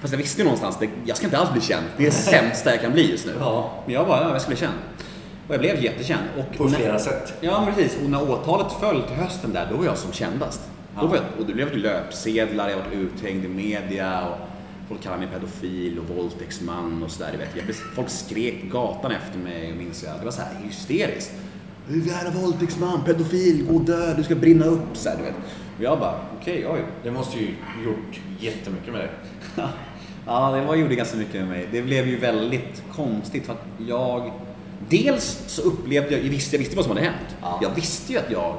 Fast 0.00 0.12
jag 0.12 0.18
visste 0.18 0.38
ju 0.40 0.44
någonstans, 0.44 0.76
det, 0.80 0.88
jag 1.04 1.16
ska 1.16 1.26
inte 1.26 1.38
alls 1.38 1.52
bli 1.52 1.60
känd. 1.60 1.82
Det 1.96 2.02
är 2.02 2.06
det 2.06 2.12
sämsta 2.16 2.70
jag 2.70 2.80
kan 2.80 2.92
bli 2.92 3.10
just 3.10 3.26
nu. 3.26 3.32
Ja. 3.40 3.72
Men 3.86 3.94
jag 3.94 4.06
bara, 4.06 4.20
ja 4.22 4.32
jag 4.32 4.40
ska 4.40 4.48
bli 4.48 4.56
känd. 4.58 4.74
Och 5.48 5.54
jag 5.54 5.60
blev 5.60 5.84
jättekänd. 5.84 6.22
Och 6.38 6.58
På 6.58 6.64
när- 6.64 6.70
flera 6.78 6.98
sätt. 6.98 7.34
Ja, 7.40 7.68
precis. 7.74 7.98
Och 8.04 8.10
när 8.10 8.30
åtalet 8.30 8.72
föll 8.80 9.02
till 9.02 9.16
hösten 9.16 9.52
där, 9.52 9.66
då 9.70 9.76
var 9.76 9.84
jag 9.84 9.98
som 9.98 10.12
kändast. 10.12 10.60
Då 11.00 11.06
var 11.06 11.16
jag, 11.16 11.24
och 11.38 11.46
det 11.46 11.52
blev 11.52 11.72
ju 11.72 11.78
löpsedlar, 11.78 12.68
jag 12.68 12.76
var 12.76 12.86
uthängd 12.92 13.44
i 13.44 13.48
media 13.48 14.26
och 14.28 14.36
folk 14.90 15.02
kallade 15.02 15.26
mig 15.26 15.30
pedofil 15.34 15.98
och 15.98 16.16
våldtäktsman 16.16 17.02
och 17.02 17.10
sådär. 17.10 17.46
folk 17.94 18.08
skrek 18.10 18.60
på 18.60 18.66
gatan 18.78 19.12
efter 19.12 19.38
mig, 19.38 19.74
minns 19.74 20.02
jag. 20.02 20.18
Det 20.18 20.24
var 20.24 20.32
så 20.32 20.42
här 20.42 20.54
hysteriskt. 20.64 21.32
Du 21.88 22.02
är 22.02 22.06
jävla 22.06 22.30
våldtäktsman, 22.40 23.04
pedofil, 23.04 23.66
gå 23.66 23.74
och 23.74 23.80
dö, 23.80 24.14
du 24.14 24.22
ska 24.22 24.34
brinna 24.34 24.64
upp. 24.64 24.88
Så 24.96 25.08
här, 25.08 25.16
du 25.16 25.22
vet. 25.22 25.34
Och 25.76 25.82
jag 25.84 25.98
bara, 25.98 26.20
okej, 26.40 26.66
oj. 26.68 26.84
Det 27.02 27.10
måste 27.10 27.38
ju 27.38 27.46
gjort 27.84 28.20
jättemycket 28.40 28.92
med 28.92 29.00
dig. 29.00 29.10
Ja, 30.26 30.50
det 30.50 30.64
var, 30.64 30.76
gjorde 30.76 30.94
ganska 30.94 31.16
mycket 31.16 31.34
med 31.34 31.48
mig. 31.48 31.68
Det 31.72 31.82
blev 31.82 32.08
ju 32.08 32.16
väldigt 32.18 32.82
konstigt 32.92 33.46
för 33.46 33.52
att 33.52 33.64
jag... 33.88 34.32
Dels 34.88 35.42
så 35.46 35.62
upplevde 35.62 36.10
jag, 36.10 36.24
jag 36.24 36.30
visste, 36.30 36.56
jag 36.56 36.58
visste 36.58 36.76
vad 36.76 36.84
som 36.84 36.96
hade 36.96 37.06
hänt. 37.06 37.36
Ja. 37.40 37.58
Jag 37.62 37.70
visste 37.74 38.12
ju 38.12 38.18
att 38.18 38.30
jag, 38.30 38.56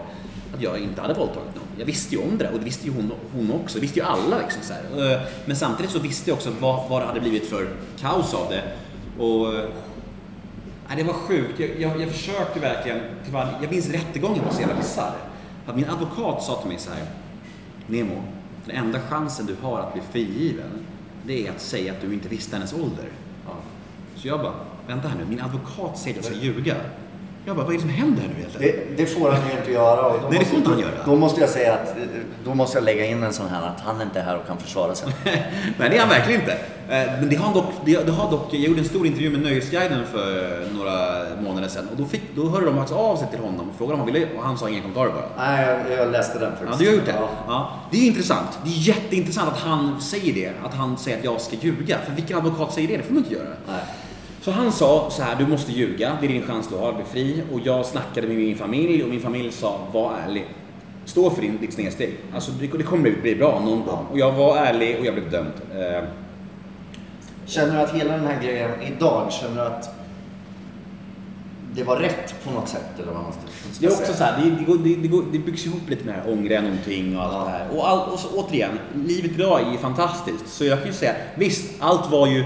att 0.55 0.61
jag 0.61 0.79
inte 0.79 1.01
hade 1.01 1.13
våldtagit 1.13 1.55
någon. 1.55 1.65
Jag 1.77 1.85
visste 1.85 2.15
ju 2.15 2.21
om 2.21 2.37
det 2.37 2.43
där 2.43 2.51
och 2.53 2.59
det 2.59 2.65
visste 2.65 2.87
ju 2.87 2.93
hon, 2.93 3.11
hon 3.35 3.51
också. 3.51 3.75
Det 3.75 3.81
visste 3.81 3.99
ju 3.99 4.05
alla 4.05 4.37
liksom 4.37 4.61
så 4.63 4.73
här. 4.73 5.13
Eh, 5.13 5.21
Men 5.45 5.55
samtidigt 5.55 5.91
så 5.91 5.99
visste 5.99 6.29
jag 6.29 6.35
också 6.37 6.51
vad, 6.59 6.89
vad 6.89 7.01
det 7.01 7.05
hade 7.05 7.19
blivit 7.19 7.49
för 7.49 7.67
kaos 7.99 8.33
av 8.33 8.49
det. 8.49 8.63
Och... 9.23 9.53
eh, 9.55 9.69
Nej, 10.87 11.03
det 11.03 11.03
var 11.07 11.13
sjukt. 11.13 11.59
Jag, 11.59 11.69
jag, 11.79 12.01
jag 12.01 12.09
försökte 12.11 12.59
verkligen... 12.59 12.99
Jag 13.61 13.71
minns 13.71 13.89
rättegången 13.89 14.45
var 14.45 14.51
så 14.51 14.59
jävla 14.59 14.75
bisarr. 14.75 15.15
Att 15.67 15.75
min 15.75 15.89
advokat 15.89 16.43
sa 16.43 16.55
till 16.61 16.69
mig 16.69 16.79
så 16.79 16.89
här. 16.91 17.03
Nemo, 17.87 18.23
den 18.65 18.75
enda 18.75 18.99
chansen 18.99 19.45
du 19.45 19.55
har 19.61 19.79
att 19.79 19.93
bli 19.93 20.01
frigiven, 20.11 20.85
det 21.25 21.47
är 21.47 21.51
att 21.51 21.61
säga 21.61 21.91
att 21.93 22.01
du 22.01 22.13
inte 22.13 22.29
visste 22.29 22.55
hennes 22.55 22.73
ålder. 22.73 23.09
Så 24.15 24.27
jag 24.27 24.39
bara, 24.39 24.53
vänta 24.87 25.07
här 25.07 25.17
nu, 25.17 25.25
min 25.29 25.41
advokat 25.41 25.99
säger 25.99 26.19
att 26.19 26.25
jag 26.25 26.35
ska 26.35 26.45
ljuga. 26.45 26.75
Jag 27.45 27.55
bara, 27.55 27.65
vad 27.65 27.73
är 27.73 27.77
det 27.77 27.81
som 27.81 27.89
händer 27.89 28.21
här 28.21 28.29
nu 28.29 28.35
egentligen? 28.39 28.75
Det, 28.97 29.03
det 29.03 29.05
får 29.09 29.31
han 29.31 29.41
ju 29.51 29.57
inte 29.57 29.71
göra. 29.71 30.05
Och 30.05 30.21
då 30.21 30.27
Nej, 30.29 30.39
det 30.39 30.45
får 30.45 30.57
inte 30.57 30.69
han 30.69 30.79
göra. 30.79 30.91
Då 31.05 31.15
måste 31.15 31.41
jag 31.41 31.49
säga 31.49 31.73
att, 31.73 31.95
då 32.45 32.53
måste 32.53 32.77
jag 32.77 32.85
lägga 32.85 33.05
in 33.05 33.23
en 33.23 33.33
sån 33.33 33.47
här 33.49 33.61
att 33.67 33.81
han 33.81 34.01
inte 34.01 34.19
är 34.19 34.23
här 34.23 34.37
och 34.37 34.47
kan 34.47 34.57
försvara 34.57 34.95
sig. 34.95 35.13
Nej, 35.23 35.89
det 35.89 35.95
är 35.95 35.99
han 35.99 36.09
verkligen 36.09 36.41
inte. 36.41 36.53
Eh, 36.53 36.57
Men 37.19 37.29
det 37.29 37.35
har 37.35 37.45
han 37.45 37.53
dock, 37.53 37.65
det, 37.85 38.05
det 38.05 38.11
har 38.11 38.31
dock, 38.31 38.47
jag 38.51 38.61
gjorde 38.61 38.79
en 38.79 38.85
stor 38.85 39.05
intervju 39.07 39.29
med 39.29 39.41
Nöjesguiden 39.41 40.05
för 40.11 40.59
några 40.73 41.25
månader 41.43 41.67
sedan 41.67 41.87
och 41.91 41.97
då, 41.97 42.05
fick, 42.05 42.21
då 42.35 42.49
hörde 42.49 42.65
de 42.65 42.75
faktiskt 42.75 42.99
av 42.99 43.15
sig 43.17 43.27
till 43.31 43.39
honom 43.39 43.69
och 43.69 43.75
frågade 43.77 43.93
om 43.93 43.99
han 43.99 44.13
ville 44.13 44.27
och 44.37 44.43
han 44.43 44.57
sa 44.57 44.69
inga 44.69 44.81
kommentarer 44.81 45.11
bara. 45.11 45.47
Nej, 45.47 45.67
jag, 45.89 45.99
jag 45.99 46.11
läste 46.11 46.39
den 46.39 46.51
faktiskt. 46.51 46.71
Ja, 46.71 46.77
du 46.79 46.87
har 46.87 46.93
gjort 46.95 47.05
det? 47.05 47.15
Ja. 47.19 47.29
Ja. 47.47 47.71
Det 47.91 47.97
är 47.97 48.07
intressant. 48.07 48.59
Det 48.63 48.69
är 48.69 48.77
jätteintressant 48.87 49.49
att 49.53 49.59
han 49.59 50.01
säger 50.01 50.33
det. 50.33 50.53
Att 50.65 50.73
han 50.73 50.97
säger 50.97 51.17
att 51.17 51.23
jag 51.23 51.41
ska 51.41 51.55
ljuga. 51.55 51.97
För 52.05 52.11
vilken 52.13 52.37
advokat 52.37 52.73
säger 52.73 52.87
det? 52.87 52.97
Det 52.97 53.03
får 53.03 53.13
man 53.13 53.23
inte 53.23 53.35
göra. 53.35 53.47
Nej. 53.67 53.79
Så 54.41 54.51
han 54.51 54.71
sa 54.71 55.09
så 55.11 55.23
här, 55.23 55.35
du 55.35 55.47
måste 55.47 55.71
ljuga. 55.71 56.17
Det 56.21 56.27
är 56.27 56.31
din 56.31 56.41
chans 56.47 56.67
du 56.69 56.75
har 56.75 56.89
att 56.89 56.95
bli 56.95 57.05
fri. 57.05 57.43
Och 57.53 57.59
jag 57.63 57.85
snackade 57.85 58.27
med 58.27 58.35
min 58.37 58.55
familj 58.57 59.03
och 59.03 59.09
min 59.09 59.19
familj 59.21 59.51
sa, 59.51 59.79
var 59.93 60.13
ärlig. 60.27 60.45
Stå 61.05 61.29
för 61.29 61.41
din, 61.41 61.57
ditt 61.61 61.73
snedsteg. 61.73 62.17
Alltså 62.33 62.51
det, 62.51 62.67
kommer 62.67 63.03
bli, 63.03 63.11
bli 63.21 63.35
bra 63.35 63.59
någon 63.65 63.85
gång. 63.85 64.05
Och 64.11 64.19
jag 64.19 64.31
var 64.31 64.57
ärlig 64.57 64.99
och 64.99 65.05
jag 65.05 65.13
blev 65.13 65.31
dömd. 65.31 65.51
Eh, 65.73 66.03
Känner 67.45 67.75
du 67.75 67.81
att 67.81 67.93
hela 67.95 68.13
den 68.17 68.27
här 68.27 68.41
grejen 68.43 68.71
idag, 68.81 69.31
känner 69.31 69.55
du 69.55 69.61
att 69.61 69.89
det 71.75 71.83
var 71.83 71.97
rätt 71.97 72.35
på 72.43 72.51
något 72.51 72.69
sätt? 72.69 72.99
Eller 73.03 73.11
vad 73.11 73.23
man 73.23 73.31
ska, 73.31 73.41
Det 73.79 73.85
är 73.85 73.91
också 74.01 74.13
så 74.13 74.23
här, 74.23 74.41
det, 74.43 74.73
det, 74.77 74.95
det, 75.07 75.21
det 75.31 75.39
byggs 75.39 75.65
ihop 75.65 75.89
lite 75.89 76.05
med 76.05 76.15
det 76.15 76.19
här 76.21 76.31
ångra 76.33 76.61
någonting 76.61 77.17
och 77.17 77.23
allt 77.23 77.33
Ja. 77.33 77.43
det 77.45 77.49
här. 77.49 77.67
Och, 77.77 77.89
all, 77.89 78.09
och 78.09 78.19
så, 78.19 78.27
återigen, 78.35 78.79
livet 79.05 79.31
idag 79.31 79.61
är 79.67 79.71
ju 79.71 79.77
fantastiskt. 79.77 80.47
Så 80.47 80.65
jag 80.65 80.77
kan 80.79 80.87
ju 80.87 80.93
säga, 80.93 81.13
visst, 81.35 81.71
allt 81.79 82.11
var 82.11 82.27
ju 82.27 82.45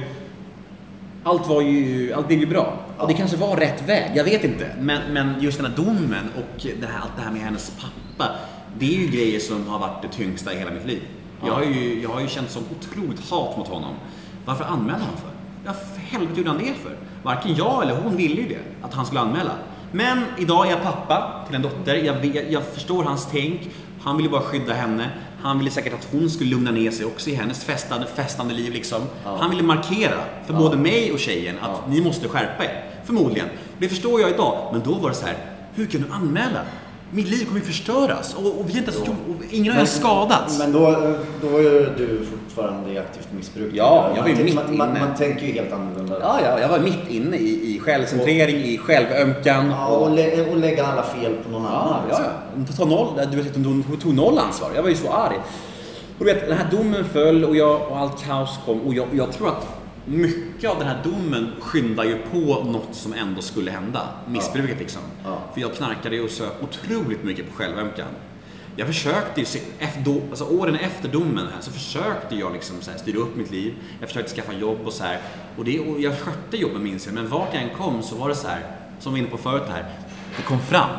allt 1.25 1.47
var 1.47 1.61
ju, 1.61 2.13
allt 2.13 2.27
blev 2.27 2.39
ju 2.39 2.45
bra. 2.45 2.73
Och 2.97 3.07
det 3.07 3.13
kanske 3.13 3.37
var 3.37 3.57
rätt 3.57 3.89
väg, 3.89 4.11
jag 4.15 4.23
vet 4.23 4.43
inte. 4.43 4.75
Men, 4.79 5.13
men 5.13 5.41
just 5.41 5.57
den 5.57 5.65
här 5.65 5.75
domen 5.77 6.29
och 6.35 6.65
det 6.79 6.87
här, 6.87 6.99
allt 7.01 7.11
det 7.15 7.21
här 7.21 7.31
med 7.31 7.41
hennes 7.41 7.71
pappa. 7.81 8.31
Det 8.79 8.85
är 8.85 8.99
ju 8.99 9.07
grejer 9.07 9.39
som 9.39 9.67
har 9.67 9.79
varit 9.79 10.01
det 10.01 10.07
tyngsta 10.07 10.53
i 10.53 10.57
hela 10.57 10.71
mitt 10.71 10.85
liv. 10.85 11.01
Jag, 11.45 11.53
har 11.53 11.63
ju, 11.63 12.01
jag 12.01 12.09
har 12.09 12.21
ju 12.21 12.27
känt 12.27 12.51
sånt 12.51 12.67
otroligt 12.71 13.29
hat 13.29 13.57
mot 13.57 13.67
honom. 13.67 13.93
Varför 14.45 14.63
anmälde 14.63 15.03
han 15.03 15.17
för? 15.17 15.29
Ja, 15.65 15.73
för 15.73 16.01
helvete 16.01 16.37
gjorde 16.37 16.49
han 16.49 16.59
det 16.59 16.73
för? 16.73 16.97
Varken 17.23 17.55
jag 17.55 17.83
eller 17.83 17.95
hon 18.01 18.17
ville 18.17 18.41
ju 18.41 18.47
det, 18.47 18.85
att 18.87 18.93
han 18.93 19.05
skulle 19.05 19.21
anmäla. 19.21 19.51
Men 19.91 20.23
idag 20.37 20.67
är 20.67 20.71
jag 20.71 20.83
pappa 20.83 21.43
till 21.47 21.55
en 21.55 21.61
dotter. 21.61 21.95
Jag, 21.95 22.13
vet, 22.13 22.51
jag 22.51 22.63
förstår 22.63 23.03
hans 23.03 23.27
tänk. 23.31 23.61
Han 24.01 24.17
ville 24.17 24.29
bara 24.29 24.41
skydda 24.41 24.73
henne. 24.73 25.09
Han 25.45 25.57
ville 25.57 25.71
säkert 25.71 25.93
att 25.93 26.07
hon 26.11 26.29
skulle 26.29 26.49
lugna 26.49 26.71
ner 26.71 26.91
sig 26.91 27.05
också 27.05 27.29
i 27.29 27.35
hennes 27.35 27.63
festande, 27.63 28.07
festande 28.15 28.53
liv 28.53 28.73
liksom. 28.73 29.01
Han 29.23 29.49
ville 29.49 29.63
markera 29.63 30.23
för 30.45 30.53
både 30.53 30.77
mig 30.77 31.11
och 31.11 31.19
tjejen 31.19 31.55
att 31.61 31.89
ni 31.89 32.01
måste 32.01 32.27
skärpa 32.27 32.63
er. 32.63 32.85
Förmodligen. 33.03 33.47
Det 33.77 33.89
förstår 33.89 34.21
jag 34.21 34.29
idag. 34.29 34.69
Men 34.71 34.81
då 34.83 34.93
var 34.93 35.09
det 35.09 35.15
så 35.15 35.25
här, 35.25 35.37
hur 35.75 35.85
kan 35.85 36.01
du 36.01 36.11
anmäla? 36.11 36.61
Mitt 37.15 37.27
liv 37.27 37.45
kommer 37.45 37.59
ju 37.59 37.65
förstöras 37.65 38.33
och, 38.33 38.45
och 38.45 38.69
vi 38.69 38.71
har 38.73 38.79
inte 38.79 38.91
ens 38.91 39.07
gjort, 39.07 39.17
och 39.29 39.43
ingen 39.51 39.71
har 39.71 39.77
ens 39.77 39.95
skadats. 39.95 40.59
Men 40.59 40.71
då, 40.71 41.13
då 41.41 41.61
ju 41.61 41.89
du 41.97 42.25
fortfarande 42.31 42.91
i 42.91 42.97
aktivt 42.97 43.27
missbruk. 43.37 43.71
Ja, 43.73 44.09
jag 44.15 44.21
var 44.21 44.29
ju 44.29 44.35
man, 44.35 44.43
mitt 44.43 44.55
man, 44.55 44.77
man, 44.77 44.89
inne. 44.89 44.99
man 44.99 45.15
tänker 45.15 45.45
ju 45.45 45.51
helt 45.51 45.73
annorlunda. 45.73 46.19
Ja, 46.21 46.39
ja, 46.43 46.59
jag 46.59 46.69
var 46.69 46.79
mitt 46.79 47.09
inne 47.09 47.37
i, 47.37 47.75
i 47.75 47.79
självcentrering, 47.79 48.55
i 48.55 48.77
självömkan. 48.77 49.69
Ja, 49.69 49.87
och, 49.87 50.11
lä- 50.15 50.49
och 50.51 50.57
lägga 50.57 50.85
alla 50.85 51.03
fel 51.03 51.33
på 51.43 51.49
någon 51.51 51.65
annan. 51.65 51.87
ja, 51.87 52.07
liksom. 52.07 52.25
ja. 52.67 52.77
Ta 52.77 52.85
noll, 52.85 53.07
du 53.31 53.37
vet, 53.41 53.53
de 53.53 53.83
tog 54.01 54.13
noll 54.15 54.37
ansvar. 54.37 54.69
Jag 54.75 54.81
var 54.83 54.89
ju 54.89 54.95
så 54.95 55.11
arg. 55.11 55.37
Och 56.19 56.25
du 56.25 56.33
vet, 56.33 56.47
den 56.47 56.57
här 56.57 56.67
domen 56.71 57.05
föll 57.13 57.45
och, 57.45 57.55
jag, 57.55 57.81
och 57.91 57.97
allt 57.97 58.23
kaos 58.25 58.49
kom. 58.65 58.81
Och 58.81 58.93
jag, 58.93 59.07
jag 59.11 59.31
tror 59.31 59.47
att 59.47 59.67
mycket 60.05 60.69
av 60.69 60.79
den 60.79 60.87
här 60.87 61.03
domen 61.03 61.51
skyndar 61.59 62.03
ju 62.03 62.17
på 62.17 62.63
något 62.63 62.95
som 62.95 63.13
ändå 63.13 63.41
skulle 63.41 63.71
hända. 63.71 64.09
Missbruket 64.27 64.79
liksom. 64.79 65.01
Ja. 65.23 65.39
För 65.53 65.61
jag 65.61 65.73
knarkade 65.73 66.15
ju 66.15 66.29
så 66.29 66.43
otroligt 66.61 67.23
mycket 67.23 67.49
på 67.49 67.55
självömkan. 67.55 68.07
Jag 68.77 68.87
försökte 68.87 69.41
ju, 69.41 69.47
efter, 69.79 70.21
alltså 70.29 70.45
åren 70.45 70.75
efter 70.75 71.09
domen 71.09 71.47
här, 71.53 71.61
så 71.61 71.71
försökte 71.71 72.35
jag 72.35 72.53
liksom 72.53 72.81
så 72.81 72.91
här, 72.91 72.97
styra 72.97 73.19
upp 73.19 73.35
mitt 73.35 73.51
liv. 73.51 73.73
Jag 73.99 74.09
försökte 74.09 74.35
skaffa 74.35 74.53
jobb 74.53 74.79
och 74.85 74.93
så 74.93 75.03
här. 75.03 75.21
Och, 75.57 75.65
det, 75.65 75.79
och 75.79 76.01
jag 76.01 76.19
skötte 76.19 76.57
jobben 76.57 76.83
minns 76.83 77.05
jag, 77.05 77.15
men 77.15 77.29
vart 77.29 77.53
jag 77.53 77.63
än 77.63 77.69
kom 77.69 78.03
så 78.03 78.15
var 78.15 78.29
det 78.29 78.35
så 78.35 78.47
här, 78.47 78.59
som 78.99 79.13
vi 79.13 79.19
var 79.21 79.27
inne 79.27 79.37
på 79.37 79.43
förut 79.43 79.69
här, 79.69 79.85
det 80.37 80.43
kom 80.43 80.59
fram. 80.59 80.89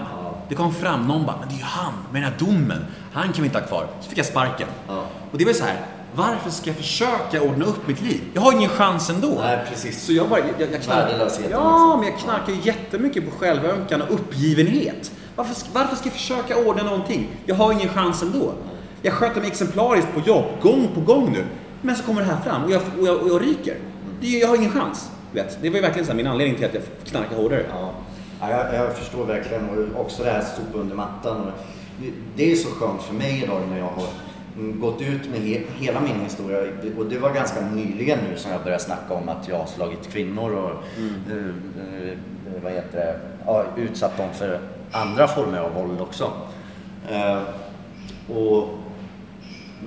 Det 0.49 0.55
kom 0.55 0.75
fram, 0.75 1.07
någon 1.07 1.27
bara, 1.27 1.37
men 1.41 1.49
det 1.49 1.55
är 1.55 1.59
ju 1.59 1.65
han 1.65 1.93
med 2.13 2.23
den 2.23 2.33
här 2.33 2.39
domen. 2.39 2.85
Han 3.13 3.33
kan 3.33 3.43
vi 3.43 3.45
inte 3.45 3.59
ha 3.59 3.67
kvar. 3.67 3.89
Så 4.01 4.09
fick 4.09 4.19
jag 4.19 4.27
sparken. 4.27 4.69
Ja. 4.89 5.07
Och 5.33 5.39
det 5.39 5.45
var 5.45 5.53
så 5.53 5.65
här, 5.65 5.87
varför 6.17 6.51
ska 6.51 6.67
jag 6.71 6.77
försöka 6.77 7.43
ordna 7.43 7.65
upp 7.65 7.89
mitt 7.89 8.01
liv? 8.03 8.21
Jag 8.35 8.43
har 8.43 8.53
ingen 8.53 8.69
chans 8.71 9.11
ändå. 9.11 9.39
Nej, 9.41 9.59
precis. 9.71 10.03
Så 10.07 10.13
jag 10.13 10.29
bara, 10.29 10.41
jag, 10.41 10.49
jag 10.73 10.83
knarkar, 10.83 11.31
Ja, 11.51 11.97
men 11.97 12.09
jag 12.11 12.19
knarkar 12.19 12.53
ju 12.53 12.59
jättemycket 12.63 13.25
på 13.31 13.39
självömkan 13.39 14.03
och 14.03 14.15
uppgivenhet. 14.15 15.13
Varför, 15.37 15.55
ska- 15.55 15.69
varför 15.73 15.97
ska 15.97 16.07
jag 16.07 16.15
försöka 16.15 16.57
ordna 16.57 16.83
någonting? 16.83 17.29
Jag 17.47 17.55
har 17.55 17.73
ingen 17.73 17.89
chans 17.89 18.23
ändå. 18.23 18.53
Jag 19.03 19.13
sköter 19.13 19.41
mig 19.41 19.49
exemplariskt 19.51 20.09
på 20.15 20.21
jobb, 20.21 20.45
gång 20.63 20.89
på 20.95 21.01
gång 21.01 21.33
nu. 21.33 21.45
Men 21.83 21.97
så 21.97 22.03
kommer 22.03 22.21
det 22.21 22.27
här 22.27 22.41
fram 22.41 22.65
och 22.65 22.71
jag, 22.71 22.83
och 23.01 23.07
jag, 23.07 23.17
och 23.23 23.29
jag 23.29 23.43
ryker. 23.43 23.77
Det, 24.21 24.27
jag 24.27 24.49
har 24.49 24.57
ingen 24.57 24.71
chans. 24.73 25.11
Vet. 25.33 25.59
Det 25.63 25.69
var 25.69 25.77
ju 25.77 25.83
verkligen 25.83 26.07
så 26.07 26.15
min 26.15 26.27
anledning 26.27 26.57
till 26.57 26.65
att 26.67 26.75
jag 26.75 26.83
knarkar 27.05 27.37
hårdare. 27.37 27.67
Ja. 27.71 27.91
Ja, 28.41 28.51
jag, 28.51 28.75
jag 28.75 28.97
förstår 28.97 29.25
verkligen 29.25 29.69
och 29.95 30.01
också 30.01 30.23
det 30.25 30.31
här 30.31 30.41
sopa 30.57 30.79
under 30.79 30.95
mattan. 30.97 31.37
Och 31.41 31.51
det- 32.37 32.53
är 32.53 32.57
så 32.57 32.69
skönt 32.69 33.03
för 33.03 33.15
mig 33.15 33.43
idag 33.45 33.61
när 33.71 33.79
jag 33.79 33.85
har 33.85 34.07
gått 34.59 35.01
ut 35.01 35.31
med 35.31 35.41
he, 35.41 35.63
hela 35.79 36.01
min 36.01 36.21
historia. 36.21 36.59
Och 36.99 37.07
det 37.07 37.19
var 37.19 37.35
ganska 37.35 37.61
nyligen 37.61 38.19
nu 38.31 38.39
som 38.39 38.51
jag 38.51 38.63
började 38.63 38.83
snacka 38.83 39.15
om 39.15 39.29
att 39.29 39.49
jag 39.49 39.59
har 39.59 39.67
slagit 39.67 40.13
kvinnor 40.13 40.53
och 40.53 40.71
eh, 41.31 41.37
eh, 41.37 42.17
vad 42.63 42.73
heter 42.73 42.99
det, 42.99 43.21
ja, 43.47 43.65
utsatt 43.77 44.17
dem 44.17 44.29
för 44.35 44.61
andra 44.93 45.29
former 45.29 45.59
av 45.59 45.75
våld 45.75 46.01
också. 46.01 46.33
Eh, 47.11 47.43
och 48.37 48.69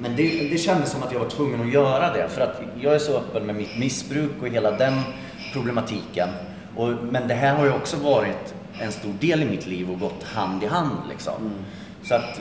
men 0.02 0.16
det, 0.16 0.50
det 0.52 0.58
kändes 0.58 0.92
som 0.92 1.04
att 1.04 1.12
jag 1.12 1.20
var 1.20 1.30
tvungen 1.30 1.62
att 1.62 1.74
göra 1.74 2.14
det 2.14 2.30
för 2.30 2.42
att 2.42 2.62
jag 2.82 2.96
är 2.96 3.00
så 3.00 3.18
öppen 3.18 3.46
med 3.46 3.56
mitt 3.56 3.80
missbruk 3.80 4.32
och 4.42 4.48
hela 4.48 4.72
den 4.72 4.94
problematiken. 5.54 6.30
Och, 6.76 6.90
men 7.12 7.28
det 7.28 7.34
här 7.34 7.56
har 7.56 7.66
ju 7.66 7.72
också 7.72 7.98
varit 7.98 8.54
en 8.82 8.92
stor 8.92 9.14
del 9.20 9.44
i 9.44 9.46
mitt 9.46 9.68
liv 9.68 9.92
och 9.92 10.00
gått 10.00 10.24
hand 10.24 10.64
i 10.64 10.66
hand 10.66 10.98
liksom. 11.10 11.52
Så 12.04 12.16
att 12.16 12.40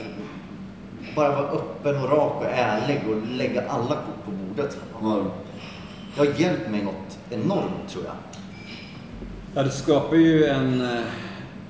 bara 1.15 1.29
vara 1.29 1.47
öppen 1.51 2.03
och 2.03 2.09
rak 2.09 2.33
och 2.37 2.45
ärlig 2.51 3.01
och 3.09 3.27
lägga 3.37 3.61
alla 3.69 3.87
kort 3.95 4.25
på 4.25 4.31
bordet 4.31 4.77
har, 4.93 5.23
det 6.15 6.19
har 6.19 6.25
hjälpt 6.39 6.69
mig 6.71 6.83
något 6.83 7.17
enormt 7.29 7.89
tror 7.89 8.03
jag. 8.05 8.13
Ja, 9.55 9.63
det 9.63 9.71
skapar 9.71 10.15
ju 10.15 10.45
en... 10.45 10.81
eh, 10.81 11.01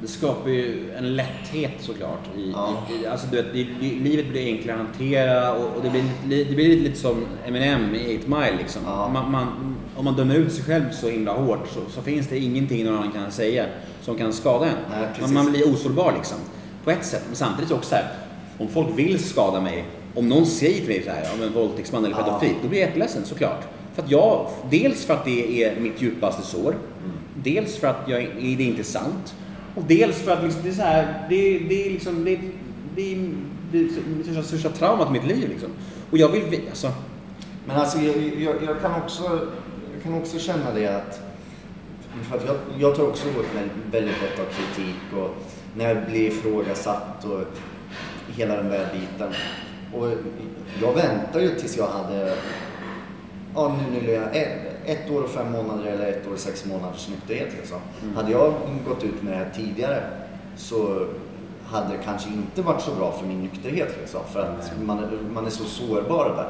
Det 0.02 0.08
skapar 0.08 0.50
ju 0.50 0.92
en 0.98 1.16
lätthet 1.16 1.72
såklart. 1.80 2.20
I, 2.38 2.52
Ja. 2.56 2.74
i, 3.04 3.06
alltså, 3.08 3.28
du 3.32 3.36
vet, 3.42 3.54
det, 3.54 3.64
livet 3.82 4.30
blir 4.30 4.46
enklare 4.46 4.78
att 4.80 4.86
hantera 4.86 5.54
och, 5.54 5.76
och 5.78 5.84
det, 5.84 5.90
blir, 5.90 6.04
lite- 6.28 6.50
det 6.50 6.56
blir 6.56 6.80
lite 6.82 7.00
som 7.00 7.26
Eminem 7.46 7.96
i 7.96 8.20
8 8.24 8.28
Mile. 8.40 8.58
Liksom. 8.58 8.82
Ja. 8.86 9.10
Man, 9.14 9.32
man, 9.32 9.76
om 9.98 10.06
man 10.06 10.16
dömer 10.16 10.36
ut 10.36 10.54
sig 10.54 10.64
själv 10.64 10.92
så 10.92 11.10
himla 11.10 11.34
hårt 11.34 11.68
så, 11.74 11.80
så 11.92 12.02
finns 12.02 12.28
det 12.28 12.38
ingenting 12.40 12.86
någon 12.86 12.96
annan 12.96 13.12
kan 13.12 13.32
säga 13.32 13.66
som 14.02 14.18
kan 14.18 14.34
skada 14.34 14.66
en. 14.66 14.72
Nej, 14.92 15.08
man, 15.22 15.34
man 15.34 15.52
blir 15.52 15.74
osårbar 15.74 16.14
liksom. 16.18 16.38
På 16.84 16.92
ett 16.92 17.06
sätt. 17.06 17.24
Men 17.28 17.36
samtidigt 17.36 17.72
också 17.72 17.90
så 17.90 17.96
här, 17.96 18.06
om 18.60 18.68
folk 18.68 18.88
vill 18.96 19.20
skada 19.20 19.62
mig, 19.62 19.86
om 20.16 20.30
någon 20.30 20.46
säger 20.46 20.78
till 20.80 20.88
mig 20.88 21.04
så 21.04 21.10
här, 21.12 21.28
om 21.34 21.44
en 21.44 21.54
våldtäktsman 21.54 22.06
eller 22.06 22.16
Ja. 22.18 22.24
pedofil, 22.24 22.56
då 22.62 22.68
blir 22.68 22.80
jag 22.80 22.88
jätteledsen 22.88 23.26
såklart. 23.26 23.68
För 23.94 24.04
att 24.04 24.12
jag, 24.12 24.50
dels 24.70 25.06
för 25.06 25.14
att 25.14 25.26
det 25.26 25.64
är 25.64 25.80
mitt 25.80 26.02
djupaste 26.02 26.42
sår, 26.42 26.76
dels 27.44 27.78
för 27.78 27.88
att 27.88 28.04
jag, 28.08 28.28
det 28.58 28.64
inte 28.64 28.82
är 28.82 28.84
sant 28.84 29.36
och 29.76 29.84
dels 29.88 30.18
för 30.18 30.32
att 30.32 30.44
liksom, 30.44 30.62
det 30.64 30.70
är 30.70 30.74
så 30.74 30.82
här, 30.82 31.26
det, 31.30 31.60
det 31.60 31.86
är 31.88 31.92
liksom, 31.92 32.26
det, 32.26 32.40
det, 32.96 33.14
är- 33.14 33.30
det 34.36 34.44
största, 34.44 34.70
traumat 34.70 35.10
i 35.10 35.12
mitt 35.12 35.26
liv 35.28 35.50
liksom. 35.50 35.70
Och 36.12 36.18
jag 36.18 36.30
vill, 36.30 36.42
vi- 36.50 36.62
alltså, 36.70 36.92
Men 37.68 37.76
alltså 37.78 37.98
jag, 38.00 38.16
jag, 38.40 38.56
jag, 38.68 38.82
kan 38.82 39.02
också, 39.04 39.24
jag 39.94 40.04
kan 40.04 40.14
också 40.14 40.40
känna 40.40 40.74
det 40.74 40.88
att 40.88 41.20
för 42.30 42.38
att 42.38 42.46
jag, 42.48 42.56
jag 42.80 42.96
tar 42.96 43.04
också 43.08 43.28
åt 43.28 43.36
mig 43.56 43.64
väldigt 43.92 44.16
lätt 44.22 44.40
av 44.40 44.46
kritik 44.46 44.96
och 45.18 45.36
när 45.78 45.88
jag 45.96 46.06
blir 46.10 46.28
ifrågasatt 46.28 47.26
och 47.26 47.42
hela 48.36 48.56
den 48.56 48.70
där 48.70 48.88
biten. 48.94 49.34
Och 49.94 50.08
jag 50.82 50.94
väntar 50.94 51.40
ju 51.40 51.56
tills 51.56 51.78
jag 51.78 51.88
hade, 51.88 52.34
ja 53.56 53.76
nu, 53.92 54.12
jag 54.12 54.36
ett, 54.36 54.58
ett 54.86 55.12
år 55.12 55.22
och 55.24 55.30
fem 55.30 55.52
månader 55.52 55.86
eller 55.86 56.08
ett 56.08 56.28
år 56.28 56.34
och 56.34 56.40
sex 56.40 56.66
månaders 56.66 57.08
nykterhet 57.10 57.54
liksom. 57.58 57.78
Hade 58.16 58.32
jag 58.32 58.54
gått 58.88 59.04
ut 59.04 59.24
med 59.24 59.34
det 59.34 59.38
här 59.38 59.52
tidigare 59.56 60.04
så 60.58 61.06
hade 61.66 61.88
det 61.98 62.04
kanske 62.04 62.30
inte 62.30 62.62
varit 62.62 62.82
så 62.82 62.92
bra 62.96 63.12
för 63.12 63.26
min 63.28 63.42
nykterhet 63.42 63.90
liksom. 64.02 64.22
För 64.34 64.40
att 64.40 64.72
man, 64.86 65.00
är- 65.00 65.34
man 65.34 65.46
är 65.46 65.50
så 65.50 65.64
sårbar 65.64 66.26
där. 66.36 66.50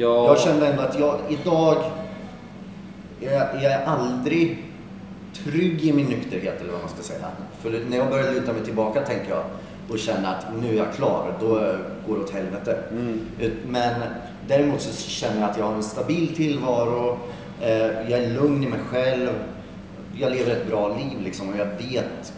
jag, 0.00 0.26
Jag 0.26 0.40
kände 0.40 0.66
ändå 0.66 0.82
att 0.82 0.98
jag 0.98 1.18
idag, 1.28 1.76
jag, 3.20 3.32
jag 3.32 3.64
är 3.72 3.84
aldrig 3.86 4.64
trygg 5.44 5.84
i 5.84 5.92
min 5.92 6.06
nykterhet 6.06 6.60
eller 6.60 6.72
vad 6.72 6.80
man 6.80 6.90
ska 6.90 7.02
säga. 7.02 7.26
För 7.60 7.70
när 7.90 7.96
jag 7.96 8.10
börjar 8.10 8.32
luta 8.32 8.52
mig 8.52 8.62
tillbaka 8.64 9.00
tänker 9.00 9.30
jag 9.30 9.42
och 9.90 9.98
känner 9.98 10.34
att 10.34 10.46
nu 10.62 10.68
är 10.68 10.74
jag 10.74 10.92
klar, 10.94 11.34
då 11.40 11.48
går 12.08 12.16
det 12.18 12.24
åt 12.24 12.30
helvete. 12.30 12.78
Ut- 13.40 13.52
Men 13.68 14.00
däremot 14.48 14.80
så 14.80 15.10
känner 15.10 15.40
jag 15.40 15.50
att 15.50 15.58
jag 15.58 15.64
har 15.64 15.74
en 15.74 15.82
stabil 15.82 16.36
tillvaro, 16.36 17.18
eh, 17.62 17.70
jag 18.10 18.10
är 18.24 18.30
lugn 18.34 18.64
i 18.64 18.68
mig 18.68 18.80
själv, 18.90 19.28
jag 20.16 20.32
lever 20.32 20.52
ett 20.52 20.66
bra 20.68 20.88
liv 20.96 21.20
liksom 21.24 21.48
och 21.48 21.56
jag 21.58 21.66
vet 21.66 22.32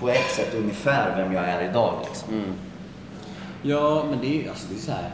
på 0.00 0.08
ett 0.08 0.30
sätt 0.36 0.54
ungefär 0.54 1.16
vem 1.16 1.32
jag 1.32 1.44
är 1.44 1.70
idag. 1.70 1.94
Liksom. 2.08 2.34
Mm. 2.34 2.52
Ja, 3.62 4.04
men 4.10 4.18
det 4.20 4.44
är, 4.44 4.48
alltså, 4.48 4.66
det 4.70 4.74
är 4.74 4.80
så 4.80 4.92
här. 4.92 5.10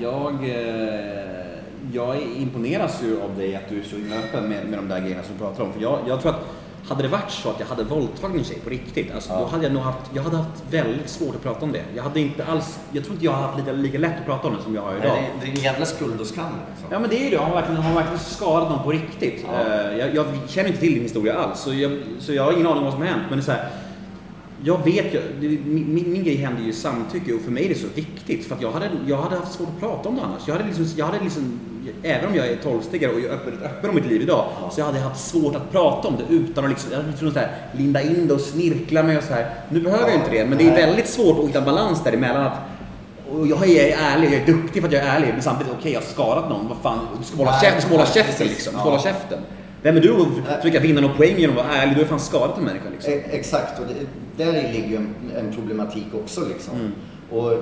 Jag, 0.00 0.34
eh, 0.50 1.58
jag 1.92 2.16
imponeras 2.36 3.02
ju 3.02 3.22
av 3.22 3.36
dig 3.38 3.56
att 3.56 3.68
du 3.68 3.80
är 3.80 3.84
så 3.84 3.96
öppen 3.96 4.48
med, 4.48 4.66
med 4.66 4.78
de 4.78 4.88
där 4.88 5.00
grejerna 5.00 5.22
som 5.22 5.32
du 5.34 5.38
pratar 5.40 5.64
om. 5.64 5.72
För 5.72 5.80
jag, 5.80 5.98
jag 6.08 6.20
tror 6.22 6.32
att 6.32 6.40
hade 6.88 7.02
det 7.02 7.08
varit 7.08 7.30
så 7.30 7.50
att 7.50 7.60
jag 7.60 7.66
hade 7.66 7.84
våldtagit 7.84 8.36
en 8.36 8.44
tjej 8.44 8.58
på 8.64 8.70
riktigt, 8.70 9.14
alltså, 9.14 9.32
då 9.32 9.46
hade 9.46 9.62
jag 9.62 9.72
nog 9.72 9.82
haft, 9.82 10.10
jag 10.14 10.22
hade 10.22 10.36
haft 10.36 10.62
väldigt 10.70 11.10
svårt 11.10 11.34
att 11.34 11.42
prata 11.42 11.64
om 11.64 11.72
det. 11.72 11.84
Jag 11.96 12.02
hade 12.02 12.20
inte 12.20 12.44
alls, 12.44 12.78
jag 12.92 13.04
tror 13.04 13.14
inte 13.14 13.24
jag 13.24 13.32
har 13.32 13.42
haft 13.42 13.58
lika, 13.58 13.72
lika 13.72 13.98
lätt 13.98 14.18
att 14.18 14.26
prata 14.26 14.48
om 14.48 14.56
det 14.56 14.62
som 14.62 14.74
jag 14.74 14.82
har 14.82 14.96
idag. 14.96 15.12
Nej, 15.14 15.30
det, 15.40 15.46
är 15.46 15.50
en 15.50 15.56
jävla 15.56 15.86
skuld 15.86 16.20
och 16.20 16.26
skam. 16.26 16.52
Liksom. 16.70 16.88
Ja 16.90 16.98
men 16.98 17.10
det 17.10 17.20
är 17.20 17.24
ju 17.24 17.30
det, 17.30 17.36
har 17.36 17.46
man 17.46 17.54
verkligen, 17.54 17.82
har 17.82 17.94
man 17.94 17.94
verkligen 17.94 18.18
skadat 18.18 18.70
någon 18.70 18.84
på 18.84 18.90
riktigt? 18.90 19.44
Ja. 19.52 19.60
Eh, 19.60 19.96
jag, 19.98 20.14
jag 20.14 20.26
känner 20.48 20.68
inte 20.68 20.80
till 20.80 20.94
din 20.94 21.02
historia 21.02 21.34
alls, 21.34 21.60
så 21.60 21.74
jag, 21.74 21.98
så 22.18 22.32
jag 22.32 22.44
har 22.44 22.52
ingen 22.52 22.66
aning 22.66 22.78
om 22.78 22.84
vad 22.84 22.92
som 22.92 23.02
har 23.02 23.08
hänt. 23.08 23.22
Men 23.28 23.38
det 23.38 23.42
är 23.42 23.44
så 23.44 23.52
här, 23.52 23.68
jag 24.64 24.84
vet 24.84 25.14
ju, 25.14 25.20
min, 25.40 25.94
min, 25.94 26.12
min 26.12 26.24
grej 26.24 26.36
hände 26.36 26.62
ju 26.62 26.68
i 26.68 26.72
samtycke 26.72 27.34
och 27.34 27.40
för 27.40 27.50
mig 27.50 27.64
är 27.64 27.68
det 27.68 27.74
så 27.74 27.88
viktigt. 27.94 28.46
För 28.46 28.54
att 28.54 28.62
jag 28.62 28.72
hade, 28.72 28.90
jag 29.06 29.16
hade 29.16 29.36
haft 29.36 29.52
svårt 29.52 29.68
att 29.68 29.80
prata 29.80 30.08
om 30.08 30.16
det 30.16 30.22
annars. 30.22 30.42
Jag 30.46 30.54
hade 30.54 30.66
liksom, 30.66 30.86
jag 30.96 31.06
hade 31.06 31.24
liksom 31.24 31.60
även 32.02 32.28
om 32.28 32.34
jag 32.34 32.46
är 32.46 32.56
tolvstegare 32.56 33.12
och 33.12 33.20
är 33.20 33.28
öppen, 33.28 33.52
öppen 33.64 33.90
om 33.90 33.96
mitt 33.96 34.06
liv 34.06 34.22
idag, 34.22 34.44
så 34.72 34.80
jag 34.80 34.86
hade 34.86 34.98
haft 34.98 35.26
svårt 35.26 35.54
att 35.56 35.72
prata 35.72 36.08
om 36.08 36.16
det 36.16 36.34
utan 36.34 36.64
att 36.64 36.70
liksom, 36.70 36.90
jag 36.92 36.98
hade 36.98 37.32
så 37.32 37.38
här, 37.38 37.50
linda 37.72 38.02
in 38.02 38.28
det 38.28 38.34
och 38.34 38.40
snirkla 38.40 39.02
mig 39.02 39.18
och 39.18 39.24
så 39.24 39.34
här. 39.34 39.50
Nu 39.70 39.80
behöver 39.80 40.08
jag 40.08 40.14
inte 40.14 40.30
det, 40.30 40.44
men 40.44 40.58
det 40.58 40.68
är 40.68 40.74
väldigt 40.76 41.08
svårt 41.08 41.38
att 41.38 41.48
hitta 41.48 41.60
balans 41.60 42.04
däremellan. 42.04 42.42
Att, 42.46 42.58
och 43.32 43.46
jag 43.46 43.68
är 43.68 43.96
ärlig, 43.98 44.26
jag 44.32 44.34
är 44.42 44.46
duktig 44.46 44.82
för 44.82 44.88
att 44.88 44.94
jag 44.94 45.02
är 45.02 45.16
ärlig, 45.16 45.28
men 45.32 45.42
samtidigt, 45.42 45.72
okej 45.78 45.92
jag 45.92 46.00
har 46.00 46.06
skadat 46.06 46.48
någon, 46.50 46.68
vad 46.68 46.78
fan, 46.82 46.98
du 47.18 47.24
ska 47.24 47.36
hålla, 47.36 47.54
du 47.76 47.80
ska 47.80 47.90
hålla 47.90 48.06
käften 48.06 48.46
liksom. 48.46 48.72
Du 48.72 48.76
Ja. 48.78 48.80
ska 48.80 48.90
hålla 48.90 49.02
käften. 49.02 49.38
Vem 49.82 49.96
är 49.96 50.00
du 50.00 50.14
att 50.48 50.62
försöka 50.62 50.80
vinna 50.80 51.00
någon 51.00 51.16
poäng 51.16 51.34
genom 51.38 51.58
att 51.58 51.64
vara 51.66 51.76
ärlig? 51.76 51.96
Du 51.96 52.00
har 52.00 52.08
fan 52.08 52.20
skadat 52.20 52.58
en 52.58 52.64
människa 52.64 52.84
liksom. 52.92 53.12
E- 53.12 53.22
Exakt, 53.30 53.78
och 53.80 53.84
det, 53.86 54.44
där 54.44 54.52
ligger 54.72 54.88
ju 54.88 54.96
en, 54.96 55.14
en 55.36 55.52
problematik 55.54 56.06
också. 56.24 56.40
Liksom. 56.48 56.74
Mm. 56.74 56.92
Och 57.30 57.52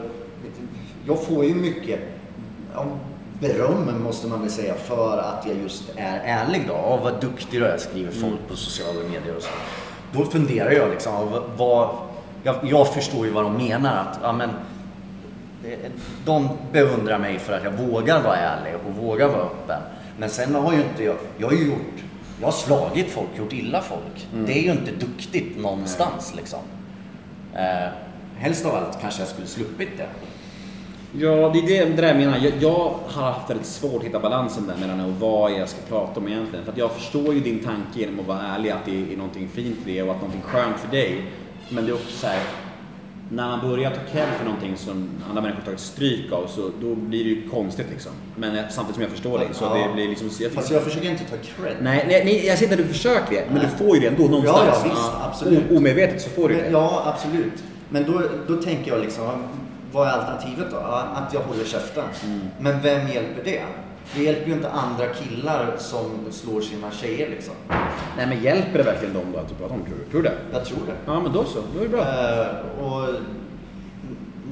jag 1.07 1.25
får 1.25 1.45
ju 1.45 1.55
mycket 1.55 2.01
ja, 2.75 2.87
beröm, 3.41 4.03
måste 4.03 4.27
man 4.29 4.41
väl 4.41 4.51
säga, 4.51 4.75
för 4.75 5.19
att 5.19 5.47
jag 5.47 5.57
just 5.57 5.83
är 5.97 6.21
ärlig. 6.25 6.65
Då. 6.69 6.75
Ja, 6.75 6.97
vad 7.03 7.21
duktig 7.21 7.61
du 7.61 7.67
är, 7.67 7.79
skriver 7.79 8.11
folk 8.13 8.25
Mm. 8.25 8.39
på 8.49 8.57
sociala 8.57 9.01
medier 9.09 9.37
och 9.37 9.43
så. 9.43 9.49
Då 10.13 10.25
funderar 10.25 10.71
jag 10.71 10.91
liksom, 10.91 11.13
vad, 11.57 11.89
jag, 12.43 12.57
jag 12.63 12.95
förstår 12.95 13.27
ju 13.27 13.33
vad 13.33 13.45
de 13.45 13.57
menar. 13.57 13.97
Att, 13.97 14.19
ja, 14.23 14.33
men, 14.33 14.51
de 16.25 16.49
beundrar 16.73 17.19
mig 17.19 17.39
för 17.39 17.53
att 17.53 17.65
jag 17.65 17.73
vågar 17.73 18.23
vara 18.23 18.37
ärlig 18.37 18.75
och 18.87 18.95
vågar 19.05 19.29
vara 19.29 19.43
öppen. 19.43 19.81
Men 20.19 20.31
sen 20.31 20.55
har 20.55 20.73
ju 20.73 20.79
inte 20.79 21.05
jag, 21.05 21.17
jag 21.39 21.47
har 21.47 21.55
ju 21.55 21.67
gjort 21.67 22.03
Jag 22.41 22.47
har 22.47 22.53
slagit 22.53 23.11
folk, 23.11 23.29
gjort 23.39 23.53
illa 23.53 23.83
folk. 23.83 24.27
Det 24.47 24.59
är 24.59 24.63
ju 24.63 24.71
inte 24.71 24.91
duktigt 24.91 25.59
någonstans 25.59 26.35
liksom. 26.37 26.59
Eh, 27.55 27.89
helst 28.37 28.67
av 28.67 28.75
allt 28.75 29.01
kanske 29.01 29.21
jag 29.21 29.29
skulle 29.29 29.47
sluppit 29.47 29.89
det. 29.97 30.07
Ja, 31.13 31.51
det 31.55 31.59
är 31.79 31.87
det, 31.87 31.97
där 31.97 32.09
jag 32.09 32.17
menar. 32.17 32.39
Jag, 32.39 32.53
jag 32.61 32.95
har 33.07 33.23
haft 33.33 33.51
väldigt 33.51 33.67
svårt 33.67 33.97
att 34.01 34.05
hitta 34.05 34.21
balansen 34.21 34.67
där 34.67 34.77
mellan 34.87 35.15
vad 35.21 35.53
jag 35.53 35.69
ska 35.69 35.79
prata 35.89 36.21
om 36.21 36.29
egentligen. 36.29 36.65
För 36.65 36.73
att 36.73 36.79
jag 36.79 36.91
förstår 36.93 37.35
ju 37.35 37.41
din 37.41 37.59
tanke 37.59 38.01
genom 38.01 38.21
att 38.21 38.27
vara 38.27 38.43
ärlig 38.43 38.71
att 38.71 38.85
det 38.85 39.13
är 39.13 39.17
någonting 39.17 39.49
fint 39.49 39.77
i 39.87 39.93
det 39.93 40.03
och 40.03 40.11
att 40.11 40.17
någonting 40.17 40.43
skönt 40.43 40.79
för 40.79 40.91
dig. 40.91 41.23
Men 41.69 41.85
det 41.85 41.91
är 41.91 41.95
också 41.95 42.17
så 42.19 42.27
här, 42.27 42.41
när 43.31 43.49
man 43.49 43.71
börjar 43.71 43.91
ta 43.91 44.01
cred 44.13 44.29
för 44.39 44.45
någonting 44.45 44.77
som 44.77 45.09
andra 45.29 45.43
människor 45.43 45.63
tagit 45.63 45.81
stryk 45.81 46.33
av 46.33 46.47
så 46.47 46.71
då 46.81 46.95
blir 46.95 47.25
det 47.25 47.31
ju 47.31 47.49
konstigt 47.49 47.87
liksom. 47.91 48.13
Men 48.37 48.57
eh, 48.57 48.63
samtidigt 48.71 48.95
som 48.95 49.03
jag 49.03 49.11
förstår 49.11 49.39
dig 49.39 49.49
så 49.53 49.65
Ja. 49.65 49.87
det 49.89 49.95
blir 49.95 50.09
liksom... 50.09 50.31
Jag, 50.41 50.53
Fast 50.53 50.71
jag 50.71 50.83
försöker 50.83 51.11
inte 51.11 51.25
ta 51.25 51.37
cred. 51.37 51.77
nej, 51.81 52.05
nej, 52.09 52.25
nej, 52.25 52.47
jag 52.47 52.59
ser 52.59 52.65
inte 52.65 52.75
att 52.77 52.83
du 52.89 52.93
försöker 52.95 53.35
det, 53.35 53.45
men 53.53 53.61
du 53.63 53.69
får 53.85 53.95
ju 53.97 54.01
det 54.01 54.07
ändå 54.07 54.23
någonstans. 54.23 54.69
Ja, 54.69 54.81
ja, 54.85 54.91
visst, 54.91 55.11
absolut. 55.25 55.71
O- 55.71 55.77
omedvetet 55.77 56.23
så 56.23 56.31
får 56.31 56.49
du 56.49 56.55
det. 56.55 56.63
Men, 56.63 56.73
ja, 56.73 57.03
absolut. 57.15 57.65
Men 57.89 58.05
då, 58.13 58.23
då 58.49 58.63
tänker 58.63 58.91
jag 58.91 59.01
liksom, 59.01 59.43
vad 59.93 60.09
är 60.09 60.13
alternativet 60.13 60.71
då? 60.71 60.77
Att 61.15 61.35
jag 61.35 61.41
håller 61.41 61.65
käften. 61.65 62.05
Mm. 62.25 62.41
Men 62.59 62.81
vem 62.83 63.09
hjälper 63.09 63.45
det? 63.45 63.63
Det 64.15 64.23
hjälper 64.23 64.47
ju 64.47 64.53
inte 64.53 64.71
andra 64.71 65.07
killar 65.07 65.75
som 65.79 66.05
slår 66.31 66.61
sina 66.61 66.91
tjejer 66.91 67.31
liksom. 67.31 67.55
Nej 68.17 68.27
men 68.27 68.43
hjälper 68.43 68.79
det 68.79 68.85
verkligen 68.85 69.15
dem 69.15 69.25
då 69.33 69.39
att 69.39 69.49
du 69.49 69.55
pratar 69.55 69.75
om 69.75 69.85
tror 69.85 69.97
du? 69.99 70.11
Tror 70.11 70.23
du 70.23 70.29
det? 70.29 70.37
Jag 70.53 70.65
tror 70.65 70.79
det. 70.87 70.95
Ja 71.07 71.21
men 71.21 71.33
då 71.33 71.45
så, 71.45 71.59
då 71.75 71.81
är 71.81 71.83
det 71.83 71.89
bra. 71.89 72.03
Eh, 72.03 72.85
och 72.85 73.15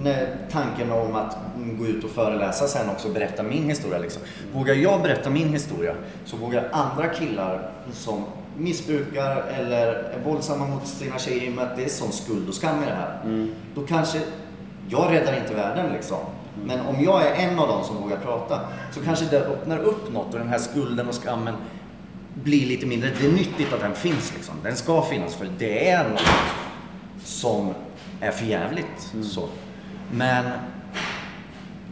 när 0.03 0.37
tanken 0.51 0.93
om 0.93 1.14
att 1.14 1.37
gå 1.78 1.87
ut 1.87 2.05
och 2.05 2.11
föreläsa 2.11 2.66
sen 2.66 2.91
också 2.91 3.09
och 3.09 3.14
berätta 3.14 3.43
min 3.43 3.68
historia. 3.68 3.99
Liksom. 3.99 4.22
Vågar 4.53 4.74
jag 4.74 5.03
berätta 5.03 5.30
min 5.30 5.49
historia 5.49 5.95
så 6.24 6.37
vågar 6.37 6.68
andra 6.72 7.09
killar 7.09 7.70
som 7.93 8.24
missbrukar 8.57 9.45
eller 9.59 9.87
är 9.87 10.18
våldsamma 10.24 10.66
mot 10.66 10.87
sina 10.87 11.18
tjejer 11.18 11.43
i 11.43 11.49
och 11.49 11.53
med 11.53 11.64
att 11.64 11.76
det 11.76 11.85
är 11.85 11.89
sån 11.89 12.12
skuld 12.12 12.49
och 12.49 12.55
skam 12.55 12.82
i 12.82 12.87
det 12.87 12.93
här. 12.93 13.47
Då 13.74 13.87
kanske, 13.87 14.20
jag 14.89 15.12
räddar 15.12 15.37
inte 15.37 15.55
världen 15.55 15.93
liksom. 15.93 16.18
Men 16.64 16.80
om 16.80 17.05
jag 17.05 17.26
är 17.26 17.35
en 17.35 17.59
av 17.59 17.68
dem 17.68 17.85
som 17.85 17.97
vågar 17.97 18.16
prata 18.16 18.61
så 18.93 19.01
kanske 19.01 19.24
det 19.24 19.41
öppnar 19.41 19.78
upp 19.78 20.12
något 20.12 20.32
och 20.32 20.39
den 20.39 20.49
här 20.49 20.59
skulden 20.59 21.09
och 21.09 21.14
skammen 21.14 21.55
blir 22.35 22.66
lite 22.66 22.87
mindre. 22.87 23.11
Det 23.20 23.26
är 23.26 23.32
nyttigt 23.32 23.72
att 23.72 23.80
den 23.80 23.95
finns 23.95 24.35
liksom. 24.35 24.55
Den 24.62 24.76
ska 24.76 25.03
finnas 25.03 25.35
för 25.35 25.49
det 25.59 25.89
är 25.89 26.09
något 26.09 26.20
som 27.24 27.74
är 28.20 28.30
för 28.30 28.47
jävligt. 28.47 29.12
Så. 29.22 29.49
Men 30.12 30.45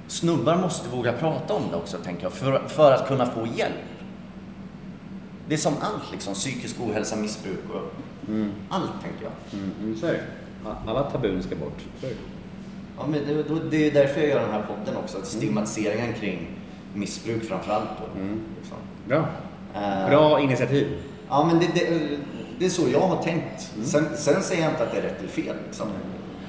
snubbar 0.08 0.56
måste 0.56 0.88
våga 0.88 1.12
prata 1.12 1.54
om 1.54 1.62
det 1.70 1.76
också, 1.76 1.96
tänker 1.96 2.22
jag, 2.22 2.32
för, 2.32 2.68
för 2.68 2.92
att 2.92 3.08
kunna 3.08 3.26
få 3.26 3.46
hjälp. 3.46 3.74
Det 5.48 5.54
är 5.54 5.58
som 5.58 5.74
allt, 5.80 6.12
liksom, 6.12 6.34
psykisk 6.34 6.76
ohälsa, 6.80 7.16
missbruk 7.16 7.64
och 7.74 7.92
allt, 8.68 9.02
tänker 9.02 9.22
jag. 9.24 9.60
Mm, 9.60 9.72
mm. 9.80 10.20
Alla 10.86 11.02
tabun 11.02 11.42
ska 11.42 11.56
bort. 11.56 11.78
Ja, 13.02 13.08
men 13.10 13.20
det, 13.26 13.42
då- 13.42 13.60
det 13.70 13.86
är 13.86 13.90
därför 13.90 14.20
jag 14.20 14.30
gör 14.30 14.40
den 14.40 14.50
här 14.50 14.62
podden 14.62 14.96
också, 15.04 15.18
att 15.18 15.26
stigmatiseringen 15.26 16.12
kring 16.12 16.46
missbruk 16.94 17.44
framförallt. 17.44 17.88
Då, 17.98 18.20
liksom. 18.60 18.76
Bra. 19.08 19.24
Eh, 19.74 20.08
Bra 20.08 20.40
initiativ. 20.40 20.86
Ja, 21.28 21.44
men 21.44 21.58
det, 21.58 21.66
det, 21.74 22.00
det 22.58 22.64
är 22.64 22.70
så 22.70 22.82
jag 22.92 23.00
har 23.00 23.22
tänkt. 23.22 23.70
Sen, 23.84 24.06
sen 24.16 24.42
säger 24.42 24.62
jag 24.62 24.70
inte 24.72 24.82
att 24.82 24.92
det 24.92 24.98
är 24.98 25.02
rätt 25.02 25.18
eller 25.18 25.28
fel. 25.28 25.56
Liksom. 25.66 25.88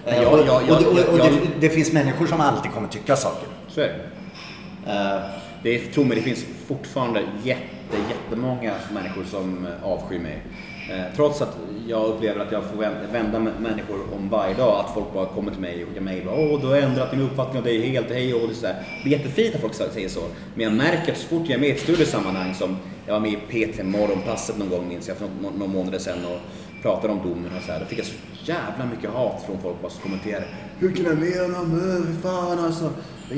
Men 0.05 0.15
jag- 0.21 0.33
och 0.33 0.39
jag- 0.47 0.61
och, 0.61 0.67
det, 0.67 0.85
och, 1.03 1.13
och 1.13 1.19
jag- 1.19 1.31
det, 1.31 1.67
det 1.67 1.69
finns 1.69 1.91
människor 1.93 2.25
som 2.27 2.41
alltid 2.41 2.71
kommer 2.71 2.87
tycka 2.87 3.15
saker. 3.15 3.47
Så 3.67 3.81
är 3.81 3.87
det. 3.87 4.91
Eh, 4.91 5.21
Det 5.63 5.75
är, 5.75 5.91
tro 5.93 6.03
mig, 6.03 6.17
det 6.17 6.23
finns 6.23 6.45
fortfarande 6.67 7.21
jätte, 7.43 7.97
jättemånga 8.09 8.73
människor 8.93 9.23
som 9.23 9.67
avskyr 9.83 10.19
mig. 10.19 10.41
Eh, 10.89 11.15
trots 11.15 11.41
att 11.41 11.57
jag 11.87 12.05
upplever 12.05 12.39
att 12.39 12.51
jag 12.51 12.63
får 12.63 12.77
vända 13.11 13.39
människor 13.39 13.99
om 14.15 14.29
varje 14.29 14.53
dag, 14.53 14.85
att 14.85 14.93
folk 14.93 15.13
bara 15.13 15.25
kommer 15.25 15.51
till 15.51 15.61
mig 15.61 15.83
och 15.83 15.89
skickar 15.89 16.01
mejl 16.01 16.27
och 16.27 16.39
Åh, 16.39 16.61
du 16.61 16.67
har 16.67 16.77
ändrat 16.77 17.11
din 17.11 17.21
uppfattning 17.21 17.57
av 17.57 17.63
dig 17.63 17.89
helt, 17.89 18.09
hej 18.09 18.33
och 18.33 18.47
det 18.47 18.53
är 18.53 18.55
sådär. 18.55 18.75
Det 19.03 19.09
är 19.09 19.17
jättefint 19.17 19.55
att 19.55 19.61
folk 19.61 19.73
säger 19.73 20.09
så. 20.09 20.21
Men 20.55 20.63
jag 20.63 20.73
märker 20.73 21.11
att 21.11 21.17
så 21.17 21.27
fort 21.27 21.41
jag 21.47 21.55
är 21.55 21.59
med 21.59 21.69
i 21.69 21.71
ett 21.71 21.79
större 21.79 22.05
sammanhang 22.05 22.53
som, 22.53 22.77
jag 23.05 23.13
var 23.13 23.19
med 23.19 23.31
i 23.31 23.37
P3 23.49 23.83
Morgonpasset 23.83 24.57
någon 24.57 24.69
gång 24.69 24.87
minns 24.87 25.07
jag 25.07 25.17
för 25.17 25.27
några 25.41 25.55
några 25.55 25.71
månader 25.71 25.99
sedan 25.99 26.25
och 26.25 26.39
pratade 26.83 27.13
om 27.13 27.19
domen 27.19 27.51
och 27.57 27.63
så 27.65 27.71
här. 27.71 27.79
Då 27.79 27.85
fick 27.85 27.99
jag 27.99 28.05
så 28.05 28.13
jävla 28.43 28.85
mycket 28.93 29.09
hat 29.09 29.43
från 29.45 29.57
folk 29.61 29.81
bara 29.81 29.91
som 29.91 30.01
kommenterade. 30.01 30.45
Hur 30.79 30.91
kan 30.95 31.05
du 31.05 31.15
med 31.15 31.41
honom? 31.41 31.97
Äh, 31.97 32.07
Fy 32.07 32.21
fan 32.21 32.59
alltså. 32.59 32.89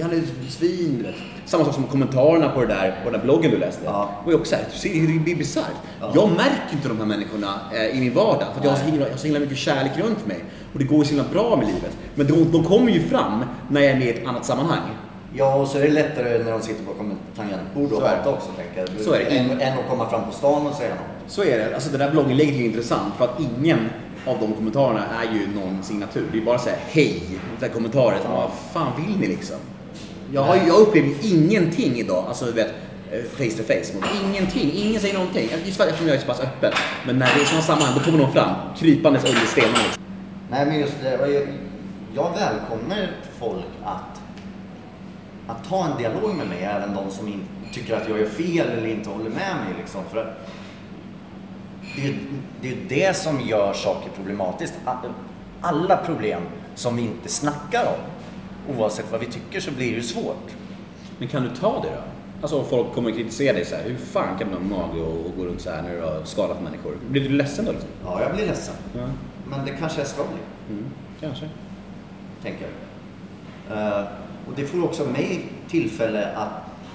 Han 0.02 0.12
är 0.12 0.50
svin. 0.50 1.04
vet. 1.04 1.16
Samma 1.46 1.66
sak 1.66 1.74
som 1.74 1.84
kommentarerna 1.84 2.50
på, 2.50 2.62
det 2.62 2.68
där, 2.68 3.00
på 3.04 3.10
den 3.10 3.20
där 3.20 3.26
bloggen 3.26 3.52
du 3.52 3.58
läste. 3.58 3.82
Ja. 3.86 4.10
Och 4.26 4.32
jag 4.34 4.40
också 4.40 4.56
här, 4.56 4.64
du 4.74 4.78
ser 4.78 4.94
hur 4.94 5.14
det 5.14 5.20
blir 5.20 5.36
bisarrt. 5.36 5.76
Jag 6.16 6.30
märker 6.30 6.74
inte 6.74 6.88
de 6.88 6.98
här 6.98 7.06
människorna 7.06 7.60
eh, 7.74 7.98
i 7.98 8.00
min 8.00 8.14
vardag. 8.14 8.48
För 8.58 8.64
jag 8.64 8.72
har, 8.72 8.78
så 8.78 8.86
himla, 8.86 9.06
jag 9.06 9.12
har 9.12 9.18
så 9.18 9.28
himla 9.28 9.40
mycket 9.40 9.58
kärlek 9.58 9.92
runt 9.98 10.28
mig. 10.28 10.44
Och 10.74 10.80
det 10.80 10.86
går 10.86 10.98
ju 11.00 11.06
så 11.06 11.10
himla 11.10 11.30
bra 11.30 11.56
med 11.56 11.68
livet. 11.68 11.98
Men 12.16 12.28
de, 12.28 12.52
de 12.52 12.64
kommer 12.64 12.92
ju 12.92 13.02
fram 13.02 13.46
när 13.70 13.82
jag 13.82 13.92
är 13.92 13.96
med 13.96 14.08
i 14.08 14.10
ett 14.10 14.28
annat 14.28 14.46
sammanhang. 14.46 14.82
ja, 15.36 15.56
och 15.56 15.68
så 15.68 15.78
är 15.78 15.82
det 15.82 15.90
lättare 15.92 16.44
när 16.44 16.52
de 16.52 16.62
sitter 16.62 16.84
bakom 16.84 17.12
ett 17.12 17.38
tangentbord 17.38 17.92
och 17.92 18.02
det. 18.02 18.08
hatar 18.08 18.32
också, 18.34 18.50
tänker 18.52 18.80
jag. 18.80 19.06
Så 19.06 19.14
är 19.14 19.20
det. 19.20 19.26
Än, 19.26 19.62
än 19.62 19.80
att 19.80 19.90
komma 19.90 20.10
fram 20.10 20.26
på 20.26 20.32
stan 20.32 20.68
och 20.68 20.74
säga 20.76 20.90
något. 20.90 21.15
Så 21.28 21.44
är 21.44 21.58
det. 21.58 21.76
Alltså 21.76 21.90
det 21.90 21.98
där 21.98 22.12
blogginlägget 22.12 22.56
är 22.56 22.60
ju 22.60 22.66
intressant 22.66 23.14
för 23.18 23.26
att 23.26 23.40
ingen 23.40 23.90
av 24.26 24.40
de 24.40 24.54
kommentarerna 24.54 25.06
är 25.24 25.34
ju 25.34 25.48
någon 25.48 25.84
signatur. 25.84 26.26
Det 26.32 26.38
är 26.38 26.42
bara 26.42 26.60
så 26.60 26.70
här 26.70 26.80
hej, 26.88 27.24
så 27.60 27.66
här 27.66 27.74
kommentarer 27.74 28.20
som 28.22 28.32
vad 28.32 28.52
fan 28.74 28.92
vill 28.98 29.20
ni 29.20 29.28
liksom? 29.28 29.58
Jag, 30.34 30.44
har, 30.44 30.56
jag 30.56 30.80
upplever 30.80 31.12
ingenting 31.22 31.96
idag, 31.96 32.26
alltså 32.28 32.46
du 32.46 32.52
vet 32.52 32.74
eh, 33.12 33.24
face 33.24 33.58
to 33.58 33.64
face. 33.64 33.98
Ingenting, 34.24 34.72
ingen 34.76 35.02
säger 35.02 35.14
någonting. 35.14 35.50
Just 35.66 35.78
för 35.78 35.84
att 35.84 36.02
jag 36.08 36.16
är 36.16 36.20
så 36.20 36.28
pass 36.28 36.40
öppen. 36.40 36.74
Men 37.06 37.20
när 37.20 37.26
det 37.36 37.42
är 37.42 37.46
sådana 37.46 37.64
sammanhang, 37.64 37.94
då 37.98 38.04
kommer 38.04 38.18
någon 38.18 38.34
fram 38.34 38.56
krypandes 38.78 39.24
under 39.26 39.42
stenarna. 39.42 39.78
Liksom. 39.78 40.04
Nej, 40.52 40.66
men 40.66 40.80
just 40.80 40.94
det. 41.02 41.12
Jag, 41.12 41.48
jag 42.16 42.32
välkomnar 42.32 43.12
folk 43.40 43.66
att, 43.84 44.22
att 45.48 45.70
ta 45.70 45.86
en 45.86 45.98
dialog 45.98 46.36
med 46.36 46.48
mig, 46.48 46.64
även 46.64 46.96
de 46.96 47.12
som 47.12 47.28
in, 47.28 47.44
tycker 47.74 47.96
att 47.96 48.10
jag 48.10 48.20
gör 48.20 48.26
fel 48.26 48.68
eller 48.70 48.88
inte 48.88 49.10
håller 49.10 49.30
med 49.30 49.56
mig. 49.66 49.76
Liksom, 49.78 50.02
för 50.12 50.22
att 50.22 50.50
det, 51.96 52.02
är 52.02 52.06
ju- 52.08 52.18
det 52.62 52.70
är 52.72 52.78
det 52.90 53.18
som 53.18 53.42
gör 53.42 53.74
saker 53.74 54.10
problematiskt. 54.16 54.74
Alla 55.62 55.98
problem 55.98 56.42
som 56.76 56.96
vi 56.96 57.02
inte 57.02 57.30
snackar 57.30 57.86
om, 57.86 58.76
oavsett 58.78 59.12
vad 59.12 59.20
vi 59.20 59.26
tycker, 59.26 59.60
så 59.60 59.72
blir 59.72 59.90
det 59.90 59.96
ju 59.96 60.04
svårt. 60.04 60.52
Men 61.18 61.28
kan 61.28 61.44
du 61.44 61.50
ta 61.50 61.82
det 61.82 61.90
då? 61.90 62.02
Alltså 62.42 62.60
om 62.60 62.66
folk 62.66 62.94
kommer 62.94 63.10
och 63.10 63.16
kritiserar 63.18 63.54
dig 63.54 63.66
så 63.66 63.76
här, 63.76 63.84
hur 63.84 63.96
fan 63.98 64.38
kan 64.40 64.48
du 64.50 64.54
ha 64.56 64.62
mage 64.64 65.02
och, 65.02 65.26
och 65.26 65.32
gå 65.38 65.46
runt 65.46 65.62
så 65.62 65.70
här 65.70 65.82
när 65.82 65.94
du 65.96 66.02
har 66.02 66.22
skadat 66.26 66.62
människor? 66.64 66.98
Blir 67.10 67.30
du 67.30 67.30
ledsen 67.30 67.66
då 67.66 67.72
liksom? 67.72 67.90
Ja, 68.06 68.22
jag 68.22 68.36
blir 68.36 68.46
ledsen. 68.46 68.76
Ja. 68.96 69.08
Men 69.50 69.66
det 69.66 69.72
kanske 69.72 70.00
jag 70.02 70.08
ska 70.08 70.24
bli. 70.24 70.76
Mm, 70.76 70.86
kanske. 71.20 71.50
tänker 72.42 72.66
jag. 73.70 73.78
Eh, 73.78 74.06
och 74.48 74.54
det 74.56 74.66
får 74.66 74.84
också 74.84 75.06
mig 75.06 75.46
tillfälle 75.70 76.28
att 76.36 76.50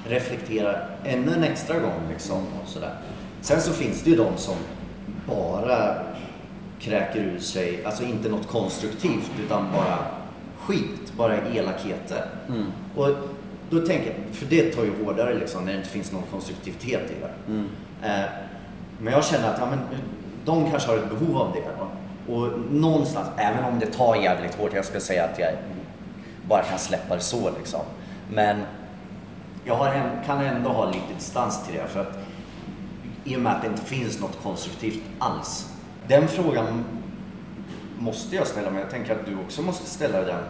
reflektera 0.08 0.76
ännu 1.04 1.32
en 1.34 1.44
extra 1.44 1.78
gång. 1.78 2.00
Liksom, 2.10 2.36
och 2.62 2.68
sådär. 2.68 2.94
Sen 3.40 3.60
så 3.60 3.72
finns 3.72 4.02
det 4.02 4.10
ju 4.10 4.16
de 4.16 4.36
som 4.36 4.54
bara 5.26 5.94
kräker 6.80 7.20
ur 7.20 7.38
sig, 7.38 7.84
alltså 7.84 8.04
inte 8.04 8.28
något 8.28 8.48
konstruktivt 8.48 9.30
utan 9.44 9.66
bara 9.72 9.98
skit, 10.58 11.12
bara 11.16 11.36
elakheter. 11.36 12.24
Och 12.96 13.08
då 13.70 13.86
tänker 13.86 14.06
jag, 14.06 14.36
för 14.36 14.46
det 14.46 14.72
tar 14.74 14.84
ju 14.84 15.04
hårdare 15.04 15.34
liksom 15.34 15.64
när 15.64 15.72
det 15.72 15.78
inte 15.78 15.90
finns 15.90 16.12
någon 16.12 16.22
konstruktivitet 16.30 17.10
i 17.10 17.14
det. 17.20 17.52
Eh, 18.08 18.24
men 18.98 19.12
jag 19.12 19.24
känner 19.24 19.48
att 19.48 19.58
ja, 19.60 19.66
men, 19.70 19.78
de 20.44 20.70
kanske 20.70 20.90
har 20.90 20.96
ett 20.96 21.10
behov 21.10 21.36
av 21.36 21.52
det. 21.54 21.60
va? 21.60 21.86
Och 22.34 22.48
någonstans, 22.70 23.28
även 23.36 23.64
om 23.64 23.78
det 23.78 23.86
tar 23.86 24.16
jävligt 24.16 24.54
hårt, 24.54 24.70
jag 24.74 24.84
ska 24.84 25.00
säga 25.00 25.24
att 25.24 25.38
jag 25.38 25.52
bara 26.48 26.62
kan 26.62 26.78
släppa 26.78 27.14
det 27.14 27.20
så 27.20 27.50
liksom. 27.58 27.80
Men 28.30 28.56
jag 29.64 29.74
har 29.74 29.88
en, 29.88 30.10
kan 30.26 30.40
ändå 30.40 30.70
ha 30.70 30.86
lite 30.86 31.14
distans 31.14 31.66
till 31.66 31.74
det 31.74 31.86
för 31.88 32.00
att 32.00 32.18
i 33.24 33.36
och 33.36 33.40
med 33.40 33.52
att 33.52 33.62
det 33.62 33.68
inte 33.68 33.82
finns 33.82 34.20
något 34.20 34.42
konstruktivt 34.42 35.02
alls. 35.18 35.74
Den 36.08 36.28
frågan 36.28 36.84
måste 37.98 38.36
jag 38.36 38.46
ställa 38.46 38.70
mig. 38.70 38.80
Jag 38.80 38.90
tänker 38.90 39.12
att 39.12 39.26
du 39.26 39.36
också 39.44 39.62
måste 39.62 39.86
ställa 39.86 40.22
den 40.22 40.42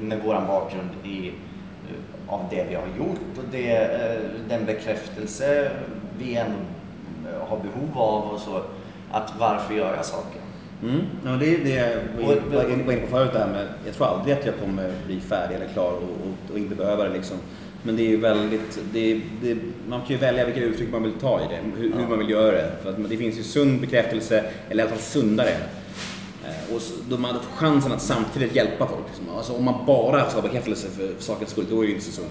med 0.00 0.22
våran 0.24 0.46
bakgrund 0.46 0.90
i, 1.04 1.28
eh, 1.28 2.34
av 2.34 2.46
det 2.50 2.66
vi 2.68 2.74
har 2.74 2.86
gjort 2.98 3.38
och 3.38 3.44
det, 3.50 3.76
eh, 3.76 4.20
den 4.48 4.66
bekräftelse 4.66 5.70
vi 6.18 6.36
ändå 6.36 6.58
eh, 7.28 7.48
har 7.48 7.56
behov 7.56 7.98
av 7.98 8.22
och 8.30 8.40
så. 8.40 8.62
Att 9.10 9.32
varför 9.38 9.74
gör 9.74 9.96
jag 9.96 10.04
saker? 10.04 10.40
Mm. 10.82 11.00
Ja, 11.24 11.30
det 11.30 11.54
är 11.54 11.64
det 11.64 12.00
jag 12.20 12.56
var 12.56 12.70
inne 12.70 12.96
på 12.96 13.06
förut 13.06 13.30
det 13.32 13.38
här 13.38 13.48
med, 13.48 13.68
jag 13.86 13.94
tror 13.94 14.06
aldrig 14.06 14.38
att 14.38 14.46
jag 14.46 14.58
kommer 14.58 14.92
bli 15.06 15.20
färdig 15.20 15.56
eller 15.56 15.68
klar 15.68 15.92
och, 15.92 16.02
och, 16.02 16.52
och 16.52 16.58
inte 16.58 16.74
behöva 16.74 17.04
det 17.04 17.12
liksom. 17.12 17.36
Men 17.82 17.96
det 17.96 18.02
är 18.02 18.08
ju 18.08 18.16
väldigt, 18.16 18.78
det, 18.92 19.20
det, 19.42 19.56
man 19.88 20.00
kan 20.00 20.08
ju 20.08 20.16
välja 20.16 20.44
vilka 20.44 20.60
uttryck 20.60 20.92
man 20.92 21.02
vill 21.02 21.12
ta 21.12 21.40
i 21.40 21.44
det, 21.50 21.80
hur, 21.80 21.92
hur 21.92 22.06
man 22.08 22.18
vill 22.18 22.30
göra 22.30 22.52
det. 22.56 22.72
För 22.82 22.90
att 22.90 23.10
det 23.10 23.16
finns 23.16 23.38
ju 23.38 23.42
sund 23.42 23.80
bekräftelse, 23.80 24.44
eller 24.68 24.84
i 24.84 24.86
alla 24.86 24.90
fall 24.96 25.02
sundare. 25.02 25.50
Eh, 26.44 26.74
Och 26.74 26.80
då 27.08 27.16
man 27.18 27.34
får 27.34 27.56
chansen 27.56 27.92
att 27.92 28.02
samtidigt 28.02 28.54
hjälpa 28.56 28.86
folk. 28.86 29.36
Alltså, 29.36 29.52
om 29.52 29.64
man 29.64 29.86
bara 29.86 30.30
ska 30.30 30.40
ha 30.40 30.48
bekräftelse 30.48 30.88
för 30.88 31.12
sakens 31.18 31.50
skull, 31.50 31.64
då 31.70 31.76
är 31.76 31.80
det 31.82 31.86
ju 31.88 31.94
inte 31.94 32.04
så 32.06 32.12
sunt. 32.12 32.30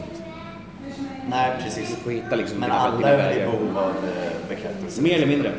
Nej, 1.30 1.54
Du 1.58 1.64
precis. 1.64 1.96
får 1.98 2.12
hitta 2.12 2.36
liksom 2.36 2.60
Men 2.60 2.72
alla 2.72 3.10
är 3.10 3.38
i 3.38 3.40
behov 3.40 3.78
av 3.78 3.90
eh, 3.90 4.50
bekräftelse. 4.50 5.02
Mer 5.02 5.16
eller 5.16 5.28
mindre, 5.28 5.52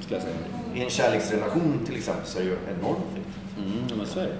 skulle 0.00 0.16
jag 0.16 0.22
säga. 0.22 0.34
I 0.74 0.82
en 0.84 0.90
kärleksrelation 0.90 1.80
till 1.86 1.96
exempel 1.96 2.26
så 2.26 2.38
är 2.38 2.42
det 2.42 2.48
ju 2.50 2.56
enormt 2.80 2.98
viktigt. 3.14 3.34
Mm, 3.58 3.98
men 3.98 4.06
så 4.06 4.20
är 4.20 4.24
det. 4.24 4.36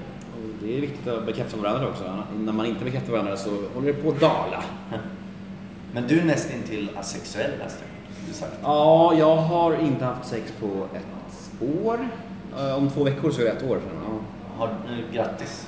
Det 0.62 0.76
är 0.76 0.80
viktigt 0.80 1.06
att 1.08 1.26
bekräfta 1.26 1.56
varandra 1.56 1.88
också. 1.88 2.04
När 2.38 2.52
man 2.52 2.66
inte 2.66 2.84
bekräftar 2.84 3.12
varandra 3.12 3.36
så 3.36 3.50
håller 3.74 3.86
det 3.86 4.02
på 4.02 4.08
att 4.08 4.20
dala. 4.20 4.64
Men 5.92 6.06
du 6.06 6.20
är 6.20 6.24
nästintill 6.24 6.90
asexuell 6.96 7.50
läste 7.58 7.78
jag. 7.84 8.28
Du 8.28 8.34
sagt. 8.34 8.52
Ja, 8.62 9.14
jag 9.18 9.36
har 9.36 9.76
inte 9.80 10.04
haft 10.04 10.28
sex 10.28 10.52
på 10.60 10.66
ett 10.66 11.70
år. 11.84 12.08
Eh, 12.58 12.76
Om 12.78 12.90
två 12.90 13.04
veckor 13.04 13.30
så 13.30 13.40
är 13.40 13.44
det 13.44 13.50
ett 13.50 13.62
år 13.62 13.76
sedan. 13.76 13.98
Ja. 14.04 14.18
Har, 14.58 14.70
grattis. 15.12 15.66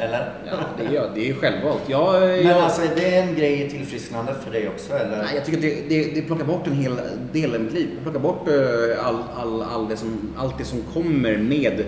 Eller? 0.00 0.32
Ja, 0.46 0.56
det 0.78 0.96
är, 0.96 1.10
det 1.14 1.30
är 1.30 1.34
självvalt. 1.34 1.82
Jag, 1.86 2.20
Men 2.20 2.46
jag, 2.46 2.60
alltså 2.60 2.82
är 2.82 2.94
det 2.96 3.16
en 3.16 3.34
grej 3.34 3.62
i 3.62 3.70
tillfrisknandet 3.70 4.36
för 4.44 4.50
dig 4.50 4.68
också 4.68 4.92
eller? 4.92 5.22
nej, 5.22 5.34
jag 5.34 5.44
tycker 5.44 5.58
att 5.58 5.62
det, 5.62 5.88
det, 5.88 6.14
det 6.14 6.22
plockar 6.22 6.44
bort 6.44 6.66
en 6.66 6.72
hel 6.72 7.00
del 7.32 7.54
av 7.54 7.60
mitt 7.60 7.72
liv. 7.72 7.88
Det 7.96 8.02
plockar 8.02 8.20
bort 8.20 8.48
eh, 8.48 9.06
all, 9.06 9.18
all, 9.36 9.62
all 9.62 9.88
det 9.88 9.96
som, 9.96 10.34
allt 10.38 10.58
det 10.58 10.64
som 10.64 10.82
kommer 10.94 11.36
med 11.36 11.84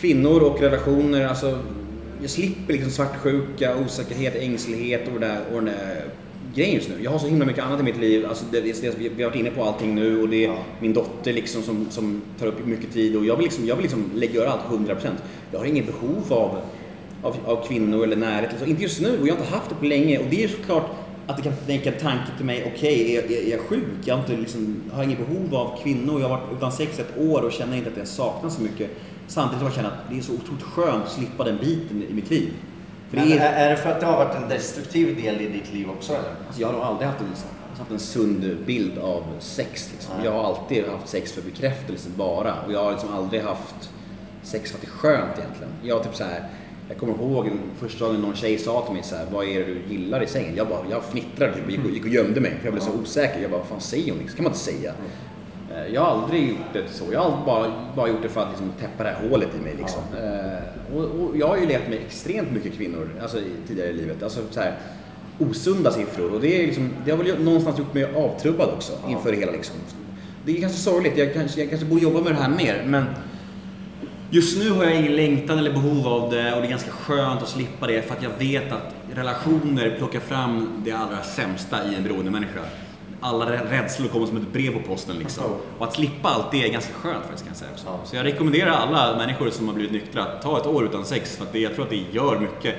kvinnor 0.00 0.42
och 0.42 0.60
relationer. 0.60 1.26
Alltså, 1.26 1.58
jag 2.20 2.30
slipper 2.30 2.72
liksom 2.72 2.90
svartsjuka, 2.90 3.76
osäkerhet, 3.76 4.34
ängslighet 4.36 5.08
och, 5.14 5.20
det 5.20 5.26
där, 5.26 5.40
och 5.52 5.54
den 5.54 5.64
där 5.64 6.04
grejen 6.54 6.74
just 6.74 6.88
nu. 6.88 6.94
Jag 7.00 7.10
har 7.10 7.18
så 7.18 7.26
himla 7.26 7.46
mycket 7.46 7.64
annat 7.64 7.80
i 7.80 7.82
mitt 7.82 7.96
liv. 7.96 8.26
Alltså, 8.26 8.44
det, 8.52 8.60
det, 8.60 8.98
vi 9.16 9.22
har 9.22 9.30
varit 9.30 9.40
inne 9.40 9.50
på 9.50 9.64
allting 9.64 9.94
nu 9.94 10.22
och 10.22 10.28
det 10.28 10.44
är 10.44 10.48
Ja. 10.48 10.58
min 10.80 10.92
dotter 10.92 11.32
liksom 11.32 11.62
som, 11.62 11.86
som 11.90 12.22
tar 12.38 12.46
upp 12.46 12.66
mycket 12.66 12.92
tid 12.92 13.16
och 13.16 13.26
jag 13.26 13.36
vill 13.36 13.44
liksom, 13.44 13.66
jag 13.66 13.76
vill 13.76 13.82
liksom 13.82 14.10
lägga, 14.14 14.34
göra 14.34 14.50
allt 14.50 14.88
100%. 14.88 14.96
Jag 15.52 15.58
har 15.58 15.66
inget 15.66 15.86
behov 15.86 16.32
av, 16.32 16.60
av, 17.22 17.36
av 17.46 17.66
kvinnor 17.66 18.04
eller 18.04 18.16
närhet. 18.16 18.50
Alltså, 18.50 18.66
inte 18.66 18.82
just 18.82 19.00
nu 19.00 19.18
och 19.20 19.28
jag 19.28 19.34
har 19.34 19.40
inte 19.40 19.54
haft 19.54 19.68
det 19.68 19.74
på 19.74 19.84
länge 19.84 20.18
och 20.18 20.26
det 20.30 20.44
är 20.44 20.48
såklart 20.48 20.90
att 21.26 21.36
det 21.36 21.42
kan 21.42 21.52
väcka 21.66 21.92
tanke 21.92 22.26
till 22.36 22.46
mig, 22.46 22.72
okej, 22.74 23.16
är, 23.16 23.22
är, 23.22 23.46
är 23.46 23.50
jag 23.50 23.60
sjuk? 23.60 23.84
Jag 24.04 24.14
har, 24.14 24.20
inte 24.20 24.36
liksom, 24.36 24.82
har 24.92 25.02
inget 25.02 25.18
behov 25.18 25.54
av 25.54 25.82
kvinnor. 25.82 26.20
Jag 26.20 26.28
har 26.28 26.36
varit 26.36 26.56
utan 26.56 26.72
sex 26.72 26.98
ett 26.98 27.18
år 27.18 27.42
och 27.42 27.52
känner 27.52 27.76
inte 27.76 27.90
att 27.90 27.96
jag 27.96 28.08
saknar 28.08 28.50
så 28.50 28.62
mycket. 28.62 28.90
Samtidigt 29.28 29.58
som 29.58 29.66
jag 29.66 29.74
känner 29.74 29.88
att 29.88 30.10
det 30.10 30.18
är 30.18 30.22
så 30.22 30.32
otroligt 30.32 30.62
skönt 30.62 31.04
att 31.04 31.12
slippa 31.12 31.44
den 31.44 31.58
biten 31.58 32.02
i 32.10 32.14
mitt 32.14 32.30
liv. 32.30 32.52
För 33.10 33.16
det 33.16 33.22
Men 33.24 33.32
är, 33.38 33.52
är, 33.52 33.70
det 33.70 33.76
för 33.76 33.90
att 33.90 34.00
det 34.00 34.06
har 34.06 34.24
varit 34.24 34.36
en 34.42 34.48
destruktiv 34.48 35.16
del 35.22 35.40
i 35.40 35.48
ditt 35.48 35.72
liv 35.72 35.90
också 35.90 36.12
eller? 36.12 36.30
Alltså 36.46 36.60
jag 36.60 36.68
har 36.68 36.74
nog 36.74 36.82
aldrig 36.82 37.08
haft 37.08 37.20
en, 37.20 37.26
haft 37.78 37.90
en 37.90 37.98
sund 37.98 38.56
bild 38.66 38.98
av 38.98 39.22
sex. 39.40 39.90
Liksom. 39.92 40.14
Jag 40.24 40.32
har 40.32 40.44
alltid 40.44 40.84
haft 40.86 41.08
sex 41.08 41.32
för 41.32 41.42
bekräftelse 41.42 42.08
bara. 42.16 42.54
Och 42.66 42.72
jag 42.72 42.84
har 42.84 42.90
liksom 42.92 43.14
aldrig 43.14 43.42
haft 43.42 43.90
sex 44.42 44.70
för 44.70 44.78
att 44.78 44.82
det 44.82 44.88
är 44.88 44.90
skönt 44.90 45.38
egentligen. 45.38 45.72
Jag, 45.82 46.02
typ 46.04 46.14
så 46.14 46.24
här, 46.24 46.48
jag 46.88 46.98
kommer 46.98 47.14
ihåg 47.14 47.50
första 47.80 48.06
gången 48.06 48.20
någon 48.20 48.34
tjej 48.36 48.58
sa 48.58 48.82
till 48.82 48.94
mig 48.94 49.02
så 49.02 49.16
här, 49.16 49.26
vad 49.32 49.44
är 49.44 49.58
det 49.58 49.64
du 49.64 49.94
gillar 49.94 50.22
i 50.22 50.26
sängen? 50.26 50.56
Jag, 50.56 50.68
bara, 50.68 50.80
jag 50.90 51.04
fnittrade 51.04 51.54
typ, 51.54 51.64
och 51.64 51.90
gick, 51.90 52.04
och- 52.04 52.08
gömde 52.08 52.40
mig 52.40 52.54
för 52.58 52.64
jag 52.66 52.74
blev 52.74 52.82
så 52.82 52.92
osäker. 52.92 53.40
Jag 53.40 53.50
bara, 53.50 53.58
vad 53.58 53.68
fan 53.68 53.80
säger 53.80 54.12
hon? 54.12 54.28
Så 54.28 54.36
kan 54.36 54.42
man 54.44 54.52
inte 54.52 54.64
säga. 54.64 54.92
Eh, 55.74 55.94
Jag 55.94 56.00
har 56.00 56.22
aldrig 56.22 56.48
gjort 56.48 56.72
det 56.72 56.82
så. 56.90 57.04
Jag 57.12 57.20
har 57.20 57.44
bara, 57.46 57.72
bara 57.96 58.08
gjort 58.08 58.22
det 58.22 58.28
för 58.28 58.40
att 58.40 58.48
liksom 58.48 58.72
täppa 58.80 59.04
det 59.04 59.10
här 59.10 59.28
hålet 59.28 59.48
i 59.60 59.64
mig. 59.64 59.74
Liksom. 59.78 60.02
Eh, 60.22 60.96
Och, 60.96 61.04
och 61.04 61.36
jag 61.36 61.48
har 61.48 61.56
ju 61.56 61.66
levt 61.66 61.88
med 61.88 61.98
extremt 61.98 62.50
mycket 62.52 62.74
kvinnor 62.74 63.10
alltså, 63.22 63.38
tidigare 63.68 63.88
i 63.88 63.92
livet. 63.92 64.22
Alltså, 64.22 64.40
så 64.50 64.60
här, 64.60 64.74
osunda 65.38 65.90
siffror. 65.90 66.34
Och 66.34 66.40
det, 66.40 66.62
är 66.62 66.66
liksom, 66.66 66.90
det 67.04 67.10
har 67.10 67.18
väl 67.18 67.44
någonstans 67.44 67.78
gjort 67.78 67.94
mig 67.94 68.04
avtrubbad 68.16 68.68
också 68.68 68.92
inför 69.08 69.32
det 69.32 69.38
hela. 69.38 69.52
Liksom. 69.52 69.76
Det 70.44 70.56
är 70.56 70.60
kanske 70.60 70.78
sorgligt. 70.78 71.16
Jag 71.16 71.34
kanske, 71.34 71.60
jag 71.60 71.68
kanske 71.68 71.86
borde 71.86 72.02
jobba 72.02 72.20
med 72.20 72.32
det 72.32 72.38
här 72.42 72.48
mer. 72.48 72.82
Men 72.86 73.04
just 74.30 74.58
nu 74.58 74.70
har 74.70 74.84
jag 74.84 74.94
ingen 74.96 75.16
längtan 75.16 75.58
eller 75.58 75.72
behov 75.72 76.06
av 76.08 76.30
det 76.30 76.52
och 76.54 76.60
det 76.60 76.66
är 76.66 76.70
ganska 76.70 76.90
skönt 76.90 77.42
att 77.42 77.48
slippa 77.48 77.86
det 77.86 78.02
för 78.02 78.14
att 78.14 78.22
jag 78.22 78.30
vet 78.38 78.72
att 78.72 78.94
relationer 79.14 79.94
plockar 79.98 80.20
fram 80.20 80.82
det 80.84 80.92
allra 80.92 81.22
sämsta 81.22 81.76
i 81.92 81.94
en 81.94 82.02
beroende 82.02 82.30
människa. 82.30 82.60
Alla 83.20 83.46
rä- 83.46 83.70
rädslor 83.70 84.08
kommer 84.08 84.26
som 84.26 84.36
ett 84.36 84.52
brev 84.52 84.72
på 84.72 84.88
posten 84.88 85.16
liksom. 85.16 85.44
Och 85.78 85.86
att 85.86 85.94
slippa 85.94 86.28
allt 86.28 86.50
det 86.50 86.64
är 86.64 86.72
ganska 86.72 86.92
skönt 86.92 87.22
faktiskt 87.22 87.44
kan 87.44 87.50
jag 87.50 87.56
säga 87.56 87.70
också. 87.72 88.10
Så 88.10 88.16
jag 88.16 88.24
rekommenderar 88.26 88.70
alla 88.70 89.16
människor 89.16 89.50
som 89.50 89.66
har 89.68 89.74
blivit 89.74 89.92
nyktra 89.92 90.22
att 90.22 90.42
ta 90.42 90.58
ett 90.60 90.66
år 90.66 90.84
utan 90.84 91.04
sex 91.04 91.36
för 91.36 91.44
att 91.44 91.52
det, 91.52 91.58
jag 91.58 91.74
tror 91.74 91.84
att 91.84 91.90
det 91.90 92.04
gör 92.12 92.38
mycket. 92.38 92.74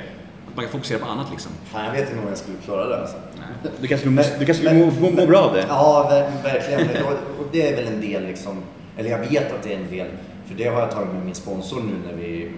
Att 0.50 0.56
man 0.56 0.66
kan 0.66 0.72
fokusera 0.72 1.00
på 1.00 1.06
annat 1.12 1.28
liksom. 1.32 1.52
Fan 1.66 1.86
jag 1.86 1.92
vet 1.92 2.10
inte 2.10 2.22
om 2.24 2.28
jag 2.30 2.38
skulle 2.38 2.58
klara 2.66 2.88
det 2.88 3.02
alltså. 3.02 3.18
Du 3.82 3.88
kanske 3.88 3.98
skulle, 4.08 4.22
du 4.40 4.46
kanske 4.46 4.54
skulle 4.54 4.74
må, 4.86 4.92
må, 5.02 5.10
må 5.12 5.26
bra 5.26 5.40
av 5.40 5.54
det? 5.54 5.66
Ja, 5.70 6.08
ver- 6.12 6.44
verkligen. 6.44 7.04
Och 7.40 7.46
det 7.52 7.68
är 7.72 7.76
väl 7.76 7.94
en 7.94 8.02
del 8.02 8.26
liksom, 8.26 8.58
eller 8.98 9.10
jag 9.10 9.20
vet 9.20 9.54
att 9.54 9.64
det 9.64 9.74
är 9.74 9.78
en 9.80 9.92
del, 9.92 10.08
för 10.48 10.56
det 10.56 10.66
har 10.68 10.80
jag 10.80 10.92
tagit 10.92 11.14
med 11.14 11.26
min 11.26 11.36
sponsor 11.36 11.82
nu 11.82 11.94
när 12.08 12.14
vi, 12.18 12.52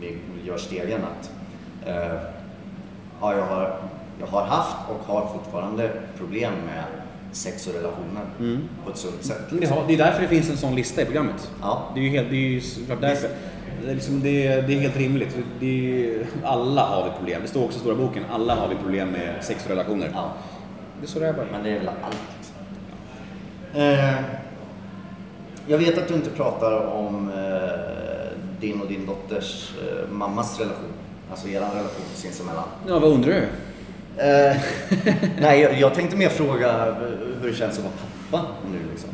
vi 0.00 0.18
gör 0.44 0.56
stegen 0.58 1.00
att 1.04 1.30
eh, 1.88 2.18
ja, 3.20 3.34
jag, 3.36 3.42
har, 3.46 3.76
jag 4.20 4.26
har 4.26 4.42
haft 4.44 4.76
och 4.88 5.14
har 5.14 5.28
fortfarande 5.32 5.90
problem 6.18 6.52
med 6.66 6.84
sex 7.32 7.66
och 7.66 7.74
relationer 7.74 8.22
på 8.84 8.90
ett 8.90 8.96
sunt 8.96 9.24
sätt. 9.24 9.40
Det, 9.50 9.66
har, 9.66 9.84
det 9.86 9.94
är 9.94 9.98
därför 9.98 10.22
det 10.22 10.28
finns 10.28 10.50
en 10.50 10.56
sån 10.56 10.74
lista 10.74 11.02
i 11.02 11.04
programmet. 11.04 11.50
Ja. 11.60 11.90
Det 11.94 12.00
är 12.00 12.04
ju 12.04 12.10
helt, 12.10 12.30
det 12.30 12.36
är 12.36 12.38
ju 12.50 12.60
därför. 13.00 13.28
Det 13.84 13.90
är, 13.90 13.94
liksom, 13.94 14.20
det, 14.22 14.46
är, 14.46 14.62
det 14.62 14.74
är 14.74 14.80
helt 14.80 14.96
rimligt. 14.96 15.36
Är, 15.60 16.26
alla 16.44 16.82
har 16.82 17.04
vi 17.04 17.10
problem. 17.16 17.42
Det 17.42 17.48
står 17.48 17.64
också 17.64 17.76
i 17.78 17.80
stora 17.80 17.94
boken. 17.94 18.24
Alla 18.32 18.54
har 18.54 18.68
vi 18.68 18.74
problem 18.74 19.08
med 19.08 19.44
sex 19.44 19.64
och 19.64 19.70
relationer. 19.70 20.10
Ja, 20.14 20.32
Det 21.00 21.06
är 21.06 21.08
så 21.08 21.18
det 21.18 21.26
är 21.28 21.32
bara. 21.32 21.46
men 21.52 21.62
det 21.64 21.70
är 21.70 21.78
väl 21.78 21.88
allt. 21.88 22.16
Liksom. 22.38 22.56
Eh, 23.82 24.14
jag 25.66 25.78
vet 25.78 25.98
att 25.98 26.08
du 26.08 26.14
inte 26.14 26.30
pratar 26.30 26.86
om 26.86 27.28
eh, 27.30 28.38
din 28.60 28.80
och 28.80 28.88
din 28.88 29.06
dotters 29.06 29.72
eh, 29.82 30.08
mammas 30.12 30.60
relation, 30.60 30.84
alltså 31.30 31.48
er 31.48 31.60
relation 31.60 32.04
sinsemellan. 32.14 32.64
Ja, 32.88 32.98
vad 32.98 33.10
undrar 33.10 33.32
du? 33.32 33.46
Eh, 34.16 34.56
nej, 35.40 35.60
jag, 35.60 35.80
jag 35.80 35.94
tänkte 35.94 36.16
mer 36.16 36.28
fråga 36.28 36.94
hur 37.42 37.48
det 37.50 37.54
känns 37.54 37.78
att 37.78 37.84
vara 37.84 37.92
pappa 38.30 38.46
nu 38.72 38.78
liksom. 38.90 39.10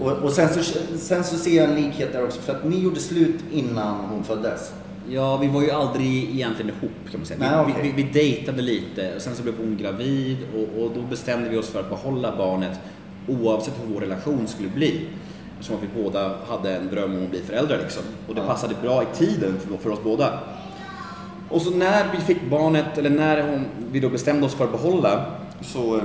Och, 0.00 0.12
och 0.12 0.32
sen, 0.32 0.48
så, 0.48 0.62
sen 0.98 1.24
så 1.24 1.36
ser 1.36 1.56
jag 1.56 1.64
en 1.70 1.74
likhet 1.74 2.12
där 2.12 2.24
också, 2.24 2.40
för 2.40 2.52
att 2.52 2.64
ni 2.64 2.80
gjorde 2.80 3.00
slut 3.00 3.40
innan 3.52 3.94
hon 4.04 4.24
föddes. 4.24 4.72
Ja, 5.08 5.36
vi 5.36 5.48
var 5.48 5.62
ju 5.62 5.70
aldrig 5.70 6.30
egentligen 6.34 6.70
ihop 6.78 7.10
kan 7.10 7.20
man 7.20 7.26
säga. 7.26 7.64
Vi, 7.66 7.72
Nej, 7.72 7.82
vi, 7.82 7.90
vi, 7.92 8.02
vi 8.02 8.10
dejtade 8.12 8.62
lite 8.62 9.14
och 9.16 9.22
sen 9.22 9.34
så 9.34 9.42
blev 9.42 9.54
hon 9.58 9.76
gravid 9.76 10.36
och, 10.54 10.82
och 10.82 10.90
då 10.94 11.02
bestämde 11.02 11.48
vi 11.48 11.56
oss 11.56 11.68
för 11.68 11.80
att 11.80 11.88
behålla 11.90 12.36
barnet 12.36 12.80
oavsett 13.28 13.74
hur 13.82 13.94
vår 13.94 14.00
relation 14.00 14.46
skulle 14.48 14.68
bli. 14.68 15.00
Eftersom 15.52 15.76
att 15.76 15.82
vi 15.82 16.02
båda 16.02 16.36
hade 16.48 16.76
en 16.76 16.88
dröm 16.90 17.16
om 17.16 17.24
att 17.24 17.30
bli 17.30 17.40
föräldrar 17.42 17.78
liksom. 17.82 18.02
Och 18.28 18.34
det 18.34 18.40
Ja. 18.40 18.46
passade 18.46 18.74
bra 18.82 19.02
i 19.02 19.06
tiden 19.16 19.54
för, 19.60 19.76
för 19.76 19.90
oss 19.90 19.98
båda. 20.04 20.38
Och 21.54 21.62
så 21.62 21.70
när 21.70 22.12
vi 22.12 22.18
fick 22.18 22.50
barnet, 22.50 22.98
eller 22.98 23.10
när 23.10 23.42
hon, 23.42 23.66
vi 23.92 24.00
då 24.00 24.08
bestämde 24.08 24.46
oss 24.46 24.54
för 24.54 24.64
att 24.64 24.72
behålla, 24.72 25.26
så, 25.60 26.00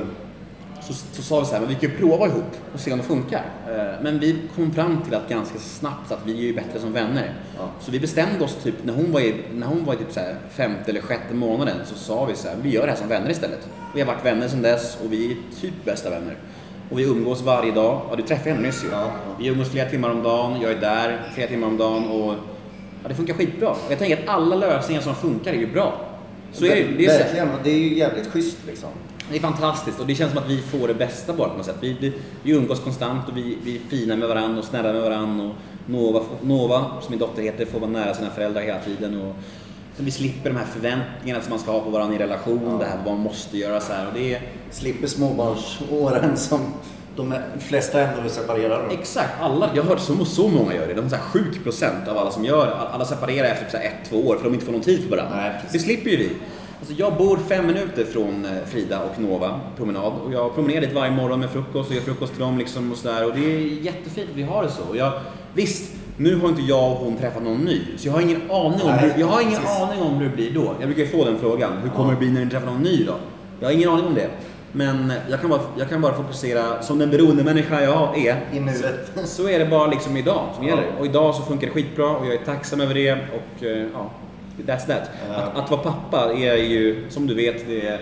så, 0.82 0.94
så 0.94 1.22
sa 1.22 1.40
vi 1.40 1.46
så 1.46 1.54
här, 1.54 1.60
men 1.60 1.70
vi 1.70 1.76
kan 1.76 1.90
ju 1.90 1.98
prova 1.98 2.28
ihop 2.28 2.56
och 2.74 2.80
se 2.80 2.92
om 2.92 2.98
det 2.98 3.04
funkar. 3.04 3.46
Eh, 3.68 4.04
Men 4.04 4.20
vi 4.20 4.42
kom 4.56 4.72
fram 4.72 5.02
till 5.02 5.16
att 5.16 5.30
ganska 5.30 5.60
snabbt 5.60 6.12
att 6.12 6.20
vi 6.26 6.32
är 6.32 6.42
ju 6.42 6.56
bättre 6.56 6.80
som 6.80 6.94
vänner. 6.94 7.34
Ja. 7.58 7.70
Så 7.80 7.92
vi 7.92 8.00
bestämde 8.00 8.44
oss 8.44 8.58
typ, 8.64 8.76
när 8.84 8.94
hon 8.94 9.12
var 9.12 9.20
i, 9.20 9.36
när 9.54 9.68
hon 9.68 9.86
var 9.86 9.94
i 9.94 9.98
typ 9.98 10.12
så 10.12 10.20
här 10.20 10.36
femte 10.50 10.92
eller 10.92 11.02
sjätte 11.02 11.34
månaden 11.34 11.78
så 11.86 11.96
sa 11.96 12.26
vi 12.26 12.36
så 12.36 12.48
här, 12.48 12.56
vi 12.62 12.70
gör 12.70 12.86
det 12.86 12.92
här 12.92 13.00
som 13.00 13.08
vänner 13.08 13.30
istället. 13.30 13.70
Vi 13.96 14.02
har 14.02 14.08
varit 14.08 14.26
vänner 14.26 14.48
sedan 14.48 14.62
dess 14.62 14.98
och 15.06 15.14
vi 15.14 15.32
är 15.32 15.62
typ 15.62 15.86
bästa 15.86 16.10
vänner. 16.10 16.36
Och 16.90 17.00
vi 17.00 17.04
umgås 17.04 17.42
varje 17.42 17.72
dag. 17.72 18.02
Ja, 18.10 18.16
du 18.16 18.24
träffade 18.24 18.50
henne 18.50 18.68
nyss 18.68 18.84
ju. 18.84 18.88
Ja. 18.92 19.12
Vi 19.40 19.48
umgås 19.48 19.70
flera 19.70 19.90
timmar 19.90 20.10
om 20.10 20.24
dagen, 20.24 20.62
jag 20.62 20.72
är 20.72 20.82
där 20.82 21.22
flera 21.34 21.48
timmar 21.48 21.68
om 21.68 21.78
dagen 21.78 22.08
och 22.08 22.36
ja, 23.04 23.10
det 23.10 23.16
funkar 23.16 23.34
skitbra. 23.34 23.70
Och 23.70 23.92
jag 23.92 24.00
tänker 24.00 24.24
att 24.24 24.30
alla 24.30 24.56
lösningar 24.56 25.02
som 25.02 25.16
funkar 25.16 25.54
är 25.54 25.58
ju 25.58 25.74
bra. 25.74 26.06
Så 26.52 26.66
är 26.66 26.76
det, 26.76 26.84
det, 26.98 27.06
är 27.06 27.20
Verkligen, 27.20 27.50
och 27.50 27.60
det 27.64 27.70
är 27.70 27.78
ju 27.78 27.98
jävligt 27.98 28.28
schysst 28.28 28.58
liksom. 28.68 28.90
det 29.32 29.38
är 29.38 29.42
fantastiskt 29.42 30.00
och 30.00 30.08
det 30.08 30.16
känns 30.16 30.32
som 30.34 30.44
att 30.44 30.50
vi 30.50 30.62
får 30.62 30.88
det 30.88 30.94
bästa 30.94 31.34
bara 31.34 31.50
på 31.50 31.58
något 31.58 31.66
sätt. 31.66 31.76
Vi, 31.82 31.98
vi, 32.00 32.14
vi 32.44 32.52
umgås 32.52 32.80
konstant 32.80 33.30
och 33.30 33.38
vi, 33.38 33.58
vi 33.64 33.76
är 33.76 33.80
fina 33.80 34.16
med 34.16 34.28
varandra 34.28 34.60
och 34.60 34.66
snälla 34.66 34.94
med 34.94 35.02
varandra. 35.02 35.46
Och 35.46 35.56
Nova, 35.86 36.22
Nova, 36.42 37.02
som 37.02 37.12
min 37.12 37.20
dotter 37.20 37.42
heter, 37.42 37.66
får 37.66 37.80
vara 37.80 37.92
nära 37.92 38.14
sina 38.14 38.30
föräldrar 38.30 38.62
hela 38.62 38.80
tiden. 38.80 39.22
Och, 39.22 39.36
så 39.98 40.04
vi 40.04 40.12
slipper 40.12 40.50
de 40.50 40.56
här 40.56 40.66
förväntningarna 40.66 41.42
som 41.42 41.50
man 41.50 41.60
ska 41.60 41.72
ha 41.72 41.82
på 41.82 41.90
varandra 41.90 42.16
i 42.16 42.20
relation, 42.20 42.80
det 42.80 42.86
här 42.86 42.98
vad 43.06 43.14
man 43.14 43.24
måste 43.24 43.58
göra 43.58 43.80
så 43.80 43.94
här. 43.94 44.08
Och 44.08 44.14
det 44.14 44.34
är, 44.34 44.42
Slipper 44.72 45.08
småbarnsåren 45.08 46.38
som 46.38 46.60
de 47.20 47.34
flesta 47.60 48.02
ändå 48.02 48.22
är 48.26 48.30
separerade. 48.30 48.84
då. 48.90 48.94
Exakt, 48.94 49.30
alla, 49.42 49.70
jag 49.76 49.84
har 49.84 49.90
hört 49.90 50.00
så, 50.00 50.26
så 50.26 50.48
många 50.48 50.76
gör 50.76 50.88
det. 50.88 50.94
De 50.94 51.06
är 51.06 51.10
så 51.10 51.16
här 51.16 51.24
sjuk 51.24 51.64
procent 51.64 52.08
av 52.08 52.18
alla 52.18 52.32
som 52.32 52.46
gör 52.46 52.90
alla 52.94 53.06
separerar 53.06 53.48
efter 53.48 53.64
typ 53.64 53.72
så 53.72 53.78
här 53.78 53.86
ett, 53.86 54.10
två 54.10 54.18
år 54.28 54.36
för 54.36 54.44
de 54.44 54.54
inte 54.54 54.66
får 54.66 54.72
någon 54.74 54.82
tid 54.82 55.04
för 55.04 55.10
varandra. 55.18 55.36
Nej, 55.36 55.52
det 55.72 55.80
slipper 55.80 56.10
ju 56.10 56.18
vi. 56.18 56.30
Alltså 56.80 56.94
jag 56.98 57.14
bor 57.18 57.38
fem 57.50 57.68
minuter 57.68 58.06
från 58.06 58.46
eh, 58.46 58.52
Frida 58.68 59.00
och 59.00 59.22
Nova 59.22 59.60
promenad 59.78 60.14
och 60.26 60.34
jag 60.34 60.56
promenerar 60.56 60.82
dit 60.82 60.94
varje 60.94 61.12
morgon 61.12 61.40
med 61.40 61.50
frukost 61.50 61.90
och 61.90 61.96
gör 61.96 62.02
frukost 62.02 62.34
till 62.34 62.42
dem 62.42 62.58
liksom 62.58 62.92
och 62.92 62.98
sådär 62.98 63.26
och 63.26 63.34
det 63.36 63.40
är 63.56 63.60
jättefint 63.60 64.30
att 64.30 64.36
vi 64.38 64.44
har 64.44 64.64
det 64.64 64.70
så. 64.70 64.82
Och 64.90 64.98
jag, 64.98 65.12
visst, 65.54 65.92
nu 66.18 66.36
har 66.36 66.50
inte 66.50 66.62
jag 66.62 66.92
och 66.92 66.98
hon 66.98 67.18
träffat 67.18 67.44
någon 67.44 67.58
ny 67.58 67.82
så 67.98 68.08
jag 68.08 68.14
har 68.14 68.22
ingen 68.22 68.42
aning 68.52 68.82
om, 68.82 68.92
hur, 69.00 69.14
jag 69.18 69.28
har 69.28 69.42
ingen 69.42 69.62
aning 69.82 70.02
om 70.02 70.14
hur 70.14 70.30
det 70.30 70.36
blir 70.36 70.52
då. 70.54 70.74
Jag 70.80 70.90
brukar 70.90 71.02
ju 71.04 71.08
få 71.08 71.26
den 71.26 71.40
frågan, 71.40 71.72
hur 71.84 71.90
kommer 71.90 72.10
Ja. 72.10 72.14
det 72.14 72.20
bli 72.20 72.30
när 72.32 72.46
ni 72.46 72.52
träffar 72.52 72.68
någon 72.72 72.82
ny 72.82 73.04
då? 73.06 73.14
Jag 73.60 73.68
har 73.68 73.74
ingen 73.74 73.90
aning 73.90 74.06
om 74.06 74.14
det. 74.14 74.30
Men 74.72 75.14
jag 75.30 75.42
kan 75.42 75.50
bara, 75.50 75.62
jag 75.78 75.90
kan 75.90 76.02
bara 76.02 76.14
fokusera, 76.14 76.82
som 76.82 77.00
den 77.00 77.10
beroende 77.10 77.44
människa 77.44 77.82
jag 77.82 78.18
är, 78.26 78.46
I 78.52 78.60
nuet. 78.60 79.12
så 79.26 79.50
är 79.50 79.60
det 79.60 79.66
bara 79.66 79.88
liksom 79.88 80.18
idag 80.18 80.46
som 80.56 80.68
gäller. 80.68 80.86
Och 81.00 81.06
idag 81.06 81.36
så 81.36 81.42
funkar 81.42 81.68
det 81.68 81.74
skitbra 81.74 82.10
och 82.10 82.26
jag 82.26 82.34
är 82.34 82.46
tacksam 82.46 82.82
över 82.82 82.94
det 82.94 83.12
och 83.12 83.64
eh, 83.64 83.86
ja, 83.94 84.12
that's 84.66 84.86
that. 84.88 85.10
Att, 85.36 85.58
att 85.58 85.72
vara 85.72 85.82
pappa 85.82 86.34
är 86.34 86.56
ju, 86.56 87.06
som 87.10 87.28
du 87.28 87.34
vet, 87.36 87.68
det 87.68 88.00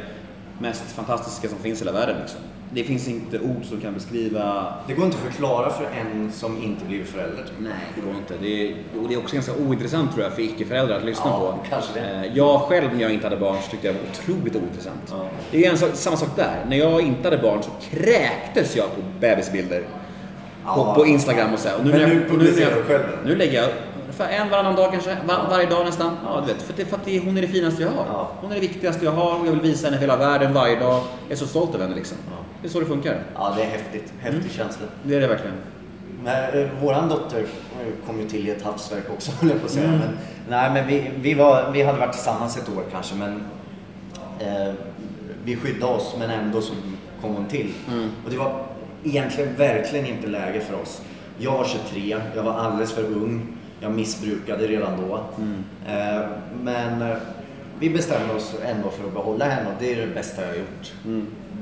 mest 0.60 0.92
fantastiska 0.92 1.48
som 1.50 1.58
finns 1.58 1.82
i 1.82 1.86
hela 1.86 2.00
världen. 2.00 2.16
Liksom. 2.22 2.40
Det 2.74 2.84
finns 2.84 3.08
inte 3.08 3.40
ord 3.40 3.66
som 3.66 3.82
kan 3.82 3.94
beskriva 3.94 4.74
Det 4.88 4.94
går 4.94 5.06
inte 5.06 5.18
att 5.18 5.34
förklara 5.34 5.70
för 5.70 5.84
en 5.86 6.32
som 6.32 6.64
inte 6.64 6.86
blivit 6.86 7.08
förälder. 7.08 7.46
Nej, 7.60 7.72
det 7.96 8.02
går 8.02 8.16
inte. 8.16 8.34
Det 8.42 8.70
är, 8.70 8.76
och 9.02 9.08
det 9.10 9.14
är 9.14 9.18
också 9.20 9.36
ganska 9.36 9.54
ointressant 9.54 10.12
tror 10.14 10.24
jag 10.24 10.34
för 10.34 10.42
icke-föräldrar 10.42 10.98
att 10.98 11.06
lyssna 11.06 11.26
Ja, 11.26 11.40
på. 11.64 11.70
kanske 11.70 12.00
det. 12.00 12.00
Eh, 12.28 12.38
Jag 12.38 12.62
själv 12.62 12.94
när 12.96 13.02
jag 13.02 13.12
inte 13.14 13.26
hade 13.26 13.38
barn 13.38 13.58
så 13.64 13.72
tyckte 13.72 13.88
jag 13.88 13.96
det 13.96 14.00
var 14.00 14.10
otroligt 14.36 14.56
ointressant. 14.56 15.02
Ja. 15.10 15.26
Det 15.52 15.66
är 15.66 15.72
en 15.72 15.78
samma 15.78 16.18
sak 16.18 16.30
där. 16.36 16.66
När 16.70 16.78
jag 16.78 17.02
inte 17.02 17.24
hade 17.24 17.38
barn 17.42 17.64
så 17.64 17.70
kräktes 17.96 18.76
jag 18.76 18.96
på 18.96 19.02
bebisbilder. 19.20 19.80
På, 19.80 19.88
Ja. 20.66 20.94
på 20.96 21.06
Instagram 21.06 21.54
och 21.54 21.60
så. 21.60 21.70
Och 21.76 21.82
Men 21.84 21.92
när 21.92 22.00
jag- 22.00 22.10
nu 22.10 22.26
publicerar 22.30 22.76
du 22.76 22.84
själv? 22.84 23.04
Nu 23.26 23.36
lägger 23.36 23.54
jag 23.64 23.70
en 24.42 24.50
varannan 24.50 24.76
dag 24.76 24.92
kanske. 24.92 25.18
Var, 25.28 25.36
varje 25.50 25.66
dag 25.70 25.86
nästan. 25.86 26.18
Ja, 26.26 26.42
du 26.48 26.54
vet. 26.54 26.62
För, 26.62 26.74
det, 26.78 26.86
för 26.86 26.96
att 26.98 27.06
det, 27.06 27.20
hon 27.20 27.38
är 27.38 27.42
det 27.42 27.48
finaste 27.48 27.82
jag 27.82 27.90
har. 27.90 28.28
Hon 28.42 28.52
är 28.52 28.56
det 28.56 28.62
viktigaste 28.62 29.06
jag 29.06 29.12
har 29.12 29.40
och 29.40 29.48
jag 29.48 29.52
vill 29.52 29.62
visa 29.62 29.88
henne 29.88 29.98
för 29.98 30.02
hela 30.02 30.18
världen 30.18 30.54
varje 30.54 30.80
dag. 30.80 31.02
Jag 31.28 31.32
är 31.32 31.36
så 31.36 31.46
stolt 31.48 31.76
över 31.76 31.84
henne 31.86 31.96
liksom. 31.96 32.18
Det 32.62 32.68
är 32.68 32.72
så 32.72 32.80
det 32.80 32.86
funkar. 32.86 33.24
Ja, 33.36 33.54
det 33.58 33.64
är 33.64 33.70
häftigt. 33.70 34.14
Häftig 34.20 34.40
Mm. 34.42 34.50
känsla. 34.54 34.86
Det 35.04 35.16
är 35.16 35.22
det 35.22 35.28
verkligen. 35.28 35.56
Men, 36.24 36.60
eh, 36.64 36.68
våran 36.82 37.10
dotter 37.10 37.46
kom 38.06 38.20
ju 38.22 38.30
till 38.30 38.48
i 38.48 38.52
ett 38.52 38.62
havsverk 38.62 39.04
också, 39.14 39.32
höll 39.42 39.50
jag 39.50 39.60
på 39.60 39.66
att 39.66 39.72
säga. 39.72 39.88
Mm. 39.88 40.00
Men, 40.00 40.10
nej, 40.50 40.72
men 40.74 40.88
vi, 40.88 41.12
vi, 41.22 41.34
var, 41.34 41.72
vi 41.72 41.82
hade 41.84 42.00
varit 42.00 42.14
tillsammans 42.14 42.58
ett 42.58 42.70
år 42.70 42.84
kanske, 42.92 43.16
men 43.16 43.44
eh, 44.40 44.74
vi 45.44 45.56
skyddade 45.56 45.94
oss, 45.94 46.16
men 46.20 46.30
ändå 46.30 46.62
så 46.62 46.74
kom 47.22 47.36
hon 47.36 47.46
till. 47.46 47.74
Mm. 47.92 48.10
Och 48.26 48.32
det 48.32 48.38
var 48.38 48.66
egentligen 49.04 49.56
verkligen 49.56 50.06
inte 50.06 50.28
läge 50.28 50.60
för 50.60 50.82
oss. 50.82 51.02
Jag 51.38 51.52
var 51.52 51.66
23, 51.66 52.18
jag 52.36 52.44
var 52.44 52.54
alldeles 52.54 52.92
för 52.94 53.04
ung. 53.04 53.48
Jag 53.80 53.92
missbrukade 53.92 54.68
redan 54.68 54.92
då. 55.10 55.20
Mm. 55.38 55.64
Eh, 55.88 56.28
men 56.64 57.02
eh, 57.12 57.18
vi 57.80 57.90
bestämde 57.90 58.34
oss 58.34 58.56
ändå 58.66 58.90
för 58.90 59.08
att 59.08 59.14
behålla 59.14 59.46
henne 59.46 59.68
och 59.70 59.76
det 59.80 59.94
är 59.94 60.08
det 60.08 60.14
bästa 60.14 60.42
jag 60.42 60.50
har 60.50 60.56
gjort. 60.56 60.94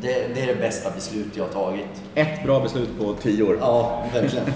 Det, 0.01 0.35
det 0.35 0.41
är 0.41 0.47
det 0.47 0.55
bästa 0.55 0.91
beslut 0.91 1.27
jag 1.37 1.43
har 1.43 1.51
tagit. 1.51 2.01
Ett 2.15 2.43
bra 2.43 2.59
beslut 2.59 2.89
på 2.99 3.13
tio 3.13 3.43
år. 3.43 3.57
Ja, 3.59 4.03
verkligen. 4.13 4.45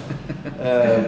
Eh, 0.62 1.00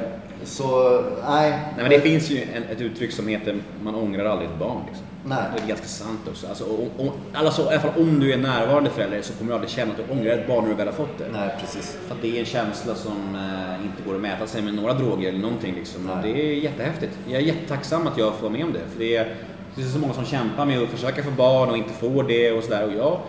så, 0.45 1.01
nej. 1.29 1.51
Nej, 1.51 1.75
men 1.77 1.91
det 1.91 2.01
finns 2.01 2.31
ju 2.31 2.43
en, 2.43 2.63
ett 2.63 2.81
uttryck 2.81 3.13
som 3.13 3.29
heter 3.29 3.57
man 3.83 3.95
ångrar 3.95 4.25
aldrig 4.25 4.51
ett 4.51 4.59
barn. 4.59 4.83
Liksom. 4.87 5.07
Nej. 5.25 5.39
Det 5.57 5.63
är 5.63 5.67
ganska 5.67 5.87
sant 5.87 6.21
också. 6.29 6.47
Alltså, 6.49 6.65
om, 6.99 7.11
alltså, 7.33 7.63
I 7.63 7.67
alla 7.69 7.81
fall 7.81 8.03
om 8.03 8.21
du 8.21 8.33
är 8.33 8.39
närvarande 8.39 8.91
förälder 8.91 9.23
så 9.23 9.33
kommer 9.33 9.51
du 9.51 9.55
aldrig 9.55 9.71
känna 9.71 9.91
att 9.93 9.97
du 9.97 10.13
ångrar 10.13 10.33
ett 10.33 10.49
barn 10.49 10.63
när 10.63 10.71
du 10.71 10.77
väl 10.77 10.87
har 10.87 10.95
fått 10.95 11.19
det. 11.19 11.25
Nej, 11.33 11.51
precis. 11.61 11.99
För 12.07 12.15
att 12.15 12.23
det 12.23 12.37
är 12.37 12.41
en 12.41 12.47
känsla 12.47 12.95
som 12.95 13.35
eh, 13.35 13.87
inte 13.87 14.03
går 14.07 14.15
att 14.15 14.21
mäta 14.21 14.47
sig 14.47 14.63
med 14.63 14.75
några 14.75 14.93
droger 14.95 15.29
eller 15.29 15.39
någonting. 15.39 15.75
Liksom. 15.75 16.11
Och 16.11 16.17
Nej. 16.17 16.33
Det 16.33 16.41
är 16.41 16.55
jättehäftigt. 16.55 17.19
Jag 17.27 17.43
är 17.43 17.47
jättetacksam 17.47 18.07
att 18.07 18.19
jag 18.19 18.35
får 18.35 18.43
vara 18.43 18.53
med 18.53 18.65
om 18.65 18.73
det. 18.73 18.81
För 18.93 18.99
det 18.99 19.17
är, 19.17 19.35
det 19.75 19.83
är 19.83 19.87
så 19.87 19.99
många 19.99 20.13
som 20.15 20.25
kämpar 20.25 20.67
med 20.67 20.83
att 20.83 20.89
försöka 20.89 21.23
få 21.23 21.31
barn 21.31 21.71
och 21.71 21.77
inte 21.77 21.93
får 21.93 22.23
det 22.23 22.53
och 22.53 22.65
sådär. 22.65 22.87
Och 22.87 22.93
jag, 22.93 23.21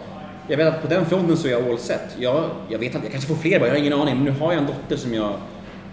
jag 0.47 0.57
vet 0.57 0.67
att 0.67 0.81
på 0.81 0.87
den 0.87 1.05
fronten 1.05 1.37
så 1.37 1.47
är 1.47 1.51
jag 1.51 1.69
all 1.69 1.77
set. 1.77 2.15
Jag, 2.19 2.49
jag 2.69 2.79
vet 2.79 2.95
att 2.95 3.03
jag 3.03 3.11
kanske 3.11 3.29
får 3.29 3.41
fler 3.41 3.59
barn, 3.59 3.67
jag 3.67 3.75
har 3.75 3.79
ingen 3.79 3.93
aning. 3.93 4.15
Men 4.15 4.23
nu 4.23 4.31
har 4.31 4.53
jag 4.53 4.61
en 4.61 4.67
dotter 4.67 4.95
som 4.95 5.13
jag 5.13 5.33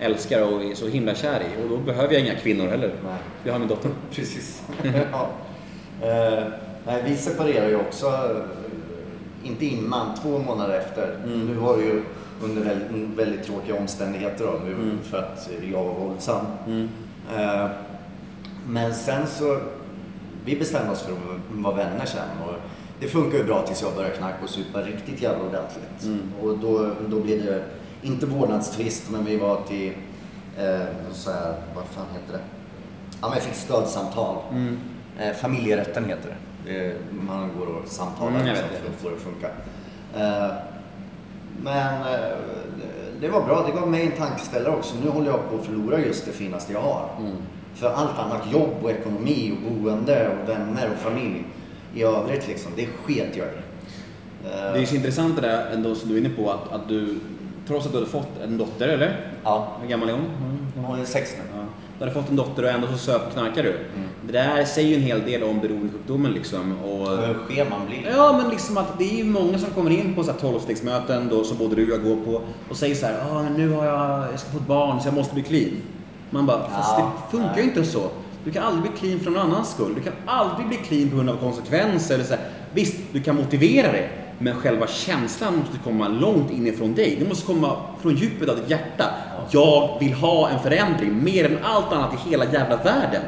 älskar 0.01 0.43
och 0.43 0.65
är 0.65 0.75
så 0.75 0.89
himla 0.89 1.15
kär 1.15 1.41
i. 1.41 1.65
Och 1.65 1.69
då 1.69 1.77
behöver 1.77 2.15
jag 2.15 2.23
inga 2.23 2.35
kvinnor 2.35 2.67
heller. 2.67 2.95
Nej. 3.05 3.19
Jag 3.45 3.53
har 3.53 3.59
min 3.59 3.69
dotter. 3.69 3.91
Precis. 4.15 4.63
ja. 5.13 5.29
Eh, 6.03 6.45
nej, 6.87 7.03
vi 7.07 7.17
separerade 7.17 7.71
ju 7.71 7.77
också, 7.77 8.07
eh, 8.07 9.49
inte 9.49 9.67
innan, 9.67 10.17
två 10.23 10.39
månader 10.39 10.79
efter. 10.79 11.17
Mm. 11.25 11.47
Nu 11.47 11.55
var 11.55 11.77
det 11.77 11.83
ju 11.83 12.03
under 12.43 12.63
väldigt, 12.63 13.19
väldigt 13.19 13.47
tråkiga 13.47 13.77
omständigheter 13.77 14.45
då, 14.45 14.61
nu, 14.65 14.99
för 15.03 15.19
att 15.19 15.51
jag 15.73 15.85
var 15.85 15.95
våldsam. 15.95 16.47
Mm. 16.67 16.89
Eh, 17.37 17.67
men 18.67 18.95
sen 18.95 19.27
så, 19.27 19.61
vi 20.45 20.57
bestämde 20.57 20.93
oss 20.93 21.03
för 21.03 21.13
att 21.13 21.19
vara 21.51 21.75
vänner 21.75 22.07
sen. 22.07 22.29
Och 22.49 22.55
det 23.01 23.09
funkar 23.09 23.39
ju 23.39 23.45
bra 23.45 23.67
tills 23.67 23.83
jag 23.83 23.95
började 23.95 24.17
knarka 24.17 24.37
och 24.45 24.51
supa 24.51 24.83
riktigt 24.83 25.23
jävla 25.23 25.45
ordentligt. 25.45 26.03
Mm. 26.03 26.33
Och 26.43 26.59
då, 26.59 26.91
då 27.09 27.21
blev 27.21 27.47
det, 27.47 27.65
inte 28.03 28.27
vårdnadstvist, 28.27 29.11
men 29.11 29.25
vi 29.25 29.37
var 29.37 29.63
till, 29.69 29.93
eh, 30.59 31.13
så 31.13 31.31
här, 31.31 31.55
vad 31.75 31.85
fan 31.85 32.07
heter 32.13 32.33
det? 32.33 32.41
Ja, 33.21 33.29
men 33.29 33.33
jag 33.33 33.43
fick 33.43 33.55
stödsamtal. 33.55 34.37
Mm. 34.51 34.79
Eh, 35.19 35.33
familjerätten 35.33 36.05
heter 36.05 36.37
det. 36.65 36.73
det. 36.73 36.95
Man 37.11 37.51
går 37.59 37.67
och 37.67 37.89
samtalar 37.89 38.31
Mm, 38.31 38.47
liksom, 38.47 38.69
för 38.69 38.89
att 38.89 39.01
få 39.01 39.09
det 39.09 39.15
att 39.15 39.23
funka. 39.23 39.49
Eh, 40.17 40.53
men 41.63 42.03
eh, 42.03 42.37
det 43.21 43.29
var 43.29 43.43
bra. 43.43 43.67
Det 43.67 43.81
gav 43.81 43.91
mig 43.91 44.07
en 44.07 44.13
tankeställare 44.13 44.77
också. 44.77 44.95
Nu 45.05 45.11
håller 45.11 45.31
jag 45.31 45.51
på 45.51 45.57
att 45.57 45.67
förlora 45.67 45.99
just 45.99 46.27
det 46.27 46.33
finaste 46.33 46.73
jag 46.73 46.81
har. 46.81 47.09
Mm. 47.19 47.37
För 47.75 47.91
allt 47.91 48.19
annat, 48.19 48.53
jobb 48.53 48.75
och 48.83 48.91
ekonomi 48.91 49.53
och 49.53 49.73
boende 49.73 50.29
och 50.29 50.49
vänner 50.49 50.91
och 50.93 50.99
familj 50.99 51.45
i 51.95 52.03
övrigt 52.03 52.49
liksom, 52.49 52.73
det 52.77 52.87
sket 52.87 53.37
jag 53.37 53.47
i. 53.47 53.51
Det 54.43 54.49
är 54.77 54.81
ju 54.81 54.87
så 54.87 54.95
intressant 54.95 55.37
det 55.37 55.43
där 55.43 55.71
ändå 55.75 55.95
som 55.95 56.09
du 56.09 56.15
är 56.17 56.21
inne 56.21 56.31
på 56.31 56.51
att, 56.51 56.73
att 56.73 56.89
du, 56.89 57.19
trots 57.67 57.87
att 57.87 57.93
du 57.93 57.99
hade 57.99 58.11
fått 58.11 58.29
en 58.45 58.59
dotter 58.59 58.89
eller? 58.89 59.21
Ja, 59.45 59.77
Hur 59.83 59.89
gammal 59.89 60.09
är 60.09 60.13
hon? 60.13 60.25
hon 60.85 61.01
är 61.01 61.05
sex 61.05 61.35
nu. 61.39 61.59
Ja. 61.59 61.65
Du 61.99 62.05
hade 62.05 62.15
fått 62.21 62.31
en 62.31 62.37
dotter 62.37 62.63
och 62.63 62.69
ändå 62.71 62.87
så 62.87 62.99
söp 62.99 63.27
och 63.27 63.33
knarkar 63.33 63.63
du. 63.63 63.79
Det 64.27 64.33
där 64.33 64.65
säger 64.65 64.89
ju 64.89 64.95
en 64.95 65.03
hel 65.03 65.21
del 65.23 65.43
om 65.43 65.61
beroendesjukdomen 65.61 66.33
liksom. 66.33 66.79
Och, 66.85 67.09
Hur 67.09 67.35
skev 67.35 67.71
man 67.71 67.87
blir. 67.87 68.13
Ja, 68.17 68.39
men 68.43 68.51
liksom 68.51 68.77
att 68.79 68.99
det 68.99 69.05
är 69.05 69.17
ju 69.17 69.25
många 69.25 69.59
som 69.59 69.71
kommer 69.71 69.91
in 69.91 70.15
på 70.15 70.25
så 70.25 70.33
här 70.33 70.39
12-stegsmöten 70.39 71.29
då 71.31 71.45
som 71.45 71.57
både 71.59 71.77
du 71.77 71.83
och 71.85 71.91
jag 71.99 72.05
går 72.05 72.17
på 72.25 72.43
och 72.71 72.77
säger 72.77 72.95
så 72.95 73.07
här, 73.07 73.15
ah, 73.31 73.43
nu 73.57 73.69
har 73.69 73.85
jag, 73.87 74.33
jag 74.33 74.41
ska 74.41 74.51
få 74.51 74.59
ett 74.59 74.67
barn 74.67 75.01
så 75.01 75.09
jag 75.09 75.15
måste 75.15 75.35
bli 75.35 75.43
clean. 75.43 75.71
Man 76.31 76.47
bara, 76.47 76.59
fast 76.71 76.99
Ja, 76.99 77.13
det 77.31 77.37
funkar 77.37 77.57
ju 77.57 77.63
inte 77.63 77.85
så. 77.85 78.03
Du 78.45 78.53
kan 78.53 78.63
aldrig 78.63 78.83
bli 78.83 79.01
clean 79.01 79.21
för 79.21 79.31
någon 79.31 79.41
annans 79.41 79.71
skull. 79.71 79.95
Du 79.95 80.03
kan 80.03 80.13
aldrig 80.27 80.69
bli 80.69 80.77
clean 80.77 81.11
på 81.11 81.17
grund 81.17 81.31
av 81.31 81.37
konsekvenser. 81.37 82.15
Eller 82.15 82.25
så 82.25 82.35
här. 82.35 82.45
Visst, 82.75 82.97
du 83.13 83.23
kan 83.23 83.37
motivera 83.37 83.93
det. 83.93 84.09
Men 84.39 84.55
själva 84.55 84.87
känslan 84.87 85.57
måste 85.57 85.79
komma 85.85 86.09
långt 86.09 86.51
inifrån 86.51 86.95
dig. 86.95 87.17
Det 87.21 87.29
måste 87.29 87.47
komma 87.47 87.77
från 88.03 88.17
djupet 88.17 88.49
av 88.49 88.57
ditt 88.57 88.71
hjärta. 88.71 89.05
Jag 89.51 89.97
vill 90.01 90.13
ha 90.13 90.49
en 90.49 90.61
förändring 90.61 91.25
mer 91.25 91.45
än 91.45 91.59
allt 91.63 91.93
annat 91.93 92.15
i 92.15 92.31
hela 92.31 92.45
jävla 92.45 92.77
världen. 92.77 93.23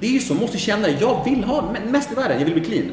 Det 0.00 0.06
är 0.06 0.10
ju 0.10 0.18
så, 0.18 0.34
måste 0.34 0.58
känna 0.58 0.86
det. 0.86 0.96
Jag 1.00 1.24
vill 1.24 1.44
ha 1.44 1.74
mest 1.86 2.12
i 2.12 2.14
världen, 2.14 2.38
jag 2.38 2.44
vill 2.44 2.54
bli 2.54 2.64
clean. 2.64 2.92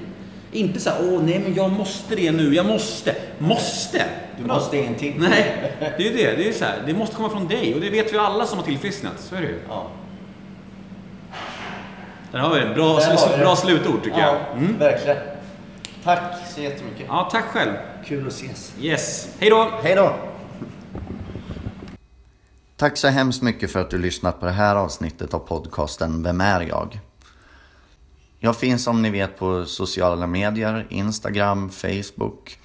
Inte 0.52 0.80
så 0.80 0.90
här, 0.90 1.00
åh 1.02 1.22
nej 1.24 1.40
men 1.40 1.54
jag 1.54 1.72
måste 1.72 2.16
det 2.16 2.32
nu, 2.32 2.56
jag 2.56 2.66
måste. 2.66 3.16
Måste! 3.38 4.06
Du 4.38 4.46
måste 4.46 4.78
ingenting. 4.78 5.16
Nej, 5.20 5.74
det 5.80 6.08
är 6.08 6.12
ju 6.12 6.18
det. 6.18 6.36
Det 6.36 6.50
är 6.50 6.54
så 6.54 6.66
här, 6.66 6.84
det 6.86 6.94
måste 6.94 7.16
komma 7.16 7.30
från 7.30 7.48
dig 7.48 7.76
och 7.76 7.82
det 7.82 7.90
vet 7.90 8.14
vi 8.14 8.18
alla 8.18 8.46
som 8.46 8.58
har 8.58 8.66
tillfrisknat. 8.66 9.20
Så 9.20 9.36
är 9.36 9.42
det 9.42 9.48
ju. 9.48 9.60
Ja. 9.70 9.88
Där 12.32 12.40
har 12.40 12.54
vi 12.56 12.60
det. 12.60 12.74
Bra, 12.76 13.00
sl- 13.00 13.40
bra 13.40 13.56
slutord 13.56 14.04
tycker 14.04 14.20
jag. 14.20 14.36
Ja, 14.36 14.40
Mm. 14.58 14.78
verkligen. 14.78 15.18
Tack 16.04 16.22
så 16.56 16.62
jättemycket. 16.62 17.06
Ja, 17.08 17.30
tack 17.32 17.44
själv. 17.46 17.72
Kul 18.06 18.28
att 18.28 18.34
ses. 18.34 18.74
Yes. 18.80 19.30
Hej 19.40 19.50
då! 19.50 19.72
Hej 19.84 19.96
då! 19.96 20.16
Tack 22.78 22.98
så 22.98 23.08
hemskt 23.08 23.42
mycket 23.42 23.72
för 23.72 23.80
att 23.82 23.90
du 23.90 23.98
lyssnat 23.98 24.40
på 24.40 24.46
det 24.46 24.52
här 24.52 24.76
avsnittet 24.76 25.34
av 25.34 25.40
podcasten 25.40 26.24
Vem 26.24 26.42
är 26.42 26.62
jag? 26.62 27.00
Jag 28.40 28.56
finns 28.58 28.84
som 28.84 29.02
ni 29.02 29.10
vet 29.10 29.40
på 29.40 29.66
sociala 29.66 30.28
medier, 30.28 30.86
Instagram, 30.90 31.70
Facebook. 31.70 32.60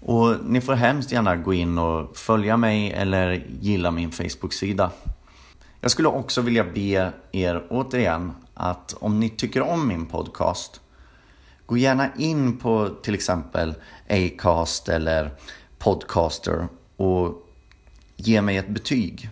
Och 0.00 0.34
ni 0.44 0.60
får 0.60 0.74
hemskt 0.74 1.12
gärna 1.12 1.36
gå 1.36 1.54
in 1.54 1.78
och 1.78 2.16
följa 2.16 2.56
mig 2.56 2.92
eller 2.92 3.44
gilla 3.60 3.90
min 3.90 4.10
Facebook-sida. 4.12 4.90
Jag 5.80 5.90
skulle 5.90 6.08
också 6.08 6.40
vilja 6.40 6.64
be 6.64 7.12
er 7.32 7.62
återigen 7.70 8.32
att 8.56 8.94
om 9.00 9.20
ni 9.20 9.28
tycker 9.28 9.62
om 9.62 9.88
min 9.88 10.06
podcast 10.06 10.80
Gå 11.66 11.76
gärna 11.76 12.14
in 12.16 12.58
på 12.58 12.88
till 13.02 13.14
exempel 13.14 13.74
Acast 14.08 14.88
eller 14.88 15.30
Podcaster 15.78 16.68
och 16.96 17.48
ge 18.16 18.42
mig 18.42 18.56
ett 18.56 18.68
betyg. 18.68 19.30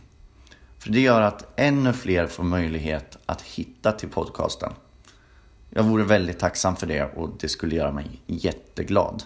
För 0.79 0.91
det 0.91 1.01
gör 1.01 1.21
att 1.21 1.53
ännu 1.57 1.93
fler 1.93 2.27
får 2.27 2.45
möjlighet 2.45 3.19
att 3.27 3.43
hitta 3.43 3.93
till 3.93 4.09
podcasten. 4.09 4.73
Jag 5.71 5.83
vore 5.83 6.05
väldigt 6.05 6.39
tacksam 6.39 6.77
för 6.77 6.87
det 6.87 7.05
och 7.05 7.31
det 7.41 7.49
skulle 7.49 7.77
göra 7.77 7.93
mig 7.93 8.21
jätteglad. 8.27 9.23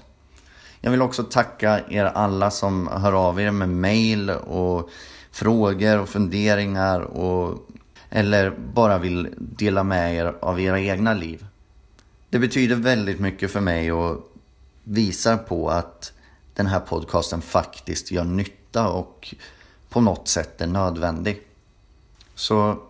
Jag 0.81 0.91
vill 0.91 1.03
också 1.03 1.23
tacka 1.23 1.81
er 1.89 2.05
alla 2.05 2.51
som 2.51 2.89
hör 2.89 3.13
av 3.13 3.41
er 3.41 3.51
med 3.51 3.69
mail 3.69 4.31
och 4.31 4.91
frågor 5.31 5.99
och 5.99 6.09
funderingar 6.09 7.01
och 7.01 7.69
eller 8.11 8.51
bara 8.51 8.99
vill 8.99 9.35
dela 9.39 9.83
med 9.83 10.15
er 10.15 10.35
av 10.41 10.61
era 10.61 10.81
egna 10.81 11.15
liv. 11.15 11.47
Det 12.31 12.39
betyder 12.39 12.77
väldigt 12.77 13.21
mycket 13.21 13.51
för 13.51 13.61
mig 13.61 13.93
och 13.93 14.33
visar 14.85 15.37
på 15.37 15.71
att 15.71 16.13
den 16.55 16.67
här 16.67 16.81
podcasten 16.81 17.43
faktiskt 17.43 18.11
gör 18.11 18.25
nytta 18.25 18.89
och 18.89 19.35
på 19.89 20.01
något 20.01 20.29
sätt 20.29 20.61
är 20.61 20.67
nödvändig. 20.67 21.43
Så 22.35 22.83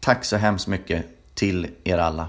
tack 0.00 0.24
så 0.24 0.36
hemskt 0.36 0.66
mycket 0.66 1.06
till 1.34 1.68
er 1.84 1.98
alla. 1.98 2.28